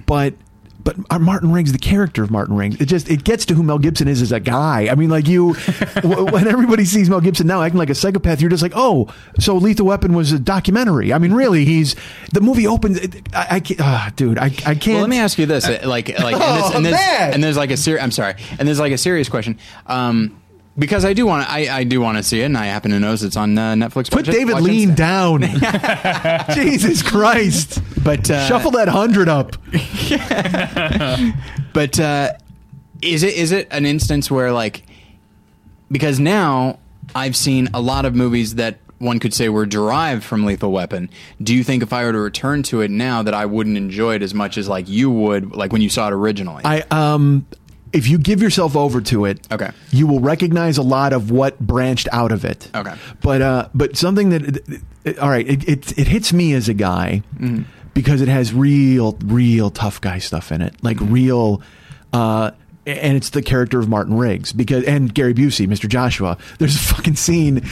but. 0.06 0.34
But 0.82 1.20
Martin 1.20 1.52
Riggs, 1.52 1.72
the 1.72 1.78
character 1.78 2.22
of 2.22 2.30
Martin 2.30 2.56
Riggs, 2.56 2.80
it 2.80 2.86
just 2.86 3.10
it 3.10 3.22
gets 3.22 3.44
to 3.44 3.54
who 3.54 3.62
Mel 3.62 3.78
Gibson 3.78 4.08
is 4.08 4.22
as 4.22 4.32
a 4.32 4.40
guy. 4.40 4.88
I 4.90 4.94
mean, 4.94 5.10
like 5.10 5.28
you, 5.28 5.54
w- 5.96 6.24
when 6.24 6.48
everybody 6.48 6.86
sees 6.86 7.10
Mel 7.10 7.20
Gibson 7.20 7.46
now 7.46 7.60
acting 7.62 7.76
like 7.76 7.90
a 7.90 7.94
psychopath, 7.94 8.40
you're 8.40 8.48
just 8.48 8.62
like, 8.62 8.72
oh, 8.74 9.06
so 9.38 9.58
Lethal 9.58 9.84
Weapon 9.84 10.14
was 10.14 10.32
a 10.32 10.38
documentary. 10.38 11.12
I 11.12 11.18
mean, 11.18 11.34
really, 11.34 11.66
he's 11.66 11.96
the 12.32 12.40
movie 12.40 12.66
opens. 12.66 12.98
I, 13.34 13.56
I 13.56 13.60
can't, 13.60 13.78
ah, 13.82 14.10
dude, 14.16 14.38
I, 14.38 14.46
I 14.46 14.74
can't. 14.74 14.86
Well, 14.86 15.00
let 15.00 15.10
me 15.10 15.18
ask 15.18 15.36
you 15.36 15.44
this: 15.44 15.68
like, 15.68 15.84
like, 15.84 16.08
and, 16.08 16.24
this, 16.24 16.34
Oh, 16.34 16.72
and, 16.74 16.86
there's, 16.86 17.34
and 17.34 17.44
there's 17.44 17.58
like 17.58 17.72
a 17.72 17.76
serious. 17.76 18.02
I'm 18.02 18.10
sorry, 18.10 18.36
and 18.58 18.66
there's 18.66 18.80
like 18.80 18.92
a 18.92 18.98
serious 18.98 19.28
question. 19.28 19.58
Um, 19.86 20.39
because 20.80 21.04
I 21.04 21.12
do 21.12 21.26
want 21.26 21.46
to, 21.46 21.52
I, 21.52 21.78
I 21.78 21.84
do 21.84 22.00
want 22.00 22.16
to 22.16 22.24
see 22.24 22.40
it, 22.40 22.46
and 22.46 22.58
I 22.58 22.66
happen 22.66 22.90
to 22.90 22.98
know 22.98 23.12
it's 23.12 23.36
on 23.36 23.56
uh, 23.56 23.74
Netflix. 23.74 24.10
Put 24.10 24.24
David 24.24 24.54
watch 24.54 24.62
Lean 24.64 24.90
it. 24.90 24.96
down. 24.96 25.42
Jesus 26.54 27.02
Christ. 27.02 27.80
But 28.02 28.28
uh, 28.30 28.48
Shuffle 28.48 28.72
that 28.72 28.88
hundred 28.88 29.28
up. 29.28 29.56
But 31.72 32.00
uh, 32.00 32.32
is 33.00 33.22
it 33.22 33.34
is 33.34 33.52
it 33.52 33.68
an 33.70 33.86
instance 33.86 34.28
where 34.28 34.50
like 34.52 34.82
because 35.90 36.18
now 36.18 36.80
I've 37.14 37.36
seen 37.36 37.68
a 37.72 37.80
lot 37.80 38.04
of 38.04 38.14
movies 38.16 38.56
that 38.56 38.78
one 38.98 39.18
could 39.18 39.32
say 39.32 39.48
were 39.48 39.66
derived 39.66 40.22
from 40.24 40.44
Lethal 40.44 40.72
Weapon. 40.72 41.08
Do 41.42 41.54
you 41.54 41.64
think 41.64 41.82
if 41.82 41.92
I 41.92 42.04
were 42.04 42.12
to 42.12 42.18
return 42.18 42.62
to 42.64 42.82
it 42.82 42.90
now 42.90 43.22
that 43.22 43.32
I 43.34 43.46
wouldn't 43.46 43.76
enjoy 43.76 44.16
it 44.16 44.22
as 44.22 44.34
much 44.34 44.58
as 44.58 44.68
like 44.68 44.88
you 44.88 45.10
would 45.10 45.54
like 45.54 45.72
when 45.72 45.80
you 45.80 45.88
saw 45.88 46.08
it 46.08 46.12
originally? 46.12 46.62
I 46.64 46.84
um 46.90 47.46
if 47.92 48.06
you 48.08 48.18
give 48.18 48.40
yourself 48.42 48.76
over 48.76 49.00
to 49.00 49.24
it, 49.24 49.46
Okay. 49.52 49.70
you 49.90 50.06
will 50.06 50.20
recognize 50.20 50.78
a 50.78 50.82
lot 50.82 51.12
of 51.12 51.30
what 51.30 51.58
branched 51.58 52.08
out 52.12 52.32
of 52.32 52.44
it. 52.44 52.68
Okay. 52.74 52.94
But 53.22 53.42
uh 53.42 53.68
but 53.74 53.96
something 53.96 54.30
that 54.30 54.58
it, 55.04 55.18
all 55.18 55.30
right, 55.30 55.46
it, 55.48 55.68
it 55.68 55.98
it 55.98 56.08
hits 56.08 56.32
me 56.32 56.52
as 56.54 56.68
a 56.68 56.74
guy 56.74 57.22
Mm-hmm. 57.38 57.62
because 57.94 58.20
it 58.20 58.28
has 58.28 58.52
real 58.54 59.16
real 59.24 59.70
tough 59.70 60.00
guy 60.00 60.18
stuff 60.18 60.52
in 60.52 60.62
it. 60.62 60.74
Like 60.82 60.98
Mm-hmm. 60.98 61.12
real 61.12 61.62
uh 62.12 62.50
and 62.86 63.16
it's 63.16 63.30
the 63.30 63.42
character 63.42 63.78
of 63.78 63.88
Martin 63.88 64.16
Riggs 64.16 64.52
because 64.52 64.84
and 64.84 65.12
Gary 65.14 65.34
Busey, 65.34 65.66
Mr. 65.68 65.88
Joshua. 65.88 66.38
There's 66.58 66.76
a 66.76 66.78
fucking 66.78 67.16
scene, 67.16 67.62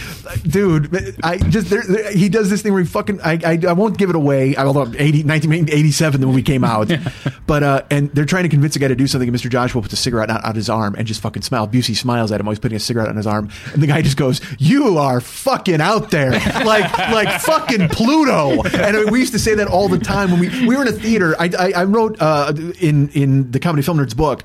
dude. 0.43 1.17
I 1.23 1.39
just 1.39 1.71
there, 1.71 1.83
there- 1.83 2.13
he 2.13 2.29
does 2.29 2.51
this 2.51 2.63
thing 2.63 2.73
where 2.73 2.83
he 2.83 2.89
fucking 2.89 3.21
I, 3.23 3.39
I 3.45 3.59
I 3.69 3.73
won't 3.73 3.97
give 3.99 4.11
it 4.11 4.17
away. 4.17 4.55
Although 4.57 4.83
80, 4.83 5.25
1987 5.25 6.21
the 6.21 6.27
movie 6.27 6.43
came 6.43 6.65
out, 6.65 6.91
but 7.47 7.63
uh 7.63 7.83
and 7.91 8.11
they're 8.15 8.25
trying 8.25 8.43
to 8.45 8.49
convince 8.49 8.77
a 8.77 8.79
guy 8.79 8.89
to 8.89 8.95
do 8.97 9.07
something. 9.07 9.29
And 9.29 9.37
Mr. 9.37 9.49
Joshua 9.51 9.81
puts 9.83 9.95
a 9.95 9.97
cigarette 9.97 10.31
out, 10.31 10.45
out 10.45 10.57
his 10.57 10.69
arm 10.69 10.95
and 10.97 11.07
just 11.07 11.21
fucking 11.23 11.43
smiles. 11.43 11.69
Busey 11.69 11.97
smiles 11.97 12.31
at 12.33 12.41
him 12.41 12.47
he's 12.47 12.59
putting 12.59 12.77
a 12.77 12.81
cigarette 12.81 13.09
on 13.09 13.17
his 13.17 13.27
arm, 13.27 13.51
and 13.73 13.83
the 13.83 13.87
guy 13.87 14.03
just 14.03 14.17
goes, 14.17 14.41
"You 14.59 14.99
are 14.99 15.21
fucking 15.21 15.81
out 15.81 16.11
there, 16.11 16.31
like 16.65 16.99
like 16.99 17.41
fucking 17.41 17.89
Pluto." 17.91 18.63
And 18.63 19.11
we 19.11 19.21
used 19.21 19.33
to 19.33 19.39
say 19.39 19.55
that 19.55 19.69
all 19.69 19.89
the 19.89 19.99
time 19.99 20.31
when 20.31 20.41
we 20.41 20.49
we 20.67 20.77
were 20.77 20.83
in 20.83 20.89
a 20.89 20.93
theater. 20.93 21.35
I 21.39 21.51
I, 21.59 21.73
I 21.77 21.85
wrote 21.85 22.17
uh, 22.21 22.53
in 22.81 23.09
in 23.11 23.51
the 23.51 23.61
comedy 23.61 23.83
film 23.83 23.99
nerds 23.99 24.17
book, 24.17 24.43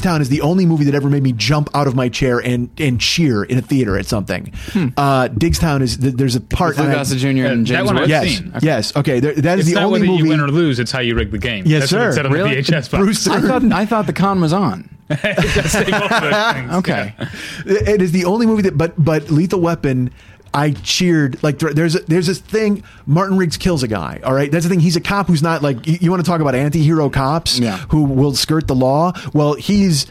Diggstown 0.00 0.20
is 0.20 0.28
the 0.28 0.40
only 0.42 0.66
movie 0.66 0.84
that 0.84 0.94
ever 0.94 1.08
made 1.10 1.22
me 1.22 1.32
jump 1.32 1.68
out 1.74 1.86
of 1.86 1.94
my 1.94 2.08
chair 2.08 2.38
and 2.38 2.68
and 2.78 3.00
cheer 3.00 3.42
in 3.44 3.58
a 3.58 3.62
theater 3.62 3.98
at 3.98 4.06
something. 4.06 4.52
Uh, 4.96 5.28
Diggstown 5.28 5.82
is 5.82 5.96
th- 5.96 6.14
there's 6.14 6.36
a 6.36 6.40
part. 6.40 6.76
Lou 6.76 6.84
and 6.84 6.92
I- 6.92 6.96
Gossett 6.96 7.18
Jr. 7.18 7.26
and 7.28 7.66
that 7.66 7.72
James 7.72 7.86
one 7.86 7.98
I've 7.98 8.08
Yes, 8.08 8.24
seen. 8.38 8.52
yes, 8.62 8.96
okay. 8.96 9.20
There, 9.20 9.34
that 9.34 9.58
is 9.58 9.66
It's 9.66 9.74
the 9.74 9.80
not 9.80 9.86
only 9.86 10.00
whether 10.00 10.12
movie. 10.12 10.22
you 10.24 10.28
win 10.30 10.40
or 10.40 10.48
lose; 10.48 10.78
it's 10.78 10.92
how 10.92 11.00
you 11.00 11.14
rig 11.14 11.30
the 11.30 11.38
game. 11.38 11.64
Yes, 11.66 11.82
That's 11.90 11.92
what 11.92 11.98
sir. 12.00 12.12
said 12.12 12.26
on 12.26 12.32
Really? 12.32 12.50
the 12.54 12.62
VHS 12.62 12.90
box. 12.90 13.02
Bruce 13.02 13.26
I 13.28 13.40
thought 13.40 13.64
I 13.72 13.86
thought 13.86 14.06
the 14.06 14.12
con 14.12 14.40
was 14.40 14.52
on. 14.52 14.88
It 15.10 15.54
does 15.54 15.72
say 15.72 15.90
both 15.90 16.12
of 16.12 16.20
those 16.22 16.52
things. 16.52 16.72
Okay. 16.74 17.14
it 17.66 18.02
is 18.02 18.12
the 18.12 18.26
only 18.26 18.46
movie 18.46 18.62
that 18.62 18.76
but 18.76 18.92
but 19.02 19.30
lethal 19.30 19.60
weapon 19.60 20.10
I 20.54 20.70
cheered 20.72 21.42
like 21.42 21.58
there's 21.58 21.94
a, 21.94 22.00
there's 22.00 22.26
this 22.26 22.38
thing 22.38 22.82
Martin 23.06 23.36
Riggs 23.36 23.56
kills 23.56 23.82
a 23.82 23.88
guy 23.88 24.20
all 24.24 24.32
right? 24.34 24.50
That's 24.50 24.64
the 24.64 24.70
thing 24.70 24.80
he's 24.80 24.96
a 24.96 25.00
cop 25.00 25.26
who's 25.28 25.42
not 25.42 25.62
like 25.62 25.86
you, 25.86 25.98
you 26.00 26.10
want 26.10 26.24
to 26.24 26.28
talk 26.30 26.40
about 26.40 26.54
anti-hero 26.54 27.10
cops 27.10 27.58
Yeah. 27.58 27.76
who 27.90 28.02
will 28.04 28.34
skirt 28.34 28.66
the 28.66 28.74
law? 28.74 29.12
Well 29.34 29.54
he's 29.54 30.06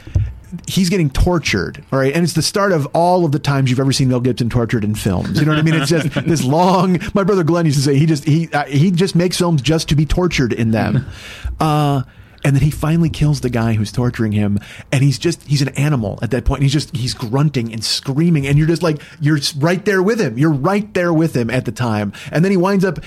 he's 0.68 0.90
getting 0.90 1.10
tortured 1.10 1.84
all 1.92 2.00
right? 2.00 2.14
And 2.14 2.24
it's 2.24 2.34
the 2.34 2.42
start 2.42 2.72
of 2.72 2.86
all 2.94 3.26
of 3.26 3.32
the 3.32 3.40
times 3.40 3.70
you've 3.70 3.80
ever 3.80 3.92
seen 3.92 4.10
Mel 4.10 4.20
Gibson 4.20 4.50
tortured 4.50 4.84
in 4.84 4.96
films 4.96 5.40
you 5.40 5.46
know 5.46 5.52
what 5.52 5.60
I 5.60 5.64
mean? 5.64 5.74
It's 5.76 5.90
just 5.90 6.10
this 6.28 6.44
long 6.44 7.00
my 7.14 7.24
brother 7.24 7.44
Glenn 7.44 7.66
used 7.66 7.78
to 7.78 7.84
say 7.84 7.98
he 7.98 8.06
just 8.06 8.24
he 8.24 8.50
uh, 8.54 8.66
he 8.66 8.92
just 8.92 9.16
makes 9.16 9.38
films 9.38 9.62
just 9.62 9.90
to 9.90 9.96
be 9.96 10.06
tortured 10.06 10.54
in 10.54 10.72
them. 10.72 11.06
Uh 11.60 12.04
and 12.48 12.56
then 12.56 12.64
he 12.64 12.72
finally 12.72 13.10
kills 13.10 13.42
the 13.42 13.50
guy 13.50 13.74
who's 13.74 13.92
torturing 13.92 14.32
him, 14.32 14.58
and 14.90 15.04
he's 15.04 15.20
just 15.20 15.44
he's 15.44 15.62
an 15.62 15.68
animal 15.70 16.18
at 16.22 16.32
that 16.32 16.46
point. 16.46 16.64
He's 16.64 16.72
just 16.72 16.96
he's 16.96 17.14
grunting 17.14 17.74
and 17.74 17.84
screaming, 17.84 18.48
and 18.48 18.58
you're 18.58 18.68
just 18.68 18.82
like 18.82 19.02
you're 19.20 19.38
right 19.58 19.84
there 19.84 20.02
with 20.02 20.22
him. 20.22 20.38
You're 20.38 20.54
right 20.54 20.94
there 20.94 21.14
with 21.14 21.36
him 21.36 21.50
at 21.50 21.66
the 21.66 21.74
time, 21.74 22.14
and 22.32 22.46
then 22.46 22.52
he 22.52 22.58
winds 22.58 22.86
up. 22.86 23.00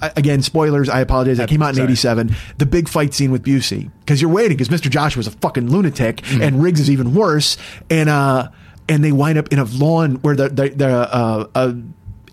Again, 0.00 0.40
spoilers. 0.40 0.88
I 0.88 1.00
apologize. 1.00 1.38
It 1.38 1.48
came 1.50 1.60
out 1.60 1.70
in 1.70 1.76
Sorry. 1.76 1.88
'87. 1.88 2.36
The 2.56 2.64
big 2.66 2.88
fight 2.88 3.12
scene 3.12 3.30
with 3.30 3.44
Busey 3.44 3.90
because 4.00 4.22
you're 4.22 4.30
waiting 4.30 4.56
because 4.56 4.68
Mr. 4.68 4.88
Joshua's 4.90 5.26
a 5.26 5.30
fucking 5.30 5.70
lunatic 5.70 6.22
and 6.32 6.62
Riggs 6.62 6.80
is 6.80 6.90
even 6.90 7.14
worse. 7.14 7.58
And 7.90 8.08
uh, 8.08 8.48
and 8.88 9.04
they 9.04 9.12
wind 9.12 9.38
up 9.38 9.52
in 9.52 9.58
a 9.58 9.64
lawn 9.64 10.16
where 10.16 10.36
the 10.36 10.48
the, 10.48 10.68
the 10.70 10.88
uh, 10.88 11.46
uh, 11.54 11.72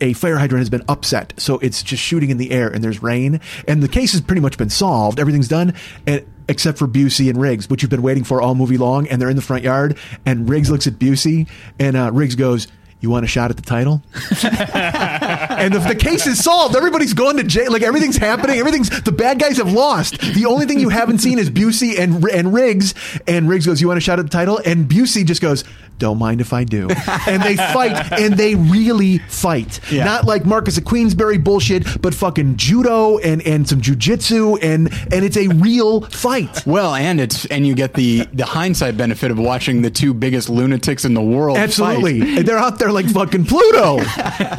a 0.02 0.14
fire 0.14 0.38
hydrant 0.38 0.62
has 0.62 0.70
been 0.70 0.84
upset, 0.88 1.34
so 1.38 1.60
it's 1.60 1.84
just 1.84 2.02
shooting 2.02 2.30
in 2.30 2.38
the 2.38 2.52
air, 2.52 2.70
and 2.70 2.84
there's 2.84 3.02
rain, 3.02 3.40
and 3.68 3.82
the 3.82 3.88
case 3.88 4.12
has 4.12 4.22
pretty 4.22 4.42
much 4.42 4.58
been 4.58 4.70
solved. 4.70 5.20
Everything's 5.20 5.48
done, 5.48 5.74
and 6.06 6.26
except 6.50 6.78
for 6.78 6.88
Busey 6.88 7.30
and 7.30 7.40
Riggs, 7.40 7.70
which 7.70 7.82
you've 7.82 7.92
been 7.92 8.02
waiting 8.02 8.24
for 8.24 8.42
all 8.42 8.56
movie 8.56 8.78
long, 8.78 9.08
and 9.08 9.22
they're 9.22 9.30
in 9.30 9.36
the 9.36 9.42
front 9.42 9.64
yard, 9.64 9.98
and 10.26 10.50
Riggs 10.50 10.70
looks 10.70 10.88
at 10.88 10.94
Busey, 10.94 11.48
and 11.80 11.96
uh, 11.98 12.12
Riggs 12.14 12.36
goes. 12.36 12.68
You 13.00 13.12
want 13.12 13.26
a 13.26 13.28
shot 13.28 13.52
at 13.52 13.58
the 13.58 13.64
title? 13.64 14.02
and 14.44 15.74
the, 15.74 15.80
the 15.80 15.96
case 15.96 16.26
is 16.26 16.44
solved. 16.44 16.76
Everybody's 16.76 17.14
gone 17.14 17.36
to 17.38 17.44
jail. 17.44 17.72
Like 17.72 17.84
everything's 17.84 18.18
happening. 18.18 18.58
Everything's 18.60 18.90
the 19.02 19.12
bad 19.12 19.40
guys 19.40 19.58
have 19.58 19.72
lost. 19.72 20.20
The 20.20 20.46
only 20.48 20.66
thing 20.66 20.80
you 20.80 20.90
haven't 20.90 21.20
seen 21.20 21.38
is 21.38 21.50
Busey 21.52 22.00
and 22.00 22.24
and 22.26 22.54
Riggs. 22.54 22.96
And 23.28 23.48
Riggs 23.48 23.66
goes, 23.68 23.82
"You 23.82 23.88
want 23.88 24.00
a 24.00 24.02
shot 24.02 24.18
at 24.18 24.26
the 24.26 24.32
title?" 24.32 24.60
And 24.66 24.90
Busey 24.90 25.26
just 25.26 25.42
goes, 25.42 25.64
"Don't 26.00 26.18
mind 26.18 26.42
if 26.42 26.54
I 26.54 26.64
do." 26.64 26.88
And 27.28 27.44
they 27.44 27.56
fight, 27.56 28.12
and 28.14 28.34
they 28.34 28.56
really 28.56 29.20
fight. 29.20 29.80
Yeah. 29.92 30.04
Not 30.06 30.26
like 30.26 30.46
Marquess 30.46 30.78
of 30.78 30.86
Queensberry 30.86 31.38
bullshit, 31.38 32.02
but 32.02 32.16
fucking 32.16 32.58
judo 32.58 33.20
and 33.20 33.42
and 33.44 33.68
some 33.70 33.80
jujitsu, 33.80 34.58
and 34.64 34.92
and 35.14 35.24
it's 35.24 35.38
a 35.38 35.50
real 35.50 36.02
fight. 36.02 36.66
Well, 36.66 36.96
and 36.96 37.22
it's 37.22 37.46
and 37.46 37.68
you 37.68 37.76
get 37.76 37.94
the 37.94 38.28
the 38.34 38.46
hindsight 38.46 38.98
benefit 38.98 39.30
of 39.30 39.38
watching 39.38 39.84
the 39.84 39.92
two 39.92 40.16
biggest 40.16 40.50
lunatics 40.50 41.06
in 41.06 41.14
the 41.14 41.22
world. 41.22 41.58
Absolutely. 41.58 42.22
fight. 42.38 42.46
They're 42.48 42.58
out 42.58 42.80
there 42.80 42.87
like 42.92 43.08
fucking 43.10 43.46
Pluto. 43.46 44.00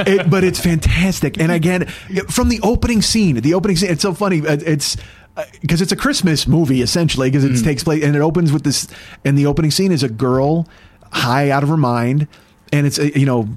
It- 0.07 0.31
but 0.31 0.45
it's 0.45 0.61
fantastic. 0.61 1.39
And 1.41 1.51
again, 1.53 1.87
from 2.31 2.49
the 2.49 2.61
opening 2.63 3.03
scene, 3.03 3.37
the 3.37 3.55
opening 3.55 3.77
scene, 3.77 3.91
it's 3.91 4.03
so 4.03 4.15
funny. 4.15 4.41
Uh, 4.47 4.57
It's 4.65 4.97
because 5.61 5.81
it's 5.81 5.93
a 5.93 5.97
Christmas 5.97 6.47
movie 6.49 6.83
essentially 6.83 7.31
because 7.31 7.45
it 7.45 7.63
takes 7.63 7.85
place 7.85 8.03
and 8.03 8.17
it 8.17 8.21
opens 8.21 8.53
with 8.53 8.65
this. 8.65 8.89
And 9.25 9.39
the 9.39 9.47
opening 9.47 9.71
scene 9.71 9.93
is 9.93 10.03
a 10.03 10.09
girl 10.09 10.67
high 11.13 11.51
out 11.51 11.63
of 11.63 11.69
her 11.69 11.77
mind. 11.77 12.27
And 12.73 12.87
it's 12.87 12.99
a, 12.99 13.19
you 13.19 13.27
know 13.27 13.49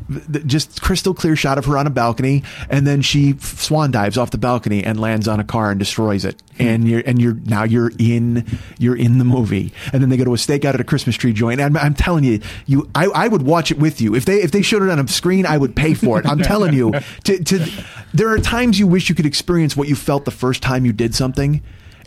just 0.45 0.81
crystal 0.81 1.13
clear 1.13 1.35
shot 1.35 1.57
of 1.57 1.65
her 1.65 1.77
on 1.77 1.87
a 1.87 1.89
balcony, 1.89 2.43
and 2.69 2.87
then 2.87 3.01
she 3.01 3.35
swan 3.39 3.91
dives 3.91 4.17
off 4.17 4.31
the 4.31 4.37
balcony 4.37 4.83
and 4.83 4.99
lands 4.99 5.27
on 5.27 5.39
a 5.39 5.43
car 5.43 5.71
and 5.71 5.79
destroys 5.79 6.25
it. 6.25 6.41
Hmm. 6.57 6.63
And 6.63 6.87
you're 6.87 7.03
and 7.05 7.21
you're 7.21 7.35
now 7.45 7.63
you're 7.63 7.91
in 7.99 8.45
you're 8.77 8.95
in 8.95 9.17
the 9.17 9.25
movie. 9.25 9.73
And 9.93 10.01
then 10.01 10.09
they 10.09 10.17
go 10.17 10.25
to 10.25 10.33
a 10.33 10.37
stakeout 10.37 10.73
at 10.73 10.81
a 10.81 10.85
Christmas 10.85 11.15
tree 11.15 11.33
joint. 11.33 11.61
I'm, 11.61 11.75
I'm 11.77 11.93
telling 11.93 12.23
you, 12.23 12.39
you 12.65 12.89
I, 12.95 13.05
I 13.07 13.27
would 13.27 13.43
watch 13.43 13.71
it 13.71 13.77
with 13.77 14.01
you 14.01 14.15
if 14.15 14.25
they 14.25 14.41
if 14.41 14.51
they 14.51 14.61
showed 14.61 14.83
it 14.83 14.89
on 14.89 14.99
a 14.99 15.07
screen. 15.07 15.45
I 15.45 15.57
would 15.57 15.75
pay 15.75 15.93
for 15.93 16.19
it. 16.19 16.25
I'm 16.25 16.39
telling 16.39 16.73
you. 16.73 16.91
To, 17.25 17.43
to 17.43 17.67
there 18.13 18.29
are 18.29 18.39
times 18.39 18.79
you 18.79 18.87
wish 18.87 19.09
you 19.09 19.15
could 19.15 19.25
experience 19.25 19.75
what 19.75 19.87
you 19.87 19.95
felt 19.95 20.25
the 20.25 20.31
first 20.31 20.63
time 20.63 20.85
you 20.85 20.93
did 20.93 21.13
something. 21.13 21.61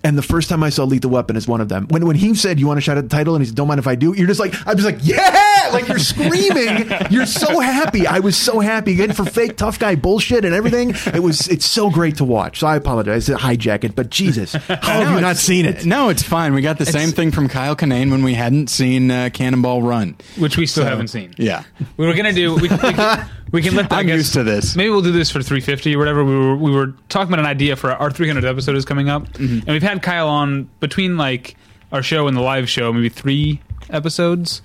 And 0.05 0.19
the 0.19 0.23
first 0.23 0.51
time 0.51 0.63
I 0.63 0.69
saw 0.69 0.85
Lethal 0.85 1.11
Weapon 1.11 1.35
is 1.35 1.49
one 1.49 1.61
of 1.63 1.69
them. 1.71 1.87
When 1.89 2.07
when 2.07 2.15
he 2.17 2.35
said, 2.35 2.61
"You 2.61 2.67
want 2.67 2.79
a 2.79 2.81
shot 2.83 2.99
at 2.99 3.09
the 3.09 3.17
title?" 3.17 3.35
and 3.35 3.43
he 3.43 3.47
said, 3.47 3.55
"Don't 3.57 3.67
mind 3.67 3.79
if 3.81 3.87
I 3.87 3.95
do," 3.95 4.13
you're 4.15 4.27
just 4.27 4.39
like, 4.39 4.55
I'm 4.67 4.77
just 4.77 4.85
like, 4.85 4.99
yeah, 5.01 5.71
like 5.73 5.89
you're 5.89 5.99
screaming. 5.99 6.91
you're 7.11 7.25
so 7.27 7.59
happy. 7.61 8.07
I 8.07 8.19
was 8.21 8.37
so 8.37 8.61
happy 8.61 8.93
again 8.93 9.13
for 9.15 9.25
fake 9.25 9.57
tough 9.57 9.79
guy 9.79 9.95
bullshit 9.95 10.45
and 10.45 10.55
everything. 10.55 10.91
It 11.15 11.23
was 11.23 11.49
it's 11.49 11.65
so 11.67 11.89
great 11.91 12.19
to 12.19 12.25
watch. 12.25 12.61
So 12.61 12.67
I 12.67 12.77
apologize 12.77 13.27
to 13.27 13.35
hijack 13.37 13.85
it, 13.85 13.97
but 13.97 14.11
Jesus, 14.11 14.53
how 14.69 14.77
have 14.77 15.09
No, 15.09 15.15
you 15.17 15.21
not 15.23 15.37
seen 15.37 15.65
it? 15.65 15.87
No, 15.87 16.11
it's 16.11 16.23
fine. 16.23 16.53
We 16.55 16.61
got 16.61 16.79
the 16.79 16.87
same 16.87 17.11
thing 17.11 17.31
from 17.31 17.49
Kyle 17.49 17.75
Kinane 17.75 18.11
when 18.11 18.23
we 18.23 18.35
hadn't 18.35 18.69
seen 18.69 19.11
uh, 19.11 19.31
Cannonball 19.33 19.83
Run. 19.83 20.17
which 20.39 20.59
we 20.59 20.67
still 20.67 20.85
So, 20.85 20.91
haven't 20.91 21.09
seen. 21.09 21.35
Yeah. 21.39 21.65
We 21.97 22.07
were 22.07 22.15
gonna 22.15 22.33
do. 22.35 22.55
We, 22.57 22.63
we, 22.63 22.69
can, 22.69 23.27
we 23.55 23.63
can 23.63 23.75
let. 23.75 23.91
I 23.93 24.01
I'm 24.01 24.07
guess- 24.07 24.17
used 24.19 24.33
to 24.35 24.43
this. 24.43 24.77
Maybe 24.77 24.91
we'll 24.91 25.01
do 25.03 25.13
this 25.13 25.31
for 25.31 25.41
350 25.43 25.95
or 25.95 25.99
whatever. 25.99 26.23
We 26.25 26.37
were 26.37 26.57
we 26.57 26.71
were 26.71 26.89
talking 27.09 27.29
about 27.33 27.41
an 27.41 27.47
idea 27.47 27.77
for 27.77 27.93
our 27.93 28.11
300 28.11 28.45
episode 28.45 28.77
is 28.77 28.85
coming 28.85 29.09
up, 29.09 29.27
Mm-hmm. 29.35 29.59
and 29.61 29.69
we've 29.69 29.83
had 29.83 30.03
Kyle 30.03 30.29
on 30.29 30.69
between 30.81 31.17
like 31.17 31.57
our 31.93 32.03
show 32.03 32.27
and 32.29 32.37
the 32.37 32.43
live 32.43 32.69
show, 32.69 32.93
maybe 32.93 33.09
three 33.09 33.61
episodes. 33.89 34.61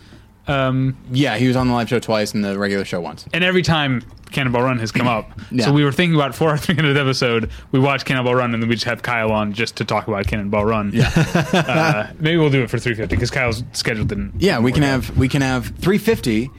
Um, 0.47 0.97
Yeah, 1.11 1.37
he 1.37 1.47
was 1.47 1.55
on 1.55 1.67
the 1.67 1.73
live 1.73 1.87
show 1.89 1.99
twice 1.99 2.33
and 2.33 2.43
the 2.43 2.57
regular 2.57 2.83
show 2.83 2.99
once. 2.99 3.25
and 3.33 3.43
every 3.43 3.61
time 3.61 4.01
Cannonball 4.31 4.63
Run 4.63 4.79
has 4.79 4.91
come 4.91 5.07
up, 5.07 5.29
Yeah. 5.51 5.65
so 5.65 5.71
we 5.73 5.83
were 5.83 5.91
thinking 5.91 6.15
about 6.15 6.33
for 6.33 6.49
our 6.49 6.57
300th 6.57 6.97
episode, 6.99 7.51
we 7.71 7.79
watch 7.79 8.03
Cannonball 8.05 8.33
Run, 8.33 8.53
and 8.55 8.63
then 8.63 8.67
we 8.67 8.73
just 8.75 8.85
have 8.85 9.03
Kyle 9.03 9.31
on 9.31 9.53
just 9.53 9.75
to 9.77 9.85
talk 9.85 10.07
about 10.07 10.25
Cannonball 10.25 10.65
Run. 10.65 10.89
Yeah, 10.91 11.11
uh, 11.53 12.07
maybe 12.17 12.37
we'll 12.37 12.49
do 12.49 12.63
it 12.63 12.69
for 12.71 12.79
350 12.79 13.15
because 13.15 13.29
Kyle's 13.29 13.63
schedule 13.73 14.05
didn't. 14.05 14.33
Yeah, 14.39 14.57
we 14.59 14.71
can 14.71 14.81
out. 14.81 15.03
have 15.05 15.17
we 15.17 15.27
can 15.29 15.43
have 15.43 15.65
350 15.77 16.49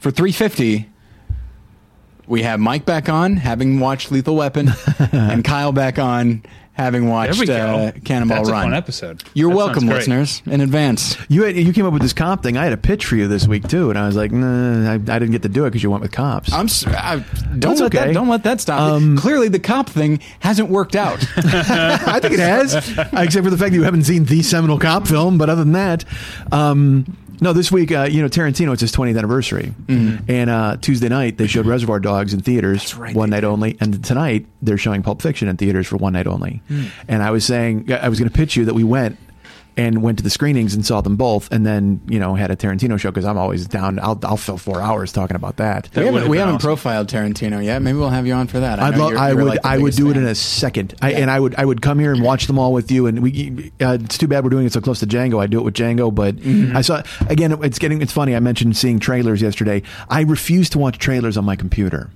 for 0.00 0.10
350. 0.10 0.88
We 2.26 2.42
have 2.42 2.60
Mike 2.60 2.84
back 2.84 3.08
on, 3.08 3.36
having 3.36 3.80
watched 3.80 4.12
Lethal 4.12 4.36
Weapon, 4.36 4.68
and 5.12 5.42
Kyle 5.42 5.72
back 5.72 5.98
on, 5.98 6.44
having 6.74 7.08
watched 7.08 7.48
uh, 7.48 7.90
Cannonball 8.04 8.36
That's 8.38 8.50
Run. 8.50 8.60
a 8.62 8.66
fun 8.66 8.74
episode. 8.74 9.24
You're 9.34 9.50
That 9.50 9.56
welcome, 9.56 9.86
listeners, 9.88 10.40
in 10.46 10.60
advance. 10.60 11.16
You 11.28 11.42
had, 11.42 11.56
you 11.56 11.72
came 11.72 11.84
up 11.86 11.92
with 11.92 12.02
this 12.02 12.12
cop 12.12 12.44
thing. 12.44 12.56
I 12.56 12.62
had 12.62 12.72
a 12.72 12.76
pitch 12.76 13.04
for 13.04 13.16
you 13.16 13.26
this 13.26 13.48
week 13.48 13.66
too, 13.66 13.90
and 13.90 13.98
I 13.98 14.06
was 14.06 14.14
like, 14.14 14.30
nah, 14.30 14.92
I, 14.92 14.94
I 14.94 14.96
didn't 14.98 15.32
get 15.32 15.42
to 15.42 15.48
do 15.48 15.64
it 15.64 15.70
because 15.70 15.82
you 15.82 15.90
went 15.90 16.02
with 16.02 16.12
cops. 16.12 16.52
I'm 16.52 16.66
s- 16.66 16.86
I, 16.86 17.16
don't 17.16 17.60
That's 17.60 17.80
let 17.80 17.94
okay. 17.96 18.06
that 18.06 18.14
don't 18.14 18.28
let 18.28 18.44
that 18.44 18.60
stop. 18.60 18.80
Um, 18.80 19.18
Clearly, 19.18 19.48
the 19.48 19.58
cop 19.58 19.88
thing 19.88 20.20
hasn't 20.38 20.70
worked 20.70 20.94
out. 20.94 21.18
I 21.36 22.20
think 22.20 22.34
it 22.34 22.38
has, 22.38 22.74
except 23.12 23.42
for 23.44 23.50
the 23.50 23.58
fact 23.58 23.72
that 23.72 23.76
you 23.76 23.82
haven't 23.82 24.04
seen 24.04 24.24
the 24.24 24.42
seminal 24.42 24.78
cop 24.78 25.08
film. 25.08 25.36
But 25.36 25.50
other 25.50 25.64
than 25.64 25.72
that, 25.72 26.04
um, 26.52 27.16
no. 27.40 27.52
This 27.52 27.70
week, 27.72 27.92
uh, 27.92 28.08
you 28.10 28.22
know, 28.22 28.28
Tarantino. 28.28 28.72
It's 28.72 28.80
his 28.80 28.92
20th 28.92 29.16
anniversary, 29.18 29.74
and 29.88 30.50
uh, 30.50 30.76
Tuesday 30.80 31.08
night 31.08 31.38
they 31.38 31.46
showed 31.46 31.66
Reservoir 31.66 32.00
Dogs 32.00 32.32
in 32.34 32.40
theaters, 32.40 32.94
right, 32.96 33.14
one 33.14 33.30
night 33.30 33.44
only, 33.44 33.76
and 33.80 34.04
tonight 34.04 34.46
they're 34.62 34.78
showing 34.78 35.02
Pulp 35.02 35.22
Fiction 35.22 35.48
in 35.48 35.56
theaters 35.56 35.86
for 35.86 35.96
one 35.96 36.12
night 36.12 36.26
only. 36.26 36.62
And 37.08 37.22
I 37.22 37.30
was 37.30 37.44
saying, 37.44 37.92
I 37.92 38.08
was 38.08 38.18
going 38.18 38.30
to 38.30 38.36
pitch 38.36 38.56
you 38.56 38.64
that 38.66 38.74
we 38.74 38.84
went. 38.84 39.18
And 39.80 40.02
went 40.02 40.18
to 40.18 40.24
the 40.24 40.30
screenings 40.30 40.74
and 40.74 40.84
saw 40.84 41.00
them 41.00 41.16
both, 41.16 41.50
and 41.52 41.64
then 41.64 42.00
you 42.06 42.18
know 42.18 42.34
had 42.34 42.50
a 42.50 42.56
Tarantino 42.56 42.98
show 43.00 43.10
because 43.10 43.24
I'm 43.24 43.38
always 43.38 43.66
down. 43.66 43.98
I'll 43.98 44.18
I'll 44.24 44.36
fill 44.36 44.58
four 44.58 44.80
hours 44.82 45.10
talking 45.12 45.36
about 45.36 45.56
that. 45.56 45.88
we 45.94 46.02
would've 46.02 46.14
haven't, 46.14 46.28
we 46.30 46.38
haven't 46.38 46.54
awesome. 46.56 46.66
profiled 46.68 47.08
Tarantino 47.08 47.64
yet. 47.64 47.80
Maybe 47.80 47.96
we'll 47.96 48.10
have 48.10 48.26
you 48.26 48.34
on 48.34 48.46
for 48.46 48.60
that. 48.60 48.78
I'd 48.78 48.94
know 48.94 49.04
love. 49.04 49.10
you're- 49.12 49.20
I 49.22 49.28
you're 49.28 49.36
would. 49.38 49.46
like 49.46 49.64
I 49.64 49.76
would 49.78 49.84
biggest 49.84 49.98
do 49.98 50.10
it 50.10 50.16
in 50.18 50.26
a 50.26 50.34
second. 50.34 50.94
I, 51.00 51.12
and 51.12 51.30
I 51.30 51.40
would. 51.40 51.54
I 51.56 51.64
would 51.64 51.80
come 51.80 51.98
here 51.98 52.12
and 52.12 52.22
watch 52.22 52.46
them 52.46 52.58
all 52.58 52.72
with 52.74 52.90
you. 52.90 53.06
And 53.06 53.20
we. 53.20 53.72
Uh, 53.80 53.96
it's 54.02 54.18
too 54.18 54.28
bad 54.28 54.44
we're 54.44 54.50
doing 54.50 54.66
it 54.66 54.72
so 54.74 54.80
close 54.82 55.00
to 55.00 55.06
Django. 55.06 55.40
I 55.42 55.46
do 55.46 55.58
it 55.58 55.62
with 55.64 55.74
Django, 55.74 56.14
but 56.14 56.36
Mm-hmm. 56.36 56.76
I 56.76 56.82
saw 56.82 57.02
again. 57.28 57.52
It's 57.64 57.78
getting. 57.78 58.02
It's 58.02 58.12
funny. 58.12 58.36
I 58.36 58.40
mentioned 58.40 58.76
seeing 58.76 58.98
trailers 58.98 59.40
yesterday. 59.40 59.82
I 60.10 60.22
refuse 60.22 60.68
to 60.70 60.78
watch 60.78 60.98
trailers 60.98 61.36
on 61.38 61.44
my 61.44 61.56
computer. 61.56 62.10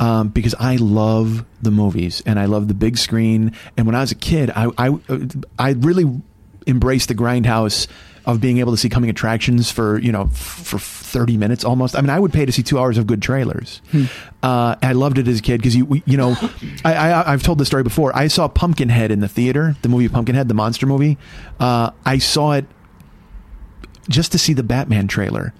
Um, 0.00 0.28
because 0.28 0.54
I 0.60 0.76
love 0.76 1.44
the 1.60 1.70
movies 1.72 2.22
and 2.24 2.38
I 2.38 2.44
love 2.46 2.68
the 2.68 2.74
big 2.74 2.96
screen. 2.98 3.52
And 3.76 3.84
when 3.86 3.94
I 3.96 4.00
was 4.00 4.12
a 4.12 4.14
kid, 4.14 4.50
I 4.54 4.70
I, 4.78 4.88
uh, 5.08 5.18
I 5.58 5.70
really 5.72 6.04
embraced 6.68 7.08
the 7.08 7.14
grindhouse 7.14 7.88
of 8.26 8.40
being 8.42 8.58
able 8.58 8.72
to 8.72 8.76
see 8.76 8.90
coming 8.90 9.08
attractions 9.08 9.70
for 9.70 9.98
you 10.00 10.12
know 10.12 10.24
f- 10.24 10.36
for 10.36 10.78
30 10.78 11.38
minutes 11.38 11.64
almost. 11.64 11.96
I 11.96 12.02
mean 12.02 12.10
i 12.10 12.20
would 12.20 12.32
pay 12.32 12.44
to 12.44 12.52
see 12.52 12.62
two 12.62 12.78
hours 12.78 12.98
of 12.98 13.06
good 13.06 13.22
trailers. 13.22 13.80
Uh, 14.42 14.76
i 14.82 14.92
loved 14.92 15.16
it 15.18 15.26
as 15.26 15.38
a 15.38 15.42
kid 15.42 15.56
because 15.58 15.74
you 15.74 15.86
we- 15.86 16.02
you 16.04 16.16
know 16.18 16.36
I, 16.84 16.94
I 16.94 17.32
i've 17.32 17.42
told 17.42 17.58
this 17.58 17.68
story 17.68 17.82
before. 17.82 18.14
I 18.14 18.28
saw 18.28 18.46
pumpkinhead 18.46 19.10
in 19.10 19.20
the 19.20 19.28
theater 19.28 19.76
the 19.82 19.88
movie 19.88 20.08
pumpkinhead 20.10 20.46
the 20.48 20.54
monster 20.54 20.86
movie. 20.86 21.16
Uh, 21.58 21.90
i 22.04 22.18
saw 22.18 22.52
it 22.52 22.66
just 24.08 24.32
to 24.32 24.38
see 24.38 24.54
the 24.54 24.62
Batman 24.62 25.06
trailer. 25.06 25.52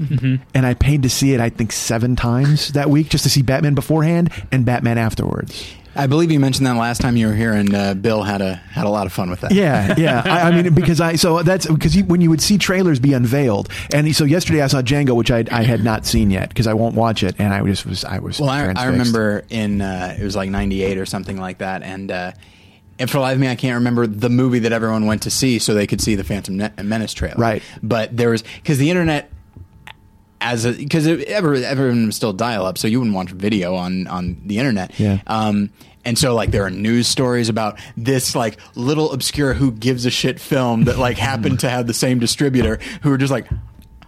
And 0.54 0.64
I 0.66 0.72
paid 0.72 1.02
to 1.02 1.10
see 1.10 1.34
it, 1.34 1.40
I 1.40 1.50
think, 1.50 1.70
seven 1.70 2.16
times 2.16 2.68
that 2.72 2.88
week 2.88 3.10
just 3.10 3.24
to 3.24 3.30
see 3.30 3.42
Batman 3.42 3.74
beforehand 3.74 4.30
and 4.50 4.64
Batman 4.64 4.96
afterwards. 4.96 5.66
I 5.98 6.06
believe 6.06 6.30
you 6.30 6.38
mentioned 6.38 6.64
that 6.66 6.76
last 6.76 7.00
time 7.00 7.16
you 7.16 7.26
were 7.26 7.34
here, 7.34 7.52
and 7.52 7.74
uh, 7.74 7.94
Bill 7.94 8.22
had 8.22 8.40
a 8.40 8.54
had 8.54 8.86
a 8.86 8.88
lot 8.88 9.06
of 9.06 9.12
fun 9.12 9.30
with 9.30 9.40
that. 9.40 9.50
Yeah, 9.50 9.96
yeah. 9.98 10.22
I, 10.26 10.42
I 10.42 10.62
mean, 10.62 10.72
because 10.72 11.00
I 11.00 11.16
so 11.16 11.42
that's 11.42 11.66
because 11.66 12.00
when 12.04 12.20
you 12.20 12.30
would 12.30 12.40
see 12.40 12.56
trailers 12.56 13.00
be 13.00 13.14
unveiled, 13.14 13.68
and 13.92 14.14
so 14.14 14.24
yesterday 14.24 14.62
I 14.62 14.68
saw 14.68 14.80
Django, 14.80 15.16
which 15.16 15.32
I 15.32 15.44
I 15.50 15.64
had 15.64 15.82
not 15.82 16.06
seen 16.06 16.30
yet 16.30 16.50
because 16.50 16.68
I 16.68 16.74
won't 16.74 16.94
watch 16.94 17.24
it, 17.24 17.34
and 17.40 17.52
I 17.52 17.64
just 17.64 17.84
was 17.84 18.04
I 18.04 18.20
was 18.20 18.38
Well, 18.38 18.48
I, 18.48 18.72
I 18.76 18.84
remember 18.86 19.44
in 19.50 19.80
uh, 19.80 20.16
it 20.18 20.22
was 20.22 20.36
like 20.36 20.50
'98 20.50 20.98
or 20.98 21.06
something 21.06 21.36
like 21.36 21.58
that, 21.58 21.82
and 21.82 22.12
uh, 22.12 22.32
and 23.00 23.10
for 23.10 23.18
life 23.18 23.34
of 23.34 23.40
me, 23.40 23.48
I 23.48 23.56
can't 23.56 23.74
remember 23.74 24.06
the 24.06 24.30
movie 24.30 24.60
that 24.60 24.72
everyone 24.72 25.06
went 25.06 25.22
to 25.22 25.30
see 25.30 25.58
so 25.58 25.74
they 25.74 25.88
could 25.88 26.00
see 26.00 26.14
the 26.14 26.24
Phantom 26.24 26.56
Menace 26.82 27.12
trailer. 27.12 27.36
Right. 27.36 27.62
but 27.82 28.16
there 28.16 28.30
was 28.30 28.42
because 28.42 28.78
the 28.78 28.90
internet. 28.90 29.32
As 30.40 30.64
a 30.64 30.72
because 30.72 31.06
ever 31.06 31.54
everyone 31.54 32.06
was 32.06 32.16
still 32.16 32.32
dial 32.32 32.64
up, 32.64 32.78
so 32.78 32.86
you 32.86 33.00
wouldn't 33.00 33.16
watch 33.16 33.30
video 33.30 33.74
on 33.74 34.06
on 34.06 34.40
the 34.46 34.58
internet. 34.58 34.98
Yeah. 34.98 35.20
Um, 35.26 35.70
and 36.04 36.16
so 36.16 36.34
like 36.34 36.52
there 36.52 36.62
are 36.64 36.70
news 36.70 37.08
stories 37.08 37.48
about 37.48 37.78
this 37.96 38.34
like 38.36 38.58
little 38.76 39.12
obscure 39.12 39.54
who 39.54 39.72
gives 39.72 40.06
a 40.06 40.10
shit 40.10 40.38
film 40.40 40.84
that 40.84 40.96
like 40.96 41.18
happened 41.18 41.60
to 41.60 41.68
have 41.68 41.86
the 41.88 41.92
same 41.94 42.18
distributor 42.20 42.78
who 43.02 43.10
were 43.10 43.18
just 43.18 43.32
like 43.32 43.48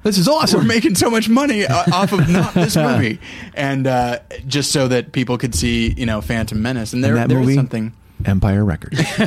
this 0.02 0.16
is 0.16 0.28
awesome. 0.28 0.60
we're 0.60 0.66
making 0.66 0.94
so 0.94 1.10
much 1.10 1.28
money 1.28 1.66
uh, 1.66 1.84
off 1.92 2.12
of 2.12 2.26
not 2.30 2.54
this 2.54 2.74
movie, 2.88 3.18
and 3.54 3.86
uh, 3.86 4.20
just 4.46 4.72
so 4.72 4.88
that 4.88 5.12
people 5.12 5.36
could 5.36 5.54
see, 5.54 5.92
you 5.92 6.06
know, 6.06 6.20
Phantom 6.22 6.62
Menace, 6.62 6.92
and 6.94 7.04
there, 7.04 7.16
that 7.16 7.28
there 7.28 7.38
is 7.38 7.44
movie- 7.46 7.56
something. 7.56 7.92
Empire 8.24 8.64
Records. 8.64 8.98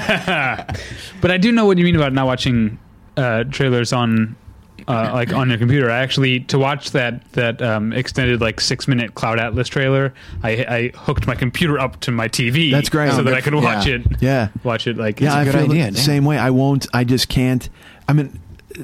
But 1.21 1.31
I 1.31 1.37
do 1.37 1.51
know 1.51 1.65
what 1.65 1.77
you 1.77 1.83
mean 1.83 1.95
about 1.95 2.13
not 2.13 2.25
watching 2.25 2.79
uh, 3.17 3.43
trailers 3.45 3.93
on. 3.93 4.35
Uh, 4.87 5.11
like 5.13 5.31
on 5.33 5.49
your 5.49 5.57
computer, 5.57 5.89
I 5.89 5.99
actually 5.99 6.41
to 6.41 6.59
watch 6.59 6.91
that 6.91 7.23
that 7.33 7.61
um, 7.61 7.93
extended 7.93 8.41
like 8.41 8.59
six 8.59 8.87
minute 8.87 9.15
Cloud 9.15 9.39
Atlas 9.39 9.67
trailer. 9.69 10.13
I, 10.43 10.49
I 10.51 10.91
hooked 10.93 11.25
my 11.25 11.35
computer 11.35 11.79
up 11.79 11.99
to 12.01 12.11
my 12.11 12.27
TV. 12.27 12.69
That's 12.71 12.89
great. 12.89 13.11
so 13.11 13.19
Oh, 13.19 13.23
that 13.23 13.29
good 13.29 13.33
I 13.37 13.41
could 13.41 13.55
watch 13.55 13.87
yeah. 13.87 13.95
it. 13.95 14.01
Yeah. 14.21 14.47
watch 14.63 14.85
it 14.87 14.97
like 14.97 15.21
Yeah, 15.21 15.33
I 15.35 15.41
a 15.41 15.45
good 15.45 15.53
feel 15.53 15.61
idea, 15.71 15.85
the 15.85 15.91
damn. 15.91 15.95
same 15.95 16.25
way. 16.25 16.37
I 16.37 16.49
won't. 16.49 16.85
I 16.93 17.05
just 17.05 17.29
can't. 17.29 17.67
I 18.07 18.13
mean, 18.13 18.39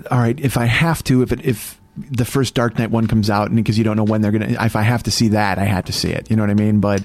all 0.10 0.20
right. 0.20 0.40
If 0.40 0.58
I 0.58 0.66
have 0.66 1.04
to, 1.06 1.22
if 1.22 1.32
it, 1.34 1.44
if 1.46 1.80
the 1.98 2.24
first 2.26 2.54
Dark 2.56 2.80
Knight 2.80 2.92
one 2.92 3.08
comes 3.08 3.30
out, 3.30 3.48
and 3.48 3.58
because 3.58 3.78
you 3.78 3.84
don't 3.84 3.98
know 3.98 4.06
when 4.06 4.22
they're 4.22 4.32
gonna, 4.32 4.56
if 4.66 4.76
I 4.78 4.84
have 4.84 5.04
to 5.04 5.12
see 5.12 5.28
that, 5.30 5.60
I 5.60 5.66
had 5.66 5.86
to 5.88 5.92
see 5.94 6.12
it. 6.12 6.30
You 6.30 6.38
know 6.38 6.44
what 6.44 6.50
I 6.50 6.54
mean? 6.54 6.80
But 6.80 7.04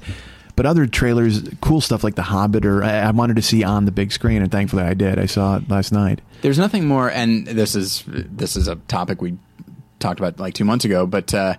but 0.57 0.67
other 0.67 0.87
trailers, 0.87 1.49
cool 1.61 1.81
stuff 1.81 2.05
like 2.05 2.15
The 2.15 2.23
Hobbit, 2.23 2.65
or 2.65 2.85
I, 2.85 3.01
I 3.01 3.11
wanted 3.11 3.37
to 3.37 3.43
see 3.43 3.65
on 3.65 3.85
the 3.85 3.93
big 3.93 4.13
screen, 4.13 4.43
and 4.43 4.51
thankfully 4.51 4.85
I 4.85 4.95
did. 4.95 5.19
I 5.19 5.27
saw 5.27 5.57
it 5.57 5.69
last 5.69 5.93
night. 5.93 6.21
There's 6.43 6.59
nothing 6.59 6.87
more, 6.87 7.11
and 7.11 7.47
this 7.47 7.75
is 7.75 8.05
this 8.07 8.57
is 8.57 8.69
a 8.69 8.77
topic 8.77 9.21
we 9.21 9.37
talked 9.99 10.21
about 10.21 10.39
like 10.39 10.55
two 10.55 10.65
months 10.65 10.85
ago. 10.85 11.07
But 11.07 11.35
uh, 11.35 11.57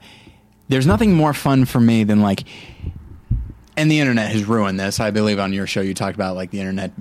there's 0.69 0.87
nothing 0.87 1.13
more 1.13 1.33
fun 1.33 1.65
for 1.65 1.79
me 1.79 2.03
than 2.03 2.21
like, 2.21 2.43
and 3.75 3.91
the 3.91 3.99
internet 3.99 4.31
has 4.31 4.45
ruined 4.45 4.79
this. 4.79 4.99
I 4.99 5.11
believe 5.11 5.39
on 5.39 5.51
your 5.53 5.67
show 5.67 5.81
you 5.81 5.93
talked 5.93 6.15
about 6.15 6.35
like 6.35 6.51
the 6.51 6.59
internet. 6.59 6.91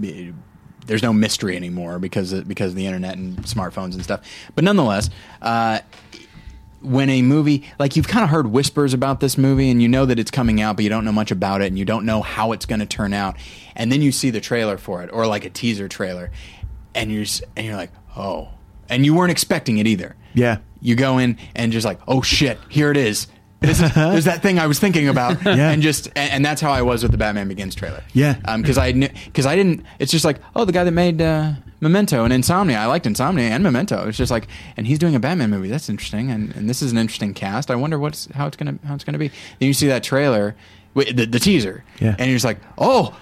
There's 0.87 1.03
no 1.03 1.15
mystery 1.15 1.57
anymore 1.57 1.99
because 1.99 2.33
of, 2.33 2.47
because 2.47 2.73
of 2.73 2.77
the 2.77 2.85
internet 2.87 3.17
and 3.17 3.39
smartphones 3.45 3.95
and 3.95 4.05
stuff. 4.05 4.21
But 4.55 4.65
nonetheless, 4.65 5.09
uh, 5.41 5.79
when 6.85 7.09
a 7.11 7.23
movie 7.23 7.65
like 7.79 7.97
you've 7.97 8.09
kind 8.09 8.23
of 8.25 8.31
heard 8.31 8.47
whispers 8.49 8.93
about 8.95 9.21
this 9.21 9.39
movie 9.39 9.71
and 9.71 9.81
you 9.83 9.89
know 9.89 10.05
that 10.07 10.19
it's 10.19 10.31
coming 10.31 10.61
out 10.61 10.77
but 10.77 10.83
you 10.85 10.91
don't 10.91 11.05
know 11.05 11.13
much 11.13 11.31
about 11.31 11.63
it 11.63 11.67
and 11.67 11.79
you 11.79 11.85
don't 11.85 12.05
know 12.05 12.21
how 12.23 12.53
it's 12.53 12.67
going 12.67 12.81
to 12.81 12.87
turn 12.87 13.13
out 13.15 13.37
and 13.75 13.91
then 13.91 14.03
you 14.03 14.13
see 14.13 14.31
the 14.31 14.41
trailer 14.41 14.77
for 14.79 15.03
it 15.03 15.11
or 15.13 15.27
like 15.27 15.45
a 15.45 15.51
teaser 15.51 15.89
trailer 15.89 16.31
and 16.95 17.11
you're 17.11 17.25
and 17.57 17.67
you're 17.67 17.77
like 17.77 17.91
oh 18.17 18.49
and 18.89 19.05
you 19.05 19.15
weren't 19.15 19.31
expecting 19.31 19.79
it 19.79 19.87
either 19.87 20.15
Yeah. 20.35 20.59
you 20.81 20.95
go 20.95 21.19
in 21.19 21.39
and 21.55 21.73
just 21.73 21.87
like 21.87 21.99
oh 22.07 22.21
shit 22.23 22.59
here 22.69 22.91
it 22.91 22.97
is 22.97 23.29
this 23.61 23.81
is 23.81 23.93
there's 23.95 24.27
that 24.27 24.43
thing 24.43 24.59
I 24.59 24.67
was 24.67 24.79
thinking 24.79 25.09
about 25.09 25.43
Yeah. 25.45 25.71
and 25.71 25.81
just 25.83 26.09
and, 26.09 26.31
and 26.33 26.45
that's 26.45 26.61
how 26.61 26.71
I 26.71 26.83
was 26.83 27.03
with 27.03 27.13
the 27.13 27.19
Batman 27.19 27.49
Begins 27.49 27.75
trailer 27.75 28.03
Yeah. 28.13 28.35
because 28.59 28.77
I 28.79 28.93
knew 28.93 29.09
because 29.25 29.47
I 29.47 29.57
didn't 29.57 29.85
it's 29.99 30.13
just 30.13 30.25
like 30.25 30.39
oh 30.55 30.65
the 30.67 30.73
guy 30.73 30.85
that 30.85 30.93
made 30.93 31.23
uh, 31.23 31.53
Memento 31.85 32.25
and 32.25 32.33
Insomnia 32.33 32.79
I 32.79 32.87
liked 32.87 33.07
Insomnia 33.07 33.49
and 33.51 33.63
Memento 33.63 34.09
it's 34.09 34.19
just 34.19 34.31
like 34.33 34.49
and 34.77 34.87
he's 34.87 34.99
doing 34.99 35.15
a 35.15 35.21
Batman 35.21 35.51
movie 35.51 35.69
that's 35.69 35.89
interesting 35.89 36.31
and, 36.31 36.53
and 36.57 36.69
this 36.69 36.83
is 36.83 36.91
an 36.91 36.99
interesting 36.99 37.35
cast 37.35 37.71
I 37.71 37.77
wonder 37.77 37.99
what's 37.99 38.27
how 38.33 38.47
it's 38.49 38.57
gonna 38.57 38.79
how 38.87 38.95
it's 38.95 39.05
gonna 39.05 39.19
be 39.19 39.29
then 39.29 39.67
you 39.69 39.75
see 39.75 39.87
that 39.89 40.03
trailer 40.03 40.57
the, 40.95 41.27
the 41.27 41.39
teaser 41.39 41.85
Yeah. 42.01 42.17
and 42.19 42.29
you're 42.29 42.37
just 42.37 42.45
like 42.45 42.59
oh 42.79 43.15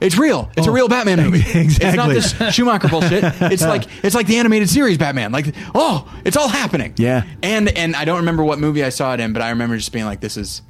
it's 0.00 0.16
real. 0.16 0.50
It's 0.56 0.66
a 0.66 0.70
Oh, 0.70 0.72
real 0.72 0.88
Batman 0.88 1.18
movie. 1.20 1.40
Exactly. 1.60 1.86
It's 1.88 1.96
not 1.96 2.08
this 2.08 2.54
Schumacher 2.54 2.88
bullshit. 2.88 3.22
It's 3.52 3.60
like 3.62 3.84
it's 4.02 4.14
like 4.14 4.26
the 4.26 4.38
animated 4.38 4.70
series 4.70 4.96
Batman. 4.96 5.30
Like, 5.30 5.54
oh, 5.74 6.10
it's 6.24 6.38
all 6.38 6.48
happening. 6.48 6.94
Yeah. 6.96 7.24
And 7.42 7.68
and 7.76 7.94
I 7.94 8.06
don't 8.06 8.16
remember 8.20 8.42
what 8.42 8.58
movie 8.58 8.82
I 8.82 8.88
saw 8.88 9.12
it 9.12 9.20
in, 9.20 9.34
but 9.34 9.42
I 9.42 9.50
remember 9.50 9.76
just 9.76 9.92
being 9.92 10.06
like, 10.06 10.20
this 10.20 10.38
is 10.38 10.62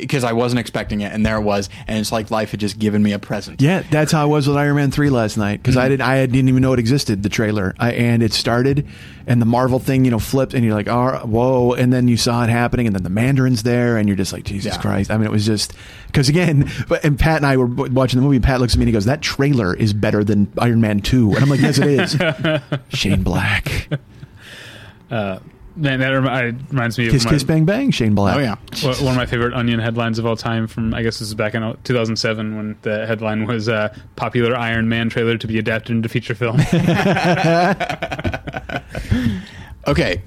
because 0.00 0.24
I 0.24 0.32
wasn't 0.32 0.60
expecting 0.60 1.00
it, 1.00 1.12
and 1.12 1.24
there 1.24 1.36
it 1.36 1.42
was, 1.42 1.68
and 1.86 1.98
it's 1.98 2.12
like 2.12 2.30
life 2.30 2.50
had 2.50 2.60
just 2.60 2.78
given 2.78 3.02
me 3.02 3.12
a 3.12 3.18
present. 3.18 3.60
Yeah, 3.60 3.82
that's 3.90 4.12
how 4.12 4.22
I 4.22 4.26
was 4.26 4.48
with 4.48 4.56
Iron 4.56 4.76
Man 4.76 4.90
three 4.90 5.10
last 5.10 5.36
night 5.36 5.62
because 5.62 5.76
I 5.76 5.82
mm-hmm. 5.82 5.90
didn't 5.90 6.02
I 6.02 6.26
didn't 6.26 6.48
even 6.48 6.62
know 6.62 6.72
it 6.72 6.78
existed. 6.78 7.22
The 7.22 7.28
trailer 7.28 7.74
I, 7.78 7.92
and 7.92 8.22
it 8.22 8.32
started, 8.32 8.86
and 9.26 9.40
the 9.40 9.46
Marvel 9.46 9.78
thing 9.78 10.04
you 10.04 10.10
know 10.10 10.18
flipped, 10.18 10.54
and 10.54 10.64
you're 10.64 10.74
like, 10.74 10.88
oh, 10.88 11.20
whoa, 11.24 11.72
and 11.72 11.92
then 11.92 12.08
you 12.08 12.16
saw 12.16 12.44
it 12.44 12.50
happening, 12.50 12.86
and 12.86 12.94
then 12.94 13.02
the 13.02 13.10
Mandarin's 13.10 13.62
there, 13.62 13.96
and 13.96 14.08
you're 14.08 14.16
just 14.16 14.32
like, 14.32 14.44
Jesus 14.44 14.74
Yeah. 14.74 14.80
Christ! 14.80 15.10
I 15.10 15.16
mean, 15.16 15.26
it 15.26 15.32
was 15.32 15.46
just 15.46 15.72
because 16.06 16.28
again, 16.28 16.70
but 16.88 17.04
and 17.04 17.18
Pat 17.18 17.36
and 17.36 17.46
I 17.46 17.56
were 17.56 17.66
watching 17.66 18.18
the 18.18 18.24
movie. 18.24 18.36
and 18.36 18.44
Pat 18.44 18.60
looks 18.60 18.74
at 18.74 18.78
me 18.78 18.84
and 18.84 18.88
he 18.88 18.92
goes, 18.92 19.04
"That 19.04 19.22
trailer 19.22 19.74
is 19.74 19.92
better 19.92 20.24
than 20.24 20.52
Iron 20.58 20.80
Man 20.80 21.00
2. 21.00 21.34
and 21.34 21.38
I'm 21.38 21.48
like, 21.50 21.60
"Yes, 21.60 21.78
it 21.78 21.86
is." 21.86 22.16
Shane 22.98 23.22
Black, 23.22 23.88
Man, 25.10 25.40
that 25.78 25.96
remi- 25.98 26.28
I- 26.28 26.54
reminds 26.70 26.98
me 26.98 27.06
of 27.06 27.12
kiss 27.12 27.24
my, 27.24 27.30
kiss 27.30 27.44
bang 27.44 27.64
bang. 27.64 27.90
Shane 27.90 28.14
Black. 28.14 28.36
Oh 28.36 28.40
yeah. 28.40 28.56
one 28.82 28.96
one 29.04 29.14
of 29.14 29.16
my 29.16 29.26
favorite 29.26 29.54
Onion 29.54 29.78
headlines 29.80 30.18
of 30.18 30.26
all 30.26 30.36
time. 30.36 30.66
From 30.66 30.92
I 30.94 31.02
guess 31.02 31.18
this 31.18 31.28
is 31.28 31.34
back 31.34 31.54
in 31.54 31.62
2007 31.84 32.56
when 32.56 32.76
the 32.82 33.06
headline 33.06 33.46
was 33.46 33.68
uh, 33.68 33.94
"Popular 34.16 34.56
Iron 34.56 34.88
Man 34.88 35.08
trailer 35.08 35.36
to 35.38 35.46
be 35.46 35.58
adapted 35.58 35.94
into 35.96 36.08
feature 36.08 36.34
film." 36.34 36.58
Okay. 39.86 40.22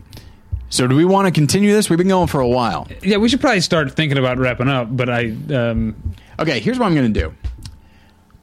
So 0.70 0.88
do 0.88 0.96
we 0.96 1.06
want 1.06 1.28
to 1.28 1.32
continue 1.32 1.72
this? 1.74 1.90
We've 1.90 1.98
been 2.00 2.08
going 2.08 2.28
for 2.28 2.40
a 2.42 2.48
while. 2.48 2.88
yeah, 3.04 3.18
we 3.18 3.30
should 3.30 3.40
probably 3.40 3.62
start 3.62 3.92
thinking 3.94 4.18
about 4.18 4.40
wrapping 4.40 4.68
up. 4.68 4.88
But 4.96 5.10
I, 5.10 5.36
um, 5.54 5.96
Okay, 6.40 6.60
here's 6.60 6.80
what 6.80 6.88
I'm 6.88 6.96
going 6.96 7.14
to 7.14 7.20
do. 7.20 7.32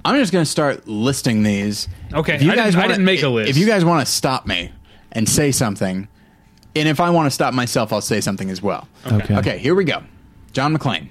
I'm 0.04 0.14
just 0.20 0.32
going 0.32 0.44
to 0.44 0.50
start 0.50 0.86
listing 0.86 1.42
these. 1.42 1.88
Okay, 2.14 2.36
If 2.36 2.42
you 2.42 2.52
I 2.52 2.54
didn't- 2.54 2.76
wanna- 2.76 2.88
didn't 2.88 3.04
make 3.04 3.22
a 3.24 3.28
list. 3.28 3.50
If 3.50 3.56
you 3.56 3.66
guys 3.66 3.84
want 3.84 4.06
to 4.06 4.10
stop 4.10 4.46
me 4.46 4.70
and 5.10 5.28
say 5.28 5.50
something, 5.50 6.06
and 6.76 6.88
if 6.88 7.00
I 7.00 7.10
want 7.10 7.26
to 7.26 7.30
stop 7.30 7.54
myself, 7.54 7.92
I'll 7.92 8.00
say 8.00 8.20
something 8.20 8.50
as 8.50 8.60
well. 8.62 8.88
Okay. 9.06 9.36
Okay, 9.36 9.58
here 9.58 9.74
we 9.74 9.84
go. 9.84 10.02
John 10.52 10.76
McClane. 10.76 11.08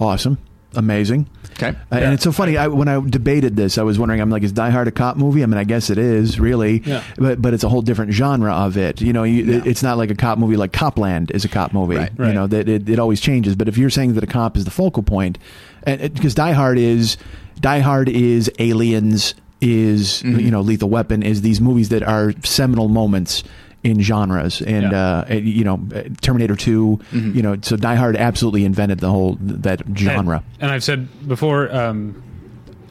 Awesome, 0.00 0.38
amazing. 0.74 1.28
Okay. 1.52 1.68
Uh, 1.92 1.96
And 1.96 2.14
it's 2.14 2.24
so 2.24 2.32
funny. 2.32 2.56
I, 2.56 2.66
when 2.68 2.88
I 2.88 2.98
debated 3.00 3.56
this, 3.56 3.76
I 3.78 3.82
was 3.82 3.98
wondering. 3.98 4.20
I'm 4.20 4.30
like, 4.30 4.42
is 4.42 4.52
Die 4.52 4.70
Hard 4.70 4.88
a 4.88 4.90
cop 4.90 5.16
movie? 5.16 5.42
I 5.42 5.46
mean, 5.46 5.58
I 5.58 5.64
guess 5.64 5.90
it 5.90 5.98
is, 5.98 6.40
really. 6.40 6.78
Yeah. 6.84 7.04
But 7.18 7.40
but 7.42 7.54
it's 7.54 7.62
a 7.62 7.68
whole 7.68 7.82
different 7.82 8.12
genre 8.12 8.52
of 8.52 8.76
it. 8.76 9.00
You 9.00 9.12
know, 9.12 9.22
you, 9.22 9.58
it- 9.58 9.66
it's 9.66 9.82
not 9.82 9.98
like 9.98 10.10
a 10.10 10.14
cop 10.14 10.38
movie 10.38 10.56
like 10.56 10.72
Copland 10.72 11.30
is 11.30 11.44
a 11.44 11.48
cop 11.48 11.72
movie. 11.72 11.96
Right, 11.96 12.12
You 12.18 12.32
know 12.32 12.46
that 12.46 12.68
it, 12.68 12.88
it 12.88 12.98
always 12.98 13.20
changes. 13.20 13.54
But 13.54 13.68
if 13.68 13.76
you're 13.78 13.90
saying 13.90 14.14
that 14.14 14.24
a 14.24 14.26
cop 14.26 14.56
is 14.56 14.64
the 14.64 14.70
focal 14.70 15.02
point, 15.02 15.38
and 15.84 16.12
because 16.14 16.34
Die 16.34 16.52
Hard 16.52 16.78
is 16.78 17.16
Die 17.60 17.78
Hard 17.80 18.08
is 18.08 18.50
Aliens 18.58 19.34
is 19.60 20.22
Mm-hmm. 20.22 20.40
you 20.40 20.50
know 20.50 20.60
Lethal 20.62 20.88
Weapon 20.88 21.22
is 21.22 21.42
these 21.42 21.60
movies 21.60 21.90
that 21.90 22.02
are 22.02 22.32
seminal 22.42 22.88
moments 22.88 23.44
in 23.84 24.00
genres 24.00 24.60
and 24.62 24.92
Yeah. 24.92 25.24
uh 25.28 25.34
you 25.34 25.64
know 25.64 25.80
Terminator 26.20 26.54
2 26.56 27.00
Mm-hmm. 27.12 27.36
you 27.36 27.42
know 27.42 27.56
so 27.62 27.76
Die 27.76 27.94
Hard 27.96 28.16
absolutely 28.16 28.64
invented 28.64 29.00
the 29.00 29.10
whole 29.10 29.36
that 29.40 29.82
genre 29.96 30.36
And, 30.36 30.62
and 30.62 30.70
I've 30.70 30.84
said 30.84 31.08
before, 31.28 31.74
um, 31.74 32.22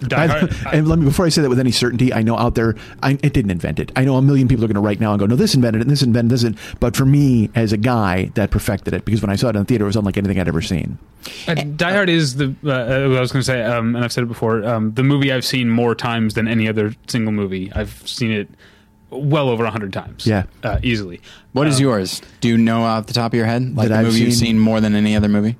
Die 0.05 0.17
I- 0.17 0.49
and 0.75 0.87
let 0.87 0.97
me 0.97 1.05
before 1.05 1.27
I 1.27 1.29
say 1.29 1.43
that 1.43 1.49
with 1.49 1.59
any 1.59 1.69
certainty, 1.71 2.11
I 2.11 2.23
know 2.23 2.35
out 2.35 2.55
there, 2.55 2.73
I, 3.03 3.19
it 3.21 3.33
didn't 3.33 3.51
invent 3.51 3.79
it. 3.79 3.91
I 3.95 4.03
know 4.03 4.15
a 4.15 4.21
million 4.23 4.47
people 4.47 4.65
are 4.65 4.67
going 4.67 4.73
to 4.73 4.81
write 4.81 4.99
now 4.99 5.11
and 5.11 5.19
go, 5.19 5.27
"No, 5.27 5.35
this 5.35 5.53
invented 5.53 5.79
it, 5.81 5.83
and 5.83 5.91
this 5.91 6.01
invented 6.01 6.31
this." 6.31 6.43
Invented. 6.43 6.79
But 6.79 6.95
for 6.97 7.05
me, 7.05 7.51
as 7.53 7.71
a 7.71 7.77
guy, 7.77 8.31
that 8.33 8.49
perfected 8.49 8.95
it 8.95 9.05
because 9.05 9.21
when 9.21 9.29
I 9.29 9.35
saw 9.35 9.49
it 9.49 9.55
in 9.55 9.61
the 9.61 9.65
theater, 9.65 9.83
it 9.85 9.89
was 9.89 9.95
unlike 9.95 10.17
anything 10.17 10.39
I'd 10.39 10.47
ever 10.47 10.61
seen. 10.63 10.97
Uh, 11.47 11.53
Die 11.53 11.91
Hard 11.93 12.09
is 12.09 12.35
the 12.37 12.55
uh, 12.65 12.69
uh, 12.71 13.15
I 13.15 13.19
was 13.19 13.31
going 13.31 13.41
to 13.41 13.45
say, 13.45 13.61
um, 13.61 13.95
and 13.95 14.03
I've 14.03 14.11
said 14.11 14.23
it 14.23 14.27
before. 14.27 14.65
Um, 14.65 14.91
the 14.95 15.03
movie 15.03 15.31
I've 15.31 15.45
seen 15.45 15.69
more 15.69 15.93
times 15.93 16.33
than 16.33 16.47
any 16.47 16.67
other 16.67 16.95
single 17.05 17.31
movie. 17.31 17.71
I've 17.71 18.01
seen 18.07 18.31
it 18.31 18.49
well 19.11 19.49
over 19.49 19.65
a 19.65 19.71
hundred 19.71 19.93
times. 19.93 20.25
Yeah. 20.25 20.43
uh, 20.63 20.79
easily. 20.81 21.21
What 21.53 21.67
is 21.67 21.77
Um, 21.77 21.81
yours? 21.83 22.21
Do 22.39 22.47
you 22.47 22.57
know 22.57 22.83
off 22.83 23.05
the 23.07 23.13
top 23.13 23.33
of 23.33 23.37
your 23.37 23.45
head? 23.45 23.75
Like 23.75 23.89
That 23.89 23.95
the 23.95 23.99
I've 23.99 24.05
movie 24.07 24.21
you've 24.21 24.33
seen- 24.33 24.47
seen 24.55 24.59
more 24.59 24.79
than 24.81 24.95
any 24.95 25.15
other 25.15 25.27
movie? 25.29 25.57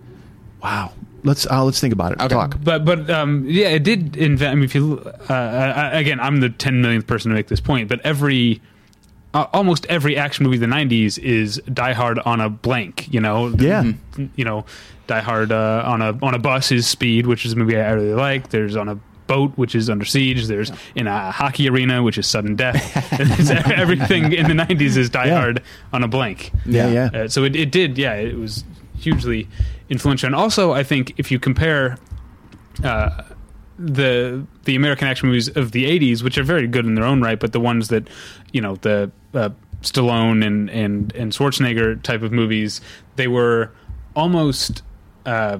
Wow. 0.63 0.93
Let's 1.23 1.45
uh, 1.45 1.63
let's 1.63 1.79
think 1.79 1.93
about 1.93 2.13
it. 2.13 2.19
Okay. 2.19 2.29
Talk. 2.29 2.57
But 2.63 2.83
but 2.83 3.07
um, 3.11 3.45
yeah, 3.47 3.67
it 3.67 3.83
did 3.83 4.17
invent. 4.17 4.51
I 4.51 4.55
mean, 4.55 4.63
if 4.63 4.73
you 4.73 4.99
uh, 5.29 5.33
I, 5.33 5.99
again, 5.99 6.19
I'm 6.19 6.39
the 6.39 6.49
ten 6.49 6.81
millionth 6.81 7.05
person 7.05 7.29
to 7.29 7.35
make 7.35 7.47
this 7.47 7.59
point, 7.59 7.89
but 7.89 7.99
every 8.03 8.59
uh, 9.35 9.45
almost 9.53 9.85
every 9.85 10.17
action 10.17 10.45
movie 10.45 10.55
of 10.55 10.61
the 10.61 10.65
'90s 10.75 11.19
is 11.19 11.61
Die 11.71 11.93
Hard 11.93 12.17
on 12.19 12.41
a 12.41 12.49
blank. 12.49 13.07
You 13.13 13.21
know, 13.21 13.49
Yeah. 13.49 13.91
you 14.35 14.43
know, 14.43 14.65
Die 15.05 15.19
Hard 15.21 15.51
uh, 15.51 15.83
on 15.85 16.01
a 16.01 16.17
on 16.23 16.33
a 16.33 16.39
bus 16.39 16.71
is 16.71 16.87
Speed, 16.87 17.27
which 17.27 17.45
is 17.45 17.53
a 17.53 17.55
movie 17.55 17.77
I 17.77 17.91
really 17.91 18.15
like. 18.15 18.49
There's 18.49 18.75
on 18.75 18.89
a 18.89 18.97
boat, 19.27 19.51
which 19.55 19.75
is 19.75 19.89
Under 19.89 20.05
Siege. 20.05 20.47
There's 20.47 20.71
in 20.95 21.07
a 21.07 21.31
hockey 21.31 21.69
arena, 21.69 22.03
which 22.03 22.17
is 22.17 22.27
Sudden 22.27 22.55
Death. 22.55 23.11
Everything 23.71 24.33
in 24.33 24.47
the 24.47 24.53
'90s 24.63 24.97
is 24.97 25.09
Die 25.09 25.25
Yeah. 25.25 25.39
Hard 25.39 25.63
on 25.93 26.03
a 26.03 26.07
blank. 26.07 26.51
Yeah, 26.65 26.87
yeah. 26.87 27.09
Uh, 27.13 27.27
so 27.27 27.43
it, 27.43 27.55
it 27.55 27.71
did, 27.71 27.97
yeah, 27.97 28.13
it 28.13 28.37
was 28.37 28.63
hugely 28.97 29.47
influential. 29.89 30.27
And 30.27 30.35
also, 30.35 30.71
I 30.73 30.83
think 30.83 31.13
if 31.17 31.31
you 31.31 31.39
compare 31.39 31.97
uh, 32.83 33.23
the 33.77 34.45
the 34.65 34.75
American 34.75 35.07
action 35.07 35.27
movies 35.27 35.49
of 35.49 35.71
the 35.71 35.85
'80s, 35.85 36.23
which 36.23 36.37
are 36.37 36.43
very 36.43 36.67
good 36.67 36.85
in 36.85 36.95
their 36.95 37.05
own 37.05 37.21
right, 37.21 37.39
but 37.39 37.53
the 37.53 37.59
ones 37.59 37.87
that 37.89 38.07
you 38.51 38.61
know 38.61 38.75
the 38.77 39.11
uh, 39.33 39.49
Stallone 39.81 40.45
and 40.45 40.69
and 40.69 41.13
and 41.15 41.31
Schwarzenegger 41.31 42.01
type 42.03 42.21
of 42.21 42.31
movies, 42.31 42.81
they 43.15 43.27
were 43.27 43.71
almost. 44.15 44.83
Uh, 45.25 45.59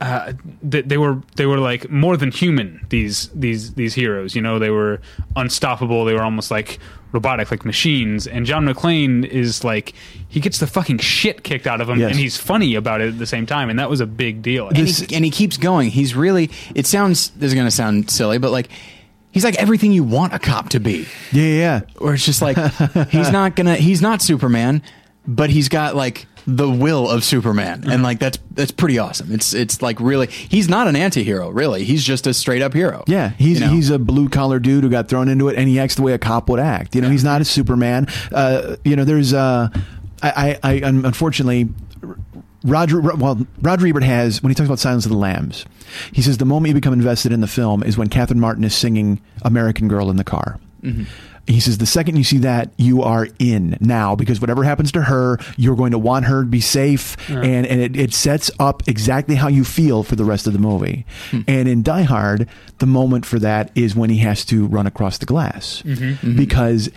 uh, 0.00 0.32
they, 0.62 0.82
they 0.82 0.98
were 0.98 1.20
they 1.36 1.46
were 1.46 1.58
like 1.58 1.88
more 1.90 2.16
than 2.16 2.30
human. 2.30 2.84
These 2.90 3.28
these 3.34 3.74
these 3.74 3.94
heroes, 3.94 4.34
you 4.34 4.42
know, 4.42 4.58
they 4.58 4.70
were 4.70 5.00
unstoppable. 5.36 6.04
They 6.04 6.12
were 6.14 6.22
almost 6.22 6.50
like 6.50 6.78
robotic, 7.12 7.50
like 7.50 7.64
machines. 7.64 8.26
And 8.26 8.44
John 8.44 8.66
McClane 8.66 9.24
is 9.24 9.64
like 9.64 9.94
he 10.28 10.40
gets 10.40 10.58
the 10.58 10.66
fucking 10.66 10.98
shit 10.98 11.44
kicked 11.44 11.66
out 11.66 11.80
of 11.80 11.88
him, 11.88 11.98
Yes. 11.98 12.10
and 12.10 12.18
he's 12.20 12.36
funny 12.36 12.74
about 12.74 13.00
it 13.00 13.08
at 13.08 13.18
the 13.18 13.26
same 13.26 13.46
time. 13.46 13.70
And 13.70 13.78
that 13.78 13.88
was 13.88 14.00
a 14.00 14.06
big 14.06 14.42
deal. 14.42 14.68
And 14.68 14.76
he, 14.76 15.14
and 15.16 15.24
he 15.24 15.30
keeps 15.30 15.56
going. 15.56 15.90
He's 15.90 16.14
really. 16.14 16.50
It 16.74 16.86
sounds. 16.86 17.30
This 17.30 17.48
is 17.48 17.54
going 17.54 17.66
to 17.66 17.70
sound 17.70 18.10
silly, 18.10 18.36
but 18.38 18.50
like, 18.50 18.68
he's 19.30 19.44
like 19.44 19.54
everything 19.56 19.92
you 19.92 20.04
want 20.04 20.34
a 20.34 20.38
cop 20.38 20.68
to 20.70 20.80
be. 20.80 21.06
Yeah, 21.32 21.42
yeah, 21.42 21.54
yeah. 21.56 21.80
Or 21.98 22.12
it's 22.12 22.24
just 22.26 22.42
like 22.42 22.56
he's 23.08 23.30
not 23.30 23.56
gonna. 23.56 23.76
He's 23.76 24.02
not 24.02 24.20
Superman, 24.20 24.82
but 25.26 25.48
he's 25.48 25.70
got 25.70 25.96
like 25.96 26.26
the 26.46 26.70
will 26.70 27.10
of 27.10 27.24
Superman, 27.24 27.80
Mm-hmm. 27.82 27.90
and 27.90 28.02
like 28.02 28.18
that's 28.20 28.38
that's 28.52 28.70
pretty 28.70 28.98
awesome. 28.98 29.32
It's 29.32 29.52
it's 29.52 29.82
like 29.82 29.98
really 30.00 30.28
he's 30.28 30.68
not 30.68 30.86
an 30.88 30.94
anti-hero, 30.96 31.48
really. 31.50 31.84
He's 31.84 32.04
just 32.04 32.26
a 32.26 32.32
straight 32.34 32.62
up 32.62 32.72
hero. 32.72 33.02
Yeah, 33.06 33.30
he's 33.30 33.60
You 33.60 33.66
know? 33.66 33.72
he's 33.72 33.90
a 33.90 33.98
blue 33.98 34.28
collar 34.28 34.58
dude 34.58 34.84
who 34.84 34.90
got 34.90 35.08
thrown 35.08 35.28
into 35.28 35.48
it, 35.48 35.56
and 35.56 35.68
he 35.68 35.78
acts 35.80 35.96
the 35.96 36.02
way 36.02 36.12
a 36.12 36.18
cop 36.18 36.48
would 36.48 36.60
act. 36.60 36.94
You 36.94 37.00
know, 37.02 37.10
he's 37.10 37.24
not 37.24 37.40
a 37.40 37.44
Superman. 37.44 38.06
Uh, 38.32 38.76
you 38.84 38.94
know, 38.96 39.04
there's 39.04 39.34
uh, 39.34 39.68
I, 40.22 40.58
I, 40.62 40.70
I 40.70 40.72
unfortunately. 40.84 41.68
Roger, 42.64 43.00
well, 43.00 43.46
Roger 43.62 43.86
Ebert 43.86 44.02
has 44.02 44.42
when 44.42 44.50
he 44.50 44.54
talks 44.54 44.66
about 44.66 44.80
Silence 44.80 45.04
of 45.06 45.12
the 45.12 45.16
Lambs, 45.18 45.64
he 46.12 46.20
says 46.20 46.38
the 46.38 46.44
moment 46.44 46.68
you 46.70 46.74
become 46.74 46.92
invested 46.94 47.30
in 47.30 47.40
the 47.40 47.46
film 47.46 47.84
is 47.84 47.96
when 47.96 48.08
Catherine 48.08 48.40
Martin 48.40 48.64
is 48.64 48.74
singing 48.74 49.20
"American 49.42 49.86
Girl" 49.86 50.10
in 50.10 50.16
the 50.16 50.24
car. 50.24 50.58
He 51.46 51.60
says 51.60 51.78
the 51.78 51.86
second 51.86 52.16
you 52.16 52.24
see 52.24 52.38
that, 52.38 52.70
you 52.76 53.02
are 53.02 53.28
in 53.38 53.76
now 53.80 54.16
because 54.16 54.40
whatever 54.40 54.64
happens 54.64 54.90
to 54.92 55.02
her, 55.02 55.38
you're 55.56 55.76
going 55.76 55.92
to 55.92 55.98
want 55.98 56.26
her 56.26 56.42
to 56.42 56.48
be 56.48 56.60
safe, 56.60 57.16
and 57.30 57.66
and 57.66 57.80
it, 57.80 57.96
it 57.96 58.12
sets 58.12 58.50
up 58.58 58.82
exactly 58.88 59.36
how 59.36 59.48
you 59.48 59.64
feel 59.64 60.02
for 60.02 60.16
the 60.16 60.24
rest 60.24 60.46
of 60.46 60.52
the 60.52 60.58
movie. 60.58 61.06
Hmm. 61.30 61.40
And 61.46 61.68
in 61.68 61.82
Die 61.82 62.02
Hard, 62.02 62.48
the 62.78 62.86
moment 62.86 63.26
for 63.26 63.38
that 63.38 63.70
is 63.74 63.94
when 63.94 64.10
he 64.10 64.18
has 64.18 64.44
to 64.46 64.66
run 64.66 64.86
across 64.86 65.18
the 65.18 65.26
glass. 65.26 65.82
Mm-hmm. 65.82 66.04
Mm-hmm. 66.04 66.36
Because 66.36 66.90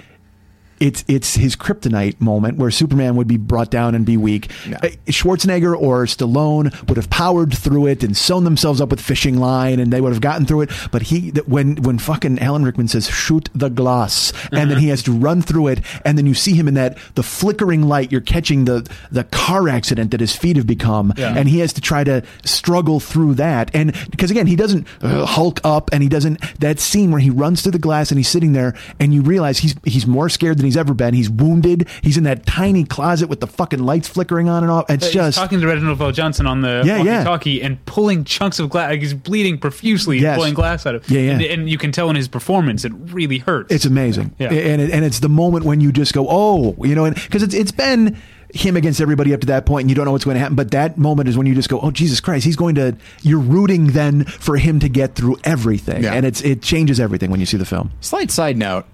it's 0.79 1.03
it's 1.07 1.35
his 1.35 1.55
kryptonite 1.55 2.19
moment 2.21 2.57
where 2.57 2.71
Superman 2.71 3.15
would 3.15 3.27
be 3.27 3.37
brought 3.37 3.69
down 3.71 3.95
and 3.95 4.05
be 4.05 4.17
weak. 4.17 4.49
Uh, 4.67 4.89
Schwarzenegger 5.07 5.75
or 5.79 6.05
Stallone 6.05 6.71
would 6.87 6.97
have 6.97 7.09
powered 7.09 7.53
through 7.57 7.87
it 7.87 8.03
and 8.03 8.15
sewn 8.15 8.43
themselves 8.43 8.79
up 8.81 8.89
with 8.89 9.01
fishing 9.01 9.37
line, 9.37 9.79
and 9.79 9.91
they 9.91 10.01
would 10.01 10.11
have 10.13 10.21
gotten 10.21 10.45
through 10.45 10.61
it. 10.61 10.69
But 10.91 11.03
he, 11.03 11.29
when 11.45 11.75
when 11.77 11.99
fucking 11.99 12.39
Alan 12.39 12.63
Rickman 12.63 12.87
says 12.87 13.07
"shoot 13.09 13.49
the 13.53 13.69
glass," 13.69 14.31
and 14.51 14.69
then 14.71 14.77
he 14.79 14.89
has 14.89 15.03
to 15.03 15.11
run 15.11 15.41
through 15.41 15.67
it, 15.67 15.79
and 16.05 16.17
then 16.17 16.25
you 16.25 16.33
see 16.33 16.53
him 16.53 16.67
in 16.67 16.73
that 16.75 16.97
the 17.15 17.23
flickering 17.23 17.83
light. 17.83 18.11
You're 18.11 18.21
catching 18.21 18.65
the 18.65 18.89
the 19.11 19.23
car 19.25 19.67
accident 19.69 20.11
that 20.11 20.19
his 20.19 20.35
feet 20.35 20.55
have 20.57 20.67
become, 20.67 21.13
Yeah. 21.17 21.33
and 21.35 21.49
he 21.49 21.59
has 21.59 21.73
to 21.73 21.81
try 21.81 22.03
to 22.03 22.23
struggle 22.45 22.99
through 22.99 23.35
that. 23.35 23.69
And 23.73 23.93
because 24.11 24.31
again, 24.31 24.47
he 24.47 24.55
doesn't 24.55 24.87
uh, 25.01 25.25
hulk 25.25 25.59
up, 25.63 25.89
and 25.91 26.01
he 26.03 26.09
doesn't 26.09 26.39
that 26.59 26.79
scene 26.79 27.11
where 27.11 27.19
he 27.19 27.29
runs 27.29 27.61
through 27.61 27.73
the 27.73 27.79
glass 27.79 28.11
and 28.11 28.17
he's 28.19 28.29
sitting 28.29 28.53
there, 28.53 28.75
and 28.99 29.13
you 29.13 29.21
realize 29.21 29.57
he's 29.59 29.75
he's 29.83 30.07
more 30.07 30.29
scared 30.29 30.57
than 30.57 30.65
he's 30.69 30.77
ever 30.77 30.93
been. 30.93 31.13
He's 31.13 31.29
wounded. 31.29 31.87
He's 32.01 32.17
in 32.17 32.23
that 32.23 32.45
tiny 32.45 32.83
closet 32.83 33.27
with 33.27 33.39
the 33.39 33.47
fucking 33.47 33.79
lights 33.79 34.07
flickering 34.07 34.47
on 34.49 34.63
and 34.63 34.71
off. 34.71 34.89
It's 34.89 35.05
He's 35.05 35.13
just 35.13 35.37
talking 35.37 35.59
to 35.61 35.67
Reginald 35.67 35.99
VelJohnson 35.99 36.47
on 36.47 36.61
the 36.61 36.83
Yeah, 36.85 36.97
yeah. 37.03 37.17
walkie-talkie 37.17 37.61
and 37.61 37.83
pulling 37.85 38.23
chunks 38.23 38.59
of 38.59 38.69
glass. 38.69 38.89
Like 38.91 39.01
he's 39.01 39.13
bleeding 39.13 39.57
profusely, 39.57 40.19
Yes. 40.19 40.37
pulling 40.37 40.53
glass 40.53 40.85
out 40.85 40.95
of. 40.95 41.09
Yeah, 41.09 41.21
yeah. 41.21 41.31
And, 41.31 41.41
and 41.41 41.69
you 41.69 41.77
can 41.77 41.91
tell 41.91 42.09
in 42.09 42.15
his 42.15 42.27
performance, 42.27 42.85
it 42.85 42.93
really 42.95 43.39
hurts. 43.39 43.73
It's 43.73 43.85
amazing, 43.85 44.33
Yeah. 44.39 44.51
and 44.53 44.81
it, 44.81 44.91
and 44.91 45.03
it's 45.05 45.19
the 45.19 45.29
moment 45.29 45.65
when 45.65 45.81
you 45.81 45.91
just 45.91 46.13
go, 46.13 46.27
oh, 46.29 46.75
you 46.83 46.95
know, 46.95 47.09
because 47.11 47.43
it's 47.43 47.53
it's 47.53 47.71
been 47.71 48.17
him 48.51 48.75
against 48.75 48.99
everybody 48.99 49.31
up 49.31 49.39
to 49.41 49.45
that 49.47 49.67
point, 49.67 49.81
and 49.83 49.89
you 49.91 49.95
don't 49.95 50.05
know 50.05 50.11
what's 50.11 50.25
going 50.25 50.33
to 50.33 50.39
happen. 50.39 50.55
But 50.55 50.71
that 50.71 50.97
moment 50.97 51.29
is 51.29 51.37
when 51.37 51.45
you 51.45 51.53
just 51.53 51.69
go, 51.69 51.79
oh, 51.81 51.91
Jesus 51.91 52.19
Christ, 52.19 52.45
he's 52.45 52.55
going 52.55 52.73
to. 52.75 52.95
You're 53.21 53.39
rooting 53.39 53.87
then 53.87 54.25
for 54.25 54.57
him 54.57 54.79
to 54.79 54.89
get 54.89 55.13
through 55.13 55.37
everything, 55.43 56.03
Yeah. 56.03 56.13
and 56.13 56.25
it's 56.25 56.41
it 56.41 56.61
changes 56.63 56.99
everything 56.99 57.29
when 57.29 57.39
you 57.39 57.45
see 57.45 57.57
the 57.57 57.65
film. 57.65 57.91
Slight 58.01 58.31
side 58.31 58.57
note. 58.57 58.85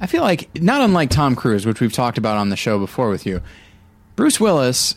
I 0.00 0.06
feel 0.06 0.22
like 0.22 0.60
not 0.60 0.80
unlike 0.80 1.10
Tom 1.10 1.36
Cruise, 1.36 1.66
which 1.66 1.80
we've 1.80 1.92
talked 1.92 2.18
about 2.18 2.38
on 2.38 2.48
the 2.48 2.56
show 2.56 2.78
before 2.78 3.10
with 3.10 3.26
you. 3.26 3.42
Bruce 4.16 4.40
Willis 4.40 4.94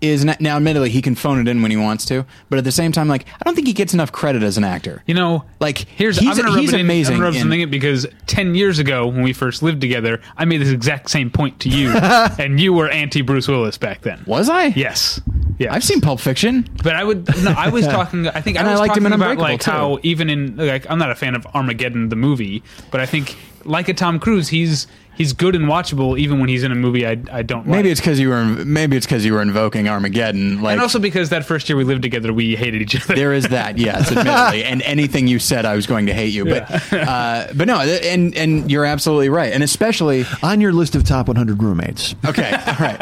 is 0.00 0.24
n- 0.24 0.36
now 0.40 0.56
admittedly 0.56 0.90
he 0.90 1.02
can 1.02 1.14
phone 1.14 1.40
it 1.40 1.48
in 1.48 1.60
when 1.62 1.70
he 1.70 1.76
wants 1.76 2.04
to, 2.06 2.24
but 2.48 2.58
at 2.58 2.64
the 2.64 2.72
same 2.72 2.92
time, 2.92 3.08
like 3.08 3.26
I 3.40 3.44
don't 3.44 3.54
think 3.54 3.66
he 3.66 3.72
gets 3.72 3.92
enough 3.94 4.12
credit 4.12 4.42
as 4.42 4.56
an 4.58 4.64
actor. 4.64 5.02
You 5.06 5.14
know, 5.14 5.44
Like, 5.60 5.78
here's 5.78 6.18
he's- 6.18 6.30
I'm 6.38 6.42
gonna 6.44 6.54
rub 6.54 6.60
he's 6.60 6.72
it 6.72 6.76
in, 6.76 6.86
amazing 6.86 7.14
I'm 7.14 7.20
gonna 7.20 7.28
rub 7.28 7.34
in- 7.34 7.40
something 7.42 7.60
in 7.60 7.70
because 7.70 8.06
ten 8.26 8.54
years 8.54 8.78
ago 8.78 9.06
when 9.06 9.22
we 9.22 9.32
first 9.32 9.62
lived 9.62 9.80
together, 9.80 10.20
I 10.36 10.44
made 10.44 10.60
this 10.60 10.70
exact 10.70 11.10
same 11.10 11.30
point 11.30 11.60
to 11.60 11.68
you, 11.68 11.90
and 12.38 12.58
you 12.60 12.72
were 12.72 12.88
anti 12.88 13.20
Bruce 13.22 13.46
Willis 13.48 13.76
back 13.78 14.02
then. 14.02 14.22
Was 14.26 14.48
I? 14.48 14.66
Yes. 14.68 15.20
Yeah. 15.58 15.74
I've 15.74 15.84
seen 15.84 16.00
Pulp 16.00 16.20
Fiction. 16.20 16.66
But 16.82 16.96
I 16.96 17.04
would. 17.04 17.28
No, 17.44 17.50
I 17.56 17.68
was 17.68 17.86
talking. 17.98 18.26
I 18.28 18.40
think 18.40 18.58
I 18.58 18.62
I 18.62 18.70
was 18.70 18.80
liked 18.80 18.96
him 18.96 19.02
talking 19.02 19.14
in 19.14 19.20
about 19.20 19.36
like 19.38 19.60
too. 19.60 19.70
how 19.70 19.98
even 20.02 20.30
in 20.30 20.56
like 20.56 20.86
I'm 20.90 20.98
not 20.98 21.10
a 21.10 21.14
fan 21.14 21.34
of 21.34 21.46
Armageddon 21.54 22.08
the 22.08 22.16
movie, 22.16 22.62
but 22.90 23.00
I 23.00 23.06
think 23.06 23.36
like 23.66 23.88
a 23.90 23.94
Tom 23.94 24.18
Cruise, 24.18 24.48
he's 24.48 24.86
he's 25.16 25.32
good 25.32 25.54
and 25.54 25.66
watchable 25.66 26.18
even 26.18 26.40
when 26.40 26.48
he's 26.48 26.62
in 26.62 26.72
a 26.72 26.74
movie 26.74 27.06
I 27.06 27.12
I 27.32 27.42
don't 27.42 27.66
like. 27.66 27.76
Maybe 27.76 27.90
it's 27.90 28.00
because 28.00 28.18
you 28.20 28.28
were 28.30 28.44
maybe 28.44 28.96
it's 28.96 29.06
because 29.06 29.24
you 29.24 29.34
were 29.34 29.42
invoking 29.42 29.88
Armageddon. 29.88 30.62
Like 30.62 30.72
and 30.72 30.80
also 30.80 30.98
because 30.98 31.28
that 31.30 31.44
first 31.44 31.68
year 31.68 31.76
we 31.76 31.84
lived 31.84 32.02
together, 32.02 32.32
we 32.32 32.56
hated 32.56 32.82
each 32.82 32.96
other. 33.02 33.14
there 33.14 33.32
is 33.32 33.48
that, 33.48 33.78
yes, 33.78 34.10
admittedly. 34.16 34.64
and 34.64 34.82
anything 34.82 35.26
you 35.28 35.38
said, 35.38 35.64
I 35.64 35.76
was 35.76 35.86
going 35.86 36.06
to 36.06 36.14
hate 36.14 36.32
you. 36.32 36.44
But 36.44 36.92
uh, 36.92 37.48
but 37.54 37.66
no, 37.66 37.80
and 37.80 38.34
and 38.36 38.70
you're 38.70 38.84
absolutely 38.86 39.28
right, 39.28 39.52
and 39.52 39.62
especially 39.62 40.24
On 40.42 40.60
your 40.60 40.72
list 40.72 40.94
of 40.94 41.04
top 41.04 41.28
100 41.28 41.62
roommates, 41.62 42.14
okay, 42.26 42.50
all 42.66 42.74
right, 42.80 43.00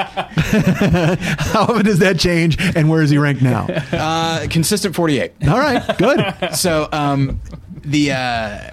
how 1.38 1.62
often 1.62 1.84
does 1.84 1.98
that 2.00 2.18
change, 2.18 2.56
and 2.76 2.88
where 2.88 3.02
is 3.02 3.10
he 3.10 3.18
ranked 3.18 3.42
now? 3.42 3.66
uh, 3.92 4.46
consistent 4.48 4.94
forty 4.94 5.18
eight. 5.20 5.32
All 5.48 5.58
right, 5.58 5.82
good. 5.98 6.54
so 6.54 6.88
um 6.92 7.40
the 7.82 8.12
uh 8.12 8.70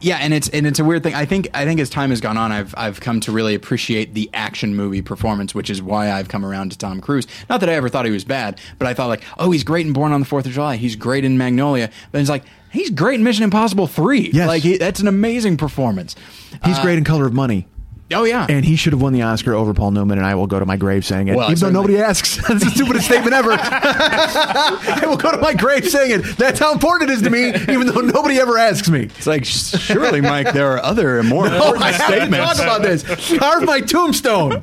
yeah 0.00 0.16
and 0.18 0.32
it's 0.34 0.48
and 0.48 0.66
it's 0.66 0.78
a 0.78 0.84
weird 0.84 1.02
thing. 1.02 1.14
I 1.14 1.24
think 1.24 1.48
i 1.54 1.64
think 1.64 1.80
as 1.80 1.90
time 1.90 2.10
has 2.10 2.20
gone 2.20 2.36
on 2.36 2.52
i've 2.52 2.74
i've 2.76 3.00
come 3.00 3.20
to 3.20 3.32
really 3.32 3.54
appreciate 3.54 4.14
the 4.14 4.28
action 4.34 4.74
movie 4.74 5.02
performance 5.02 5.54
which 5.54 5.70
is 5.70 5.82
why 5.82 6.10
i've 6.12 6.28
come 6.28 6.44
around 6.44 6.72
to 6.72 6.78
tom 6.78 7.00
cruise. 7.00 7.26
Not 7.48 7.60
that 7.60 7.68
i 7.68 7.72
ever 7.74 7.88
thought 7.88 8.04
he 8.06 8.10
was 8.10 8.24
bad 8.24 8.58
but 8.78 8.86
i 8.88 8.94
thought 8.94 9.08
like 9.08 9.22
oh 9.38 9.50
he's 9.50 9.64
great 9.64 9.86
in 9.86 9.92
born 9.92 10.12
on 10.12 10.20
the 10.20 10.26
fourth 10.26 10.46
of 10.46 10.52
july. 10.52 10.76
He's 10.76 10.96
great 10.96 11.24
in 11.24 11.36
magnolia. 11.38 11.90
But 12.12 12.20
it's 12.20 12.30
like 12.30 12.44
he's 12.70 12.90
great 12.90 13.16
in 13.18 13.24
mission 13.24 13.44
impossible 13.44 13.86
3 13.86 14.30
Yes. 14.32 14.46
like 14.48 14.62
he, 14.62 14.76
that's 14.78 15.00
an 15.00 15.08
amazing 15.08 15.56
performance. 15.56 16.16
He's 16.64 16.78
Uh, 16.78 16.82
great 16.82 16.98
in 16.98 17.04
Color 17.04 17.26
of 17.26 17.32
Money. 17.32 17.66
Oh 18.14 18.24
yeah 18.24 18.46
And 18.48 18.64
he 18.64 18.76
should 18.76 18.92
have 18.92 19.00
won 19.02 19.12
the 19.12 19.22
Oscar 19.22 19.54
over 19.54 19.72
Paul 19.74 19.90
Newman, 19.92 20.18
and 20.18 20.26
I 20.26 20.34
will 20.34 20.46
go 20.46 20.58
to 20.58 20.66
my 20.66 20.76
grave 20.76 21.04
saying 21.04 21.28
it. 21.28 21.36
Well, 21.36 21.50
even 21.50 21.58
though 21.60 21.70
nobody 21.70 21.98
asks. 21.98 22.36
That's 22.48 22.64
the 22.64 22.70
stupidest 22.70 23.06
statement 23.06 23.34
ever. 23.34 23.50
I 23.52 25.02
will 25.06 25.16
go 25.16 25.30
to 25.30 25.38
my 25.38 25.54
grave 25.54 25.88
saying 25.88 26.20
it. 26.20 26.36
That's 26.36 26.58
how 26.58 26.72
important 26.72 27.10
it 27.10 27.14
is 27.14 27.22
to 27.22 27.30
me, 27.30 27.48
even 27.72 27.86
though 27.86 28.00
nobody 28.00 28.38
ever 28.38 28.58
asks 28.58 28.88
me. 28.88 29.02
it's 29.04 29.26
like 29.26 29.44
surely 29.44 30.20
mike 30.20 30.52
there 30.52 30.72
are 30.72 30.82
other 30.82 31.22
more 31.22 31.46
Oh, 31.50 31.54
important 31.54 31.84
I 31.84 31.92
have 31.92 32.06
to 32.08 32.16
statements 32.16 32.56
talk 32.58 32.66
about 32.66 32.82
this. 32.82 33.38
Carve 33.38 33.64
my 33.64 33.80
tombstone. 33.80 34.60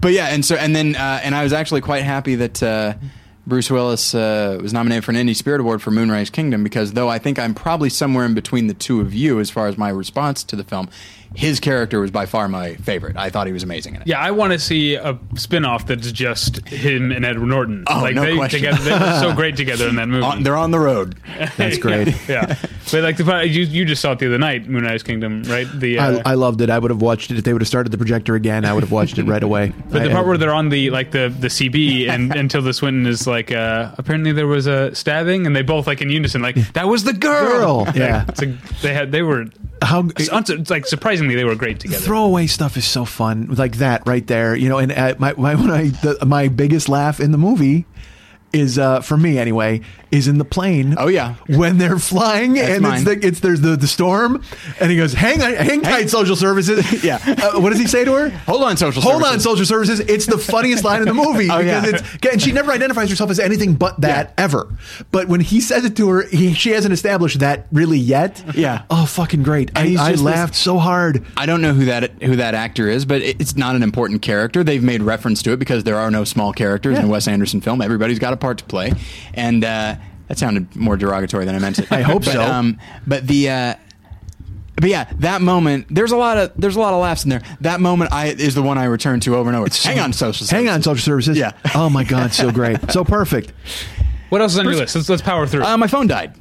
but 0.00 0.12
yeah, 0.12 0.28
and 0.28 0.44
so 0.44 0.56
and 0.56 0.74
then 0.74 0.96
uh, 0.96 1.20
and 1.22 1.34
I 1.34 1.42
was 1.42 1.52
actually 1.52 1.80
quite 1.80 2.02
happy 2.04 2.34
that 2.36 2.62
uh, 2.62 2.94
Bruce 3.46 3.70
Willis 3.70 4.14
uh, 4.14 4.58
was 4.60 4.72
nominated 4.72 5.04
for 5.04 5.10
an 5.12 5.16
Indie 5.16 5.34
Spirit 5.34 5.60
Award 5.60 5.82
for 5.82 5.90
Moonrise 5.90 6.30
Kingdom 6.30 6.62
because 6.62 6.92
though 6.92 7.08
I 7.08 7.18
think 7.18 7.38
I'm 7.38 7.54
probably 7.54 7.88
somewhere 7.88 8.24
in 8.24 8.34
between 8.34 8.66
the 8.66 8.74
two 8.74 9.00
of 9.00 9.12
you 9.14 9.40
as 9.40 9.50
far 9.50 9.66
as 9.66 9.76
my 9.78 9.88
response 9.88 10.44
to 10.44 10.56
the 10.56 10.62
film, 10.64 10.88
his 11.34 11.58
character 11.60 12.00
was 12.00 12.10
by 12.10 12.26
far 12.26 12.48
my 12.48 12.74
favorite. 12.76 13.16
I 13.16 13.30
thought 13.30 13.46
he 13.46 13.52
was 13.52 13.62
amazing 13.62 13.94
in 13.94 14.02
it. 14.02 14.06
Yeah, 14.06 14.20
I 14.20 14.30
want 14.32 14.52
to 14.52 14.58
see 14.58 14.94
a 14.94 15.18
spin-off 15.36 15.86
that's 15.86 16.10
just 16.12 16.66
him 16.68 17.12
and 17.12 17.24
Edward 17.24 17.46
Norton. 17.46 17.84
Oh, 17.88 18.00
like 18.00 18.14
no 18.14 18.22
they 18.22 18.36
question. 18.36 18.60
together, 18.62 18.82
they 18.82 18.92
were 18.92 19.18
so 19.20 19.34
great 19.34 19.56
together 19.56 19.88
in 19.88 19.96
that 19.96 20.08
movie. 20.08 20.24
On, 20.24 20.42
they're 20.42 20.56
on 20.56 20.70
the 20.70 20.80
road. 20.80 21.16
That's 21.56 21.78
great. 21.78 22.08
yeah, 22.28 22.56
but 22.90 23.02
like 23.02 23.16
the 23.16 23.24
part 23.24 23.48
you 23.48 23.62
you 23.62 23.84
just 23.84 24.02
saw 24.02 24.12
it 24.12 24.18
the 24.18 24.26
other 24.26 24.38
night, 24.38 24.68
Moonrise 24.68 25.02
Kingdom, 25.02 25.42
right? 25.44 25.66
The 25.72 25.98
uh, 25.98 26.22
I, 26.24 26.32
I 26.32 26.34
loved 26.34 26.60
it. 26.60 26.70
I 26.70 26.78
would 26.78 26.90
have 26.90 27.02
watched 27.02 27.30
it 27.30 27.38
if 27.38 27.44
they 27.44 27.52
would 27.52 27.62
have 27.62 27.68
started 27.68 27.90
the 27.90 27.98
projector 27.98 28.34
again. 28.34 28.64
I 28.64 28.72
would 28.72 28.82
have 28.82 28.92
watched 28.92 29.18
it 29.18 29.24
right 29.24 29.42
away. 29.42 29.72
But 29.90 30.02
the 30.02 30.10
I- 30.10 30.12
part 30.12 30.26
where 30.26 30.38
they're 30.38 30.54
on 30.54 30.68
the 30.68 30.90
like 30.90 31.10
the 31.10 31.28
the 31.28 31.48
CB 31.48 32.08
and 32.08 32.50
Tilda 32.50 32.72
Swinton 32.72 33.06
is 33.06 33.26
like 33.26 33.52
uh 33.52 33.92
apparently 33.98 34.32
there 34.32 34.46
was 34.46 34.66
a 34.66 34.94
stabbing 34.94 35.46
and 35.46 35.54
they 35.54 35.62
both 35.62 35.86
like 35.86 36.00
in 36.00 36.10
unison 36.10 36.42
like 36.42 36.56
that 36.72 36.88
was 36.88 37.04
the 37.04 37.12
girl. 37.12 37.84
Girl, 37.84 37.88
yeah. 37.94 38.24
Like, 38.38 38.60
they 38.82 38.94
had 38.94 39.12
they 39.12 39.22
were 39.22 39.46
how 39.82 40.08
it's 40.16 40.70
like 40.70 40.86
surprisingly 40.86 41.34
they 41.36 41.44
were 41.44 41.54
great 41.54 41.80
together. 41.80 42.04
throwaway 42.04 42.46
stuff 42.46 42.76
is 42.76 42.84
so 42.84 43.04
fun, 43.04 43.46
like 43.54 43.76
that 43.76 44.02
right 44.06 44.26
there. 44.26 44.54
You 44.54 44.68
know, 44.68 44.78
and 44.78 44.92
uh, 44.92 45.14
my 45.18 45.32
my 45.34 45.54
when 45.54 45.70
I 45.70 45.88
the, 45.88 46.24
my 46.26 46.48
biggest 46.48 46.88
laugh 46.88 47.20
in 47.20 47.32
the 47.32 47.38
movie 47.38 47.86
is 48.52 48.78
uh, 48.78 49.00
for 49.00 49.16
me 49.16 49.38
anyway 49.38 49.80
is 50.10 50.26
in 50.26 50.38
the 50.38 50.44
plane. 50.44 50.96
Oh, 50.98 51.06
yeah. 51.06 51.36
when 51.46 51.78
they're 51.78 51.98
flying 52.00 52.54
That's 52.54 52.68
and 52.70 52.82
mine. 52.82 52.94
it's 52.94 53.04
the, 53.04 53.26
it's 53.28 53.40
there's 53.40 53.60
the, 53.60 53.76
the 53.76 53.86
storm 53.86 54.42
and 54.80 54.90
he 54.90 54.96
goes 54.96 55.12
hang 55.12 55.40
on, 55.40 55.52
hang 55.54 55.82
tight 55.82 56.10
social 56.10 56.34
services. 56.36 56.84
Yeah. 57.04 57.18
uh, 57.24 57.60
what 57.60 57.70
does 57.70 57.78
he 57.78 57.86
say 57.86 58.04
to 58.04 58.12
her? 58.14 58.30
Hold 58.30 58.62
on, 58.64 58.76
social. 58.76 59.00
Services. 59.02 59.22
Hold 59.22 59.22
on, 59.34 59.40
social 59.40 59.64
services. 59.64 60.00
It's 60.00 60.26
the 60.26 60.36
funniest 60.36 60.82
line 60.84 61.00
in 61.02 61.06
the 61.06 61.14
movie 61.14 61.48
Oh, 61.50 61.58
because 61.58 61.84
yeah. 61.92 62.00
it's 62.14 62.26
and 62.32 62.42
she 62.42 62.50
never 62.52 62.72
identifies 62.72 63.08
herself 63.08 63.30
as 63.30 63.38
anything 63.38 63.74
but 63.76 64.00
that 64.00 64.34
Yeah. 64.36 64.44
ever. 64.44 64.68
But 65.12 65.28
when 65.28 65.40
he 65.40 65.60
says 65.60 65.84
it 65.84 65.96
to 65.98 66.08
her, 66.08 66.22
he, 66.26 66.52
she 66.54 66.70
hasn't 66.70 66.92
established 66.92 67.38
that 67.40 67.66
really 67.72 67.98
yet. 67.98 68.42
Yeah. 68.56 68.82
Oh, 68.90 69.06
fucking 69.06 69.42
great! 69.44 69.70
I, 69.76 69.82
I 69.82 69.86
just 69.94 70.10
this- 70.10 70.20
laughed 70.22 70.54
so 70.56 70.78
hard. 70.78 71.24
I 71.36 71.46
don't 71.46 71.62
know 71.62 71.72
who 71.72 71.84
that 71.86 72.20
who 72.22 72.36
that 72.36 72.54
actor 72.54 72.88
is, 72.88 73.04
but 73.04 73.22
it- 73.22 73.40
it's 73.40 73.56
not 73.56 73.76
an 73.76 73.82
important 73.84 74.22
character. 74.22 74.64
They've 74.64 74.82
made 74.82 75.02
reference 75.02 75.40
to 75.44 75.52
it 75.52 75.58
because 75.58 75.84
there 75.84 75.96
are 75.96 76.10
no 76.10 76.24
small 76.24 76.52
characters 76.52 76.98
in 76.98 77.04
a 77.04 77.08
Wes 77.08 77.28
Anderson 77.28 77.60
film. 77.60 77.80
Everybody's 77.80 78.18
got 78.18 78.32
a 78.32 78.36
part 78.40 78.58
to 78.58 78.64
play, 78.64 78.92
and 79.34 79.64
uh, 79.64 79.96
that 80.28 80.38
sounded 80.38 80.74
more 80.76 80.96
derogatory 80.96 81.44
than 81.44 81.54
I 81.54 81.58
meant 81.58 81.78
it. 81.78 81.90
I 81.92 82.02
hope 82.02 82.24
but, 82.24 82.32
so. 82.32 82.42
Um, 82.42 82.78
but 83.06 83.26
the. 83.26 83.50
Uh, 83.50 83.74
but 84.76 84.88
yeah, 84.88 85.12
that 85.18 85.42
moment. 85.42 85.86
There's 85.90 86.12
a 86.12 86.16
lot 86.16 86.38
of 86.38 86.52
there's 86.56 86.76
a 86.76 86.80
lot 86.80 86.94
of 86.94 87.02
laughs 87.02 87.24
in 87.24 87.30
there. 87.30 87.42
That 87.60 87.80
moment 87.80 88.12
I 88.12 88.28
is 88.28 88.54
the 88.54 88.62
one 88.62 88.78
I 88.78 88.84
return 88.84 89.20
to 89.20 89.36
over 89.36 89.50
and 89.50 89.56
over. 89.58 89.68
hang 89.82 89.98
on, 89.98 90.14
social. 90.14 90.46
Hang 90.46 90.68
on, 90.68 90.82
social 90.82 91.04
services. 91.04 91.36
Yeah. 91.36 91.52
Oh 91.74 91.90
my 91.90 92.02
God, 92.02 92.32
so 92.32 92.50
great, 92.52 92.90
so 92.90 93.04
perfect. 93.04 93.52
What 94.30 94.40
else 94.40 94.52
is 94.52 94.58
on 94.58 94.64
your 94.64 94.76
list? 94.76 94.94
Let's 94.96 95.08
let's 95.10 95.22
power 95.22 95.46
through. 95.46 95.64
Uh, 95.64 95.76
my 95.76 95.86
phone 95.86 96.06
died. 96.06 96.34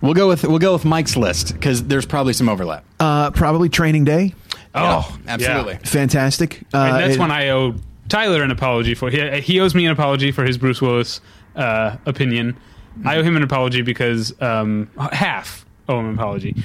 We'll 0.00 0.14
go 0.14 0.28
with 0.28 0.44
we'll 0.44 0.58
go 0.58 0.74
with 0.74 0.84
Mike's 0.84 1.16
list 1.16 1.54
because 1.54 1.84
there's 1.84 2.06
probably 2.06 2.32
some 2.32 2.48
overlap. 2.48 2.84
Uh, 3.00 3.30
probably 3.30 3.68
Training 3.68 4.04
Day. 4.04 4.34
Oh, 4.74 5.18
absolutely. 5.26 5.74
yeah. 5.74 5.78
fantastic. 5.78 6.62
Uh, 6.72 6.78
And 6.78 6.96
that's 6.96 7.14
it- 7.14 7.20
when 7.20 7.30
I 7.30 7.48
owe 7.48 7.74
Tyler 8.08 8.42
an 8.42 8.50
apology 8.50 8.94
for. 8.94 9.10
He, 9.10 9.40
he 9.40 9.60
owes 9.60 9.74
me 9.74 9.86
an 9.86 9.92
apology 9.92 10.32
for 10.32 10.44
his 10.44 10.58
Bruce 10.58 10.80
Willis 10.80 11.20
uh, 11.56 11.96
opinion. 12.06 12.56
I 13.04 13.16
owe 13.16 13.22
him 13.22 13.36
an 13.36 13.42
apology 13.42 13.82
because 13.82 14.40
um, 14.42 14.90
half 15.12 15.64
owe 15.88 16.00
him 16.00 16.06
an 16.06 16.14
apology 16.14 16.56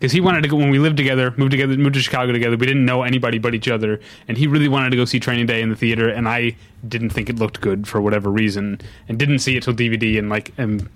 because 0.00 0.12
he 0.12 0.20
wanted 0.20 0.42
to 0.42 0.48
go 0.48 0.56
when 0.56 0.70
we 0.70 0.78
lived 0.78 0.96
together, 0.96 1.34
moved 1.36 1.50
together, 1.50 1.76
moved 1.76 1.94
to 1.94 2.00
Chicago 2.00 2.32
together. 2.32 2.56
We 2.56 2.66
didn't 2.66 2.86
know 2.86 3.02
anybody 3.02 3.38
but 3.38 3.54
each 3.54 3.68
other, 3.68 4.00
and 4.28 4.38
he 4.38 4.46
really 4.46 4.68
wanted 4.68 4.90
to 4.90 4.96
go 4.96 5.04
see 5.04 5.20
Training 5.20 5.44
Day 5.44 5.60
in 5.60 5.68
the 5.68 5.76
theater, 5.76 6.08
and 6.08 6.26
I 6.26 6.56
didn't 6.88 7.10
think 7.10 7.28
it 7.28 7.36
looked 7.36 7.60
good 7.60 7.86
for 7.86 8.00
whatever 8.00 8.30
reason, 8.30 8.80
and 9.08 9.18
didn't 9.18 9.40
see 9.40 9.56
it 9.58 9.62
till 9.62 9.74
DVD, 9.74 10.18
and 10.18 10.30
like, 10.30 10.52
and 10.56 10.88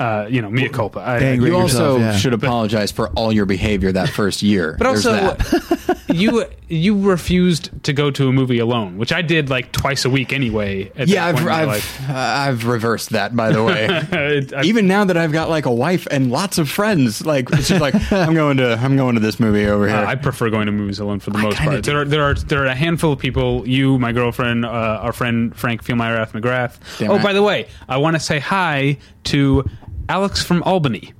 uh, 0.00 0.26
you 0.30 0.40
know, 0.40 0.50
mea 0.50 0.68
culpa. 0.68 0.98
I, 0.98 1.18
Angry 1.18 1.50
You 1.50 1.56
Rate 1.56 1.62
also 1.62 1.96
yourself, 1.96 2.00
yeah. 2.00 2.16
should 2.16 2.32
apologize 2.32 2.90
for 2.90 3.08
all 3.10 3.30
your 3.32 3.44
behavior 3.44 3.92
that 3.92 4.08
first 4.08 4.42
year. 4.42 4.74
But 4.80 4.84
There's 4.84 5.06
also, 5.06 5.34
that. 5.34 5.98
you 6.08 6.46
you 6.68 6.98
refused 6.98 7.70
to 7.82 7.92
go 7.92 8.10
to 8.12 8.28
a 8.28 8.32
movie 8.32 8.60
alone, 8.60 8.96
which 8.96 9.12
I 9.12 9.20
did 9.20 9.50
like 9.50 9.72
twice 9.72 10.06
a 10.06 10.10
week 10.10 10.32
anyway. 10.32 10.90
At 10.96 11.08
yeah, 11.08 11.26
I've 11.26 11.34
point 11.34 11.48
in 11.48 11.66
my 11.66 11.74
I've, 11.74 12.00
uh, 12.08 12.14
I've 12.14 12.66
reversed 12.66 13.10
that. 13.10 13.36
By 13.36 13.52
the 13.52 13.62
way, 13.62 13.88
It- 14.12 14.54
even 14.64 14.86
now 14.86 15.04
that 15.04 15.18
I've 15.18 15.32
got 15.32 15.50
like 15.50 15.66
a 15.66 15.72
wife 15.72 16.06
and 16.10 16.30
lots 16.30 16.56
of 16.56 16.70
friends, 16.70 17.26
like 17.26 17.50
it's 17.52 17.68
just 17.68 17.80
like 17.80 17.94
I'm 18.10 18.34
going 18.34 18.56
to 18.56 18.78
I'm 18.80 18.96
going 18.96 19.16
to 19.16 19.20
this 19.20 19.38
movie 19.38 19.66
over 19.66 19.86
here. 19.86 19.96
Uh, 19.96 20.06
I 20.06 20.14
prefer 20.14 20.48
going 20.48 20.64
to 20.66 20.72
movies 20.72 20.98
alone 20.98 21.20
for 21.20 21.30
the 21.30 21.38
I 21.38 21.42
most 21.42 21.58
kinda 21.58 21.72
part. 21.72 21.84
There 21.84 22.00
are, 22.00 22.04
there 22.06 22.22
are 22.22 22.34
there 22.34 22.62
are 22.62 22.66
a 22.66 22.74
handful 22.74 23.12
of 23.12 23.18
people. 23.18 23.68
You, 23.68 23.98
my 23.98 24.12
girlfriend, 24.12 24.64
uh, 24.64 24.68
our 25.02 25.12
friend 25.12 25.54
Frank 25.54 25.84
Fielmeyer 25.84 26.26
McGrath. 26.30 26.78
Damn 26.98 27.10
oh, 27.10 27.14
right. 27.16 27.22
by 27.22 27.32
the 27.34 27.42
way, 27.42 27.68
I 27.86 27.98
want 27.98 28.16
to 28.16 28.20
say 28.20 28.38
hi 28.38 28.96
to 29.24 29.68
Alex 30.10 30.42
from 30.42 30.62
Albany. 30.64 31.12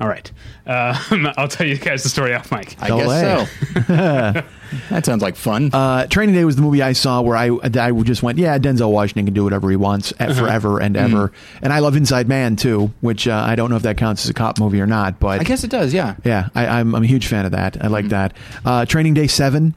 All 0.00 0.08
right, 0.08 0.30
uh, 0.66 0.98
I'll 1.36 1.46
tell 1.48 1.66
you 1.66 1.76
guys 1.78 2.02
the 2.02 2.08
story 2.08 2.34
off 2.34 2.50
mic. 2.50 2.76
I 2.80 2.88
guess 2.88 3.46
so. 3.76 3.82
that 4.90 5.04
sounds 5.06 5.22
like 5.22 5.36
fun. 5.36 5.70
Uh, 5.72 6.06
Training 6.06 6.34
Day 6.34 6.44
was 6.44 6.56
the 6.56 6.62
movie 6.62 6.82
I 6.82 6.92
saw 6.92 7.20
where 7.20 7.36
I 7.36 7.50
I 7.62 7.92
just 8.02 8.22
went, 8.22 8.38
yeah, 8.38 8.58
Denzel 8.58 8.90
Washington 8.90 9.26
can 9.26 9.34
do 9.34 9.44
whatever 9.44 9.70
he 9.70 9.76
wants 9.76 10.12
Uh-huh. 10.12 10.30
at 10.30 10.36
forever 10.36 10.80
and 10.80 10.96
Mm. 10.96 11.00
ever. 11.04 11.32
And 11.62 11.72
I 11.72 11.78
love 11.80 11.94
Inside 11.94 12.26
Man 12.26 12.56
too, 12.56 12.90
which 13.00 13.28
uh, 13.28 13.44
I 13.46 13.54
don't 13.54 13.70
know 13.70 13.76
if 13.76 13.82
that 13.82 13.96
counts 13.96 14.24
as 14.24 14.30
a 14.30 14.34
cop 14.34 14.58
movie 14.58 14.80
or 14.80 14.86
not, 14.86 15.20
but 15.20 15.40
I 15.40 15.44
guess 15.44 15.62
it 15.62 15.70
does. 15.70 15.92
Yeah. 15.94 16.16
yeah, 16.24 16.48
I, 16.54 16.66
I'm 16.66 16.94
I'm 16.94 17.02
a 17.04 17.06
huge 17.06 17.26
fan 17.28 17.44
of 17.44 17.52
that. 17.52 17.82
I 17.82 17.86
like 17.88 18.08
that. 18.08 18.34
Uh, 18.64 18.84
Training 18.86 19.14
Day 19.14 19.26
Seven. 19.28 19.74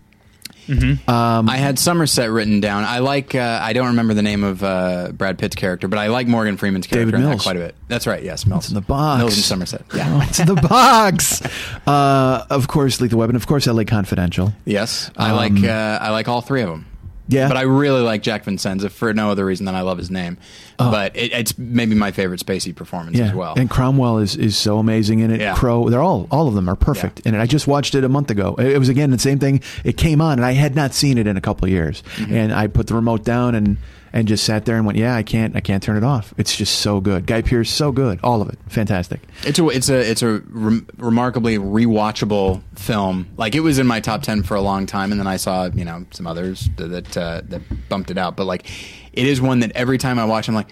Um, 0.70 1.50
I 1.50 1.58
had 1.58 1.78
Somerset 1.80 2.30
written 2.32 2.60
down. 2.60 2.84
I 2.84 3.00
like. 3.00 3.36
Uh, 3.36 3.60
I 3.62 3.74
don't 3.74 3.88
remember 3.88 4.14
the 4.14 4.22
name 4.22 4.44
of 4.44 4.64
uh, 4.64 5.12
Brad 5.14 5.38
Pitt's 5.38 5.56
character, 5.56 5.88
but 5.88 6.00
I 6.00 6.08
like 6.08 6.28
Morgan 6.28 6.58
Freeman's 6.58 6.88
character 6.88 7.12
David 7.12 7.28
Mills. 7.30 7.44
quite 7.44 7.56
a 7.56 7.60
bit. 7.60 7.76
That's 7.88 8.08
right. 8.08 8.24
Yes, 8.24 8.46
Mills 8.46 8.70
in 8.70 8.76
the 8.76 8.82
box. 8.82 9.20
Mills 9.20 9.36
and 9.36 9.44
Somerset. 9.44 9.84
Yeah. 9.94 10.24
It's 10.28 10.40
in 10.40 10.48
the 10.48 10.56
box. 10.56 11.42
Uh, 11.88 12.46
of 12.50 12.68
course, 12.68 13.00
Lethal 13.02 13.20
Weapon. 13.20 13.36
Of 13.36 13.48
course, 13.48 13.68
L.A. 13.68 13.86
Confidential. 13.86 14.54
yes, 14.66 15.12
I 15.18 15.30
Um, 15.32 15.36
like. 15.36 15.64
Uh, 15.64 16.00
I 16.02 16.10
like 16.12 16.28
all 16.28 16.42
three 16.42 16.62
of 16.62 16.70
them. 16.70 16.86
Yeah. 17.28 17.48
But 17.48 17.58
I 17.58 17.62
really 17.62 18.02
like 18.02 18.22
Jack 18.22 18.44
Vincennes 18.44 18.86
for 18.94 19.14
no 19.14 19.32
other 19.32 19.46
reason 19.46 19.66
than 19.66 19.74
I 19.76 19.82
love 19.82 19.98
his 19.98 20.12
name. 20.12 20.38
But 20.78 21.16
it, 21.16 21.32
it's 21.34 21.58
maybe 21.58 21.96
my 21.96 22.12
favorite 22.12 22.40
Spacey 22.40 22.76
performance 22.76 23.18
Oh. 23.18 23.20
Yeah, 23.22 23.30
as 23.30 23.34
well. 23.34 23.54
and 23.58 23.70
Cromwell 23.70 24.20
is, 24.20 24.36
is 24.36 24.58
so 24.58 24.78
amazing 24.78 25.20
in 25.20 25.32
it. 25.32 25.40
Yeah. 25.40 25.56
Crow, 25.56 25.90
they're 25.90 26.02
all 26.02 26.28
all 26.32 26.48
of 26.48 26.54
them 26.54 26.70
are 26.70 26.76
perfect 26.76 27.22
in 27.22 27.34
it. 27.34 27.40
I 27.40 27.46
just 27.48 27.68
watched 27.68 27.96
it 27.96 28.04
a 28.04 28.10
month 28.10 28.30
ago. 28.30 28.56
It 28.56 28.78
was 28.78 28.90
again 28.90 29.10
the 29.12 29.20
same 29.20 29.40
thing. 29.40 29.62
It 29.84 29.98
came 29.98 30.22
on, 30.22 30.34
and 30.34 30.46
I 30.46 30.52
had 30.52 30.76
not 30.76 30.94
seen 30.94 31.18
it 31.18 31.28
in 31.28 31.38
a 31.38 31.42
couple 31.42 31.66
of 31.66 31.72
years. 31.72 32.04
Mm-hmm. 32.18 32.34
And 32.34 32.54
I 32.54 32.68
put 32.68 32.88
the 32.88 32.94
remote 32.96 33.24
down 33.24 33.56
and 33.56 33.78
and 34.16 34.30
just 34.30 34.46
sat 34.46 34.64
there 34.64 34.78
and 34.78 34.86
went, 34.86 34.98
yeah, 34.98 35.14
I 35.14 35.24
can't 35.24 35.56
I 35.58 35.60
can't 35.60 35.84
turn 35.84 35.98
it 35.98 36.04
off. 36.04 36.34
It's 36.38 36.56
just 36.56 36.80
so 36.80 37.02
good. 37.02 37.28
Guy 37.28 37.42
Pearce, 37.42 37.70
so 37.70 37.92
good. 37.92 38.18
All 38.24 38.42
of 38.42 38.48
it, 38.48 38.58
fantastic. 38.70 39.20
It's 39.44 39.60
a 39.60 39.68
it's 39.68 39.90
a 39.90 40.10
it's 40.10 40.24
a 40.24 40.42
rem- 40.48 40.88
remarkably 40.98 41.58
rewatchable 41.60 42.64
film. 42.76 43.28
Like 43.36 43.56
it 43.56 43.60
was 43.60 43.78
in 43.78 43.86
my 43.86 44.00
top 44.00 44.24
ten 44.24 44.42
for 44.42 44.56
a 44.56 44.62
long 44.62 44.86
time, 44.86 45.12
and 45.12 45.20
then 45.20 45.28
I 45.28 45.36
saw 45.36 45.66
you 45.66 45.84
know 45.84 46.06
some 46.12 46.26
others 46.26 46.70
that 46.78 46.88
that, 46.88 47.18
uh, 47.18 47.42
that 47.50 47.90
bumped 47.90 48.10
it 48.10 48.18
out. 48.18 48.38
But 48.38 48.46
like, 48.46 48.70
it 49.12 49.28
is 49.28 49.42
one 49.42 49.60
that 49.60 49.74
every 49.76 49.98
time 49.98 50.18
I 50.18 50.24
watch, 50.24 50.48
I'm 50.48 50.56
like, 50.56 50.72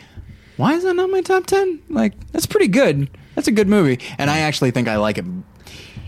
why 0.56 0.74
is 0.76 0.84
that 0.84 0.94
not 0.94 1.10
my 1.10 1.22
top 1.22 1.45
ten? 1.45 1.82
Like 1.90 2.14
that's 2.32 2.45
pretty 2.45 2.70
good. 2.70 3.10
That's 3.36 3.49
a 3.49 3.52
good 3.52 3.68
movie, 3.68 3.99
and 4.18 4.30
I 4.30 4.40
actually 4.40 4.72
think 4.72 4.88
I 4.88 4.95
like 4.95 5.18
it. 5.18 5.26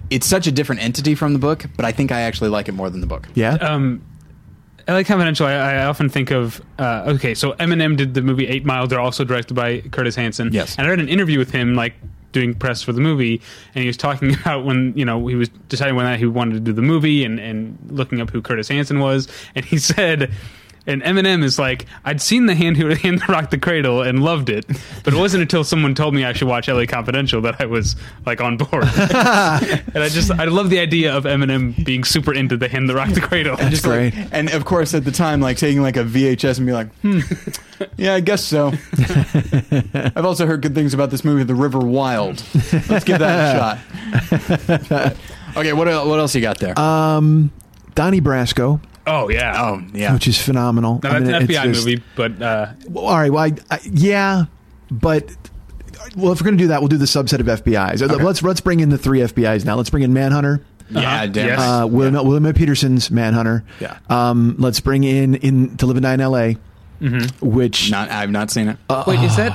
It's 0.10 0.26
such 0.28 0.48
a 0.48 0.54
different 0.54 0.84
entity 0.84 1.16
from 1.16 1.34
the 1.34 1.40
book, 1.40 1.66
but 1.76 1.84
I 1.84 1.92
think 1.92 2.14
I 2.14 2.22
actually 2.22 2.50
like 2.50 2.70
it 2.70 2.74
more 2.74 2.90
than 2.90 3.02
the 3.02 3.08
book. 3.08 3.28
Yeah, 3.34 3.56
um, 3.56 4.04
LA 4.88 5.04
Confidential, 5.04 5.48
I, 5.48 5.54
I 5.54 5.86
often 5.86 6.10
think 6.10 6.32
of. 6.32 6.62
Uh, 6.78 7.14
okay, 7.16 7.34
so 7.34 7.54
Eminem 7.54 7.98
did 7.98 8.14
the 8.14 8.22
movie 8.22 8.48
Eight 8.48 8.66
Mile. 8.66 8.88
They're 8.88 9.00
also 9.00 9.24
directed 9.24 9.56
by 9.56 9.82
Curtis 9.82 10.16
Hanson. 10.16 10.50
Yes. 10.52 10.78
and 10.78 10.86
I 10.86 10.90
read 10.90 11.00
an 11.00 11.10
interview 11.10 11.40
with 11.40 11.52
him, 11.52 11.76
like 11.76 11.94
doing 12.32 12.54
press 12.54 12.82
for 12.82 12.92
the 12.92 13.02
movie, 13.02 13.42
and 13.74 13.82
he 13.82 13.88
was 13.88 13.98
talking 13.98 14.34
about 14.42 14.66
when 14.66 14.94
you 14.96 15.06
know 15.06 15.26
he 15.28 15.36
was 15.36 15.50
deciding 15.70 15.96
whether 15.96 16.16
he 16.18 16.26
wanted 16.26 16.54
to 16.54 16.60
do 16.60 16.74
the 16.74 16.82
movie 16.84 17.24
and 17.24 17.40
and 17.40 17.78
looking 17.90 18.22
up 18.22 18.30
who 18.30 18.42
Curtis 18.42 18.68
Hanson 18.68 19.00
was, 19.00 19.28
and 19.56 19.66
he 19.66 19.78
said. 19.78 20.32
And 20.88 21.02
Eminem 21.02 21.44
is 21.44 21.58
like, 21.58 21.86
I'd 22.04 22.22
seen 22.22 22.46
the 22.46 22.54
hand 22.56 22.78
who 22.78 22.88
hand 22.96 23.20
that 23.22 23.30
rocked 23.30 23.52
the 23.52 23.58
cradle 23.58 24.02
and 24.04 24.24
loved 24.24 24.50
it, 24.50 24.66
but 25.04 25.14
it 25.14 25.18
wasn't 25.18 25.42
until 25.42 25.64
someone 25.64 25.96
told 25.96 26.14
me 26.14 26.24
I 26.24 26.34
should 26.34 26.48
watch 26.48 26.68
LA 26.68 26.86
Confidential 26.86 27.42
that 27.42 27.60
I 27.60 27.66
was 27.66 27.96
like 28.26 28.40
on 28.42 28.58
board. 28.58 28.84
and 28.96 29.98
I 29.98 30.10
just, 30.10 30.30
I 30.32 30.46
love 30.46 30.70
the 30.70 30.80
idea 30.80 31.16
of 31.16 31.24
Eminem 31.24 31.84
being 31.84 32.04
super 32.04 32.34
into 32.34 32.56
the 32.58 32.68
hand 32.68 32.88
that 32.90 32.96
rocked 32.96 33.16
the 33.16 33.22
cradle. 33.22 33.56
That's 33.58 33.72
Just 33.72 33.88
like- 33.88 34.14
great. 34.14 34.28
and 34.32 34.50
of 34.52 34.66
course, 34.66 34.94
at 34.94 35.04
the 35.06 35.12
time, 35.12 35.42
like 35.42 35.58
taking 35.58 35.82
like 35.82 35.98
a 35.98 36.04
VHS 36.04 36.58
and 36.58 36.68
be 36.68 36.74
like, 36.74 36.94
hmm, 37.00 37.20
yeah, 37.98 38.14
I 38.14 38.20
guess 38.20 38.44
so. 38.44 38.72
I've 39.94 40.26
also 40.26 40.46
heard 40.46 40.62
good 40.62 40.76
things 40.76 40.94
about 40.94 41.10
this 41.10 41.24
movie, 41.24 41.44
The 41.44 41.56
River 41.56 41.80
Wild. 41.80 42.44
Let's 42.90 43.04
give 43.06 43.20
that 43.20 43.80
a 44.22 44.80
shot. 44.88 45.18
okay, 45.58 45.74
what 45.74 45.88
el- 45.88 46.08
what 46.08 46.20
else 46.20 46.36
you 46.36 46.42
got 46.42 46.60
there? 46.60 46.78
um, 46.80 47.52
Donnie 47.96 48.22
Brasco, 48.22 48.80
Oh 49.08 49.30
yeah. 49.30 49.62
oh 49.62 49.82
yeah, 49.94 50.14
which 50.14 50.28
is 50.28 50.42
phenomenal. 50.42 51.00
Now, 51.04 51.12
I 51.16 51.20
that's 51.20 51.30
an 51.30 51.36
it's 51.44 51.52
FBI 51.60 51.74
just- 51.74 51.86
movie, 51.86 52.04
but 52.16 52.42
uh, 52.42 52.74
Well, 52.90 53.06
all 53.06 53.18
right. 53.18 53.32
Well, 53.32 53.44
I, 53.44 53.54
I, 53.76 53.80
yeah, 53.84 54.46
but 54.92 55.30
well, 56.16 56.32
if 56.32 56.42
we're 56.42 56.46
gonna 56.46 56.58
do 56.58 56.68
that, 56.68 56.82
we'll 56.82 56.88
do 56.88 56.98
the 56.98 57.06
subset 57.06 57.40
of 57.40 57.46
FBI's. 57.64 58.02
Let's 58.02 58.42
let's 58.44 58.62
bring 58.62 58.80
in 58.80 58.90
the 58.90 58.98
three 58.98 59.20
FBI's 59.20 59.66
now. 59.66 59.76
Let's 59.76 59.90
bring 59.90 60.04
in 60.04 60.14
Manhunter. 60.14 60.62
yeah, 60.90 61.00
Uh-huh. 61.00 61.26
damn 61.28 61.48
Yes. 61.48 61.60
right. 61.60 61.82
Uh, 61.82 61.88
William, 61.88 62.14
William 62.28 62.54
Petersen's 62.54 63.10
Manhunter. 63.12 63.64
Yeah. 63.80 63.98
Um, 64.10 64.56
let's 64.60 64.80
bring 64.80 65.04
in 65.04 65.36
in 65.36 65.78
To 65.78 65.86
Live 65.88 65.98
and 65.98 66.04
Die 66.04 66.14
in 66.14 66.22
L.A., 66.22 66.58
Mm-hmm. 67.02 67.46
which 67.46 67.92
Not, 67.92 68.10
I've 68.10 68.32
not 68.32 68.50
seen 68.52 68.70
it. 68.70 68.78
wait, 69.06 69.20
is 69.20 69.36
that 69.36 69.54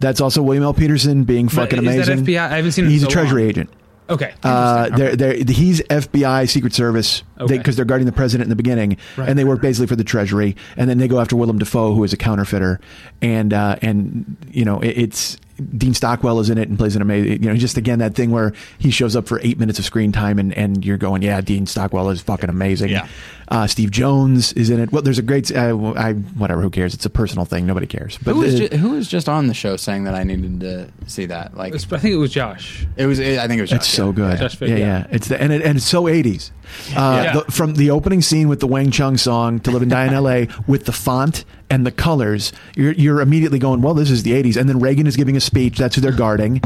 that's 0.00 0.20
also 0.20 0.42
William 0.42 0.64
L. 0.64 0.74
Petersen 0.74 1.22
being 1.22 1.48
fucking 1.48 1.78
is 1.78 1.84
that 2.06 2.08
amazing. 2.12 2.26
FBI? 2.26 2.38
I 2.50 2.56
haven't 2.56 2.72
seen 2.72 2.84
it 2.84 2.88
in 2.88 2.92
He's 2.92 3.02
so 3.02 3.06
a 3.08 3.10
treasury 3.10 3.42
long. 3.42 3.50
agent. 3.50 3.70
Okay? 4.08 4.34
Uh, 4.42 4.88
they're, 4.96 5.16
they're, 5.16 5.34
he's 5.34 5.80
FBI 5.82 6.48
Secret 6.48 6.72
Service 6.74 7.22
because 7.36 7.50
Okay. 7.50 7.70
they, 7.72 7.82
are 7.82 7.84
guarding 7.84 8.06
the 8.06 8.12
president 8.12 8.46
in 8.46 8.50
the 8.50 8.56
beginning, 8.56 8.96
Right, 9.16 9.28
and 9.28 9.38
they 9.38 9.44
work 9.44 9.60
basically 9.60 9.86
for 9.86 9.96
the 9.96 10.04
Treasury, 10.04 10.56
and 10.76 10.88
then 10.88 10.98
they 10.98 11.08
go 11.08 11.20
after 11.20 11.36
Willem 11.36 11.58
Dafoe, 11.58 11.94
who 11.94 12.02
is 12.04 12.12
a 12.12 12.16
counterfeiter, 12.16 12.80
and 13.22 13.52
uh, 13.52 13.76
and 13.82 14.36
you 14.50 14.64
know 14.64 14.80
it, 14.80 14.88
it's 14.98 15.36
Dean 15.76 15.92
Stockwell 15.94 16.38
is 16.40 16.50
in 16.50 16.58
it 16.58 16.68
and 16.68 16.78
plays 16.78 16.94
an 16.94 17.02
amazing, 17.02 17.42
you 17.42 17.48
know, 17.48 17.56
just 17.56 17.76
again 17.76 17.98
that 17.98 18.14
thing 18.14 18.30
where 18.30 18.52
he 18.78 18.90
shows 18.90 19.16
up 19.16 19.26
for 19.26 19.40
eight 19.42 19.58
minutes 19.58 19.78
of 19.78 19.84
screen 19.84 20.12
time, 20.12 20.38
and 20.38 20.52
and 20.54 20.84
you're 20.84 20.96
going, 20.98 21.22
yeah, 21.22 21.40
Dean 21.40 21.66
Stockwell 21.66 22.10
is 22.10 22.20
fucking 22.20 22.48
amazing. 22.50 22.90
Yeah. 22.90 23.08
Uh, 23.48 23.66
Steve 23.66 23.90
Jones 23.90 24.52
is 24.52 24.70
in 24.70 24.78
it. 24.80 24.92
Well, 24.92 25.02
there's 25.02 25.18
a 25.18 25.22
great, 25.22 25.50
uh, 25.54 25.76
I 25.96 26.12
whatever, 26.12 26.60
who 26.60 26.70
cares? 26.70 26.94
It's 26.94 27.06
a 27.06 27.10
personal 27.10 27.44
thing. 27.44 27.66
Nobody 27.66 27.86
cares. 27.86 28.18
But 28.18 28.34
who 28.34 28.40
was 28.40 28.54
uh, 28.54 28.68
ju- 28.68 28.76
who 28.76 28.90
was 28.90 29.08
just 29.08 29.28
on 29.28 29.46
the 29.46 29.54
show 29.54 29.76
saying 29.76 30.04
that 30.04 30.14
I 30.14 30.22
needed 30.24 30.60
to 30.60 30.88
see 31.06 31.26
that? 31.26 31.56
Like 31.56 31.74
I 31.74 31.78
think 31.78 32.04
it 32.14 32.16
was 32.18 32.30
Josh. 32.32 32.86
it 32.96 33.06
was. 33.06 33.18
I 33.20 33.46
think 33.46 33.58
it 33.58 33.62
was. 33.62 33.70
Josh, 33.70 33.78
it's 33.78 33.88
Josh, 33.88 33.96
so 33.96 34.06
yeah. 34.08 34.12
good. 34.12 34.38
Josh 34.38 34.60
yeah, 34.60 34.68
yeah. 34.68 34.76
yeah. 34.76 35.06
It's 35.10 35.28
the, 35.28 35.40
and 35.40 35.52
it, 35.52 35.62
and 35.62 35.78
it's 35.78 35.86
so 35.86 36.08
eighties. 36.08 36.52
Uh, 36.94 37.22
Yeah. 37.24 37.32
the, 37.32 37.50
from 37.50 37.74
the 37.74 37.90
opening 37.90 38.20
scene 38.20 38.46
with 38.48 38.60
the 38.60 38.66
Wang 38.66 38.90
Chung 38.90 39.16
song 39.16 39.60
"To 39.60 39.70
Live 39.70 39.80
and 39.82 39.90
Die 39.90 40.04
in 40.06 40.12
L.A." 40.12 40.48
with 40.66 40.84
the 40.84 40.92
font 40.92 41.46
and 41.70 41.86
the 41.86 41.90
colors, 41.90 42.52
you're 42.76 42.92
you're 42.92 43.22
immediately 43.22 43.58
going, 43.58 43.80
"Well, 43.80 43.94
this 43.94 44.10
is 44.10 44.22
the 44.22 44.32
'80s." 44.32 44.58
And 44.58 44.68
then 44.68 44.78
Reagan 44.78 45.06
is 45.06 45.16
giving 45.16 45.36
a 45.36 45.40
speech. 45.40 45.78
That's 45.78 45.94
who 45.94 46.02
they're 46.02 46.12
guarding. 46.12 46.60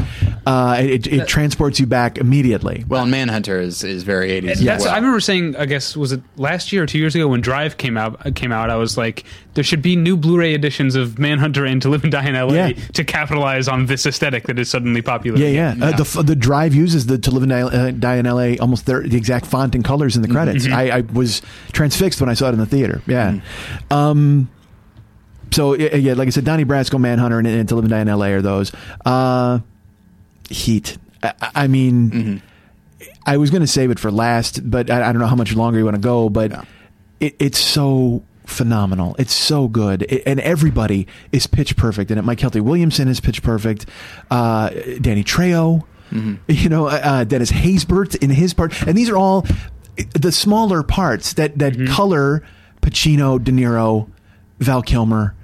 Uh, 0.45 0.77
it 0.81 1.07
it 1.07 1.27
transports 1.29 1.79
you 1.79 1.85
back 1.85 2.17
immediately. 2.17 2.83
Well, 2.89 3.05
Manhunter 3.05 3.61
is 3.61 3.85
is 3.85 4.03
very 4.03 4.31
eighties. 4.31 4.61
Yeah, 4.61 4.73
as 4.73 4.81
so 4.81 4.87
well. 4.87 4.95
I 4.95 4.97
remember 4.97 5.21
saying, 5.21 5.55
I 5.55 5.65
guess 5.65 5.95
was 5.95 6.11
it 6.11 6.21
last 6.35 6.72
year 6.73 6.83
or 6.83 6.85
two 6.87 6.97
years 6.99 7.15
ago 7.15 7.27
when 7.27 7.39
Drive 7.41 7.77
came 7.77 7.95
out? 7.97 8.25
uh, 8.25 8.31
Came 8.35 8.51
out, 8.51 8.69
I 8.69 8.75
was 8.75 8.97
like, 8.97 9.23
there 9.53 9.63
should 9.63 9.81
be 9.81 9.95
new 9.95 10.17
Blu-ray 10.17 10.53
editions 10.53 10.95
of 10.95 11.19
Manhunter 11.19 11.63
and 11.65 11.81
To 11.83 11.89
Live 11.89 12.03
and 12.03 12.11
Die 12.11 12.27
in 12.27 12.35
L.A. 12.35 12.53
Yeah. 12.69 12.71
to 12.93 13.03
capitalize 13.03 13.67
on 13.67 13.85
this 13.85 14.05
aesthetic 14.05 14.47
that 14.47 14.57
is 14.59 14.69
suddenly 14.69 15.01
popular. 15.01 15.37
Yeah, 15.39 15.73
yeah. 15.75 15.85
Uh, 15.85 15.95
the 15.95 16.23
the 16.23 16.35
drive 16.35 16.73
uses 16.75 17.05
the 17.05 17.17
"To 17.17 17.31
Live 17.31 17.43
and 17.43 17.49
Die, 17.51 17.61
uh, 17.61 17.91
Die 17.91 18.15
in 18.15 18.25
L.A." 18.25 18.57
almost 18.57 18.85
their, 18.85 19.01
the 19.01 19.15
exact 19.17 19.45
font 19.45 19.75
and 19.75 19.83
colors 19.85 20.15
in 20.15 20.21
the 20.21 20.27
credits. 20.27 20.67
I, 20.67 20.89
I 20.89 21.01
was 21.01 21.41
transfixed 21.71 22.19
when 22.19 22.29
I 22.29 22.33
saw 22.33 22.49
it 22.49 22.53
in 22.53 22.59
the 22.59 22.65
theater. 22.65 23.01
Yeah. 23.07 23.39
Um. 23.91 24.49
So 25.51 25.75
yeah, 25.75 26.13
like 26.13 26.27
I 26.27 26.31
said, 26.31 26.45
Donnie 26.45 26.65
Brasco, 26.65 26.99
Manhunter, 26.99 27.37
and, 27.37 27.47
and 27.47 27.69
"To 27.69 27.75
Live 27.75 27.83
and 27.85 27.91
Die 27.91 27.99
in 28.01 28.09
L.A." 28.09 28.33
are 28.33 28.41
those. 28.41 28.71
Uh, 29.05 29.59
Heat. 30.49 30.97
I, 31.21 31.33
I 31.55 31.67
mean, 31.67 32.41
I 33.25 33.37
was 33.37 33.49
going 33.49 33.61
to 33.61 33.67
save 33.67 33.89
it 33.91 33.99
for 33.99 34.11
last, 34.11 34.69
but 34.69 34.89
I, 34.89 35.09
I 35.09 35.11
don't 35.11 35.19
know 35.21 35.27
how 35.27 35.35
much 35.35 35.55
longer 35.55 35.79
you 35.79 35.85
want 35.85 35.95
to 35.95 36.01
go. 36.01 36.29
But 36.29 36.51
Yeah. 36.51 36.63
it, 37.19 37.35
it's 37.39 37.59
so 37.59 38.23
phenomenal. 38.45 39.15
It's 39.17 39.33
so 39.33 39.67
good, 39.67 40.03
It- 40.03 40.23
and 40.25 40.39
everybody 40.41 41.07
is 41.31 41.47
pitch 41.47 41.77
perfect 41.77 42.11
in 42.11 42.17
it. 42.17 42.25
Mykelti 42.25 42.59
Williamson 42.61 43.07
is 43.07 43.19
pitch 43.19 43.41
perfect. 43.41 43.85
Uh, 44.29 44.69
Danny 45.01 45.23
Trejo, 45.23 45.83
you 46.47 46.69
know, 46.69 46.87
uh, 46.87 46.99
uh, 47.03 47.23
Dennis 47.23 47.51
Haysbert 47.51 48.15
in 48.21 48.29
his 48.29 48.53
part, 48.53 48.79
and 48.83 48.97
these 48.97 49.09
are 49.09 49.17
all. 49.17 49.45
the 50.19 50.31
smaller 50.31 50.81
parts 50.83 51.33
that 51.33 51.57
that 51.59 51.73
Mm-hmm. 51.73 51.93
color 51.93 52.43
Pacino, 52.81 53.41
De 53.41 53.51
Niro, 53.51 54.09
Val 54.59 54.81
Kilmer. 54.81 55.35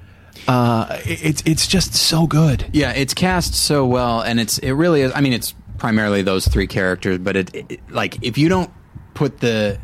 Uh, 0.47 0.97
it's 1.06 1.43
it's 1.45 1.68
just 1.68 1.93
so 1.93 2.26
good. 2.26 2.65
Yeah, 2.73 2.91
it's 2.91 3.14
cast 3.14 3.53
so 3.53 3.85
well, 3.85 4.22
and 4.22 4.39
it's 4.39 4.57
it 4.57 4.72
really 4.72 5.01
is. 5.01 5.11
I 5.14 5.22
mean, 5.22 5.34
it's 5.34 5.53
primarily 5.80 6.22
those 6.22 6.47
three 6.47 6.68
characters, 6.68 7.18
but 7.18 7.35
it, 7.35 7.56
it 7.56 7.80
like 7.89 8.18
if 8.23 8.38
you 8.38 8.49
don't 8.49 8.69
put 9.14 9.39
the 9.39 9.80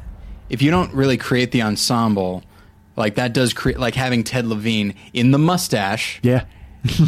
if 0.50 0.62
you 0.62 0.70
don't 0.72 0.94
really 0.94 1.18
create 1.18 1.52
the 1.52 1.62
ensemble, 1.64 2.44
like 2.96 3.16
that 3.16 3.34
does 3.34 3.54
create 3.54 3.80
like 3.80 3.96
having 3.96 4.24
Ted 4.24 4.46
Levine 4.46 4.94
in 5.14 5.32
the 5.32 5.40
mustache. 5.40 6.20
Yeah. 6.24 6.46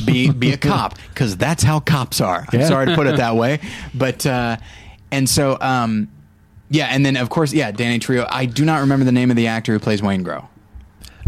be 0.06 0.32
be 0.32 0.54
a 0.54 0.58
cop 0.58 0.98
because 1.14 1.38
that's 1.38 1.62
how 1.62 1.80
cops 1.80 2.20
are. 2.20 2.46
I'm 2.52 2.60
Yeah. 2.62 2.68
sorry 2.68 2.88
to 2.88 2.96
put 2.96 3.06
it 3.08 3.18
that 3.18 3.36
way, 3.44 3.60
but 3.94 4.26
uh, 4.26 4.58
and 5.12 5.30
so 5.30 5.56
um, 5.62 6.08
yeah, 6.70 6.88
and 6.88 7.06
then 7.06 7.16
of 7.16 7.30
course 7.30 7.54
yeah, 7.54 7.72
Danny 7.72 8.00
Trejo. 8.00 8.26
I 8.30 8.46
do 8.48 8.66
not 8.66 8.82
remember 8.82 9.06
the 9.06 9.12
name 9.12 9.30
of 9.30 9.38
the 9.38 9.46
actor 9.48 9.74
who 9.74 9.80
plays 9.80 10.02
Waingro. 10.02 10.48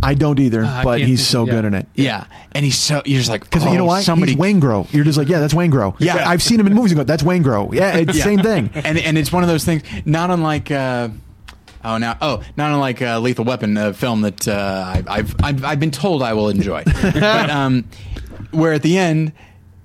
I 0.01 0.13
don't 0.13 0.39
either, 0.39 0.63
I 0.63 0.83
but 0.83 1.01
he's 1.01 1.19
think- 1.19 1.29
so 1.29 1.45
yeah. 1.45 1.51
good 1.53 1.65
in 1.65 1.73
it. 1.73 1.87
Yeah, 1.95 2.25
and 2.53 2.63
he's 2.65 2.77
so 2.77 3.01
you're 3.05 3.19
just 3.19 3.29
like 3.29 3.43
Because 3.43 3.65
oh, 3.65 3.71
you 3.71 3.77
know 3.77 3.85
why? 3.85 4.01
Somebody 4.01 4.33
He's 4.33 4.41
Waingro. 4.41 4.91
You're 4.93 5.03
just 5.03 5.17
like, 5.17 5.27
yeah, 5.27 5.39
that's 5.39 5.53
Waingro. 5.53 5.95
Yeah. 5.99 6.27
I've 6.29 6.41
seen 6.41 6.59
him 6.59 6.67
in 6.67 6.73
movies 6.73 6.91
and 6.91 6.99
go, 6.99 7.03
that's 7.03 7.23
Waingro. 7.23 7.73
Yeah, 7.73 7.97
it's 7.97 8.11
the 8.13 8.17
Yeah. 8.17 8.23
same 8.23 8.39
thing. 8.39 8.69
and 8.73 8.97
and 8.97 9.17
it's 9.17 9.31
one 9.31 9.43
of 9.43 9.49
those 9.49 9.65
things. 9.65 9.83
Not 10.05 10.29
unlike 10.31 10.71
uh, 10.71 11.09
oh 11.83 11.97
now 11.97 12.17
oh 12.21 12.43
not 12.57 12.71
unlike 12.71 13.01
uh, 13.01 13.19
Lethal 13.19 13.45
Weapon, 13.45 13.75
a 13.77 13.93
film 13.93 14.21
that 14.21 14.47
uh, 14.47 14.93
I've, 14.95 15.07
I've 15.09 15.35
I've 15.43 15.65
I've 15.65 15.79
been 15.79 15.91
told 15.91 16.23
I 16.23 16.33
will 16.33 16.49
enjoy. 16.49 16.83
but 17.03 17.49
um, 17.49 17.85
where 18.51 18.73
at 18.73 18.81
the 18.81 18.97
end, 18.97 19.33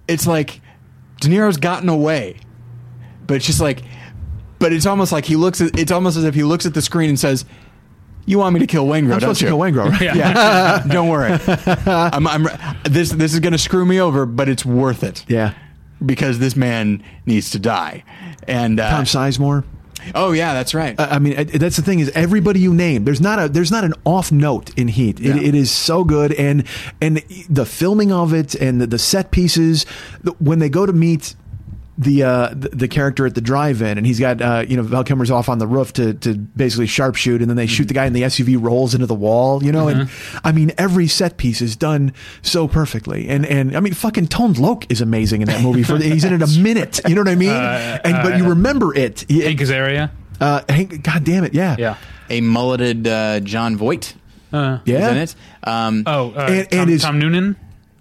it's 0.09 0.27
like 0.27 0.61
De 1.21 1.29
Niro's 1.29 1.57
gotten 1.57 1.89
away, 1.89 2.37
but 3.27 3.35
it's 3.35 3.47
just 3.47 3.61
like, 3.61 3.83
but 4.59 4.73
it's 4.73 4.87
almost 4.87 5.13
like 5.13 5.25
he 5.25 5.37
looks 5.37 5.61
at 5.61 5.79
it's 5.79 5.91
almost 5.93 6.17
as 6.17 6.25
if 6.25 6.35
he 6.35 6.45
looks 6.45 6.67
at 6.67 6.75
the 6.75 6.83
screen 6.83 7.09
and 7.09 7.19
says. 7.19 7.45
You 8.27 8.39
want 8.39 8.55
me 8.55 8.61
to 8.61 8.67
kill 8.67 8.87
Waingro, 8.87 9.15
I'm 9.15 9.21
don't 9.21 9.21
supposed 9.21 9.41
to 9.41 9.47
you? 9.47 9.51
kill 9.51 9.59
Waingro, 9.59 9.91
right? 9.91 10.01
Yeah. 10.01 10.83
don't 10.89 11.09
worry. 11.09 11.39
I'm, 11.87 12.27
I'm, 12.27 12.47
this 12.85 13.11
this 13.11 13.35
is 13.35 13.41
going 13.41 13.53
to 13.53 13.59
screw 13.59 13.85
me 13.85 14.01
over, 14.01 14.25
but 14.27 14.49
it's 14.49 14.65
worth 14.65 15.03
it 15.03 15.25
Yeah. 15.29 15.55
because 16.05 16.39
this 16.39 16.57
man 16.57 17.03
needs 17.27 17.51
to 17.51 17.59
die. 17.59 18.03
And 18.49 18.81
uh, 18.81 18.91
Tom 18.91 19.05
Sizemore. 19.05 19.65
Oh 20.15 20.33
yeah, 20.33 20.53
that's 20.53 20.75
right. 20.75 20.95
I 21.01 21.19
mean, 21.19 21.35
that's 21.55 21.77
the 21.77 21.83
thing 21.83 21.99
is 21.99 22.11
everybody 22.11 22.61
you 22.61 22.75
name. 22.75 23.05
There's 23.05 23.23
not 23.23 23.43
a 23.43 23.49
there's 23.49 23.71
not 23.71 23.85
an 23.85 23.95
off 24.05 24.31
note 24.31 24.77
in 24.79 24.89
Heat. 24.89 25.19
It, 25.19 25.25
Yeah. 25.37 25.37
it 25.37 25.55
is 25.55 25.71
so 25.71 26.05
good, 26.05 26.33
and 26.35 26.65
and 27.01 27.23
the 27.49 27.65
filming 27.65 28.13
of 28.13 28.35
it 28.35 28.55
and 28.55 28.83
the, 28.83 28.87
the 28.87 28.99
set 28.99 29.31
pieces 29.31 29.87
the, 30.23 30.33
when 30.33 30.59
they 30.59 30.69
go 30.69 30.85
to 30.87 30.93
meet. 30.93 31.35
The, 31.97 32.25
uh, 32.25 32.49
the 32.49 32.71
the 32.71 32.89
character 32.89 33.25
at 33.25 33.37
the 33.37 33.41
drive-in, 33.41 33.99
and 33.99 34.05
he's 34.05 34.19
got 34.19 34.43
uh, 34.43 34.65
you 34.67 34.77
know 34.77 34.83
Val 34.83 35.05
Kilmer's 35.05 35.31
off 35.31 35.49
on 35.49 35.59
the 35.59 35.67
roof 35.69 35.93
to 35.93 36.13
to 36.15 36.35
basically 36.35 36.87
sharpshoot, 36.89 37.37
and 37.41 37.49
then 37.49 37.57
they 37.57 37.69
shoot 37.69 37.87
the 37.87 37.95
guy, 37.95 38.05
and 38.05 38.17
the 38.17 38.23
SUV 38.23 38.61
rolls 38.61 38.95
into 38.95 39.07
the 39.07 39.15
wall, 39.15 39.63
you 39.63 39.71
know. 39.71 39.87
And 39.87 40.11
I 40.43 40.51
mean, 40.51 40.73
every 40.77 41.07
set 41.07 41.37
piece 41.37 41.61
is 41.63 41.77
done 41.77 42.13
so 42.43 42.67
perfectly, 42.67 43.29
and 43.29 43.47
and 43.47 43.77
I 43.77 43.81
mean, 43.81 43.93
fucking 43.95 44.27
Tone 44.27 44.55
Loc 44.55 44.91
is 44.91 45.01
amazing 45.01 45.43
in 45.43 45.47
that 45.47 45.63
movie. 45.63 45.85
For 45.85 45.97
he's 45.99 46.25
in 46.25 46.33
it 46.33 46.43
a 46.43 46.61
minute, 46.61 46.99
you 47.07 47.15
know 47.15 47.21
what 47.21 47.29
I 47.29 47.37
mean? 47.37 47.51
and 48.05 48.23
but 48.29 48.39
you 48.39 48.49
remember 48.49 48.93
it. 48.93 49.31
Yeah, 49.31 49.45
Hank 49.45 49.61
Azaria. 49.61 50.11
uh, 50.41 50.63
Hank, 50.69 51.01
God 51.05 51.23
damn 51.23 51.45
it, 51.45 51.55
yeah, 51.55 51.77
Yeah. 51.79 51.97
a 52.29 52.41
mulleted 52.41 53.07
uh, 53.07 53.39
Jon 53.39 53.77
Voight 53.77 54.15
Uh, 54.53 54.79
yeah. 54.85 54.97
is 54.97 55.11
in 55.13 55.17
it. 55.19 55.35
Um, 55.63 56.03
Oh, 56.07 56.33
uh, 56.37 56.47
And- 56.51 56.71
Tom, 56.71 56.81
and 56.81 56.91
his- 56.91 57.03
Tom 57.03 57.19
Noonan. 57.21 57.55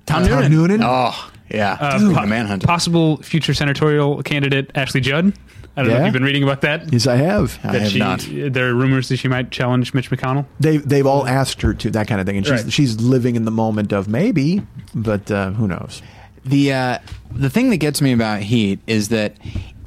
Tom, 0.07 0.23
Tom 0.27 0.51
Noonan. 0.51 0.51
Noonan? 0.51 0.81
Oh 0.83 1.29
yeah, 1.53 1.77
Uh, 1.79 1.97
Dude, 1.99 2.15
po- 2.15 2.21
the 2.21 2.27
Manhunter. 2.27 2.67
Possible 2.67 3.17
future 3.17 3.53
senatorial 3.53 4.21
candidate 4.23 4.71
Ashley 4.75 5.01
Judd. 5.01 5.33
I 5.75 5.81
don't 5.81 5.89
know 5.89 5.95
Yeah? 5.95 5.99
if 6.01 6.05
you've 6.07 6.13
been 6.13 6.23
reading 6.23 6.43
about 6.43 6.61
that. 6.61 6.93
Yes, 6.93 7.07
I 7.07 7.15
have. 7.15 7.57
I 7.63 7.71
that 7.71 7.81
have 7.81 7.91
she, 7.91 7.99
not. 7.99 8.27
There 8.53 8.69
are 8.69 8.73
rumors 8.75 9.09
that 9.09 9.17
she 9.17 9.27
might 9.27 9.49
challenge 9.49 9.93
Mitch 9.93 10.11
McConnell. 10.11 10.45
They 10.59 10.77
they've 10.77 11.05
all 11.07 11.25
asked 11.25 11.61
her 11.63 11.73
to 11.73 11.89
that 11.91 12.07
kind 12.07 12.21
of 12.21 12.27
thing, 12.27 12.37
and 12.37 12.45
she's 12.45 12.63
Right. 12.63 12.71
she's 12.73 12.99
living 13.01 13.35
in 13.35 13.45
the 13.45 13.51
moment 13.51 13.91
of 13.91 14.07
maybe, 14.07 14.61
but 14.93 15.31
uh, 15.31 15.51
who 15.51 15.67
knows? 15.67 16.01
The 16.45 16.73
uh, 16.73 16.97
the 17.31 17.49
thing 17.49 17.69
that 17.71 17.77
gets 17.77 18.01
me 18.01 18.11
about 18.13 18.41
Heat 18.41 18.81
is 18.85 19.09
that 19.09 19.37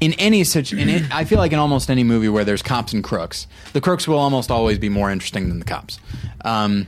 in 0.01 0.13
any 0.15 0.43
such, 0.43 0.73
in 0.73 0.89
it, 0.89 1.03
I 1.15 1.25
feel 1.25 1.39
like 1.39 1.53
in 1.53 1.59
almost 1.61 1.89
any 1.89 2.03
movie 2.03 2.29
where 2.29 2.45
there's 2.45 2.63
cops 2.63 2.93
and 2.93 3.05
crooks, 3.05 3.47
the 3.73 3.81
crooks 3.81 4.09
will 4.09 4.19
almost 4.19 4.51
always 4.51 4.79
be 4.79 4.89
more 4.89 5.11
interesting 5.13 5.49
than 5.49 5.59
the 5.61 5.65
cops. 5.65 6.01
Um, 6.45 6.87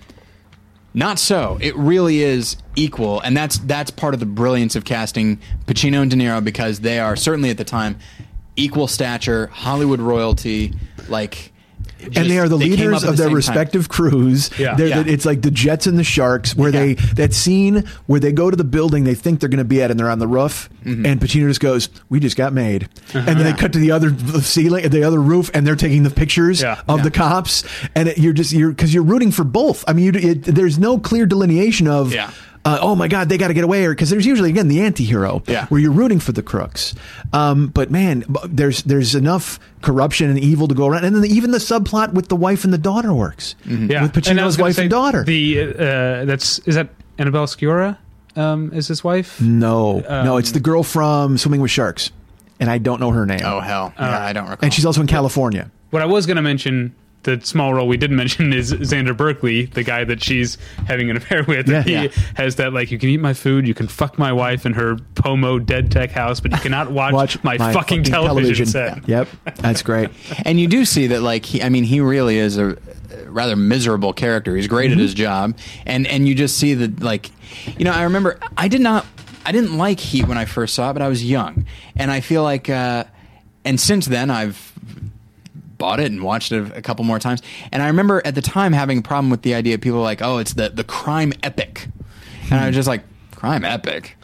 not 0.95 1.19
so. 1.19 1.59
It 1.61 1.77
really 1.77 2.23
is 2.23 2.57
equal, 2.77 3.21
and 3.21 3.37
that's 3.37 3.59
that's 3.59 3.91
part 3.91 4.15
of 4.15 4.21
the 4.21 4.27
brilliance 4.27 4.75
of 4.77 4.85
casting 4.85 5.39
Pacino 5.67 6.03
and 6.03 6.11
De 6.11 6.17
Niro 6.17 6.43
because 6.43 6.81
they 6.81 6.99
are 6.99 7.17
certainly 7.17 7.51
at 7.51 7.59
the 7.59 7.65
time 7.65 7.99
equal 8.57 8.89
stature, 8.89 9.49
Hollywood 9.49 10.01
royalty, 10.01 10.75
like. 11.09 11.53
And 12.01 12.31
they 12.31 12.39
are 12.39 12.49
the 12.49 12.59
came 12.59 12.71
leaders 12.71 13.03
of 13.05 13.17
the 13.17 13.17
their 13.17 13.17
same 13.17 13.27
time. 13.29 13.35
respective 13.35 13.89
crews. 13.89 14.51
Yeah. 14.59 14.77
Yeah. 14.79 15.03
The, 15.03 15.11
it's 15.13 15.25
like 15.27 15.43
the 15.43 15.51
Jets 15.51 15.87
and 15.87 15.99
the 15.99 16.05
Sharks, 16.05 16.55
where 16.57 16.71
Yeah. 16.71 16.81
they 16.81 16.95
that 16.95 17.35
scene 17.35 17.85
where 18.07 18.21
they 18.21 18.33
go 18.33 18.51
to 18.51 18.57
the 18.57 18.65
building 18.65 19.05
they 19.05 19.15
think 19.15 19.41
they're 19.41 19.49
going 19.49 19.59
to 19.59 19.65
be 19.65 19.83
at, 19.83 19.91
and 19.91 19.99
they're 19.99 20.11
on 20.11 20.19
the 20.19 20.29
roof, 20.29 20.69
Mm-hmm. 20.85 21.05
and 21.07 21.21
Pacino 21.21 21.49
just 21.49 21.61
goes, 21.61 21.89
"We 22.09 22.21
just 22.21 22.37
got 22.37 22.53
made," 22.53 22.85
Uh-huh. 22.85 23.19
and 23.19 23.39
then 23.39 23.45
they 23.45 23.53
cut 23.53 23.73
to 23.75 23.79
the 23.79 23.91
other 23.91 24.17
ceiling, 24.41 24.89
the 24.89 25.03
other 25.03 25.21
roof, 25.21 25.51
and 25.55 25.67
they're 25.67 25.77
taking 25.77 26.03
the 26.05 26.11
pictures 26.11 26.63
Yeah. 26.63 26.81
of 26.89 26.99
Yeah. 26.99 27.05
the 27.05 27.11
cops, 27.11 27.65
and 27.95 28.09
it, 28.09 28.19
you're 28.19 28.33
just 28.33 28.53
you're 28.53 28.71
because 28.71 28.95
you're 28.95 29.03
rooting 29.03 29.31
for 29.33 29.45
both. 29.45 29.85
I 29.89 29.93
mean, 29.93 30.15
you, 30.15 30.31
it, 30.31 30.43
there's 30.45 30.79
no 30.79 30.99
clear 30.99 31.27
delineation 31.27 31.89
of. 31.89 32.15
Yeah. 32.65 32.73
Uh, 32.73 32.79
oh 32.83 32.95
my 32.97 33.09
God, 33.09 33.29
they 33.29 33.39
got 33.39 33.49
to 33.49 33.55
get 33.55 33.65
away, 33.65 33.85
or 33.85 33.91
because 33.95 34.11
there's 34.11 34.27
usually 34.27 34.51
again 34.51 34.69
the 34.69 34.81
anti-hero, 34.81 35.43
Yeah. 35.47 35.67
where 35.67 35.81
you're 35.81 35.93
rooting 35.93 36.21
for 36.21 36.33
the 36.33 36.43
crooks. 36.43 36.95
Um, 37.33 37.69
but 37.69 37.91
man, 37.91 38.25
there's 38.47 38.83
there's 38.83 39.15
enough 39.15 39.59
corruption 39.83 40.29
and 40.31 40.39
evil 40.39 40.69
to 40.69 40.75
go 40.75 40.87
around, 40.87 41.05
and 41.05 41.15
then 41.17 41.25
even 41.25 41.51
the 41.53 41.59
subplot 41.59 42.13
with 42.13 42.29
the 42.29 42.37
wife 42.37 42.65
and 42.65 42.73
the 42.73 42.79
daughter 42.79 43.13
works. 43.15 43.55
Yeah, 43.65 44.03
with 44.03 44.29
And 44.29 44.41
I 44.41 44.45
was 44.45 44.57
Pacino's 44.57 44.57
gonna 44.57 44.67
wife 44.69 44.75
say 44.77 44.83
and 44.83 44.91
daughter. 44.91 45.25
The 45.25 45.61
uh, 45.61 46.25
that's 46.25 46.59
is 46.61 46.75
that 46.75 46.89
Annabella 47.19 47.47
Sciorra? 47.47 47.97
Um, 48.37 48.73
is 48.73 48.87
his 48.89 49.03
wife? 49.03 49.41
no, 49.41 50.01
no, 50.01 50.33
Um, 50.35 50.39
it's 50.39 50.53
the 50.53 50.61
girl 50.61 50.83
from 50.83 51.39
Swimming 51.39 51.61
with 51.61 51.71
Sharks, 51.73 52.13
and 52.61 52.71
I 52.71 52.79
don't 52.79 53.01
know 53.01 53.11
her 53.11 53.27
name. 53.27 53.41
Oh 53.45 53.61
hell, 53.61 53.93
yeah, 53.99 54.21
I 54.25 54.33
don't 54.33 54.45
recall. 54.49 54.59
and 54.67 54.73
she's 54.73 54.87
also 54.87 55.01
in 55.01 55.07
Kalifornia. 55.09 55.71
What 55.91 56.03
I 56.03 56.07
was 56.07 56.27
going 56.27 56.37
to 56.37 56.43
mention, 56.43 56.95
the 57.37 57.45
small 57.45 57.75
role 57.75 57.87
we 57.87 57.97
didn't 57.97 58.17
mention 58.17 58.53
is 58.53 58.73
Xander 58.73 59.17
Berkeley, 59.17 59.67
the 59.67 59.83
guy 59.83 60.05
that 60.05 60.23
she's 60.23 60.57
having 60.87 61.11
an 61.11 61.17
affair 61.17 61.45
with. 61.45 61.69
Yeah. 61.69 61.83
he 61.83 61.93
Yeah. 61.93 62.09
has 62.37 62.57
that 62.57 62.73
like, 62.73 62.91
you 62.91 62.99
can 62.99 63.09
eat 63.09 63.21
my 63.21 63.35
food, 63.35 63.67
you 63.67 63.75
can 63.75 63.89
fuck 63.89 64.19
my 64.19 64.33
wife 64.33 64.65
in 64.67 64.73
her 64.75 64.97
Pomo 65.15 65.59
dead 65.59 65.91
tech 65.91 66.11
house, 66.11 66.41
but 66.41 66.53
you 66.53 66.59
cannot 66.59 66.91
watch, 66.93 67.13
Watch 67.13 67.45
my, 67.45 67.57
fucking, 67.59 68.05
television, 68.05 68.67
set. 68.67 69.09
Yep, 69.09 69.29
that's 69.57 69.83
great. 69.83 70.11
and 70.45 70.59
you 70.61 70.67
do 70.67 70.85
see 70.85 71.09
that 71.09 71.23
like 71.23 71.45
he, 71.45 71.63
I 71.63 71.69
mean 71.69 71.85
he 71.85 72.01
really 72.01 72.39
is 72.39 72.57
a 72.59 72.77
rather 73.27 73.57
miserable 73.57 74.13
character. 74.13 74.57
He's 74.57 74.67
great 74.67 74.91
Mm-hmm. 74.91 75.01
at 75.01 75.03
his 75.03 75.15
job, 75.15 75.57
and 75.87 76.07
and 76.07 76.27
you 76.29 76.35
just 76.35 76.57
see 76.57 76.75
that 76.75 77.01
like 77.03 77.31
you 77.79 77.85
know 77.85 77.93
I 77.93 78.05
remember 78.05 78.39
I 78.57 78.69
did 78.69 78.81
not 78.81 79.05
I 79.45 79.53
didn't 79.53 79.77
like 79.77 79.99
Heat 80.01 80.27
when 80.29 80.39
I 80.39 80.45
first 80.45 80.75
saw 80.75 80.91
it, 80.91 80.93
but 80.95 81.03
I 81.03 81.09
was 81.09 81.23
young, 81.25 81.67
and 81.97 82.11
I 82.11 82.21
feel 82.21 82.43
like 82.43 82.69
uh, 82.71 83.05
and 83.65 83.79
since 83.81 84.07
then 84.07 84.31
I've 84.31 84.73
bought 85.79 86.01
it 86.01 86.11
and 86.11 86.23
watched 86.23 86.53
it 86.53 86.77
a 86.77 86.83
couple 86.83 87.05
more 87.05 87.19
times, 87.19 87.41
and 87.73 87.83
I 87.83 87.87
remember 87.87 88.21
at 88.25 88.35
the 88.35 88.43
time 88.43 88.73
having 88.73 88.99
a 88.99 89.03
problem 89.03 89.31
with 89.31 89.43
the 89.43 89.55
idea 89.55 89.75
of 89.75 89.81
people 89.81 90.01
like 90.01 90.21
oh 90.23 90.39
it's 90.39 90.55
the 90.55 90.69
the 90.69 90.85
crime 90.85 91.33
epic, 91.43 91.89
and 92.51 92.61
I 92.61 92.67
was 92.67 92.75
just 92.75 92.89
like 92.89 93.03
crime 93.35 93.65
epic, 93.65 94.17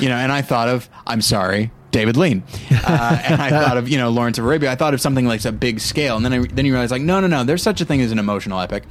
you 0.00 0.08
know, 0.08 0.16
and 0.16 0.32
I 0.32 0.42
thought 0.42 0.68
of 0.68 0.88
I'm 1.06 1.20
sorry. 1.22 1.70
David 1.90 2.16
Lean, 2.16 2.42
uh, 2.70 3.20
and 3.26 3.42
I 3.42 3.50
thought 3.50 3.76
of 3.76 3.86
you 3.86 3.98
know 3.98 4.08
Lawrence 4.08 4.38
of 4.38 4.46
Arabia. 4.46 4.72
I 4.72 4.76
thought 4.76 4.94
of 4.94 5.00
something 5.02 5.26
like 5.26 5.44
a 5.44 5.52
big 5.52 5.78
scale, 5.78 6.16
and 6.16 6.24
then 6.24 6.32
I, 6.32 6.38
then 6.38 6.64
you 6.64 6.72
realize 6.72 6.90
like 6.90 7.02
no 7.02 7.20
no 7.20 7.26
no, 7.26 7.44
there's 7.44 7.62
such 7.62 7.82
a 7.82 7.84
thing 7.84 8.00
as 8.00 8.10
an 8.10 8.18
emotional 8.18 8.60
epic, 8.60 8.84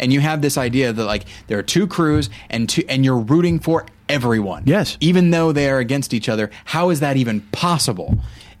and 0.00 0.12
you 0.12 0.18
have 0.18 0.42
this 0.42 0.58
idea 0.58 0.92
that 0.92 1.04
like 1.04 1.24
there 1.46 1.56
are 1.58 1.62
two 1.62 1.86
crews 1.86 2.28
and 2.50 2.68
two 2.68 2.82
and 2.88 3.04
you're 3.04 3.20
rooting 3.20 3.60
for 3.60 3.86
everyone. 4.08 4.64
Yes. 4.66 4.96
even 5.00 5.30
though 5.30 5.52
they 5.52 5.70
are 5.70 5.78
against 5.78 6.12
each 6.12 6.28
other. 6.28 6.50
How 6.64 6.90
is 6.90 7.00
that 7.00 7.16
even 7.16 7.42
possible? 7.52 8.18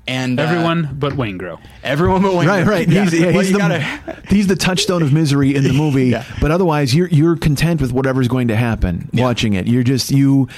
And 0.08 0.40
uh, 0.40 0.44
Everyone 0.44 0.96
but 0.98 1.12
Waingro. 1.12 1.60
everyone 1.84 2.22
but 2.22 2.34
Wayne. 2.34 2.48
Right, 2.48 2.66
right. 2.66 2.88
Yeah. 2.88 3.04
He's, 3.04 3.12
yeah, 3.20 3.26
Well, 3.26 3.38
he's, 3.40 3.50
you 3.50 3.52
the, 3.52 3.58
gotta- 3.58 4.22
he's 4.28 4.46
the 4.46 4.56
touchstone 4.56 5.02
of 5.02 5.12
misery 5.12 5.54
in 5.54 5.62
the 5.64 5.72
movie. 5.84 6.06
Yeah. 6.06 6.24
But 6.40 6.50
otherwise, 6.50 6.94
you're 6.94 7.08
you're 7.08 7.36
content 7.36 7.80
with 7.82 7.92
whatever's 7.92 8.26
going 8.26 8.48
to 8.48 8.56
happen 8.56 9.10
watching 9.12 9.52
it. 9.52 9.66
You're 9.68 9.82
just 9.84 10.10
you 10.10 10.48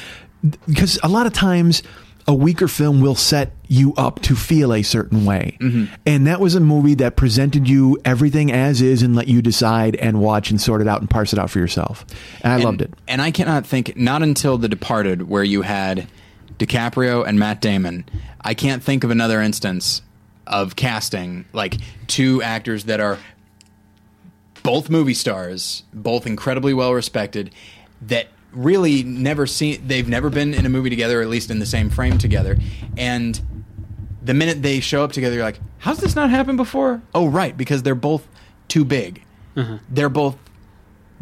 because 0.66 0.98
a 1.02 1.09
lot 1.09 1.27
of 1.27 1.32
times 1.32 1.82
a 2.28 2.35
weaker 2.35 2.68
film 2.68 3.01
will 3.01 3.14
set 3.16 3.51
you 3.66 3.93
up 3.97 4.20
to 4.22 4.36
feel 4.36 4.72
a 4.72 4.82
certain 4.82 5.24
way, 5.24 5.56
Mm-hmm. 5.60 5.93
and 6.06 6.27
that 6.28 6.39
was 6.39 6.55
a 6.55 6.60
movie 6.60 6.94
that 6.97 7.16
presented 7.16 7.68
you 7.68 7.98
everything 8.05 8.52
as 8.52 8.81
is 8.82 9.02
and 9.02 9.16
let 9.16 9.27
you 9.27 9.43
decide 9.43 9.97
and 9.97 10.20
watch 10.20 10.51
and 10.51 10.60
sort 10.60 10.81
it 10.81 10.86
out 10.86 11.01
and 11.01 11.10
parse 11.10 11.32
it 11.32 11.39
out 11.40 11.51
for 11.51 11.59
yourself. 11.59 12.05
And 12.43 12.52
I 12.52 12.56
and, 12.56 12.64
loved 12.64 12.82
it. 12.82 12.94
And 13.09 13.20
I 13.20 13.31
cannot 13.32 13.66
think, 13.66 13.97
not 13.97 14.22
until 14.22 14.59
The 14.59 14.68
Departed, 14.68 15.28
where 15.28 15.43
you 15.43 15.62
had 15.62 16.06
DiCaprio 16.60 17.26
and 17.26 17.38
Matt 17.38 17.60
Damon, 17.60 18.04
I 18.42 18.54
can't 18.54 18.82
think 18.82 19.02
of 19.02 19.10
another 19.10 19.40
instance 19.40 20.02
of 20.46 20.76
casting 20.76 21.46
like 21.52 21.76
two 22.06 22.42
actors 22.42 22.84
that 22.84 23.00
are 23.00 23.18
both 24.62 24.90
movie 24.90 25.14
stars, 25.14 25.84
both 25.92 26.26
incredibly 26.26 26.74
well 26.74 26.92
respected, 26.92 27.52
that 28.02 28.28
really 28.52 29.02
never 29.02 29.46
seen, 29.46 29.86
they've 29.86 30.08
never 30.08 30.28
been 30.28 30.52
in 30.52 30.66
a 30.66 30.68
movie 30.68 30.90
together, 30.90 31.20
or 31.20 31.22
at 31.22 31.28
least 31.28 31.50
in 31.50 31.60
the 31.60 31.66
same 31.66 31.88
frame 31.88 32.18
together. 32.18 32.58
And 32.98 33.40
the 34.22 34.34
minute 34.34 34.62
they 34.62 34.80
show 34.80 35.02
up 35.02 35.12
together, 35.12 35.36
you're 35.36 35.44
like, 35.44 35.60
how's 35.78 35.98
this 35.98 36.14
not 36.14 36.28
happened 36.28 36.58
before? 36.58 37.00
Oh, 37.14 37.26
right, 37.26 37.56
because 37.56 37.82
they're 37.82 37.94
both 37.94 38.26
too 38.68 38.84
big. 38.84 39.22
Uh-huh. 39.56 39.78
They're 39.88 40.10
both 40.10 40.36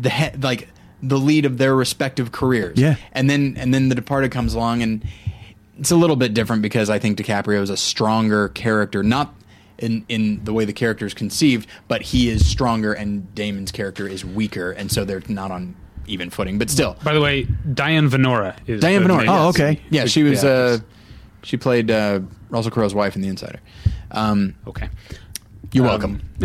the 0.00 0.10
head, 0.10 0.42
like 0.42 0.68
the 1.02 1.18
lead 1.18 1.44
of 1.44 1.58
their 1.58 1.74
respective 1.74 2.32
careers. 2.32 2.78
Yeah. 2.78 2.96
and 3.12 3.28
then 3.30 3.56
and 3.58 3.72
then 3.72 3.88
The 3.88 3.94
Departed 3.94 4.30
comes 4.32 4.54
along, 4.54 4.82
and 4.82 5.04
it's 5.78 5.90
a 5.90 5.96
little 5.96 6.16
bit 6.16 6.34
different 6.34 6.62
because 6.62 6.90
I 6.90 6.98
think 6.98 7.18
DiCaprio 7.18 7.60
is 7.62 7.70
a 7.70 7.76
stronger 7.76 8.48
character, 8.48 9.02
not. 9.02 9.34
In, 9.80 10.04
in 10.08 10.42
the 10.42 10.52
way 10.52 10.64
the 10.64 10.72
character 10.72 11.06
is 11.06 11.14
conceived, 11.14 11.68
but 11.86 12.02
he 12.02 12.28
is 12.28 12.44
stronger 12.44 12.92
and 12.92 13.32
Damon's 13.36 13.70
character 13.70 14.08
is 14.08 14.24
weaker, 14.24 14.72
and 14.72 14.90
so 14.90 15.04
they're 15.04 15.22
not 15.28 15.52
on 15.52 15.76
even 16.08 16.30
footing. 16.30 16.58
But 16.58 16.68
still, 16.68 16.96
By 17.04 17.14
the 17.14 17.20
way, 17.20 17.44
Diane 17.74 18.10
Venora 18.10 18.56
is 18.66 18.80
Diane 18.80 19.04
the 19.04 19.08
Venora. 19.08 19.18
main- 19.18 19.28
Oh, 19.28 19.48
okay. 19.50 19.80
Yeah, 19.88 20.06
she 20.06 20.24
was. 20.24 20.42
Yeah. 20.42 20.50
Uh, 20.50 20.78
she 21.44 21.56
played 21.56 21.92
uh, 21.92 22.18
Russell 22.50 22.72
Crowe's 22.72 22.92
wife 22.92 23.14
in 23.14 23.22
The 23.22 23.28
Insider. 23.28 23.60
Um, 24.10 24.56
Okay. 24.66 24.88
you're 25.72 25.84
Um, 25.86 25.90
welcome. 25.90 26.22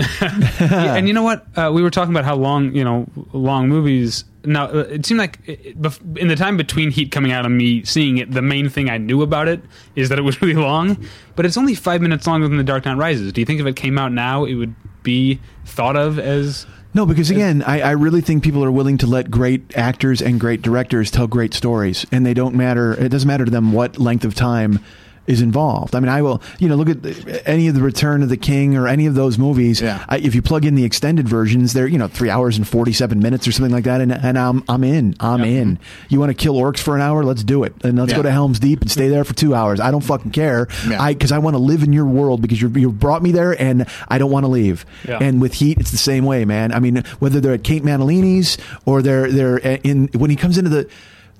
Yeah, 0.62 0.94
and 0.96 1.08
you 1.08 1.16
know 1.16 1.24
what? 1.24 1.48
Uh, 1.58 1.72
we 1.74 1.82
were 1.82 1.90
talking 1.90 2.14
about 2.14 2.26
how 2.26 2.36
long, 2.36 2.76
you 2.76 2.84
know, 2.84 3.08
long 3.34 3.68
movies. 3.68 4.26
Now, 4.46 4.66
uh, 4.66 4.80
it 4.90 5.06
seemed 5.06 5.20
like 5.20 5.40
in 5.48 6.28
the 6.28 6.36
time 6.36 6.58
between 6.58 6.92
Heat 6.92 7.12
coming 7.12 7.32
out 7.32 7.46
and 7.46 7.58
me 7.58 7.84
seeing 7.84 8.18
it, 8.18 8.32
the 8.32 8.42
main 8.42 8.70
thing 8.70 8.90
I 8.90 8.98
knew 8.98 9.22
about 9.22 9.48
it 9.48 9.62
is 9.96 10.10
that 10.10 10.20
it 10.20 10.24
was 10.24 10.42
really 10.42 10.54
long. 10.54 11.06
But 11.36 11.46
it's 11.46 11.58
only 11.58 11.76
five 11.76 12.02
minutes 12.02 12.28
longer 12.28 12.48
than 12.48 12.58
The 12.58 12.64
Dark 12.64 12.86
Knight 12.86 12.98
Rises. 12.98 13.32
Do 13.32 13.42
you 13.42 13.46
think 13.46 13.60
if 13.60 13.66
it 13.66 13.76
came 13.76 13.98
out 13.98 14.12
now, 14.12 14.46
it 14.46 14.56
would 14.56 14.76
be 15.04 15.40
thought 15.66 15.96
of 15.96 16.20
as? 16.20 16.66
No, 16.94 17.06
because 17.06 17.32
again, 17.32 17.64
I, 17.64 17.82
I 17.82 17.92
really 17.92 18.22
think 18.22 18.44
people 18.44 18.64
are 18.64 18.72
willing 18.72 18.98
to 19.00 19.08
let 19.08 19.32
great 19.32 19.76
actors 19.76 20.22
and 20.22 20.40
great 20.40 20.62
directors 20.62 21.10
tell 21.10 21.26
great 21.28 21.54
stories, 21.54 22.06
and 22.12 22.26
they 22.26 22.34
don't 22.34 22.54
matter. 22.54 22.94
It 22.94 23.10
doesn't 23.10 23.28
matter 23.28 23.46
to 23.46 23.52
them 23.52 23.72
what 23.72 23.98
length 23.98 24.26
of 24.26 24.36
time 24.36 24.80
is 25.28 25.42
involved. 25.42 25.96
I 25.96 26.00
mean, 26.00 26.10
I 26.10 26.22
will, 26.22 26.42
you 26.60 26.68
know, 26.68 26.76
look 26.76 26.90
at 26.90 27.02
the- 27.02 27.48
any 27.50 27.68
of 27.68 27.76
the 27.76 27.82
Return 27.82 28.24
of 28.24 28.30
the 28.30 28.38
King 28.38 28.76
or 28.76 28.88
any 28.88 29.06
of 29.06 29.16
those 29.16 29.38
movies. 29.38 29.80
Yeah. 29.82 30.04
I, 30.10 30.18
if 30.18 30.36
you 30.36 30.42
plug 30.42 30.66
in 30.66 30.76
the 30.76 30.84
extended 30.84 31.30
versions, 31.30 31.74
they're 31.74 31.88
you 31.88 31.98
know 31.98 32.08
three 32.08 32.30
hours 32.30 32.58
and 32.58 32.68
forty 32.68 32.92
seven 32.94 33.20
minutes 33.20 33.48
or 33.48 33.52
something 33.52 33.74
like 33.74 33.86
that, 33.86 34.02
and, 34.02 34.12
and 34.12 34.38
I'm 34.38 34.64
I'm 34.68 34.84
in. 34.84 35.16
I'm 35.20 35.40
Yeah. 35.42 35.62
in. 35.62 35.80
You 36.10 36.20
want 36.20 36.30
to 36.32 36.34
kill 36.34 36.56
orcs 36.56 36.80
for 36.80 36.96
an 36.96 37.02
hour? 37.02 37.24
Let's 37.24 37.44
do 37.44 37.64
it, 37.64 37.74
and 37.84 37.98
let's 37.98 38.12
Yeah. 38.12 38.18
go 38.18 38.24
to 38.24 38.32
Helm's 38.32 38.60
Deep 38.60 38.82
and 38.82 38.92
stay 38.92 39.08
there 39.10 39.24
for 39.24 39.34
two 39.34 39.56
hours. 39.56 39.80
I 39.80 39.92
don't 39.92 40.02
fucking 40.04 40.32
care. 40.32 40.68
Yeah. 40.90 41.02
I 41.02 41.14
because 41.14 41.32
I 41.32 41.38
want 41.38 41.54
to 41.56 41.60
live 41.60 41.84
in 41.84 41.94
your 41.94 42.06
world 42.06 42.42
because 42.42 42.62
you 42.62 42.70
you 42.70 42.92
brought 42.92 43.24
me 43.24 43.32
there, 43.32 43.60
and 43.62 43.86
I 44.10 44.18
don't 44.18 44.32
want 44.32 44.44
to 44.46 44.50
leave. 44.50 44.86
And 45.08 45.40
with 45.42 45.54
Heat, 45.54 45.78
it's 45.80 45.92
the 45.92 45.98
same 45.98 46.26
way, 46.26 46.44
man. 46.46 46.74
I 46.74 46.80
mean, 46.80 47.04
whether 47.20 47.40
they're 47.40 47.54
at 47.54 47.64
Kate 47.64 47.84
Mantilini's 47.84 48.58
or 48.86 49.02
they're 49.02 49.32
they're 49.32 49.66
eh, 49.66 49.78
in 49.84 50.10
when 50.14 50.30
he 50.30 50.36
comes 50.36 50.58
into 50.58 50.70
the. 50.70 50.88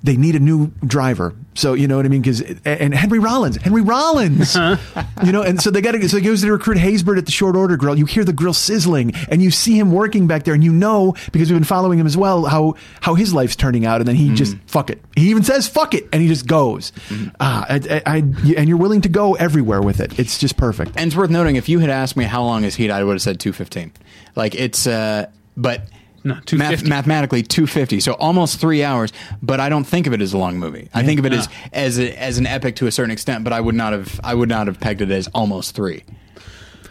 They 0.04 0.18
need 0.18 0.36
a 0.36 0.38
new 0.38 0.66
driver, 0.86 1.34
so 1.54 1.72
you 1.72 1.88
know 1.88 1.96
what 1.96 2.04
I 2.04 2.10
mean. 2.10 2.20
Because 2.20 2.42
and 2.66 2.94
Henry 2.94 3.18
Rollins, 3.18 3.56
Henry 3.56 3.80
Rollins, 3.80 4.54
you 4.54 5.32
know, 5.32 5.40
and 5.40 5.60
so 5.62 5.70
they 5.70 5.80
got 5.80 5.92
to. 5.92 6.08
So 6.10 6.18
he 6.18 6.22
goes 6.22 6.42
to 6.42 6.52
recruit 6.52 6.76
Haysbert 6.76 7.16
at 7.16 7.24
the 7.24 7.32
short 7.32 7.56
order 7.56 7.78
grill. 7.78 7.98
You 7.98 8.04
hear 8.04 8.22
the 8.22 8.34
grill 8.34 8.52
sizzling, 8.52 9.14
and 9.30 9.42
you 9.42 9.50
see 9.50 9.78
him 9.78 9.92
working 9.92 10.26
back 10.26 10.44
there, 10.44 10.52
and 10.52 10.62
you 10.62 10.74
know 10.74 11.16
because 11.32 11.50
we've 11.50 11.58
been 11.58 11.64
following 11.64 11.98
him 11.98 12.06
as 12.06 12.18
well 12.18 12.44
how 12.44 12.74
how 13.00 13.14
his 13.14 13.32
life's 13.32 13.56
turning 13.56 13.86
out, 13.86 14.02
and 14.02 14.06
then 14.06 14.14
he 14.14 14.34
just 14.34 14.58
fuck 14.66 14.90
it. 14.90 15.02
He 15.16 15.30
even 15.30 15.42
says 15.42 15.66
fuck 15.66 15.94
it, 15.94 16.06
and 16.12 16.20
he 16.20 16.28
just 16.28 16.46
goes. 16.46 16.92
Ah, 17.40 17.64
I, 17.66 17.74
I, 17.76 18.02
I, 18.04 18.16
and 18.18 18.68
you're 18.68 18.76
willing 18.76 19.00
to 19.00 19.08
go 19.08 19.34
everywhere 19.36 19.80
with 19.80 20.00
it. 20.00 20.18
It's 20.18 20.38
just 20.38 20.58
perfect. 20.58 20.92
And 20.96 21.06
it's 21.06 21.16
worth 21.16 21.30
noting 21.30 21.56
if 21.56 21.68
you 21.70 21.78
had 21.78 21.88
asked 21.88 22.14
me 22.16 22.24
how 22.24 22.42
long 22.42 22.64
is 22.64 22.74
Heat, 22.74 22.90
I 22.90 23.02
would 23.02 23.14
have 23.14 23.22
said 23.22 23.40
215. 23.40 23.90
Like 24.36 24.54
it's, 24.54 24.86
uh, 24.86 25.30
but 25.56 25.88
No, 26.24 26.38
250. 26.46 26.88
mathematically 26.88 27.42
250, 27.42 28.00
so 28.00 28.14
almost 28.14 28.58
three 28.58 28.82
hours. 28.82 29.12
But 29.42 29.60
I 29.60 29.68
don't 29.68 29.84
think 29.84 30.06
of 30.06 30.14
it 30.14 30.22
as 30.22 30.32
a 30.32 30.38
long 30.38 30.58
movie. 30.58 30.88
I 30.94 31.02
think 31.04 31.18
of 31.18 31.26
it 31.26 31.34
as 31.34 31.48
as 31.72 31.98
a, 31.98 32.18
as 32.18 32.38
an 32.38 32.46
epic 32.46 32.76
to 32.76 32.86
a 32.86 32.90
certain 32.90 33.10
extent. 33.10 33.44
But 33.44 33.52
I 33.52 33.60
would 33.60 33.74
not 33.74 33.92
have 33.92 34.20
I 34.24 34.34
would 34.34 34.48
not 34.48 34.66
have 34.66 34.80
pegged 34.80 35.02
it 35.02 35.10
as 35.10 35.28
almost 35.34 35.74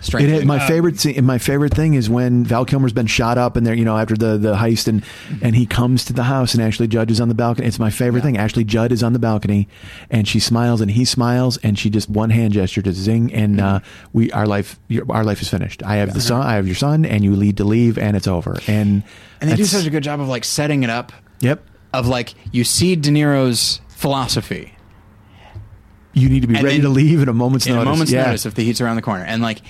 three. 0.03 0.23
It 0.23 0.45
my 0.45 0.59
favorite 0.67 0.99
scene, 0.99 1.23
my 1.25 1.37
favorite 1.37 1.73
thing 1.73 1.93
is 1.95 2.09
when 2.09 2.43
Val 2.43 2.65
Kilmer's 2.65 2.93
been 2.93 3.07
shot 3.07 3.37
up 3.37 3.55
and 3.55 3.65
there, 3.65 3.73
you 3.73 3.85
know, 3.85 3.97
after 3.97 4.15
the, 4.15 4.37
the 4.37 4.55
heist 4.55 4.87
and, 4.87 5.03
and 5.41 5.55
he 5.55 5.65
comes 5.65 6.05
to 6.05 6.13
the 6.13 6.23
house 6.23 6.53
and 6.53 6.61
Ashley 6.63 6.87
Judd 6.87 7.09
is 7.11 7.19
on 7.21 7.29
the 7.29 7.33
balcony. 7.35 7.67
It's 7.67 7.79
my 7.79 7.89
favorite 7.89 8.21
thing. 8.21 8.37
Ashley 8.37 8.63
Judd 8.63 8.91
is 8.91 9.01
on 9.03 9.13
the 9.13 9.19
balcony 9.19 9.67
and 10.09 10.27
she 10.27 10.39
smiles 10.39 10.81
and 10.81 10.91
he 10.91 11.05
smiles 11.05 11.57
and 11.57 11.77
she 11.79 11.89
just 11.89 12.09
one 12.09 12.29
hand 12.29 12.53
gesture 12.53 12.81
to 12.81 12.93
zing 12.93 13.33
and, 13.33 13.59
uh, 13.61 13.79
we, 14.13 14.31
our 14.31 14.45
life, 14.47 14.79
your, 14.87 15.05
our 15.11 15.23
life 15.23 15.41
is 15.41 15.49
finished. 15.49 15.83
I 15.83 15.95
have 15.97 16.13
the 16.13 16.21
son, 16.21 16.41
I 16.41 16.55
have 16.55 16.67
your 16.67 16.75
son 16.75 17.05
and 17.05 17.23
you 17.23 17.35
lead 17.35 17.57
to 17.57 17.63
leave 17.63 17.97
and 17.97 18.15
it's 18.17 18.27
over. 18.27 18.57
And, 18.67 19.03
and 19.41 19.49
they 19.51 19.55
do 19.55 19.65
such 19.65 19.85
a 19.85 19.89
good 19.89 20.03
job 20.03 20.19
of 20.19 20.27
like 20.27 20.43
setting 20.45 20.83
it 20.83 20.89
up. 20.89 21.11
Yep. 21.41 21.63
Of 21.93 22.07
like 22.07 22.33
you 22.51 22.63
see 22.63 22.95
De 22.95 23.09
Niro's 23.11 23.79
philosophy 23.89 24.73
You 26.13 26.27
need 26.29 26.41
to 26.41 26.47
be 26.47 26.55
And 26.55 26.63
ready 26.63 26.77
then- 26.77 26.83
to 26.85 26.89
leave 26.89 27.21
at 27.21 27.29
a 27.29 27.33
moment's 27.33 27.65
in 27.67 27.73
notice. 27.73 27.87
a 27.87 27.91
moment's 27.91 28.11
yeah. 28.11 28.25
notice 28.25 28.45
if 28.45 28.53
the 28.55 28.63
heat's 28.63 28.81
around 28.81 28.95
the 28.97 29.01
corner 29.01 29.23
and 29.23 29.41
like 29.41 29.61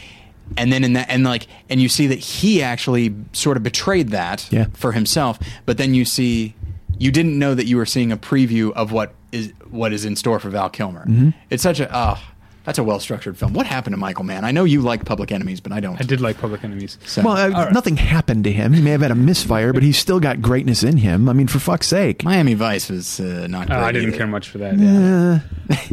and 0.58 0.72
then 0.72 0.84
in 0.84 0.94
that 0.94 1.10
and 1.10 1.24
like 1.24 1.48
and 1.70 1.82
you 1.82 1.90
see 1.90 2.08
that 2.08 2.20
he 2.20 2.62
actually 2.62 3.14
sort 3.34 3.58
of 3.58 3.64
betrayed 3.64 4.10
that 4.10 4.48
Yeah. 4.52 4.66
for 4.74 4.92
himself 4.92 5.40
but 5.66 5.78
then 5.78 5.94
you 5.94 6.06
see 6.06 6.54
you 7.00 7.12
didn't 7.12 7.38
know 7.40 7.56
that 7.56 7.66
you 7.66 7.78
were 7.78 7.86
seeing 7.86 8.12
a 8.12 8.18
preview 8.18 8.72
of 8.74 8.92
what 8.92 9.14
is 9.32 9.52
what 9.70 9.92
is 9.94 10.06
in 10.06 10.16
store 10.16 10.40
for 10.40 10.50
Val 10.50 10.70
Kilmer 10.70 11.06
Mm-hmm. 11.06 11.30
it's 11.50 11.64
such 11.64 11.80
a 11.80 11.90
oh 11.92 12.22
that's 12.64 12.78
a 12.80 12.84
well 12.84 13.00
structured 13.00 13.38
film 13.38 13.54
what 13.54 13.66
happened 13.66 13.94
to 13.94 13.98
Michael 13.98 14.24
Mann 14.24 14.46
I 14.46 14.52
know 14.52 14.64
you 14.64 14.82
like 14.82 15.06
Public 15.06 15.32
Enemies 15.32 15.60
but 15.60 15.72
I 15.72 15.80
don't 15.80 16.00
I 16.00 16.04
did 16.04 16.22
like 16.22 16.38
Public 16.40 16.64
Enemies. 16.64 16.98
So- 17.06 17.22
Well, 17.24 17.34
uh, 17.38 17.46
All 17.58 17.66
right. 17.66 17.74
nothing 17.74 17.98
happened 17.98 18.44
to 18.46 18.52
him. 18.52 18.74
He 18.74 18.82
may 18.82 18.92
have 18.92 19.02
had 19.02 19.12
a 19.12 19.16
misfire, 19.16 19.74
but 19.74 19.84
he's 19.84 19.98
still 19.98 20.20
got 20.20 20.42
greatness 20.42 20.84
in 20.84 20.98
him. 20.98 21.28
I 21.30 21.34
mean, 21.34 21.48
for 21.48 21.60
fuck's 21.60 21.88
sake. 21.88 22.24
Miami 22.24 22.54
Vice 22.54 22.90
was 22.90 23.20
uh, 23.20 23.48
not 23.50 23.64
Oh, 23.70 23.76
great 23.76 23.78
I 23.84 23.92
didn't 23.92 24.10
either. 24.10 24.18
care 24.18 24.28
much 24.28 24.50
for 24.50 24.58
that. 24.60 24.78
Yeah. 24.78 25.40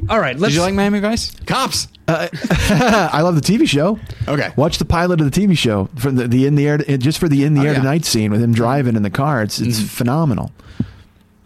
All 0.09 0.19
right, 0.21 0.39
let's. 0.39 0.53
did 0.53 0.59
you 0.59 0.63
like 0.63 0.75
Miami 0.75 1.01
Vice 1.01 1.33
cops 1.47 1.89
I 2.09 3.21
love 3.23 3.35
the 3.37 3.41
TV 3.41 3.69
show. 3.69 3.99
Okay. 4.27 4.51
Watch 4.57 4.79
the 4.79 4.85
pilot 4.85 5.21
of 5.21 5.31
the 5.31 5.41
TV 5.41 5.57
show 5.57 5.89
for 5.97 6.11
the, 6.11 6.27
the 6.27 6.47
in 6.47 6.57
the 6.57 6.67
air 6.67 6.79
just 6.79 7.19
for 7.19 7.29
the 7.29 7.45
in 7.45 7.55
the 7.55 7.61
Oh, 7.61 7.65
air 7.67 7.73
yeah. 7.73 7.79
Tonight 7.79 8.05
scene 8.05 8.31
with 8.33 8.43
him 8.43 8.53
driving 8.53 8.97
in 8.97 9.03
the 9.03 9.11
car. 9.11 9.43
It's 9.43 9.61
it's 9.61 9.81
phenomenal. 9.81 10.51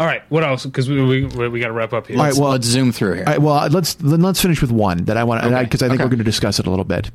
All 0.00 0.06
right, 0.06 0.22
what 0.28 0.42
else? 0.42 0.64
Because 0.66 0.88
we 0.88 1.00
we, 1.02 1.48
we 1.48 1.60
got 1.60 1.68
to 1.68 1.72
wrap 1.72 1.92
up 1.92 2.08
here. 2.08 2.18
All 2.18 2.24
right, 2.24 2.34
well- 2.34 2.50
let's 2.50 2.66
zoom 2.66 2.90
through 2.92 3.14
here 3.14 3.24
All 3.26 3.32
right, 3.32 3.40
well, 3.40 3.68
let's 3.68 3.94
then 3.94 4.20
let's 4.22 4.40
finish 4.42 4.60
with 4.60 4.72
one 4.72 5.04
that 5.04 5.16
I 5.16 5.24
want 5.24 5.44
Okay. 5.44 5.62
because 5.64 5.82
I 5.82 5.88
think 5.88 6.00
Okay. 6.00 6.04
we're 6.04 6.10
going 6.10 6.18
to 6.18 6.24
discuss 6.24 6.58
it 6.58 6.66
a 6.66 6.70
little 6.70 6.84
bit. 6.84 7.10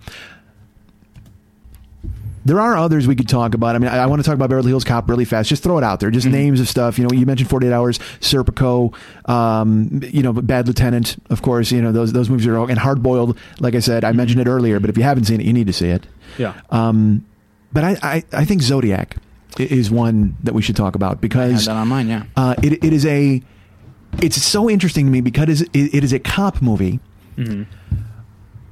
There 2.45 2.59
are 2.59 2.77
others 2.77 3.05
we 3.05 3.15
could 3.15 3.27
talk 3.27 3.53
about. 3.53 3.75
I 3.75 3.79
mean, 3.79 3.89
I, 3.89 3.97
I 3.97 4.05
want 4.05 4.21
to 4.21 4.25
talk 4.25 4.33
about 4.33 4.49
Beverly 4.49 4.69
Hills 4.69 4.85
Cop 4.85 5.09
really 5.09 5.25
fast. 5.25 5.49
Just 5.49 5.61
throw 5.61 5.77
it 5.77 5.83
out 5.83 5.99
there. 5.99 6.09
Mm-hmm. 6.09 6.13
Just 6.15 6.27
names 6.27 6.59
of 6.61 6.69
stuff. 6.69 6.97
You 6.97 7.05
know, 7.05 7.13
you 7.15 7.25
mentioned 7.25 7.49
Forty 7.49 7.67
Eight 7.67 7.73
Hours, 7.73 7.99
Serpico, 8.21 8.95
um, 9.29 9.99
you 10.11 10.23
know, 10.23 10.31
Bad 10.33 10.65
Lieutenant. 10.65 11.17
Of 11.29 11.41
course, 11.41 11.69
you 11.71 11.81
know 11.81 11.91
those 11.91 12.13
those 12.13 12.29
movies 12.29 12.47
are 12.47 12.57
all, 12.57 12.67
and 12.69 12.79
Hard 12.79 13.03
Boiled. 13.03 13.37
Like 13.59 13.75
I 13.75 13.79
said, 13.79 14.03
I 14.05 14.13
mentioned 14.13 14.39
it 14.41 14.47
earlier, 14.47 14.79
but 14.79 14.89
if 14.89 14.97
you 14.97 15.03
haven't 15.03 15.25
seen 15.25 15.41
it, 15.41 15.45
you 15.45 15.53
need 15.53 15.67
to 15.67 15.73
see 15.73 15.89
it. 15.89 16.07
yeah. 16.37 16.53
Um, 16.71 17.25
but 17.71 17.83
I, 17.83 17.97
I, 18.01 18.23
I 18.33 18.45
think 18.45 18.63
Zodiac 18.63 19.17
i- 19.17 19.19
is 19.57 19.89
one 19.89 20.35
that 20.43 20.53
we 20.53 20.61
should 20.61 20.75
talk 20.75 20.95
about 20.95 21.07
I 21.07 21.11
had 21.11 21.21
because 21.21 21.65
that 21.65 21.75
on 21.75 21.87
mine 21.87 22.07
yeah 22.07 22.23
uh, 22.35 22.55
it, 22.61 22.83
it 22.83 22.93
is 22.93 23.05
a 23.05 23.41
it's 24.21 24.41
so 24.41 24.69
interesting 24.69 25.05
to 25.05 25.11
me 25.11 25.21
because 25.21 25.61
it, 25.61 25.69
it 25.73 26.03
is 26.03 26.13
a 26.13 26.19
cop 26.19 26.61
movie 26.61 26.99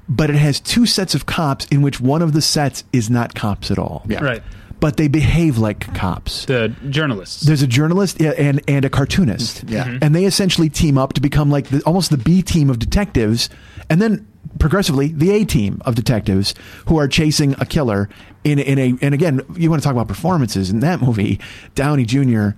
but 0.09 0.29
it 0.29 0.35
has 0.35 0.59
two 0.59 0.85
sets 0.85 1.15
of 1.15 1.25
cops 1.25 1.65
in 1.67 1.81
which 1.81 1.99
one 1.99 2.21
of 2.21 2.33
the 2.33 2.41
sets 2.41 2.83
is 2.93 3.09
not 3.09 3.35
cops 3.35 3.71
at 3.71 3.77
all 3.79 4.03
yeah 4.07 4.23
Right. 4.23 4.43
but 4.79 4.97
they 4.97 5.07
behave 5.07 5.57
like 5.57 5.93
cops 5.95 6.45
The 6.45 6.69
journalists. 6.89 7.41
there's 7.41 7.61
a 7.61 7.67
journalist 7.67 8.21
and 8.21 8.61
and 8.67 8.85
a 8.85 8.89
cartoonist 8.89 9.63
Yeah. 9.67 9.85
Mhm. 9.85 9.99
and 10.01 10.15
they 10.15 10.25
essentially 10.25 10.69
team 10.69 10.97
up 10.97 11.13
to 11.13 11.21
become 11.21 11.49
like 11.49 11.67
the, 11.69 11.81
almost 11.83 12.09
the 12.09 12.17
B 12.17 12.41
team 12.41 12.69
of 12.69 12.79
detectives 12.79 13.49
and 13.89 14.01
then 14.01 14.27
progressively 14.59 15.07
the 15.09 15.31
A 15.31 15.45
team 15.45 15.81
of 15.85 15.95
detectives 15.95 16.53
who 16.87 16.97
are 16.97 17.07
chasing 17.07 17.53
a 17.59 17.65
killer 17.65 18.09
in 18.43 18.59
in 18.59 18.79
a 18.79 18.97
and 19.01 19.13
again 19.13 19.41
you 19.55 19.69
want 19.69 19.81
to 19.81 19.85
talk 19.85 19.93
about 19.93 20.07
performances 20.07 20.69
in 20.69 20.79
that 20.79 21.01
movie 21.01 21.39
Downey 21.75 22.05
Jr. 22.05 22.49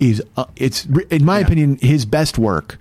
is 0.00 0.22
uh, 0.36 0.44
it's 0.56 0.84
in 1.10 1.24
my 1.24 1.38
Yeah. 1.38 1.46
opinion 1.46 1.78
his 1.80 2.04
best 2.04 2.36
work 2.38 2.78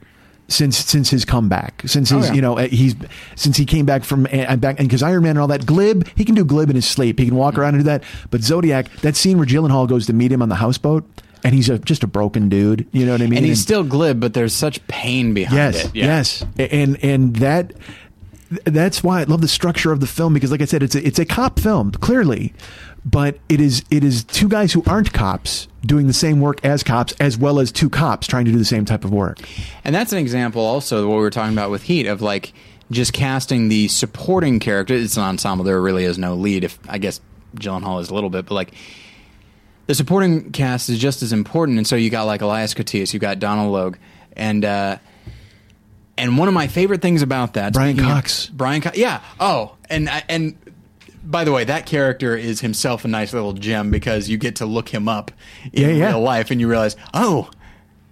since 0.47 0.77
since 0.77 1.09
his 1.09 1.25
comeback 1.25 1.83
since 1.85 2.11
Oh, 2.11 2.17
his 2.17 2.27
yeah. 2.29 2.33
you 2.35 2.41
know 2.41 2.57
uh, 2.57 2.67
he's 2.67 2.95
since 3.35 3.55
he 3.57 3.65
came 3.65 3.85
back 3.85 4.03
from 4.03 4.27
uh, 4.31 4.55
back 4.57 4.77
and 4.79 4.87
because 4.89 5.01
Iron 5.03 5.23
Man 5.23 5.31
and 5.31 5.39
all 5.39 5.47
that 5.47 5.65
glib 5.65 6.07
he 6.15 6.25
can 6.25 6.35
do 6.35 6.43
glib 6.43 6.69
in 6.69 6.75
his 6.75 6.85
sleep 6.85 7.17
he 7.19 7.25
can 7.25 7.35
walk 7.35 7.57
around 7.57 7.75
and 7.75 7.83
do 7.83 7.89
that 7.89 8.03
but 8.29 8.41
Zodiac 8.41 8.89
that 9.01 9.15
scene 9.15 9.37
where 9.37 9.47
Gyllenhaal 9.47 9.87
goes 9.87 10.05
to 10.07 10.13
meet 10.13 10.31
him 10.31 10.41
on 10.41 10.49
the 10.49 10.55
houseboat 10.55 11.03
and 11.45 11.55
he's 11.55 11.69
a, 11.69 11.79
just 11.79 12.03
a 12.03 12.07
broken 12.07 12.49
dude 12.49 12.87
you 12.91 13.05
know 13.05 13.13
what 13.13 13.21
I 13.21 13.27
mean 13.27 13.37
and 13.37 13.45
he's 13.45 13.61
still 13.61 13.83
glib 13.83 14.19
but 14.19 14.33
there's 14.33 14.53
such 14.53 14.85
pain 14.87 15.33
behind 15.33 15.55
yes 15.55 15.85
it 15.85 15.95
yeah. 15.95 16.05
yes 16.05 16.45
and 16.57 17.01
and 17.03 17.35
that 17.37 17.73
that's 18.65 19.03
why 19.03 19.21
I 19.21 19.23
love 19.23 19.41
the 19.41 19.47
structure 19.47 19.91
of 19.91 19.99
the 20.01 20.07
film 20.07 20.33
because 20.33 20.51
like 20.51 20.61
I 20.61 20.65
said 20.65 20.83
it's 20.83 20.95
a, 20.95 21.05
it's 21.05 21.19
a 21.19 21.25
cop 21.25 21.59
film 21.59 21.91
clearly 21.91 22.53
but 23.05 23.37
it 23.47 23.61
is 23.61 23.83
it 23.91 24.03
is 24.03 24.23
two 24.23 24.49
guys 24.49 24.73
who 24.73 24.83
aren't 24.87 25.13
cops 25.13 25.67
doing 25.85 26.07
the 26.07 26.13
same 26.13 26.41
work 26.41 26.63
as 26.65 26.83
cops 26.83 27.13
as 27.19 27.37
well 27.37 27.59
as 27.59 27.71
two 27.71 27.89
cops 27.89 28.27
trying 28.27 28.45
to 28.45 28.51
do 28.51 28.57
the 28.57 28.65
same 28.65 28.83
type 28.83 29.05
of 29.05 29.11
work 29.11 29.39
And 29.83 29.93
that's 29.93 30.11
an 30.11 30.17
example 30.17 30.61
also 30.61 31.03
of 31.03 31.07
what 31.07 31.15
we 31.15 31.21
were 31.21 31.29
talking 31.29 31.53
about 31.53 31.69
with 31.69 31.83
Heat 31.83 32.07
of 32.07 32.21
like 32.21 32.53
just 32.91 33.13
casting 33.13 33.67
the 33.67 33.87
supporting 33.87 34.59
character. 34.59 34.93
It's 34.93 35.17
an 35.17 35.23
ensemble. 35.23 35.65
There 35.65 35.81
really 35.81 36.03
is 36.03 36.17
no 36.17 36.35
lead. 36.35 36.63
If 36.63 36.77
I 36.87 36.97
guess 36.99 37.19
Gyllenhaal 37.55 37.99
is 38.01 38.09
a 38.09 38.13
little 38.13 38.29
bit, 38.29 38.45
but 38.45 38.53
like 38.53 38.73
the 39.87 39.95
supporting 39.95 40.51
cast 40.51 40.89
is 40.89 40.97
just 40.99 41.21
as 41.21 41.31
important. 41.33 41.77
And 41.77 41.85
so 41.87 41.95
you 41.95 42.09
got 42.09 42.23
like 42.23 42.41
Elias 42.41 42.73
Koteas, 42.73 43.13
you 43.13 43.19
got 43.19 43.39
Donal 43.39 43.71
Logue, 43.71 43.97
and 44.35 44.63
uh, 44.65 44.97
and 46.17 46.37
one 46.37 46.47
of 46.47 46.53
my 46.53 46.67
favorite 46.67 47.01
things 47.01 47.21
about 47.21 47.53
that 47.55 47.73
Brian 47.73 47.95
speaking 47.95 48.09
of- 48.11 48.15
Cox. 48.17 48.47
Brian 48.47 48.81
Cox, 48.81 48.97
yeah. 48.97 49.21
Oh, 49.39 49.75
and 49.89 50.09
and 50.29 50.57
by 51.23 51.43
the 51.43 51.51
way, 51.51 51.63
that 51.63 51.85
character 51.87 52.37
is 52.37 52.61
himself 52.61 53.03
a 53.03 53.07
nice 53.07 53.33
little 53.33 53.53
gem 53.53 53.89
because 53.91 54.29
you 54.29 54.37
get 54.37 54.57
to 54.57 54.65
look 54.65 54.89
him 54.89 55.07
up 55.07 55.31
in 55.73 55.81
Yeah, 55.89 55.95
yeah. 55.95 56.07
real 56.09 56.21
life 56.21 56.51
and 56.51 56.61
you 56.61 56.67
realize, 56.69 56.95
oh, 57.15 57.49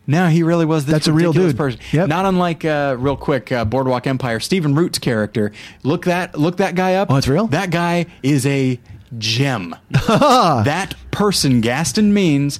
no, 0.07 0.27
he 0.27 0.41
really 0.43 0.65
was 0.65 0.85
this 0.85 0.93
That's 0.93 1.07
a 1.07 1.13
real 1.13 1.31
dude. 1.31 1.55
person. 1.55 1.79
Yep. 1.91 2.09
Not 2.09 2.25
unlike 2.25 2.65
uh, 2.65 2.95
real 2.99 3.15
quick 3.15 3.51
uh, 3.51 3.63
Boardwalk 3.65 4.05
Empire, 4.07 4.39
Stephen 4.39 4.73
Root's 4.75 4.97
character. 4.99 5.51
Look 5.83 6.05
that 6.05 6.37
look 6.37 6.57
that 6.57 6.75
guy 6.75 6.95
up. 6.95 7.09
Oh, 7.11 7.15
it's 7.17 7.27
real? 7.27 7.47
That 7.47 7.69
guy 7.69 8.07
is 8.23 8.45
a 8.47 8.79
gem. 9.18 9.76
that 10.07 10.95
person, 11.11 11.61
Gaston 11.61 12.14
Means, 12.14 12.60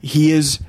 he 0.00 0.30
is 0.30 0.60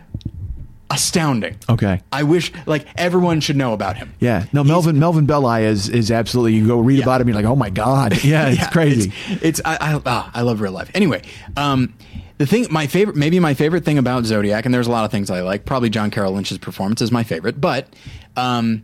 astounding. 0.91 1.57
Okay. 1.69 2.01
I 2.11 2.23
wish 2.23 2.51
like 2.65 2.85
everyone 2.95 3.41
should 3.41 3.55
know 3.57 3.73
about 3.73 3.97
him. 3.97 4.13
Yeah, 4.19 4.45
no, 4.53 4.61
He's- 4.63 4.67
Melvin 4.71 4.99
Melvin 4.99 5.25
Belli 5.25 5.63
is 5.63 5.89
is 5.89 6.11
absolutely. 6.11 6.53
You 6.53 6.67
go 6.67 6.79
read 6.79 6.99
Yeah. 6.99 7.03
about 7.03 7.21
him, 7.21 7.27
you're 7.27 7.35
like, 7.35 7.45
oh 7.45 7.55
my 7.55 7.69
god, 7.69 8.23
yeah, 8.23 8.49
it's 8.49 8.67
crazy. 8.67 9.11
It's, 9.27 9.41
it's 9.43 9.61
I 9.65 9.75
I, 9.95 10.01
ah, 10.05 10.31
I 10.33 10.41
love 10.41 10.61
real 10.61 10.71
life. 10.71 10.89
Anyway, 10.93 11.21
um, 11.57 11.93
the 12.37 12.45
thing, 12.45 12.67
my 12.69 12.87
favorite, 12.87 13.15
maybe 13.15 13.39
my 13.39 13.53
favorite 13.53 13.83
thing 13.85 13.97
about 13.97 14.25
Zodiac, 14.25 14.65
and 14.65 14.73
there's 14.73 14.87
a 14.87 14.91
lot 14.91 15.05
of 15.05 15.11
things 15.11 15.29
I 15.29 15.41
like. 15.41 15.65
Probably 15.65 15.89
John 15.89 16.11
Carroll 16.11 16.33
Lynch's 16.33 16.57
performance 16.57 17.01
is 17.01 17.11
my 17.11 17.23
favorite, 17.23 17.59
but 17.59 17.87
um, 18.37 18.83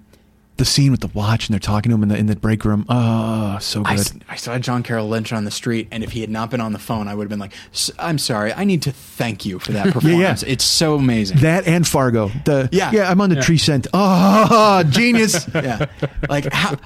the 0.57 0.65
scene 0.65 0.91
with 0.91 0.99
the 1.01 1.07
watch 1.07 1.47
and 1.47 1.53
they're 1.53 1.59
talking 1.59 1.89
to 1.89 1.95
him 1.95 2.03
in 2.03 2.09
the 2.09 2.17
in 2.17 2.27
the 2.27 2.35
break 2.35 2.63
room. 2.65 2.85
Oh, 2.87 3.57
so 3.59 3.81
I, 3.85 3.95
good. 3.95 3.99
s- 4.07 4.13
I 4.29 4.35
saw 4.35 4.59
John 4.59 4.83
Carroll 4.83 5.07
Lynch 5.09 5.33
on 5.33 5.43
the 5.45 5.51
street, 5.51 5.87
and 5.91 6.03
if 6.03 6.11
he 6.11 6.21
had 6.21 6.29
not 6.29 6.51
been 6.51 6.61
on 6.61 6.71
the 6.73 6.79
phone, 6.79 7.07
I 7.07 7.15
would 7.15 7.23
have 7.23 7.29
been 7.29 7.39
like, 7.39 7.53
"S- 7.73 7.89
"I'm 7.97 8.17
sorry, 8.19 8.53
I 8.53 8.63
need 8.63 8.81
to 8.83 8.91
thank 8.91 9.45
you 9.45 9.57
for 9.59 9.71
that 9.71 9.87
performance. 9.93 10.43
It's 10.43 10.63
so 10.63 10.95
amazing." 10.95 11.37
that 11.39 11.65
and 11.67 11.87
Fargo. 11.87 12.29
The 12.45 12.69
Yeah. 12.71 12.91
yeah, 12.91 13.09
I'm 13.09 13.19
on 13.21 13.29
the 13.29 13.41
tree 13.41 13.57
scent. 13.57 13.87
Oh, 13.87 13.99
ah, 13.99 14.83
genius. 14.89 15.47
yeah, 15.55 15.87
like 16.29 16.51
how. 16.53 16.77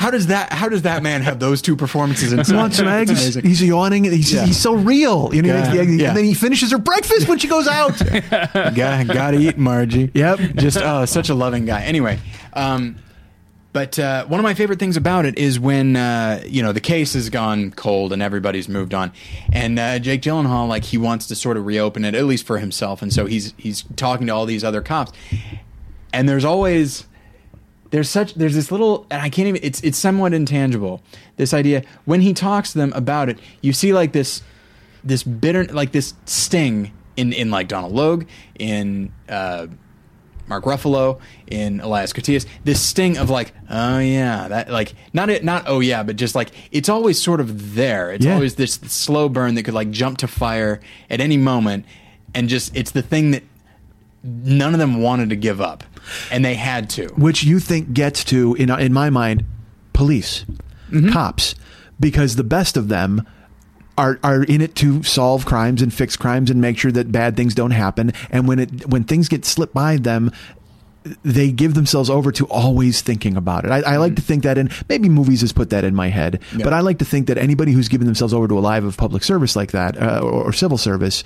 How 0.00 0.10
does 0.10 0.28
that? 0.28 0.50
How 0.50 0.70
does 0.70 0.80
that 0.82 1.02
man 1.02 1.20
have 1.20 1.38
those 1.40 1.60
two 1.60 1.76
performances 1.76 2.32
in 2.32 2.42
You 2.46 2.54
want 2.56 2.72
some 2.72 2.88
eggs? 2.88 3.34
He's 3.34 3.62
yawning. 3.62 4.04
He's, 4.04 4.32
Yeah. 4.32 4.46
he's 4.46 4.58
so 4.58 4.72
real. 4.72 5.28
You 5.34 5.42
know, 5.42 5.48
Yeah. 5.54 5.74
and 5.82 6.00
Yeah. 6.00 6.14
then 6.14 6.24
he 6.24 6.32
finishes 6.32 6.70
her 6.70 6.78
breakfast 6.78 7.28
when 7.28 7.36
she 7.38 7.48
goes 7.48 7.68
out. 7.68 7.98
Got, 8.30 9.06
gotta 9.08 9.38
eat, 9.38 9.58
Margie. 9.58 10.10
Yep. 10.14 10.38
Just 10.56 10.78
oh, 10.78 11.04
such 11.04 11.28
a 11.28 11.34
loving 11.34 11.66
guy. 11.66 11.82
Anyway, 11.82 12.18
um, 12.54 12.96
but 13.74 13.98
uh, 13.98 14.24
one 14.24 14.40
of 14.40 14.44
my 14.44 14.54
favorite 14.54 14.78
things 14.78 14.96
about 14.96 15.26
it 15.26 15.36
is 15.36 15.60
when 15.60 15.96
uh, 15.96 16.42
you 16.46 16.62
know 16.62 16.72
the 16.72 16.80
case 16.80 17.12
has 17.12 17.28
gone 17.28 17.70
cold 17.70 18.14
and 18.14 18.22
everybody's 18.22 18.70
moved 18.70 18.94
on, 18.94 19.12
and 19.52 19.78
uh, 19.78 19.98
Jake 19.98 20.22
Gyllenhaal 20.22 20.66
like 20.66 20.84
he 20.84 20.96
wants 20.96 21.26
to 21.26 21.34
sort 21.34 21.58
of 21.58 21.66
reopen 21.66 22.06
it 22.06 22.14
at 22.14 22.24
least 22.24 22.46
for 22.46 22.56
himself, 22.58 23.02
and 23.02 23.12
so 23.12 23.26
he's 23.26 23.52
he's 23.58 23.84
talking 23.96 24.26
to 24.28 24.32
all 24.32 24.46
these 24.46 24.64
other 24.64 24.80
cops, 24.80 25.12
and 26.12 26.26
there's 26.26 26.44
always 26.46 27.04
there's 27.90 28.08
such 28.08 28.34
there's 28.34 28.54
this 28.54 28.70
little 28.70 29.06
and 29.10 29.20
I 29.22 29.28
can't 29.28 29.48
even 29.48 29.60
it's 29.64 29.80
it's 29.82 29.98
somewhat 29.98 30.32
intangible 30.32 31.02
this 31.36 31.52
idea. 31.54 31.82
When 32.04 32.20
he 32.20 32.32
talks 32.32 32.72
to 32.72 32.78
them 32.78 32.92
about 32.94 33.28
it 33.28 33.38
you 33.60 33.72
see 33.72 33.92
like 33.92 34.12
this 34.12 34.42
this 35.04 35.22
bitter 35.22 35.64
like 35.64 35.92
this 35.92 36.14
sting 36.26 36.92
in 37.16 37.32
in 37.32 37.50
like 37.50 37.68
Donal 37.68 37.90
Logue 37.90 38.26
in 38.58 39.12
uh, 39.28 39.66
Mark 40.46 40.64
Ruffalo 40.64 41.20
in 41.46 41.80
Elias 41.80 42.12
Koteas 42.12 42.44
this 42.64 42.80
sting 42.80 43.16
of 43.16 43.30
like 43.30 43.52
oh 43.70 43.98
yeah 43.98 44.48
that 44.48 44.70
like 44.70 44.94
not 45.12 45.30
it 45.30 45.44
not 45.44 45.64
oh 45.66 45.80
yeah 45.80 46.02
but 46.02 46.16
just 46.16 46.34
like 46.34 46.50
it's 46.72 46.88
always 46.88 47.20
sort 47.20 47.40
of 47.40 47.74
there. 47.74 48.12
It's 48.12 48.24
Yeah. 48.26 48.34
always 48.34 48.54
this 48.56 48.74
slow 48.74 49.28
burn 49.28 49.54
that 49.54 49.62
could 49.64 49.74
like 49.74 49.90
jump 49.90 50.18
to 50.18 50.28
fire 50.28 50.80
at 51.08 51.20
any 51.20 51.36
moment 51.36 51.84
and 52.34 52.48
just 52.48 52.76
it's 52.76 52.90
the 52.92 53.02
thing 53.02 53.30
that 53.32 53.42
none 54.22 54.74
of 54.74 54.78
them 54.80 55.00
wanted 55.02 55.30
to 55.30 55.36
give 55.36 55.60
up 55.60 55.82
and 56.30 56.44
they 56.44 56.54
had 56.54 56.88
to. 56.90 57.06
Which 57.16 57.42
you 57.44 57.58
think 57.60 57.92
gets 57.92 58.24
to 58.24 58.54
in 58.54 58.70
in 58.70 58.92
my 58.92 59.10
mind 59.10 59.44
police 59.92 60.44
cops 61.12 61.54
because 61.98 62.36
the 62.36 62.44
best 62.44 62.76
of 62.76 62.88
them 62.88 63.26
are 63.98 64.18
are 64.22 64.42
in 64.44 64.60
it 64.60 64.74
to 64.76 65.02
solve 65.02 65.44
crimes 65.46 65.82
and 65.82 65.92
fix 65.92 66.16
crimes 66.16 66.50
and 66.50 66.60
make 66.60 66.78
sure 66.78 66.90
that 66.92 67.12
bad 67.12 67.36
things 67.36 67.54
don't 67.54 67.72
happen. 67.72 68.12
And 68.30 68.48
when 68.48 68.58
it 68.58 68.86
when 68.88 69.04
things 69.04 69.28
get 69.28 69.44
slipped 69.44 69.74
by 69.74 69.96
them 69.98 70.32
they 71.22 71.50
give 71.50 71.72
themselves 71.72 72.10
over 72.10 72.30
to 72.30 72.44
always 72.48 73.00
thinking 73.00 73.34
about 73.34 73.64
it. 73.64 73.70
I, 73.70 73.78
I 73.80 73.96
like 73.96 74.16
to 74.16 74.22
think 74.22 74.42
that, 74.42 74.58
and 74.58 74.70
maybe 74.86 75.08
movies 75.08 75.40
has 75.40 75.50
put 75.50 75.70
that 75.70 75.82
in 75.82 75.94
my 75.94 76.08
head, 76.08 76.40
Yeah. 76.54 76.62
but 76.62 76.74
I 76.74 76.80
like 76.80 76.98
to 76.98 77.06
think 77.06 77.26
that 77.28 77.38
anybody 77.38 77.72
who's 77.72 77.88
given 77.88 78.04
themselves 78.06 78.34
over 78.34 78.46
to 78.46 78.58
a 78.58 78.60
life 78.60 78.84
of 78.84 78.98
public 78.98 79.24
service 79.24 79.56
like 79.56 79.70
that 79.72 79.96
uh, 80.00 80.20
or, 80.22 80.48
or 80.48 80.52
civil 80.52 80.76
service 80.76 81.24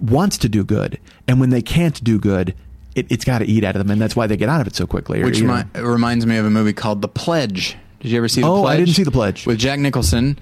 wants 0.00 0.38
to 0.38 0.48
do 0.48 0.62
good, 0.62 1.00
and 1.26 1.40
when 1.40 1.50
they 1.50 1.60
can't 1.60 2.02
do 2.04 2.20
good, 2.20 2.54
it, 2.96 3.06
it's 3.10 3.24
got 3.24 3.38
to 3.38 3.44
eat 3.46 3.62
out 3.64 3.76
of 3.76 3.80
them, 3.80 3.90
and 3.90 4.00
that's 4.00 4.16
why 4.16 4.26
they 4.26 4.36
get 4.36 4.48
out 4.48 4.60
of 4.60 4.66
it 4.66 4.74
so 4.74 4.86
quickly. 4.86 5.22
Which 5.22 5.40
know. 5.42 5.62
remi- 5.74 5.86
reminds 5.88 6.26
me 6.26 6.36
of 6.36 6.46
a 6.46 6.50
movie 6.50 6.72
called 6.72 7.02
The 7.02 7.08
Pledge. 7.08 7.76
Did 8.00 8.10
you 8.10 8.18
ever 8.18 8.28
see 8.28 8.40
The 8.40 8.46
Oh, 8.48 8.58
I 8.64 8.74
Pledge? 8.74 8.78
didn't 8.86 8.94
see 8.96 9.02
The 9.04 9.10
Pledge. 9.10 9.46
With 9.46 9.58
Jack 9.58 9.78
Nicholson. 9.78 10.38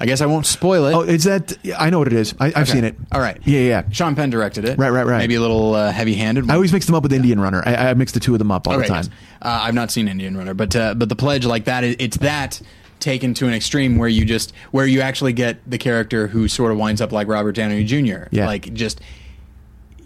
I 0.00 0.06
guess 0.06 0.20
I 0.20 0.26
won't 0.26 0.46
spoil 0.46 0.86
it. 0.86 0.92
Oh, 0.94 1.00
is 1.00 1.24
that? 1.24 1.54
I 1.76 1.90
know 1.90 1.98
what 1.98 2.06
it 2.06 2.12
is. 2.12 2.32
I, 2.38 2.46
I've 2.46 2.56
Okay. 2.58 2.64
seen 2.72 2.84
it. 2.84 2.94
All 3.10 3.20
right. 3.20 3.36
Yeah, 3.44 3.58
yeah. 3.60 3.82
Sean 3.90 4.14
Penn 4.14 4.30
directed 4.30 4.64
it. 4.64 4.78
Right, 4.78 4.90
right, 4.90 5.04
right. 5.04 5.18
Maybe 5.18 5.34
a 5.34 5.40
little 5.40 5.74
uh, 5.74 5.90
heavy-handed. 5.90 6.48
I 6.48 6.54
always 6.54 6.72
mix 6.72 6.86
them 6.86 6.94
up 6.94 7.02
with 7.02 7.12
Indian 7.12 7.40
Runner. 7.40 7.64
I, 7.66 7.74
I 7.90 7.94
mix 7.94 8.12
the 8.12 8.20
two 8.20 8.32
of 8.32 8.38
them 8.38 8.52
up 8.52 8.68
all 8.68 8.74
Okay, 8.74 8.82
the 8.82 8.88
time. 8.88 9.04
yes. 9.04 9.10
Uh, 9.42 9.58
I've 9.64 9.74
not 9.74 9.90
seen 9.90 10.06
Indian 10.06 10.36
Runner, 10.36 10.54
but 10.54 10.76
uh, 10.76 10.94
but 10.94 11.08
The 11.08 11.16
Pledge 11.16 11.44
like 11.46 11.64
that, 11.64 11.82
It's 11.82 12.16
that 12.18 12.60
taken 13.00 13.34
to 13.34 13.48
an 13.48 13.54
extreme 13.54 13.96
where 13.96 14.08
you 14.08 14.24
just 14.24 14.52
where 14.70 14.86
you 14.86 15.00
actually 15.00 15.32
get 15.32 15.58
the 15.68 15.78
character 15.78 16.28
who 16.28 16.46
sort 16.46 16.70
of 16.70 16.78
winds 16.78 17.00
up 17.00 17.10
like 17.10 17.26
Robert 17.26 17.52
Downey 17.56 17.82
Jr. 17.82 18.28
Yeah. 18.30 18.46
Like 18.46 18.72
just 18.74 19.00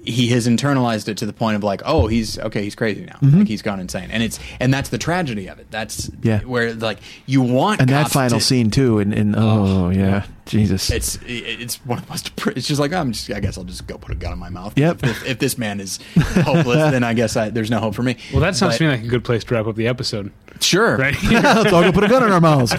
he 0.05 0.29
has 0.29 0.49
internalized 0.49 1.09
it 1.09 1.17
to 1.19 1.27
the 1.27 1.33
point 1.33 1.57
of 1.57 1.63
like, 1.65 1.83
oh, 1.85 2.07
he's 2.07 2.39
okay, 2.39 2.63
he's 2.63 2.75
crazy 2.75 3.05
now, 3.05 3.17
Mm-hmm. 3.23 3.39
like 3.41 3.49
he's 3.49 3.63
gone 3.63 3.79
insane, 3.81 4.11
and 4.11 4.23
it's 4.23 4.39
and 4.61 4.73
that's 4.75 4.89
the 4.89 4.99
tragedy 4.99 5.47
of 5.49 5.59
it. 5.59 5.71
That's 5.71 6.11
Yeah. 6.23 6.41
where 6.41 6.75
like 6.75 6.99
you 7.27 7.41
want 7.43 7.81
And 7.81 7.91
that 7.91 8.11
final 8.11 8.39
to- 8.39 8.45
scene 8.45 8.71
too. 8.71 8.99
And, 8.99 9.13
and 9.15 9.35
oh, 9.37 9.91
yeah, 9.91 10.25
Jesus. 10.47 10.91
It's 10.91 11.19
it's 11.27 11.77
one 11.87 11.99
of 11.99 12.07
the 12.07 12.11
most. 12.11 12.33
It's 12.57 12.67
just 12.67 12.81
like 12.81 12.93
I'm 12.93 13.13
just. 13.13 13.31
I 13.31 13.41
guess 13.41 13.57
I'll 13.57 13.65
just 13.65 13.87
go 13.87 13.97
put 13.97 14.11
a 14.13 14.17
gun 14.17 14.33
in 14.33 14.39
my 14.39 14.49
mouth. 14.51 14.77
Yep. 14.77 15.05
If, 15.05 15.27
if 15.27 15.39
this 15.39 15.57
man 15.57 15.81
is 15.81 15.99
hopeless, 16.17 16.77
then 16.91 17.05
I 17.05 17.15
guess 17.15 17.37
I, 17.37 17.51
there's 17.51 17.71
no 17.71 17.79
hope 17.81 17.95
for 17.95 18.03
me. 18.03 18.17
Well, 18.33 18.41
that 18.41 18.57
sounds 18.57 18.75
But- 18.75 18.79
to 18.79 18.85
me 18.85 18.91
like 18.91 19.05
a 19.05 19.09
good 19.09 19.25
place 19.25 19.45
to 19.45 19.55
wrap 19.55 19.67
up 19.67 19.77
the 19.77 19.87
episode, 19.87 20.33
sure. 20.61 20.97
right? 20.97 21.17
Let's 21.31 21.73
all 21.73 21.83
go 21.83 21.93
put 21.93 22.05
a 22.05 22.09
gun 22.09 22.25
in 22.25 22.33
our 22.33 22.41
mouths. 22.41 22.75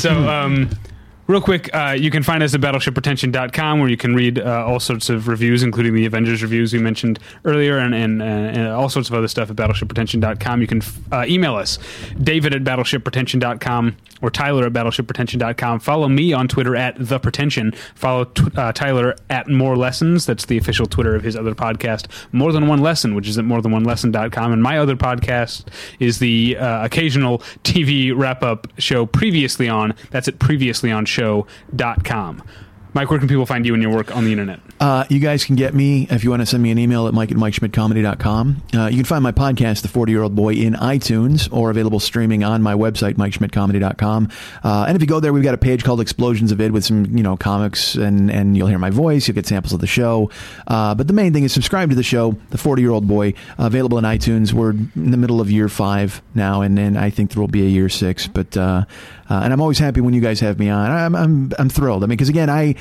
so, 0.00 0.12
um, 0.28 0.70
real 1.26 1.40
quick, 1.40 1.68
uh, 1.74 1.96
you 1.98 2.10
can 2.10 2.22
find 2.22 2.42
us 2.42 2.54
at 2.54 2.60
battleshippretension.com 2.60 3.80
where 3.80 3.88
you 3.88 3.96
can 3.96 4.14
read 4.14 4.38
uh, 4.38 4.64
all 4.66 4.80
sorts 4.80 5.08
of 5.08 5.28
reviews, 5.28 5.62
including 5.62 5.94
the 5.94 6.06
Avengers 6.06 6.42
reviews 6.42 6.72
we 6.72 6.78
mentioned 6.78 7.18
earlier, 7.44 7.78
and, 7.78 7.94
and, 7.94 8.22
uh, 8.22 8.24
and 8.24 8.68
all 8.68 8.88
sorts 8.88 9.08
of 9.08 9.14
other 9.14 9.28
stuff 9.28 9.50
at 9.50 9.56
battleshippretension.com. 9.56 10.60
You 10.60 10.66
can 10.66 10.82
uh, 11.12 11.24
email 11.28 11.54
us, 11.54 11.78
David 12.20 12.54
at 12.54 12.64
battleshippretension.com 12.64 13.96
or 14.22 14.30
Tyler 14.30 14.66
at 14.66 14.72
battleshippretension.com. 14.72 15.80
Follow 15.80 16.08
me 16.08 16.32
on 16.32 16.48
Twitter 16.48 16.74
at 16.74 16.96
The 16.98 17.18
Pretension. 17.18 17.72
Follow 17.94 18.24
tw- 18.24 18.56
uh, 18.56 18.72
Tyler 18.72 19.14
at 19.28 19.48
More 19.48 19.76
Lessons. 19.76 20.26
That's 20.26 20.46
the 20.46 20.56
official 20.56 20.86
Twitter 20.86 21.14
of 21.14 21.22
his 21.22 21.36
other 21.36 21.54
podcast, 21.54 22.06
More 22.32 22.52
Than 22.52 22.66
One 22.66 22.80
Lesson, 22.80 23.14
which 23.14 23.28
is 23.28 23.38
at 23.38 23.44
morethanonelesson.com. 23.44 24.52
And 24.52 24.62
my 24.62 24.78
other 24.78 24.96
podcast 24.96 25.66
is 26.00 26.18
the 26.18 26.56
uh, 26.56 26.84
occasional 26.84 27.38
TV 27.64 28.16
wrap 28.16 28.42
up 28.42 28.66
show 28.78 29.06
previously 29.06 29.68
on. 29.68 29.94
That's 30.10 30.28
at 30.28 30.38
previouslyonshow.com. 31.16 32.42
Mike, 32.94 33.10
where 33.10 33.18
can 33.18 33.28
people 33.28 33.44
find 33.44 33.66
you 33.66 33.74
and 33.74 33.82
your 33.82 33.92
work 33.92 34.16
on 34.16 34.24
the 34.24 34.32
internet? 34.32 34.58
Uh, 34.80 35.04
you 35.10 35.18
guys 35.20 35.44
can 35.44 35.54
get 35.54 35.74
me 35.74 36.06
if 36.10 36.24
you 36.24 36.30
want 36.30 36.40
to 36.40 36.46
send 36.46 36.62
me 36.62 36.70
an 36.70 36.78
email 36.78 37.06
at 37.06 37.12
mike 37.12 37.30
at 37.30 37.36
MikeSchmidtComedy.com. 37.36 38.62
Uh, 38.74 38.86
you 38.86 38.96
can 38.96 39.04
find 39.04 39.22
my 39.22 39.32
podcast, 39.32 39.82
The 39.82 39.88
40 39.88 40.12
Year 40.12 40.22
Old 40.22 40.34
Boy, 40.34 40.54
in 40.54 40.72
iTunes 40.72 41.52
or 41.52 41.68
available 41.68 42.00
streaming 42.00 42.42
on 42.42 42.62
my 42.62 42.72
website, 42.72 43.16
MikeSchmidtComedy.com. 43.16 44.30
Uh, 44.64 44.86
and 44.88 44.96
if 44.96 45.02
you 45.02 45.06
go 45.06 45.20
there, 45.20 45.34
we've 45.34 45.42
got 45.44 45.52
a 45.52 45.58
page 45.58 45.84
called 45.84 46.00
Explosions 46.00 46.52
of 46.52 46.60
Id 46.60 46.70
with 46.70 46.86
some, 46.86 47.04
you 47.14 47.22
know, 47.22 47.36
comics 47.36 47.96
and, 47.96 48.30
and 48.30 48.56
you'll 48.56 48.68
hear 48.68 48.78
my 48.78 48.88
voice. 48.90 49.28
You'll 49.28 49.34
get 49.34 49.46
samples 49.46 49.74
of 49.74 49.80
the 49.80 49.86
show. 49.86 50.30
Uh, 50.66 50.94
but 50.94 51.06
the 51.06 51.12
main 51.12 51.34
thing 51.34 51.44
is 51.44 51.52
subscribe 51.52 51.90
to 51.90 51.96
the 51.96 52.02
show, 52.02 52.34
The 52.48 52.56
40 52.56 52.80
Year 52.80 52.92
Old 52.92 53.06
Boy, 53.06 53.34
uh, 53.58 53.66
available 53.66 53.98
in 53.98 54.04
iTunes. 54.04 54.54
We're 54.54 54.70
in 54.70 55.10
the 55.10 55.18
middle 55.18 55.42
of 55.42 55.50
year 55.50 55.68
five 55.68 56.22
now, 56.34 56.62
and 56.62 56.78
then 56.78 56.96
I 56.96 57.10
think 57.10 57.32
there 57.32 57.42
will 57.42 57.48
be 57.48 57.66
a 57.66 57.68
year 57.68 57.90
six. 57.90 58.26
But, 58.26 58.56
uh, 59.28 59.40
and 59.42 59.52
I'm 59.52 59.60
always 59.60 59.78
happy 59.78 60.00
when 60.00 60.14
you 60.14 60.20
guys 60.20 60.40
have 60.40 60.58
me 60.58 60.68
on. 60.68 60.90
I'm, 60.90 61.14
I'm, 61.14 61.52
I'm 61.58 61.68
thrilled. 61.68 62.02
I 62.02 62.06
mean, 62.06 62.16
because 62.16 62.28
again, 62.28 62.48
I, 62.50 62.74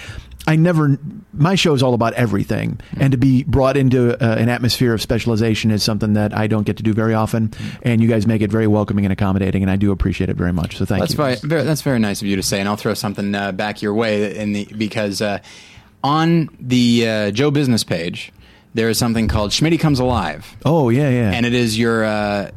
I 0.48 0.56
never, 0.56 0.98
my 1.34 1.56
show 1.56 1.74
is 1.74 1.82
all 1.82 1.94
about 1.96 2.14
everything. 2.14 2.80
And 3.00 3.12
to 3.14 3.18
be 3.18 3.44
brought 3.44 3.78
into 3.78 4.14
uh, 4.24 4.36
an 4.38 4.48
atmosphere 4.50 4.94
of 4.94 5.02
specialization 5.02 5.72
is 5.72 5.82
something 5.84 6.14
that 6.14 6.36
I 6.38 6.46
don't 6.48 6.64
get 6.64 6.78
to 6.78 6.84
do 6.84 6.94
very 6.94 7.16
often. 7.16 7.52
And 7.82 8.00
you 8.02 8.08
guys 8.08 8.28
make 8.28 8.42
it 8.44 8.52
very 8.52 8.68
welcoming 8.68 9.06
and 9.06 9.12
accommodating, 9.12 9.64
and 9.64 9.72
I 9.72 9.76
do 9.76 9.92
appreciate 9.92 10.30
it 10.30 10.38
very 10.38 10.54
much. 10.54 10.78
So 10.78 10.86
thank 10.86 11.00
That's 11.02 11.14
you. 11.14 11.18
very, 11.18 11.36
very 11.38 11.64
that's 11.64 11.82
very 11.82 11.98
nice 12.00 12.22
of 12.22 12.28
you 12.28 12.36
to 12.36 12.44
say, 12.44 12.60
and 12.60 12.70
I'll 12.70 12.76
throw 12.78 12.94
something 12.94 13.34
uh, 13.34 13.52
back 13.52 13.82
your 13.82 13.94
way 13.96 14.38
in 14.38 14.54
the 14.54 14.66
because 14.78 15.22
uh, 15.24 15.40
on 16.04 16.50
the 16.60 17.08
uh, 17.08 17.32
Joe 17.32 17.50
Business 17.50 17.84
page 17.84 18.32
there 18.76 18.90
is 18.90 18.98
something 19.00 19.28
called 19.28 19.52
Schmitty 19.52 19.80
Comes 19.80 20.00
Alive, 20.00 20.56
Oh, 20.66 20.90
yeah, 20.90 21.10
yeah. 21.10 21.32
and 21.32 21.46
it 21.46 21.54
is 21.54 21.80
your 21.80 22.04
uh, 22.04 22.52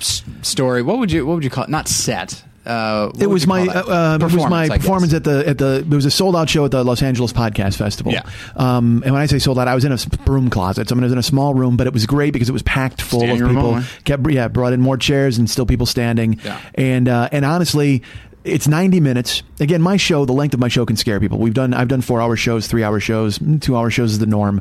story. 0.00 0.82
What 0.82 0.98
would 0.98 1.12
you 1.12 1.26
what 1.26 1.34
would 1.34 1.44
you 1.44 1.50
call 1.50 1.64
it? 1.64 1.70
Not 1.70 1.88
set. 1.88 2.42
Uh, 2.64 3.10
it 3.18 3.26
was 3.26 3.46
my 3.46 3.66
uh, 3.66 3.82
uh, 3.82 4.18
it 4.20 4.22
was 4.22 4.48
my 4.48 4.68
performance 4.68 5.12
at 5.12 5.24
the 5.24 5.48
at 5.48 5.58
the 5.58 5.78
it 5.78 5.88
was 5.88 6.04
a 6.04 6.10
sold 6.10 6.36
out 6.36 6.48
show 6.48 6.64
at 6.64 6.70
the 6.70 6.84
Los 6.84 7.02
Angeles 7.02 7.32
Podcast 7.32 7.76
Festival. 7.76 8.12
Yeah. 8.12 8.22
Um, 8.54 9.02
and 9.04 9.12
when 9.12 9.20
I 9.20 9.26
say 9.26 9.38
sold 9.38 9.58
out, 9.58 9.66
I 9.66 9.74
was 9.74 9.84
in 9.84 9.92
a 9.92 9.96
broom 10.24 10.48
closet. 10.48 10.88
So 10.88 10.94
I, 10.94 10.96
mean, 10.96 11.04
I 11.04 11.06
was 11.06 11.12
in 11.12 11.18
a 11.18 11.24
small 11.24 11.54
room, 11.54 11.76
but 11.76 11.86
it 11.86 11.92
was 11.92 12.06
great 12.06 12.32
because 12.32 12.48
it 12.48 12.52
was 12.52 12.62
packed 12.62 13.02
full 13.02 13.20
Standing 13.20 13.42
of 13.42 13.48
room 13.48 13.56
people. 13.56 13.70
only. 13.70 13.86
Kept 14.04 14.30
yeah 14.30 14.48
brought 14.48 14.72
in 14.72 14.80
more 14.80 14.96
chairs 14.96 15.38
and 15.38 15.50
still 15.50 15.66
people 15.66 15.86
standing. 15.86 16.38
Yeah. 16.44 16.60
And 16.74 17.08
uh, 17.08 17.28
and 17.32 17.44
honestly. 17.44 18.02
it's 18.44 18.66
90 18.66 18.98
minutes. 18.98 19.44
Again, 19.60 19.80
my 19.80 19.96
show, 19.96 20.24
the 20.24 20.32
length 20.32 20.52
of 20.52 20.58
my 20.58 20.66
show 20.66 20.84
can 20.84 20.96
scare 20.96 21.20
people. 21.20 21.38
We've 21.38 21.54
done 21.54 21.72
I've 21.72 21.86
done 21.86 22.02
4-hour 22.02 22.34
shows, 22.34 22.66
3-hour 22.68 22.98
shows, 22.98 23.38
2-hour 23.38 23.88
shows 23.90 24.12
is 24.14 24.18
the 24.18 24.26
norm. 24.26 24.60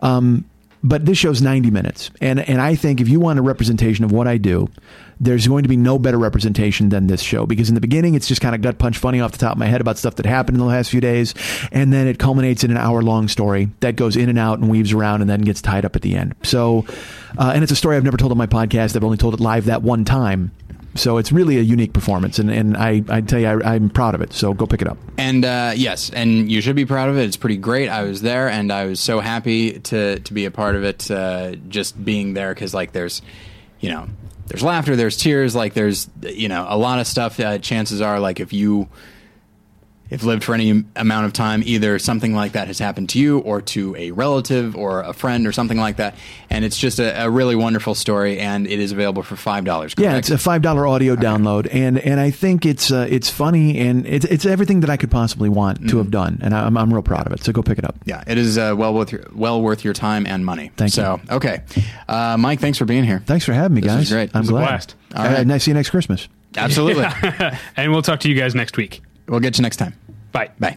Um, 0.00 0.44
but 0.82 1.04
this 1.06 1.18
show's 1.18 1.40
90 1.42 1.70
minutes. 1.70 2.10
And 2.20 2.40
and 2.40 2.60
I 2.60 2.74
think 2.74 3.00
if 3.00 3.08
you 3.08 3.20
want 3.20 3.38
a 3.38 3.42
representation 3.42 4.04
of 4.04 4.12
what 4.12 4.26
I 4.26 4.36
do, 4.36 4.68
there's 5.20 5.46
going 5.46 5.62
to 5.62 5.68
be 5.68 5.76
no 5.76 5.98
better 5.98 6.18
representation 6.18 6.88
than 6.88 7.06
this 7.06 7.20
show 7.20 7.44
because 7.46 7.68
in 7.68 7.74
the 7.74 7.80
beginning 7.80 8.14
it's 8.14 8.26
just 8.26 8.40
kind 8.40 8.54
of 8.54 8.62
gut 8.62 8.78
punch 8.78 8.96
funny 8.96 9.20
off 9.20 9.32
the 9.32 9.38
top 9.38 9.52
of 9.52 9.58
my 9.58 9.66
head 9.66 9.80
about 9.80 9.98
stuff 9.98 10.16
that 10.16 10.24
happened 10.24 10.56
in 10.56 10.60
the 10.60 10.66
last 10.66 10.90
few 10.90 11.00
days 11.00 11.34
and 11.70 11.92
then 11.92 12.06
it 12.06 12.18
culminates 12.18 12.64
in 12.64 12.70
an 12.70 12.76
hour 12.78 13.02
long 13.02 13.28
story 13.28 13.68
that 13.80 13.96
goes 13.96 14.16
in 14.16 14.28
and 14.30 14.38
out 14.38 14.58
and 14.58 14.70
weaves 14.70 14.92
around 14.92 15.20
and 15.20 15.28
then 15.28 15.42
gets 15.42 15.60
tied 15.60 15.84
up 15.84 15.94
at 15.94 16.02
the 16.02 16.16
end 16.16 16.34
so 16.42 16.84
uh, 17.38 17.52
and 17.54 17.62
it's 17.62 17.70
a 17.72 17.76
story 17.76 17.96
i've 17.96 18.04
never 18.04 18.16
told 18.16 18.32
on 18.32 18.38
my 18.38 18.46
podcast 18.46 18.96
i've 18.96 19.04
only 19.04 19.18
told 19.18 19.34
it 19.34 19.40
live 19.40 19.66
that 19.66 19.82
one 19.82 20.04
time 20.04 20.50
so 20.96 21.18
it's 21.18 21.30
really 21.30 21.56
a 21.58 21.62
unique 21.62 21.92
performance 21.92 22.38
and, 22.40 22.50
and 22.50 22.76
I, 22.76 23.04
I 23.08 23.20
tell 23.20 23.38
you 23.38 23.46
I, 23.46 23.74
i'm 23.74 23.90
proud 23.90 24.14
of 24.14 24.22
it 24.22 24.32
so 24.32 24.54
go 24.54 24.66
pick 24.66 24.80
it 24.82 24.88
up 24.88 24.98
And 25.18 25.44
uh, 25.44 25.72
yes, 25.76 26.08
and 26.10 26.50
you 26.50 26.62
should 26.62 26.76
be 26.76 26.86
proud 26.86 27.10
of 27.10 27.18
it. 27.18 27.24
It's 27.24 27.36
pretty 27.36 27.58
great. 27.58 27.90
I 27.90 28.04
was 28.04 28.22
there, 28.22 28.48
and 28.48 28.72
I 28.72 28.86
was 28.86 28.98
so 29.00 29.20
happy 29.20 29.78
to 29.80 30.18
to 30.18 30.32
be 30.32 30.46
a 30.46 30.50
part 30.50 30.76
of 30.76 30.82
it. 30.82 31.10
Uh, 31.10 31.56
just 31.68 32.02
being 32.02 32.32
there 32.32 32.54
because 32.54 32.72
like 32.72 32.92
there's, 32.92 33.20
you 33.80 33.90
know, 33.90 34.08
there's 34.50 34.64
laughter, 34.64 34.96
there's 34.96 35.16
tears, 35.16 35.54
like 35.54 35.74
there's 35.74 36.10
you 36.22 36.48
know 36.48 36.66
a 36.68 36.76
lot 36.76 36.98
of 36.98 37.06
stuff. 37.06 37.38
Uh, 37.38 37.58
chances 37.58 38.00
are 38.00 38.18
like 38.18 38.40
if 38.40 38.52
you 38.52 38.88
if 40.10 40.22
lived 40.24 40.44
for 40.44 40.54
any 40.54 40.84
amount 40.96 41.26
of 41.26 41.32
time, 41.32 41.62
either 41.64 41.98
something 41.98 42.34
like 42.34 42.52
that 42.52 42.66
has 42.66 42.78
happened 42.78 43.08
to 43.10 43.18
you 43.18 43.38
or 43.38 43.62
to 43.62 43.94
a 43.96 44.10
relative 44.10 44.76
or 44.76 45.00
a 45.02 45.12
friend 45.12 45.46
or 45.46 45.52
something 45.52 45.78
like 45.78 45.96
that. 45.96 46.14
And 46.50 46.64
it's 46.64 46.76
just 46.76 46.98
a, 46.98 47.24
a 47.26 47.30
really 47.30 47.54
wonderful 47.56 47.94
story, 47.94 48.38
and 48.38 48.66
it 48.66 48.78
is 48.80 48.92
available 48.92 49.22
for 49.22 49.36
five 49.36 49.64
dollars. 49.64 49.94
Yeah, 49.96 50.16
it's 50.16 50.30
a 50.30 50.38
five 50.38 50.62
dollar 50.62 50.86
audio 50.86 51.16
download, 51.16 51.68
and 51.72 51.98
and 51.98 52.18
I 52.20 52.30
think 52.30 52.66
it's 52.66 52.90
uh, 52.90 53.06
it's 53.08 53.30
funny 53.30 53.78
and 53.78 54.06
it's 54.06 54.24
it's 54.24 54.44
everything 54.46 54.80
that 54.80 54.90
I 54.90 54.96
could 54.96 55.10
possibly 55.10 55.48
want 55.48 55.88
to 55.88 55.98
have 55.98 56.10
done, 56.10 56.38
and 56.42 56.54
I'm 56.54 56.76
I'm 56.76 56.92
real 56.92 57.02
proud 57.02 57.26
of 57.26 57.32
it. 57.32 57.44
So 57.44 57.52
go 57.52 57.62
pick 57.62 57.78
it 57.78 57.84
up. 57.84 57.96
Yeah, 58.04 58.24
it 58.26 58.36
is 58.38 58.58
uh, 58.58 58.74
well 58.76 58.92
worth 58.94 59.12
your, 59.12 59.24
well 59.32 59.62
worth 59.62 59.84
your 59.84 59.94
time 59.94 60.26
and 60.26 60.44
money. 60.44 60.72
Thank 60.76 60.92
so, 60.92 61.20
okay, 61.30 61.62
uh, 62.08 62.36
Mike, 62.38 62.60
thanks 62.60 62.78
for 62.78 62.84
being 62.84 63.04
here. 63.04 63.22
Thanks 63.26 63.44
for 63.44 63.52
having 63.52 63.74
me, 63.76 63.80
This 63.80 63.90
guys. 63.92 63.98
was 64.00 64.10
great. 64.10 64.30
I'm 64.34 64.38
It 64.38 64.42
was 64.42 64.48
a 64.48 64.52
glad. 64.52 64.66
blast. 64.66 64.94
All 65.14 65.24
right. 65.24 65.48
Uh, 65.50 65.58
see 65.58 65.70
you 65.70 65.74
next 65.74 65.90
Christmas. 65.90 66.28
Absolutely. 66.56 67.06
and 67.76 67.92
we'll 67.92 68.02
talk 68.02 68.20
to 68.20 68.28
you 68.28 68.34
guys 68.34 68.54
next 68.54 68.76
week. 68.76 69.02
We'll 69.30 69.40
get 69.40 69.56
you 69.56 69.62
next 69.62 69.76
time. 69.76 69.94
Bye. 70.32 70.50
Bye. 70.58 70.76